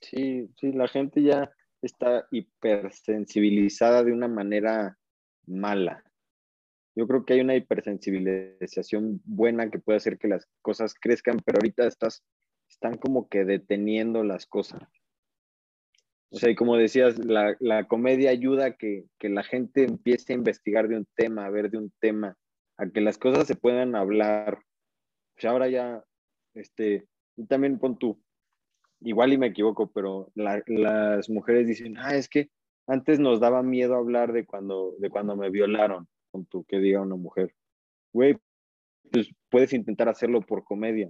Sí, 0.01 0.49
sí, 0.59 0.71
la 0.71 0.87
gente 0.87 1.23
ya 1.23 1.51
está 1.81 2.27
hipersensibilizada 2.31 4.03
de 4.03 4.13
una 4.13 4.27
manera 4.27 4.97
mala. 5.47 6.03
Yo 6.95 7.07
creo 7.07 7.25
que 7.25 7.33
hay 7.33 7.41
una 7.41 7.55
hipersensibilización 7.55 9.21
buena 9.25 9.69
que 9.69 9.79
puede 9.79 9.97
hacer 9.97 10.17
que 10.17 10.27
las 10.27 10.47
cosas 10.61 10.93
crezcan, 10.93 11.39
pero 11.45 11.57
ahorita 11.57 11.87
estás, 11.87 12.23
están 12.69 12.97
como 12.97 13.27
que 13.27 13.43
deteniendo 13.43 14.23
las 14.23 14.45
cosas. 14.45 14.83
O 16.35 16.37
sea, 16.37 16.49
y 16.49 16.55
como 16.55 16.75
decías, 16.75 17.17
la, 17.17 17.55
la 17.61 17.87
comedia 17.87 18.29
ayuda 18.29 18.65
a 18.65 18.71
que, 18.75 19.05
que 19.19 19.29
la 19.29 19.41
gente 19.41 19.85
empiece 19.85 20.33
a 20.33 20.35
investigar 20.35 20.89
de 20.89 20.97
un 20.97 21.07
tema, 21.15 21.45
a 21.45 21.49
ver 21.49 21.69
de 21.71 21.77
un 21.77 21.93
tema, 22.01 22.35
a 22.77 22.89
que 22.89 22.99
las 22.99 23.17
cosas 23.17 23.47
se 23.47 23.55
puedan 23.55 23.95
hablar. 23.95 24.55
O 25.37 25.39
sea, 25.39 25.51
ahora 25.51 25.69
ya, 25.69 26.03
este, 26.53 27.07
y 27.37 27.45
también 27.45 27.79
pon 27.79 27.97
tú, 27.97 28.21
igual 28.99 29.31
y 29.31 29.37
me 29.37 29.47
equivoco, 29.47 29.89
pero 29.93 30.29
la- 30.35 30.61
las 30.67 31.29
mujeres 31.29 31.67
dicen, 31.67 31.95
ah, 31.97 32.15
es 32.17 32.27
que 32.27 32.49
antes 32.85 33.17
nos 33.17 33.39
daba 33.39 33.63
miedo 33.63 33.95
hablar 33.95 34.33
de 34.33 34.45
cuando, 34.45 34.93
de 34.99 35.09
cuando 35.09 35.37
me 35.37 35.49
violaron, 35.49 36.05
con 36.31 36.45
tu 36.47 36.65
que 36.65 36.79
diga 36.79 36.99
una 37.01 37.15
mujer. 37.15 37.55
Güey, 38.11 38.35
pues 39.09 39.29
puedes 39.49 39.71
intentar 39.71 40.09
hacerlo 40.09 40.41
por 40.41 40.65
comedia. 40.65 41.09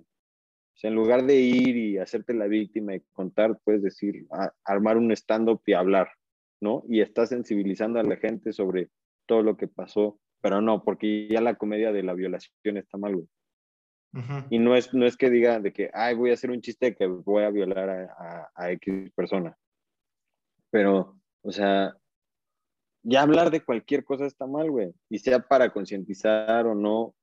O 0.75 0.77
sea, 0.77 0.89
en 0.89 0.95
lugar 0.95 1.23
de 1.25 1.35
ir 1.39 1.77
y 1.77 1.97
hacerte 1.97 2.33
la 2.33 2.47
víctima 2.47 2.95
y 2.95 2.99
contar, 3.13 3.57
puedes 3.63 3.81
decir, 3.81 4.27
a- 4.31 4.51
armar 4.65 4.97
un 4.97 5.11
stand-up 5.13 5.61
y 5.65 5.73
hablar, 5.73 6.09
¿no? 6.61 6.83
Y 6.89 6.99
estás 6.99 7.29
sensibilizando 7.29 7.99
a 7.99 8.03
la 8.03 8.17
gente 8.17 8.51
sobre 8.51 8.89
todo 9.25 9.41
lo 9.41 9.55
que 9.55 9.67
pasó, 9.69 10.19
pero 10.41 10.61
no, 10.61 10.83
porque 10.83 11.27
ya 11.29 11.39
la 11.39 11.55
comedia 11.55 11.91
de 11.93 12.03
la 12.03 12.13
violación 12.13 12.77
está 12.77 12.97
mal, 12.97 13.15
güey. 13.15 13.27
Ujú. 14.13 14.47
Y 14.49 14.59
no 14.59 14.75
es, 14.75 14.93
no 14.93 15.05
es 15.05 15.15
que 15.17 15.29
diga 15.29 15.59
de 15.59 15.71
que, 15.73 15.89
ay, 15.93 16.15
voy 16.15 16.31
a 16.31 16.33
hacer 16.33 16.51
un 16.51 16.61
chiste 16.61 16.87
de 16.87 16.95
que 16.95 17.07
voy 17.07 17.43
a 17.43 17.49
violar 17.51 17.89
a, 17.89 18.03
a, 18.17 18.51
a 18.53 18.71
X 18.71 19.11
persona. 19.15 19.57
Pero, 20.71 21.19
o 21.41 21.51
sea, 21.51 21.97
ya 23.03 23.21
hablar 23.21 23.49
de 23.49 23.63
cualquier 23.63 24.03
cosa 24.03 24.25
está 24.25 24.45
mal, 24.45 24.69
güey. 24.71 24.93
Y 25.09 25.19
sea 25.19 25.39
para 25.39 25.71
concientizar 25.71 26.65
o 26.67 26.75
no. 26.75 27.15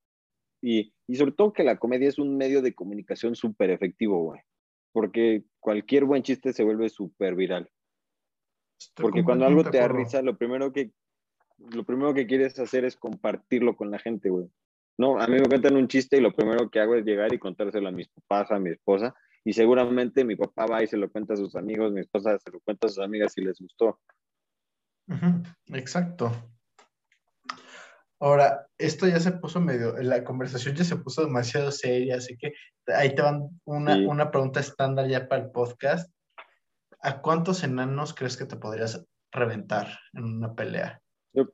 Y, 0.62 0.94
y 1.06 1.16
sobre 1.16 1.32
todo 1.32 1.52
que 1.52 1.64
la 1.64 1.78
comedia 1.78 2.08
es 2.08 2.18
un 2.18 2.36
medio 2.36 2.62
de 2.62 2.74
comunicación 2.74 3.34
súper 3.34 3.70
efectivo, 3.70 4.22
güey. 4.22 4.40
Porque 4.92 5.44
cualquier 5.58 6.04
buen 6.04 6.22
chiste 6.22 6.52
se 6.52 6.62
vuelve 6.62 6.88
súper 6.88 7.34
viral. 7.34 7.68
Estoy 8.80 9.02
Porque 9.02 9.24
cuando 9.24 9.44
algo 9.44 9.64
te 9.64 9.78
da 9.78 9.88
risa, 9.88 10.22
lo 10.22 10.36
primero 10.36 10.72
que 10.72 10.92
lo 11.70 11.84
primero 11.84 12.12
que 12.14 12.26
quieres 12.26 12.58
hacer 12.58 12.84
es 12.84 12.96
compartirlo 12.96 13.76
con 13.76 13.90
la 13.90 13.98
gente, 13.98 14.30
güey. 14.30 14.48
No, 14.98 15.20
a 15.20 15.26
mí 15.26 15.34
me 15.34 15.48
cuentan 15.48 15.76
un 15.76 15.88
chiste 15.88 16.18
y 16.18 16.20
lo 16.20 16.34
primero 16.34 16.70
que 16.70 16.80
hago 16.80 16.94
es 16.94 17.04
llegar 17.04 17.32
y 17.32 17.38
contárselo 17.38 17.88
a 17.88 17.92
mis 17.92 18.08
papás, 18.08 18.50
a 18.50 18.58
mi 18.58 18.70
esposa, 18.70 19.14
y 19.44 19.52
seguramente 19.52 20.24
mi 20.24 20.36
papá 20.36 20.66
va 20.66 20.82
y 20.82 20.86
se 20.86 20.96
lo 20.96 21.10
cuenta 21.10 21.34
a 21.34 21.36
sus 21.36 21.56
amigos, 21.56 21.92
mi 21.92 22.00
esposa 22.00 22.38
se 22.38 22.50
lo 22.50 22.60
cuenta 22.60 22.86
a 22.86 22.90
sus 22.90 23.02
amigas 23.02 23.32
si 23.32 23.42
les 23.42 23.58
gustó. 23.58 24.00
Exacto. 25.72 26.30
Ahora, 28.22 28.68
esto 28.78 29.08
ya 29.08 29.18
se 29.18 29.32
puso 29.32 29.60
medio, 29.60 29.96
la 30.00 30.22
conversación 30.22 30.76
ya 30.76 30.84
se 30.84 30.94
puso 30.94 31.24
demasiado 31.24 31.72
seria, 31.72 32.18
así 32.18 32.36
que 32.38 32.54
ahí 32.86 33.16
te 33.16 33.20
van 33.20 33.48
una, 33.64 33.96
Sí. 33.96 34.06
una 34.06 34.30
pregunta 34.30 34.60
estándar 34.60 35.08
ya 35.08 35.26
para 35.26 35.42
el 35.42 35.50
podcast. 35.50 36.08
¿A 37.00 37.20
cuántos 37.20 37.64
enanos 37.64 38.14
crees 38.14 38.36
que 38.36 38.44
te 38.44 38.54
podrías 38.54 39.04
reventar 39.32 39.88
en 40.12 40.22
una 40.22 40.54
pelea? 40.54 41.02
Yo, 41.32 41.48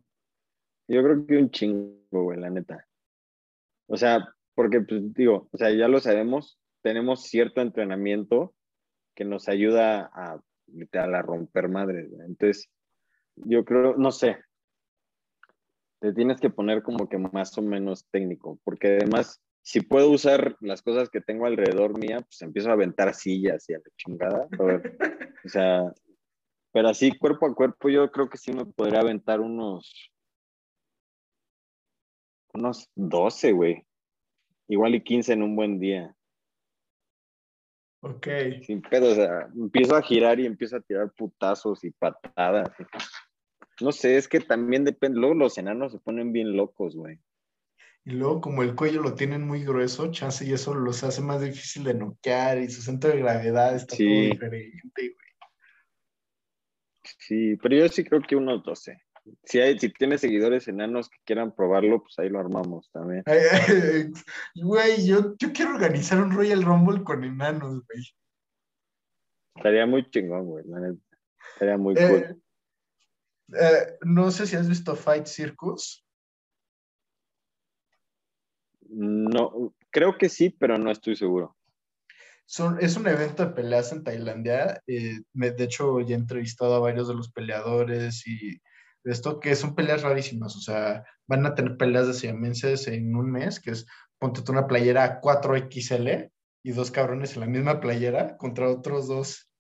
yo 0.89 1.03
creo 1.03 1.27
que 1.27 1.39
un 1.39 1.51
chingo, 1.51 2.03
güey, 2.11 2.39
la 2.39 2.51
neta. 2.51 2.87
O 3.87 3.97
sea, 3.97 4.29
porque, 4.55 4.83
pues, 4.83 5.15
digo, 5.15 5.49
o 5.51 5.57
sea, 5.57 5.71
ya 5.71 5.89
lo 5.89 6.01
sabemos, 6.01 6.61
tenemos 6.83 7.23
cierto 7.23 7.63
entrenamiento 7.63 8.55
que 9.17 9.25
nos 9.25 9.49
ayuda 9.49 10.11
a, 10.13 10.39
literal, 10.67 11.15
a 11.15 11.23
romper 11.23 11.71
madres. 11.71 12.13
Entonces, 12.27 12.71
yo 13.37 13.65
creo, 13.65 13.97
no 13.97 14.13
sé, 14.13 14.37
te 16.01 16.13
tienes 16.13 16.41
que 16.41 16.51
poner 16.51 16.83
como 16.83 17.09
que 17.09 17.19
más 17.19 17.57
o 17.59 17.63
menos 17.63 18.07
técnico, 18.11 18.59
porque 18.65 18.99
además, 18.99 19.43
si 19.63 19.81
puedo 19.81 20.11
usar 20.11 20.57
las 20.61 20.83
cosas 20.83 21.11
que 21.11 21.21
tengo 21.21 21.47
alrededor 21.47 21.99
mía, 21.99 22.21
pues 22.21 22.41
empiezo 22.43 22.71
a 22.71 22.75
aventar 22.75 23.15
sillas 23.15 23.69
y 23.69 23.75
a 23.75 23.79
la 23.79 23.91
chingada. 23.97 24.49
O, 24.59 24.65
o 25.45 25.49
sea, 25.49 25.93
pero 26.73 26.89
así 26.89 27.17
cuerpo 27.17 27.47
a 27.47 27.55
cuerpo, 27.55 27.89
yo 27.89 28.11
creo 28.11 28.29
que 28.29 28.39
sí 28.39 28.53
me 28.53 28.65
podría 28.65 29.01
aventar 29.01 29.41
unos, 29.41 30.13
unos 32.55 32.89
12, 32.95 33.53
güey. 33.53 33.85
Igual 34.69 34.95
y 34.95 35.03
15 35.03 35.33
en 35.33 35.43
un 35.43 35.57
buen 35.57 35.81
día. 35.81 36.15
Ok. 38.01 38.29
Sin 38.63 38.81
pedo, 38.83 39.11
o 39.11 39.15
sea, 39.15 39.49
empiezo 39.57 39.97
a 39.97 40.03
girar 40.03 40.39
y 40.39 40.47
empiezo 40.47 40.77
a 40.77 40.81
tirar 40.81 41.11
putazos 41.13 41.83
y 41.83 41.91
patadas. 41.91 42.71
No 43.81 43.93
sé, 43.93 44.17
es 44.17 44.29
que 44.29 44.41
también 44.41 44.85
depende. 44.85 45.19
Luego 45.21 45.35
los 45.35 45.57
enanos 45.59 45.93
se 45.93 45.99
ponen 45.99 46.33
bien 46.33 46.57
locos, 46.57 46.97
güey. 46.97 47.19
Y 48.05 48.13
luego, 48.13 48.41
como 48.41 48.63
el 48.63 48.75
cuello 48.75 49.03
lo 49.03 49.15
tienen 49.15 49.43
muy 49.47 49.65
grueso, 49.65 50.11
chance 50.11 50.45
y 50.45 50.53
eso 50.53 50.75
los 50.75 51.05
hace 51.05 51.21
más 51.21 51.41
difícil 51.43 51.85
de 51.85 51.95
noquear 51.95 52.59
y 52.59 52.71
su 52.71 52.81
centro 52.83 53.11
de 53.11 53.19
gravedad 53.19 53.75
está 53.77 53.95
Sí. 53.97 54.05
todo 54.05 54.23
diferente, 54.33 54.81
güey. 54.97 55.15
Sí, 57.19 57.57
pero 57.57 57.77
yo 57.77 57.89
sí 57.89 58.05
creo 58.05 58.21
que 58.23 58.37
unos 58.37 58.63
12. 58.65 59.01
Si, 59.45 59.61
hay, 59.61 59.79
si 59.79 59.93
tienes 59.93 60.23
seguidores 60.23 60.69
enanos 60.69 61.11
que 61.11 61.19
quieran 61.25 61.55
probarlo, 61.55 62.03
pues 62.03 62.19
ahí 62.19 62.31
lo 62.31 62.41
armamos 62.41 62.91
también. 62.93 63.23
Ay, 63.27 63.39
ay, 63.53 64.13
Güey, 64.63 65.07
yo, 65.07 65.35
yo 65.39 65.53
quiero 65.53 65.75
organizar 65.75 66.23
un 66.23 66.33
Royal 66.33 66.63
Rumble 66.63 67.05
con 67.05 67.25
enanos, 67.25 67.85
güey. 67.87 68.05
Estaría 69.57 69.87
muy 69.87 70.09
chingón, 70.11 70.47
güey, 70.47 70.65
la 70.67 70.81
neta. 70.81 71.01
Estaría 71.55 71.77
muy 71.77 71.95
Eh, 71.99 72.09
cool. 72.09 72.43
Eh, 73.55 73.97
no 74.03 74.31
sé 74.31 74.47
si 74.47 74.57
has 74.57 74.69
visto 74.69 74.95
Fight 74.97 75.27
Circus. 75.27 76.05
No, 78.91 79.75
creo 79.91 80.17
que 80.17 80.29
sí, 80.29 80.51
pero 80.51 80.79
no 80.79 80.91
estoy 80.91 81.17
seguro. 81.17 81.57
Son, 82.47 82.79
es 82.81 82.97
un 82.97 83.07
evento 83.07 83.45
de 83.45 83.53
peleas 83.53 83.93
en 83.93 84.03
Tailandia. 84.05 84.83
eh, 84.87 85.21
me- 85.35 85.51
de 85.51 85.65
hecho, 85.65 86.01
ya 86.01 86.15
he 86.17 86.19
entrevistado 86.19 86.75
a 86.75 86.79
varios 86.79 87.09
de 87.09 87.15
los 87.15 87.31
peleadores 87.31 88.27
y 88.27 88.53
de 89.05 89.13
esto 89.13 89.39
que 89.41 89.55
son 89.55 89.75
peleas 89.75 90.03
rarísimas. 90.03 90.57
O 90.57 90.61
sea, 90.61 91.05
van 91.27 91.45
a 91.45 91.55
tener 91.55 91.77
peleas 91.77 92.07
de 92.07 92.15
siamenses 92.15 92.89
en 92.89 93.15
un 93.15 93.31
mes, 93.31 93.61
que 93.61 93.73
es 93.73 93.87
ponte 94.19 94.43
tú 94.43 94.53
una 94.53 94.67
playera 94.67 95.21
4XL 95.21 96.31
y 96.63 96.73
dos 96.73 96.91
cabrones 96.91 97.35
en 97.35 97.41
la 97.41 97.47
misma 97.47 97.81
playera 97.81 98.37
contra 98.39 98.69
otros 98.71 99.07
dos 99.09 99.51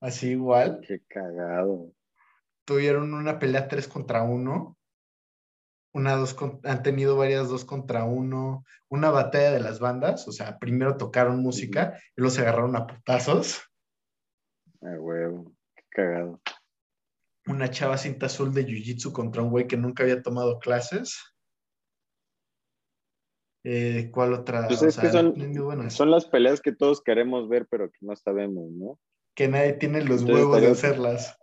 así 0.00 0.30
igual. 0.32 0.80
Qué 0.86 1.00
cagado. 1.08 1.92
Tuvieron 2.64 3.12
una 3.14 3.38
pelea 3.38 3.68
3 3.68 3.88
contra 3.88 4.22
1. 4.22 4.76
Una 5.92 6.16
dos 6.16 6.34
con- 6.34 6.60
han 6.64 6.82
tenido 6.82 7.16
varias 7.16 7.48
2 7.48 7.64
contra 7.64 8.04
1. 8.04 8.64
Una 8.88 9.10
batalla 9.10 9.52
de 9.52 9.60
las 9.60 9.78
bandas. 9.80 10.26
O 10.26 10.32
sea, 10.32 10.58
primero 10.58 10.96
tocaron 10.96 11.40
música 11.42 11.98
y 12.16 12.20
luego 12.20 12.34
se 12.34 12.40
agarraron 12.42 12.74
a 12.76 12.86
putazos. 12.86 13.62
Ah, 14.82 14.96
huevo. 14.98 15.52
Qué 15.76 15.82
cagado. 15.90 16.40
una 17.46 17.68
chava 17.70 17.98
cinta 17.98 18.24
azul 18.26 18.54
de 18.54 18.64
jiu-jitsu 18.66 19.12
contra 19.12 19.42
un 19.42 19.50
güey 19.50 19.66
que 19.68 19.76
nunca 19.76 20.02
había 20.02 20.22
tomado 20.22 20.58
clases. 20.58 21.20
Eh, 23.64 24.10
¿Cuál 24.12 24.32
otra? 24.34 24.66
Pues 24.66 24.82
O 24.82 24.86
es 24.86 24.96
que 24.96 25.08
sea, 25.10 25.12
son, 25.12 25.90
son 25.90 26.10
las 26.10 26.26
peleas 26.26 26.60
que 26.60 26.72
todos 26.72 27.02
queremos 27.02 27.48
ver, 27.48 27.66
pero 27.70 27.90
que 27.90 27.98
no 28.00 28.14
sabemos, 28.16 28.70
¿no? 28.72 28.98
Que 29.34 29.48
nadie 29.48 29.74
tiene 29.74 30.00
los 30.00 30.22
Entonces, 30.22 30.34
huevos 30.34 30.60
de 30.60 30.70
hacerlas. 30.70 31.38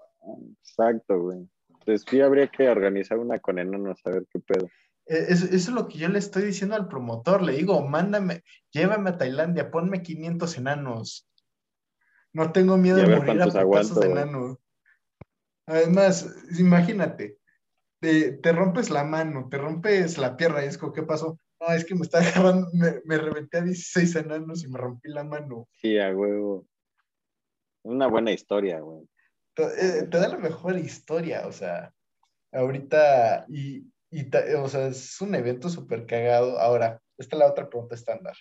Exacto, 0.60 1.20
güey. 1.20 1.48
Entonces 1.70 2.06
sí 2.08 2.22
habría 2.22 2.48
que 2.48 2.70
organizar 2.70 3.18
una 3.18 3.40
con 3.40 3.60
enanos 3.60 4.00
a 4.06 4.12
ver 4.12 4.28
qué 4.32 4.40
pedo. 4.40 4.68
Eh, 5.08 5.26
Eso, 5.30 5.46
eso 5.46 5.56
es 5.56 5.70
lo 5.70 5.88
que 5.88 5.98
yo 5.98 6.10
le 6.10 6.20
estoy 6.20 6.44
diciendo 6.44 6.76
al 6.76 6.88
promotor. 6.88 7.42
Le 7.42 7.54
digo, 7.54 7.82
mándame, 7.88 8.44
llévame 8.72 9.10
a 9.10 9.18
Tailandia, 9.18 9.72
ponme 9.72 10.02
500 10.02 10.58
enanos. 10.58 11.28
No 12.34 12.52
tengo 12.52 12.78
miedo 12.78 12.98
de 12.98 13.16
morir 13.16 13.42
a 13.42 13.46
putazos 13.46 14.00
de 14.00 14.08
enanos. 14.08 14.58
Además, 15.66 16.34
imagínate, 16.58 17.38
te, 18.00 18.34
te 18.34 18.52
rompes 18.52 18.90
la 18.90 19.04
mano, 19.04 19.48
te 19.50 19.58
rompes 19.58 20.18
la 20.18 20.36
pierna 20.36 20.64
y 20.64 20.68
es 20.68 20.78
como, 20.78 20.94
¿qué 20.94 21.04
pasó? 21.04 21.40
No, 21.60 21.74
es 21.74 21.86
que 21.86 21.96
me 21.96 22.02
está 22.02 22.20
acabando, 22.28 22.68
me, 22.74 23.02
me 23.06 23.18
reventé 23.18 23.58
a 23.58 23.62
16 23.62 24.16
enanos 24.16 24.64
y 24.64 24.68
me 24.68 24.78
rompí 24.78 25.10
la 25.10 25.24
mano. 25.24 25.68
Sí, 25.82 25.98
a 25.98 26.16
huevo. 26.16 26.66
Una 27.84 28.08
buena 28.08 28.32
historia, 28.32 28.80
güey. 28.80 29.08
Te, 29.54 29.64
eh, 29.64 30.08
te 30.10 30.18
da 30.18 30.28
la 30.30 30.38
mejor 30.38 30.78
historia, 30.78 31.48
o 31.48 31.52
sea, 31.52 31.94
ahorita, 32.52 33.46
y, 33.50 33.92
y 34.10 34.30
o 34.56 34.68
sea, 34.68 34.88
es 34.88 35.20
un 35.22 35.36
evento 35.36 35.70
súper 35.70 36.06
cagado. 36.06 36.60
Ahora, 36.60 37.02
esta 37.18 37.36
es 37.36 37.40
la 37.40 37.50
otra 37.50 37.70
pregunta 37.70 37.96
estándar. 37.96 38.36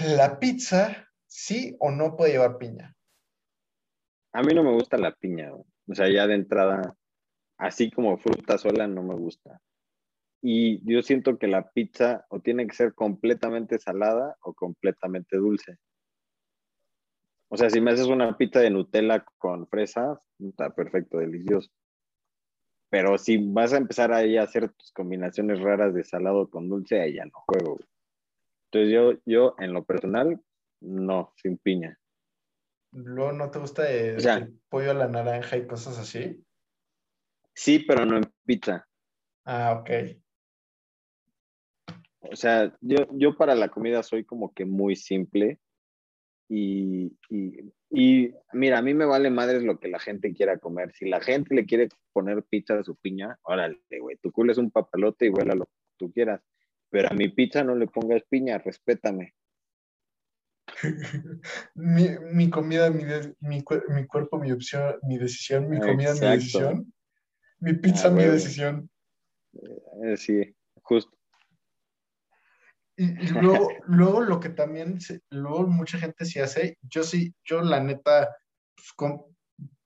¿La 0.00 0.38
pizza 0.38 1.08
sí 1.26 1.76
o 1.80 1.90
no 1.90 2.16
puede 2.16 2.32
llevar 2.32 2.58
piña? 2.58 2.94
A 4.32 4.42
mí 4.42 4.54
no 4.54 4.62
me 4.62 4.72
gusta 4.72 4.96
la 4.96 5.14
piña. 5.14 5.52
O 5.52 5.94
sea, 5.94 6.08
ya 6.08 6.26
de 6.26 6.34
entrada, 6.34 6.94
así 7.58 7.90
como 7.90 8.16
fruta 8.18 8.58
sola 8.58 8.86
no 8.86 9.02
me 9.02 9.14
gusta. 9.14 9.60
Y 10.40 10.80
yo 10.90 11.02
siento 11.02 11.38
que 11.38 11.48
la 11.48 11.70
pizza 11.70 12.24
o 12.30 12.40
tiene 12.40 12.66
que 12.66 12.74
ser 12.74 12.94
completamente 12.94 13.78
salada 13.78 14.36
o 14.42 14.54
completamente 14.54 15.36
dulce. 15.36 15.76
O 17.52 17.56
sea, 17.56 17.68
si 17.68 17.80
me 17.80 17.90
haces 17.90 18.06
una 18.06 18.36
pizza 18.36 18.60
de 18.60 18.70
Nutella 18.70 19.24
con 19.38 19.66
fresa, 19.66 20.22
está 20.38 20.70
perfecto, 20.70 21.18
delicioso. 21.18 21.68
Pero 22.90 23.18
si 23.18 23.38
vas 23.52 23.72
a 23.72 23.76
empezar 23.76 24.12
ahí 24.12 24.36
a 24.36 24.44
hacer 24.44 24.72
tus 24.72 24.92
combinaciones 24.92 25.60
raras 25.60 25.92
de 25.92 26.04
salado 26.04 26.48
con 26.48 26.68
dulce, 26.68 27.00
ahí 27.00 27.14
ya 27.14 27.24
no 27.24 27.32
juego. 27.32 27.78
Entonces 28.66 28.92
yo, 28.92 29.20
yo 29.26 29.56
en 29.58 29.72
lo 29.72 29.84
personal, 29.84 30.40
no, 30.80 31.32
sin 31.36 31.58
piña. 31.58 31.98
¿Luego 32.92 33.32
no 33.32 33.50
te 33.50 33.58
gusta 33.58 33.90
el, 33.90 34.16
O 34.16 34.20
sea- 34.20 34.36
el 34.36 34.60
pollo 34.68 34.92
a 34.92 34.94
la 34.94 35.08
naranja 35.08 35.56
y 35.56 35.66
cosas 35.66 35.98
así? 35.98 36.44
Sí, 37.52 37.80
pero 37.80 38.06
no 38.06 38.16
en 38.16 38.32
pizza. 38.44 38.86
Ah, 39.44 39.72
ok. 39.80 39.90
O 42.32 42.36
sea, 42.36 42.76
yo, 42.80 43.08
yo 43.12 43.36
para 43.36 43.56
la 43.56 43.70
comida 43.70 44.04
soy 44.04 44.24
como 44.24 44.52
que 44.54 44.64
muy 44.64 44.94
simple. 44.94 45.58
Y, 46.52 47.16
y, 47.28 47.72
y 47.90 48.34
mira, 48.52 48.78
a 48.78 48.82
mí 48.82 48.92
me 48.92 49.04
vale 49.04 49.30
madres 49.30 49.62
lo 49.62 49.78
que 49.78 49.86
la 49.86 50.00
gente 50.00 50.34
quiera 50.34 50.58
comer. 50.58 50.92
Si 50.92 51.08
la 51.08 51.20
gente 51.20 51.54
le 51.54 51.64
quiere 51.64 51.88
poner 52.12 52.42
pizza 52.42 52.76
a 52.76 52.82
su 52.82 52.96
piña, 52.96 53.38
órale, 53.42 53.78
güey, 54.00 54.16
tu 54.16 54.32
culo 54.32 54.50
es 54.50 54.58
un 54.58 54.72
papalote 54.72 55.26
y 55.26 55.28
vuela 55.28 55.54
lo 55.54 55.66
que 55.66 55.72
tú 55.96 56.12
quieras. 56.12 56.42
Pero 56.90 57.06
a 57.08 57.14
mi 57.14 57.28
pizza 57.28 57.62
no 57.62 57.76
le 57.76 57.86
pongas 57.86 58.24
piña, 58.24 58.58
respétame. 58.58 59.34
mi, 61.76 62.08
mi 62.32 62.50
comida, 62.50 62.90
mi, 62.90 63.04
de- 63.04 63.34
mi, 63.40 63.62
cuer- 63.62 63.88
mi 63.88 64.06
cuerpo, 64.08 64.38
mi 64.38 64.50
opción, 64.50 64.96
mi 65.02 65.18
decisión, 65.18 65.68
mi 65.68 65.78
comida, 65.78 66.14
mi 66.14 66.20
decisión. 66.20 66.92
Mi 67.60 67.74
pizza, 67.74 68.08
Ah, 68.08 68.10
mi 68.10 68.18
huevo. 68.18 68.32
decisión. 68.32 68.90
Eh, 70.02 70.16
sí, 70.16 70.52
justo. 70.82 71.16
Y, 73.00 73.04
y 73.24 73.28
luego, 73.28 73.68
luego 73.86 74.20
lo 74.20 74.40
que 74.40 74.50
también, 74.50 75.00
se- 75.00 75.22
luego 75.30 75.66
mucha 75.66 75.98
gente 75.98 76.24
sí 76.26 76.38
hace, 76.38 76.76
yo 76.82 77.02
sí, 77.02 77.34
yo 77.44 77.62
la 77.62 77.80
neta, 77.80 78.36
pues, 78.76 78.92
com- 78.94 79.24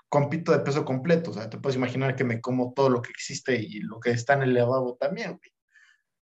compito 0.09 0.51
de 0.53 0.61
peso 0.61 0.85
completo, 0.85 1.31
o 1.31 1.35
sea, 1.35 1.49
te 1.49 1.59
puedes 1.59 1.77
imaginar 1.77 2.17
que 2.17 2.25
me 2.25 2.41
como 2.41 2.73
todo 2.75 2.89
lo 2.91 3.03
que 3.03 3.11
existe 3.11 3.55
y 3.61 3.81
lo 3.81 4.01
que 4.01 4.11
está 4.11 4.35
en 4.35 4.43
el 4.43 4.55
lavabo 4.55 4.97
también, 4.97 5.31
güey. 5.31 5.51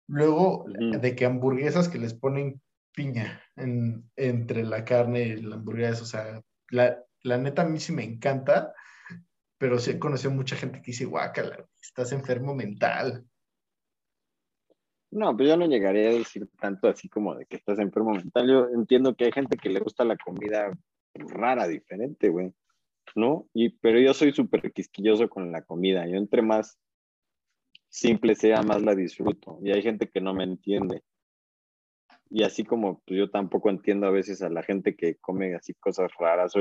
Luego, 0.07 0.65
Ujú. 0.65 0.99
de 0.99 1.15
que 1.15 1.25
hamburguesas 1.25 1.89
que 1.89 1.97
les 1.97 2.13
ponen 2.13 2.61
piña 2.95 3.41
en- 3.55 4.09
entre 4.15 4.63
la 4.63 4.85
carne 4.85 5.21
y 5.23 5.41
la 5.41 5.55
hamburguesa, 5.55 6.03
o 6.03 6.05
sea, 6.05 6.41
la, 6.69 7.03
la 7.23 7.37
neta 7.39 7.63
a 7.63 7.65
mí 7.65 7.79
sí 7.79 7.91
me 7.91 8.03
encanta, 8.03 8.73
pero 9.57 9.79
sí 9.79 9.91
he 9.91 9.99
conocido 9.99 10.31
mucha 10.31 10.55
gente 10.55 10.79
que 10.81 10.91
dice, 10.91 11.05
guácala, 11.05 11.65
estás 11.81 12.11
enfermo 12.11 12.53
mental. 12.53 13.25
No, 15.13 15.37
pues 15.37 15.47
yo 15.47 15.57
no 15.57 15.67
llegaría 15.67 16.09
a 16.09 16.13
decir 16.13 16.47
tanto 16.59 16.87
así 16.87 17.07
como 17.07 17.35
de 17.35 17.45
que 17.45 17.57
estás 17.57 17.77
enfermo 17.77 18.13
mental. 18.13 18.47
Yo 18.49 18.67
entiendo 18.69 19.15
que 19.15 19.25
hay 19.25 19.31
gente 19.31 19.57
que 19.57 19.69
le 19.69 19.79
gusta 19.79 20.03
la 20.03 20.17
comida 20.17 20.71
rara, 21.13 21.67
diferente, 21.67 22.29
güey. 22.29 22.51
¿No? 23.15 23.47
Y, 23.53 23.69
pero 23.77 23.99
yo 23.99 24.13
soy 24.15 24.31
súper 24.31 24.71
quisquilloso 24.73 25.29
con 25.29 25.51
la 25.51 25.61
comida. 25.61 26.07
Yo 26.07 26.17
entre 26.17 26.41
más 26.41 26.79
simple 27.89 28.33
sea, 28.33 28.63
más 28.63 28.81
la 28.81 28.95
disfruto. 28.95 29.59
Y 29.61 29.71
hay 29.71 29.83
gente 29.83 30.09
que 30.09 30.19
no 30.19 30.33
me 30.33 30.45
entiende. 30.45 31.03
Y 32.31 32.41
así 32.41 32.63
como 32.63 32.99
pues, 33.05 33.19
yo 33.19 33.29
tampoco 33.29 33.69
entiendo 33.69 34.07
a 34.07 34.11
veces 34.11 34.41
a 34.41 34.49
la 34.49 34.63
gente 34.63 34.95
que 34.95 35.17
come 35.17 35.53
así 35.53 35.75
cosas 35.75 36.11
raras. 36.17 36.53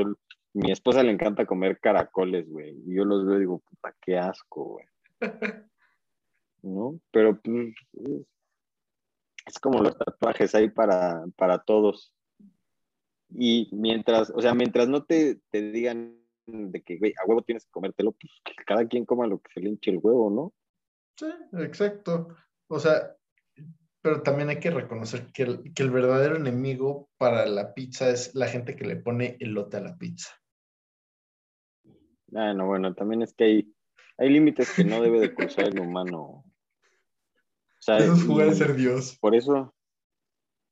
Mi 0.52 0.70
esposa 0.70 1.02
le 1.02 1.12
encanta 1.12 1.46
comer 1.46 1.80
caracoles, 1.80 2.46
güey. 2.50 2.76
Y 2.86 2.96
yo 2.96 3.06
los 3.06 3.24
veo 3.24 3.36
y 3.36 3.40
digo, 3.40 3.60
puta, 3.60 3.96
qué 4.02 4.18
asco, 4.18 4.64
güey. 4.64 4.86
¿No? 6.62 7.00
Pero 7.10 7.40
pues, 7.40 7.74
es- 9.46 9.58
como 9.58 9.80
los 9.82 9.96
tatuajes 9.96 10.54
hay 10.54 10.70
para, 10.70 11.24
para 11.36 11.62
todos. 11.62 12.14
Y 13.30 13.70
mientras, 13.72 14.30
o 14.34 14.40
sea, 14.40 14.54
mientras 14.54 14.88
no 14.88 15.04
te, 15.04 15.40
te 15.50 15.72
digan 15.72 16.18
de 16.46 16.82
que, 16.82 16.98
güey, 16.98 17.14
a 17.22 17.26
huevo 17.26 17.42
tienes 17.42 17.64
que 17.64 17.70
comértelo, 17.70 18.12
pues 18.12 18.32
que 18.44 18.54
cada 18.64 18.86
quien 18.86 19.06
coma 19.06 19.26
lo 19.26 19.40
que 19.40 19.52
se 19.52 19.60
le 19.60 19.70
hinche 19.70 19.90
el 19.90 20.00
huevo, 20.02 20.30
¿no? 20.30 20.52
Sí, 21.16 21.26
exacto. 21.58 22.28
O 22.68 22.78
sea, 22.78 23.16
pero 24.02 24.22
también 24.22 24.48
hay 24.48 24.58
que 24.58 24.70
reconocer 24.70 25.28
que 25.32 25.44
el, 25.44 25.72
que 25.74 25.82
el 25.82 25.90
verdadero 25.90 26.36
enemigo 26.36 27.08
para 27.16 27.46
la 27.46 27.72
pizza 27.72 28.10
es 28.10 28.34
la 28.34 28.48
gente 28.48 28.74
que 28.74 28.84
le 28.84 28.96
pone 28.96 29.36
elote 29.40 29.76
a 29.76 29.80
la 29.80 29.96
pizza. 29.96 30.30
Ah, 32.34 32.52
no, 32.54 32.66
bueno, 32.66 32.94
también 32.94 33.22
es 33.22 33.34
que 33.34 33.44
hay, 33.44 33.74
hay 34.18 34.30
límites 34.30 34.74
que 34.74 34.84
no 34.84 35.02
debe 35.02 35.20
de 35.20 35.34
cruzar 35.34 35.66
el 35.66 35.78
humano. 35.78 36.44
Sea, 37.82 37.98
Eso 37.98 38.12
es 38.12 38.22
jugar 38.24 38.48
a 38.48 38.54
ser 38.54 38.74
Dios. 38.76 39.18
por 39.20 39.34
eso, 39.34 39.74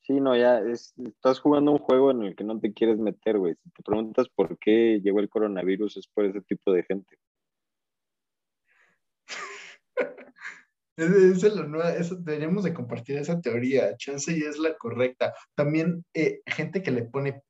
sí, 0.02 0.20
no, 0.20 0.36
ya 0.36 0.60
es, 0.60 0.94
estás 0.96 1.40
jugando 1.40 1.72
un 1.72 1.78
juego 1.78 2.12
en 2.12 2.22
el 2.22 2.36
que 2.36 2.44
no 2.44 2.60
te 2.60 2.72
quieres 2.72 2.98
meter, 2.98 3.36
güey. 3.36 3.54
Si 3.56 3.70
te 3.70 3.82
preguntas 3.82 4.28
por 4.28 4.56
qué 4.58 5.00
llegó 5.02 5.18
el 5.18 5.28
coronavirus, 5.28 5.96
es 5.96 6.06
por 6.06 6.24
ese 6.24 6.40
tipo 6.42 6.72
de 6.72 6.84
gente. 6.84 7.16
Es- 10.96 11.10
Esa 11.10 11.46
es 11.48 11.56
la 11.56 11.64
nueva, 11.66 11.94
eso, 11.94 12.14
deberíamos 12.16 12.62
de 12.64 12.74
compartir 12.74 13.16
esa 13.16 13.40
teoría. 13.40 13.96
Chance 13.96 14.36
y 14.36 14.42
es 14.42 14.58
la 14.58 14.76
correcta. 14.76 15.34
También 15.54 16.04
eh, 16.14 16.42
gente 16.46 16.82
que 16.82 16.90
le 16.90 17.04
pone 17.04 17.42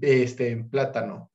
este 0.00 0.56
plátano. 0.64 1.30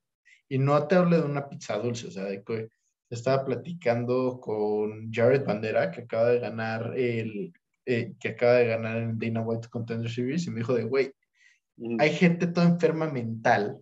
Y 0.50 0.58
no 0.58 0.88
te 0.88 0.96
hablo 0.96 1.18
de 1.18 1.26
una 1.26 1.48
pizza 1.48 1.78
dulce, 1.78 2.08
o 2.08 2.12
sea, 2.12 2.24
de 2.26 2.44
que 2.44 2.70
estaba 3.12 3.46
platicando 3.46 4.40
con 4.42 5.12
Jared 5.12 5.46
Bandera, 5.46 5.92
que 5.92 6.02
acaba 6.02 6.30
de 6.30 6.40
ganar 6.40 6.94
el, 6.98 7.54
eh, 7.90 8.14
que 8.20 8.30
acaba 8.30 8.54
de 8.54 8.68
ganar 8.68 8.98
el 8.98 9.18
Dana 9.18 9.42
White 9.42 9.70
Contender 9.70 10.10
Series, 10.10 10.48
y 10.48 10.52
me 10.52 10.58
dijo 10.58 10.74
de, 10.74 10.84
güey, 10.84 11.14
Mm, 11.80 11.96
hay 12.00 12.10
gente 12.14 12.48
toda 12.48 12.68
enferma 12.68 13.10
mental 13.10 13.82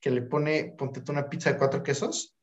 que 0.00 0.10
le 0.10 0.22
pone, 0.22 0.74
ponte 0.78 1.02
tú 1.02 1.12
una 1.12 1.28
pizza 1.28 1.52
de 1.52 1.58
cuatro 1.58 1.82
quesos 1.82 2.36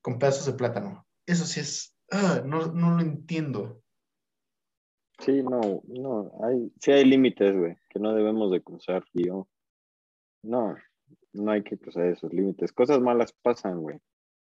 con 0.00 0.18
pedazos 0.18 0.46
de 0.46 0.52
plátano. 0.52 1.06
Eso 1.26 1.44
sí 1.44 1.60
es, 1.60 1.96
ah, 2.10 2.42
no, 2.44 2.66
no 2.72 2.96
lo 2.96 3.02
entiendo. 3.02 3.82
Sí, 5.18 5.42
no, 5.42 5.82
no, 5.86 6.32
hay, 6.44 6.72
sí 6.80 6.92
hay 6.92 7.04
límites, 7.04 7.56
güey, 7.56 7.76
que 7.88 7.98
no 7.98 8.14
debemos 8.14 8.50
de 8.50 8.62
cruzar, 8.62 9.04
yo, 9.12 9.48
no, 10.42 10.74
no 11.32 11.50
hay 11.50 11.62
que 11.62 11.78
cruzar 11.78 12.06
esos 12.06 12.32
límites. 12.32 12.72
Cosas 12.72 13.00
malas 13.00 13.32
pasan, 13.32 13.80
güey, 13.80 13.98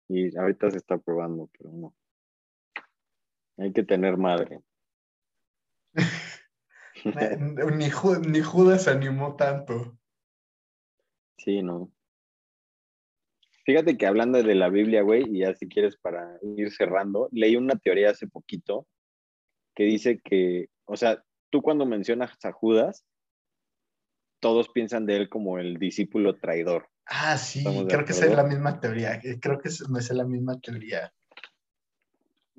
y 0.08 0.36
ahorita 0.36 0.70
se 0.70 0.76
está 0.78 0.98
probando, 0.98 1.48
pero 1.56 1.72
no. 1.72 1.94
Hay 3.56 3.72
que 3.72 3.82
tener 3.82 4.16
madre. 4.16 4.60
Ni, 7.78 7.90
Ju- 7.90 8.20
ni 8.26 8.40
Judas 8.40 8.88
animó 8.88 9.36
tanto. 9.36 9.96
Sí, 11.38 11.62
no. 11.62 11.90
Fíjate 13.64 13.96
que 13.96 14.06
hablando 14.06 14.42
de 14.42 14.54
la 14.54 14.68
Biblia, 14.68 15.02
güey, 15.02 15.24
y 15.28 15.40
ya 15.40 15.54
si 15.54 15.68
quieres 15.68 15.96
para 15.96 16.38
ir 16.56 16.72
cerrando, 16.72 17.28
leí 17.32 17.56
una 17.56 17.76
teoría 17.76 18.10
hace 18.10 18.26
poquito 18.26 18.86
que 19.74 19.84
dice 19.84 20.20
que, 20.22 20.68
o 20.86 20.96
sea, 20.96 21.22
tú 21.50 21.62
cuando 21.62 21.86
mencionas 21.86 22.32
a 22.44 22.52
Judas, 22.52 23.04
todos 24.40 24.68
piensan 24.70 25.06
de 25.06 25.16
él 25.16 25.28
como 25.28 25.58
el 25.58 25.76
discípulo 25.78 26.36
traidor. 26.36 26.88
Ah, 27.06 27.36
sí, 27.36 27.62
creo 27.88 28.04
que 28.04 28.12
es 28.12 28.22
la 28.30 28.44
misma 28.44 28.80
teoría. 28.80 29.14
eh, 29.22 29.38
Creo 29.40 29.58
que 29.58 29.68
es- 29.68 29.80
la 30.10 30.24
misma 30.24 30.58
teoría. 30.60 31.12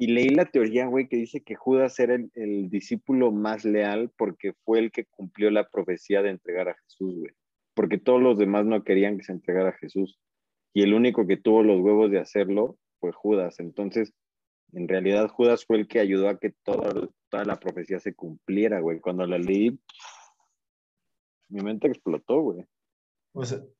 Y 0.02 0.08
leí 0.08 0.30
la 0.30 0.46
teoría, 0.46 0.88
güey, 0.88 1.08
que 1.08 1.16
dice 1.16 1.44
que 1.44 1.54
Judas 1.54 2.00
era 2.00 2.16
el, 2.16 2.32
el 2.34 2.72
discípulo 2.72 3.32
más 3.32 3.64
leal 3.64 4.12
porque 4.18 4.54
fue 4.66 4.80
el 4.80 4.92
que 4.92 5.06
cumplió 5.06 5.52
la 5.52 5.70
profecía 5.70 6.24
de 6.24 6.32
entregar 6.32 6.70
a 6.70 6.74
Jesús, 6.74 7.20
güey. 7.20 7.32
Porque 7.76 8.00
todos 8.00 8.20
los 8.20 8.40
demás 8.40 8.66
no 8.66 8.84
querían 8.84 9.20
que 9.20 9.24
se 9.26 9.32
entregara 9.32 9.70
a 9.70 9.78
Jesús. 9.78 10.18
Y 10.74 10.82
el 10.82 10.96
único 10.96 11.28
que 11.28 11.38
tuvo 11.38 11.62
los 11.62 11.80
huevos 11.82 12.10
de 12.10 12.18
hacerlo 12.18 12.80
fue 13.00 13.12
Judas. 13.12 13.60
Entonces, 13.60 14.12
en 14.74 14.88
realidad, 14.88 15.28
Judas 15.28 15.66
fue 15.66 15.78
el 15.78 15.88
que 15.88 16.00
ayudó 16.00 16.30
a 16.30 16.40
que 16.40 16.52
toda, 16.64 17.08
toda 17.30 17.46
la 17.46 17.60
profecía 17.60 18.00
se 18.00 18.16
cumpliera, 18.16 18.80
güey. 18.80 19.00
Cuando 19.02 19.28
la 19.28 19.38
leí, 19.38 19.80
mi 21.48 21.62
mente 21.62 21.88
explotó, 21.88 22.42
güey. 22.42 22.66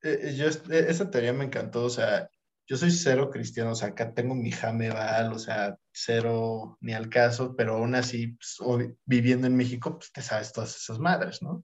Eh, 0.04 0.36
yo, 0.38 0.46
eh, 0.46 0.86
esa 0.88 1.10
teoría 1.10 1.34
me 1.34 1.46
encantó. 1.46 1.84
O 1.86 1.90
sea, 1.90 2.30
yo 2.72 2.78
soy 2.78 2.92
cero 2.92 3.30
cristiano. 3.30 3.72
O 3.72 3.76
sea, 3.76 3.90
acá 3.90 4.14
tengo 4.14 4.34
mi 4.34 4.50
Jameval, 4.50 5.34
o 5.34 5.40
sea, 5.40 5.78
cero 5.92 6.78
ni 6.80 6.94
al 6.94 7.10
caso, 7.10 7.54
pero 7.54 7.76
aún 7.76 7.96
así, 7.96 8.38
pues, 8.38 8.94
viviendo 9.06 9.46
en 9.46 9.58
México, 9.58 9.98
pues 10.00 10.14
te 10.14 10.22
sabes 10.22 10.54
todas 10.54 10.78
esas 10.78 10.98
madres, 10.98 11.42
¿no? 11.42 11.62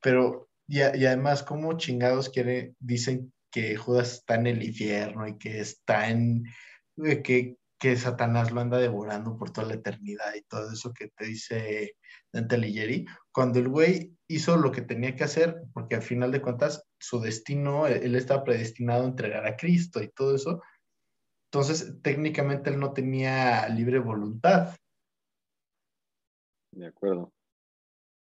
Pero, 0.00 0.48
y, 0.66 0.80
además, 0.80 1.42
¿cómo 1.42 1.76
chingados 1.76 2.30
quiere, 2.30 2.74
dicen 2.78 3.34
que 3.50 3.76
Judas 3.76 4.14
está 4.14 4.36
en 4.36 4.46
el 4.46 4.62
infierno 4.62 5.28
y 5.28 5.36
que 5.36 5.60
está 5.60 6.08
en, 6.08 6.44
que, 7.22 7.58
que 7.78 7.96
Satanás 7.96 8.52
lo 8.52 8.60
anda 8.60 8.78
devorando 8.78 9.36
por 9.36 9.50
toda 9.50 9.66
la 9.68 9.74
eternidad 9.74 10.34
y 10.34 10.42
todo 10.42 10.72
eso 10.72 10.92
que 10.94 11.08
te 11.08 11.26
dice 11.26 11.96
Dante 12.32 12.54
Alighieri, 12.56 13.06
cuando 13.32 13.58
el 13.58 13.68
güey 13.68 14.16
hizo 14.28 14.56
lo 14.56 14.72
que 14.72 14.82
tenía 14.82 15.14
que 15.14 15.24
hacer, 15.24 15.62
porque 15.74 15.96
al 15.96 16.02
final 16.02 16.32
de 16.32 16.40
cuentas 16.42 16.84
su 16.98 17.20
destino, 17.20 17.86
él 17.86 18.02
él 18.02 18.14
estaba 18.16 18.44
predestinado 18.44 19.04
a 19.04 19.08
entregar 19.08 19.46
a 19.46 19.56
Cristo 19.56 20.02
y 20.02 20.08
todo 20.08 20.34
eso, 20.36 20.62
Entonces, 21.50 22.02
técnicamente 22.02 22.70
él 22.70 22.78
no 22.78 22.92
tenía 22.92 23.68
libre 23.68 23.98
voluntad. 23.98 24.76
De 26.72 26.86
acuerdo. 26.86 27.32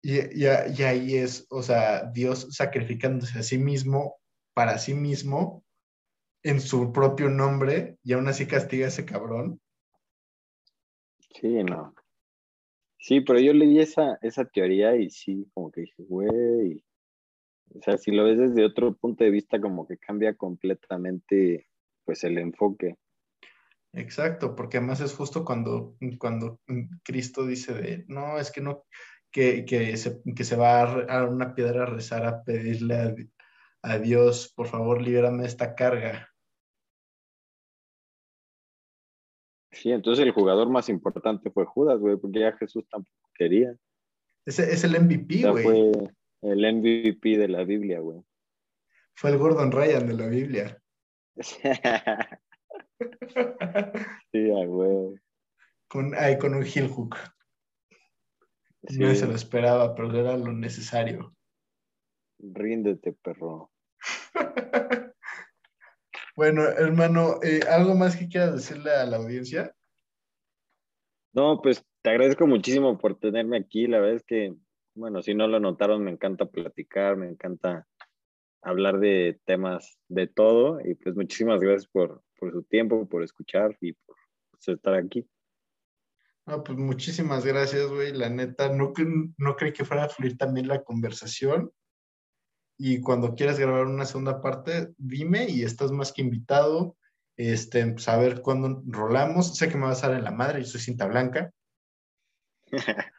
Y, 0.04 0.20
y, 0.20 0.46
y 0.46 0.84
ahí 0.84 1.16
es, 1.16 1.46
o 1.50 1.62
sea, 1.62 2.06
Dios 2.12 2.48
sacrificándose 2.52 3.40
a 3.40 3.44
sí 3.44 3.58
mismo, 3.58 4.18
para 4.54 4.78
sí 4.80 4.94
mismo, 4.94 5.64
en 6.44 6.60
su 6.60 6.92
propio 6.92 7.30
nombre, 7.30 7.98
y 8.04 8.14
aún 8.14 8.28
así 8.28 8.48
castiga 8.48 8.86
a 8.86 8.90
ese 8.90 9.06
cabrón. 9.06 9.60
Sí, 11.40 11.64
no. 11.64 11.94
Sí, 12.98 13.22
pero 13.22 13.40
yo 13.40 13.54
leí 13.54 13.80
esa, 13.80 14.20
esa 14.22 14.46
teoría 14.46 14.96
y 14.96 15.10
sí, 15.10 15.50
como 15.54 15.72
que 15.72 15.82
dije, 15.82 16.04
güey. 16.04 16.84
O 17.74 17.82
sea, 17.82 17.98
si 17.98 18.12
lo 18.12 18.26
ves 18.26 18.38
desde 18.38 18.66
otro 18.66 18.96
punto 18.96 19.24
de 19.24 19.32
vista, 19.32 19.60
como 19.60 19.88
que 19.88 19.98
cambia 19.98 20.36
completamente, 20.36 21.68
pues, 22.06 22.24
el 22.24 22.38
enfoque. 22.38 22.98
Exacto, 23.94 24.56
porque 24.56 24.78
además 24.78 25.02
es 25.02 25.14
justo 25.14 25.44
cuando, 25.44 25.98
cuando 26.18 26.60
Cristo 27.04 27.46
dice 27.46 27.74
de, 27.74 28.06
no, 28.08 28.40
es 28.40 28.52
que 28.52 28.62
no, 28.62 28.86
que, 29.32 29.66
que, 29.66 29.98
se, 29.98 30.22
que 30.36 30.44
se 30.44 30.56
va 30.56 30.82
a, 30.82 31.26
una 31.28 31.56
piedra 31.56 31.84
a 31.84 31.88
rezar 31.88 32.26
a 32.26 32.44
pedirle 32.44 32.96
a, 32.96 33.16
a 33.84 33.98
Dios, 33.98 34.54
por 34.56 34.68
favor, 34.68 35.02
libérame 35.02 35.42
de 35.42 35.48
esta 35.48 35.76
carga. 35.76 36.31
Sí, 39.82 39.92
entonces 39.92 40.24
el 40.24 40.32
jugador 40.32 40.70
más 40.70 40.90
importante 40.90 41.50
fue 41.50 41.66
Judas, 41.66 42.00
güey, 42.00 42.16
porque 42.16 42.42
ya 42.42 42.52
Jesús 42.52 42.88
tampoco 42.88 43.32
quería. 43.34 43.76
Ese 44.46 44.72
es 44.72 44.84
el 44.84 44.92
MVP, 44.92 45.42
güey. 45.50 45.64
fue 45.64 45.92
el 46.44 46.76
MVP 46.76 47.40
de 47.40 47.48
la 47.48 47.64
Biblia, 47.64 48.00
güey. 48.00 48.22
Fue 49.16 49.32
el 49.32 49.40
Gordon 49.40 49.72
Ryan 49.72 50.06
de 50.06 50.14
la 50.14 50.28
Biblia. 50.28 50.80
sí, 54.32 54.50
güey. 54.68 55.16
Con, 55.88 56.14
ahí 56.14 56.38
con 56.38 56.54
un 56.54 56.64
heel 56.64 56.88
hook. 56.88 57.16
No 58.84 59.16
se 59.16 59.26
lo 59.26 59.34
esperaba, 59.34 59.96
pero 59.96 60.16
era 60.16 60.38
lo 60.38 60.54
necesario. 60.54 61.36
Ríndete, 62.38 63.14
perro. 63.14 63.72
bueno, 66.36 66.64
hermano, 66.64 67.40
eh, 67.44 67.62
¿algo 67.70 67.96
más 67.96 68.16
que 68.16 68.28
quieras 68.28 68.54
decirle 68.54 68.92
a 68.92 69.06
la 69.06 69.18
audiencia? 69.18 69.76
No, 71.34 71.62
pues 71.62 71.84
te 72.02 72.10
agradezco 72.10 72.48
muchísimo 72.48 72.98
por 72.98 73.20
tenerme 73.20 73.58
aquí. 73.58 73.88
La 73.88 74.00
verdad 74.00 74.16
es 74.16 74.24
que, 74.24 74.54
bueno, 74.96 75.22
si 75.22 75.34
no 75.34 75.48
lo 75.48 75.60
notaron, 75.60 76.04
me 76.04 76.12
encanta 76.12 76.46
platicar, 76.46 77.16
me 77.18 77.30
encanta 77.30 77.88
hablar 78.62 79.00
de 79.00 79.40
temas 79.46 80.00
de 80.08 80.28
todo. 80.28 80.80
Y 80.82 80.96
pues 80.96 81.16
muchísimas 81.16 81.62
gracias 81.62 81.88
por, 81.88 82.24
por 82.38 82.52
su 82.52 82.64
tiempo, 82.64 83.08
por 83.08 83.24
escuchar 83.24 83.78
y 83.80 83.94
por 83.94 84.16
estar 84.66 84.96
aquí. 84.96 85.28
No, 86.46 86.64
pues 86.64 86.78
muchísimas 86.78 87.46
gracias, 87.46 87.88
güey. 87.88 88.14
La 88.14 88.30
neta, 88.30 88.70
no, 88.70 88.94
no 89.38 89.56
creí 89.56 89.74
que 89.74 89.86
fuera 89.86 90.06
a 90.06 90.10
fluir 90.10 90.38
también 90.38 90.68
la 90.68 90.84
conversación. 90.84 91.72
Y 92.84 93.00
cuando 93.00 93.36
quieras 93.36 93.60
grabar 93.60 93.86
una 93.86 94.06
segunda 94.06 94.42
parte, 94.42 94.90
dime 94.98 95.46
y 95.48 95.62
estás 95.62 95.92
más 95.92 96.12
que 96.12 96.24
invitado. 96.24 96.98
Este, 97.38 97.86
pues 97.86 98.08
a 98.08 98.18
ver 98.18 98.42
cuándo 98.42 98.82
rolamos. 98.88 99.56
Sé 99.56 99.70
que 99.70 99.78
me 99.78 99.86
vas 99.86 100.04
a 100.04 100.08
dar 100.08 100.18
en 100.18 100.24
la 100.24 100.32
madre, 100.32 100.64
yo 100.64 100.66
soy 100.66 100.82
cinta 100.82 101.06
blanca. 101.06 101.54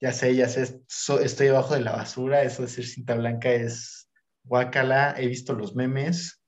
ya 0.00 0.10
sé, 0.10 0.34
ya 0.34 0.48
sé, 0.48 0.82
estoy 1.22 1.46
abajo 1.46 1.74
de 1.74 1.82
la 1.82 1.92
basura. 1.92 2.42
Eso 2.42 2.62
de 2.62 2.68
ser 2.68 2.84
cinta 2.84 3.14
blanca 3.14 3.52
es 3.52 4.10
guacala. 4.42 5.14
He 5.16 5.28
visto 5.28 5.52
los 5.52 5.76
memes. 5.76 6.42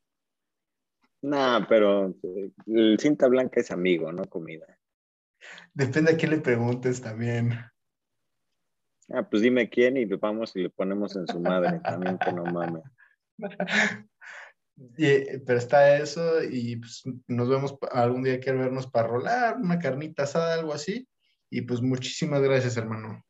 No, 1.22 1.64
pero 1.68 2.08
eh, 2.08 2.50
el 2.66 2.98
cinta 2.98 3.28
blanca 3.28 3.60
es 3.60 3.70
amigo, 3.70 4.10
no 4.10 4.24
comida. 4.24 4.66
Depende 5.74 6.14
a 6.14 6.16
quién 6.16 6.32
le 6.32 6.38
preguntes 6.38 7.00
también. 7.00 7.52
Ah, 9.10 9.28
pues 9.28 9.42
dime 9.42 9.68
quién 9.70 9.96
y 9.96 10.04
vamos 10.04 10.54
y 10.54 10.62
le 10.62 10.70
ponemos 10.70 11.16
en 11.16 11.26
su 11.26 11.40
madre 11.40 11.80
también, 11.80 12.18
que 12.18 12.32
no 12.32 12.44
mames. 12.44 12.84
pero 15.46 15.58
está 15.58 15.98
eso 15.98 16.42
y 16.42 16.76
pues 16.76 17.02
nos 17.26 17.48
vemos 17.48 17.76
algún 17.90 18.22
día 18.22 18.38
quiero 18.38 18.60
vernos 18.60 18.86
para 18.86 19.08
rolar, 19.08 19.56
una 19.56 19.78
carnita 19.78 20.24
asada, 20.24 20.54
algo 20.54 20.72
así. 20.72 21.08
Y 21.50 21.62
pues 21.62 21.80
muchísimas 21.80 22.42
gracias, 22.42 22.76
hermano. 22.76 23.24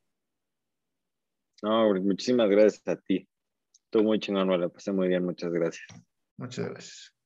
No, 1.63 1.95
muchísimas 1.95 2.51
gracias 2.51 2.87
a 2.87 2.97
ti. 2.97 3.29
Estuvo 3.73 4.03
muy 4.05 4.19
chingón, 4.19 4.49
me 4.49 4.59
la 4.59 4.69
pasé 4.69 4.93
muy 4.93 5.09
bien, 5.09 5.25
muchas 5.25 5.53
gracias. 5.53 5.87
Muchas 6.37 6.69
gracias. 6.69 7.18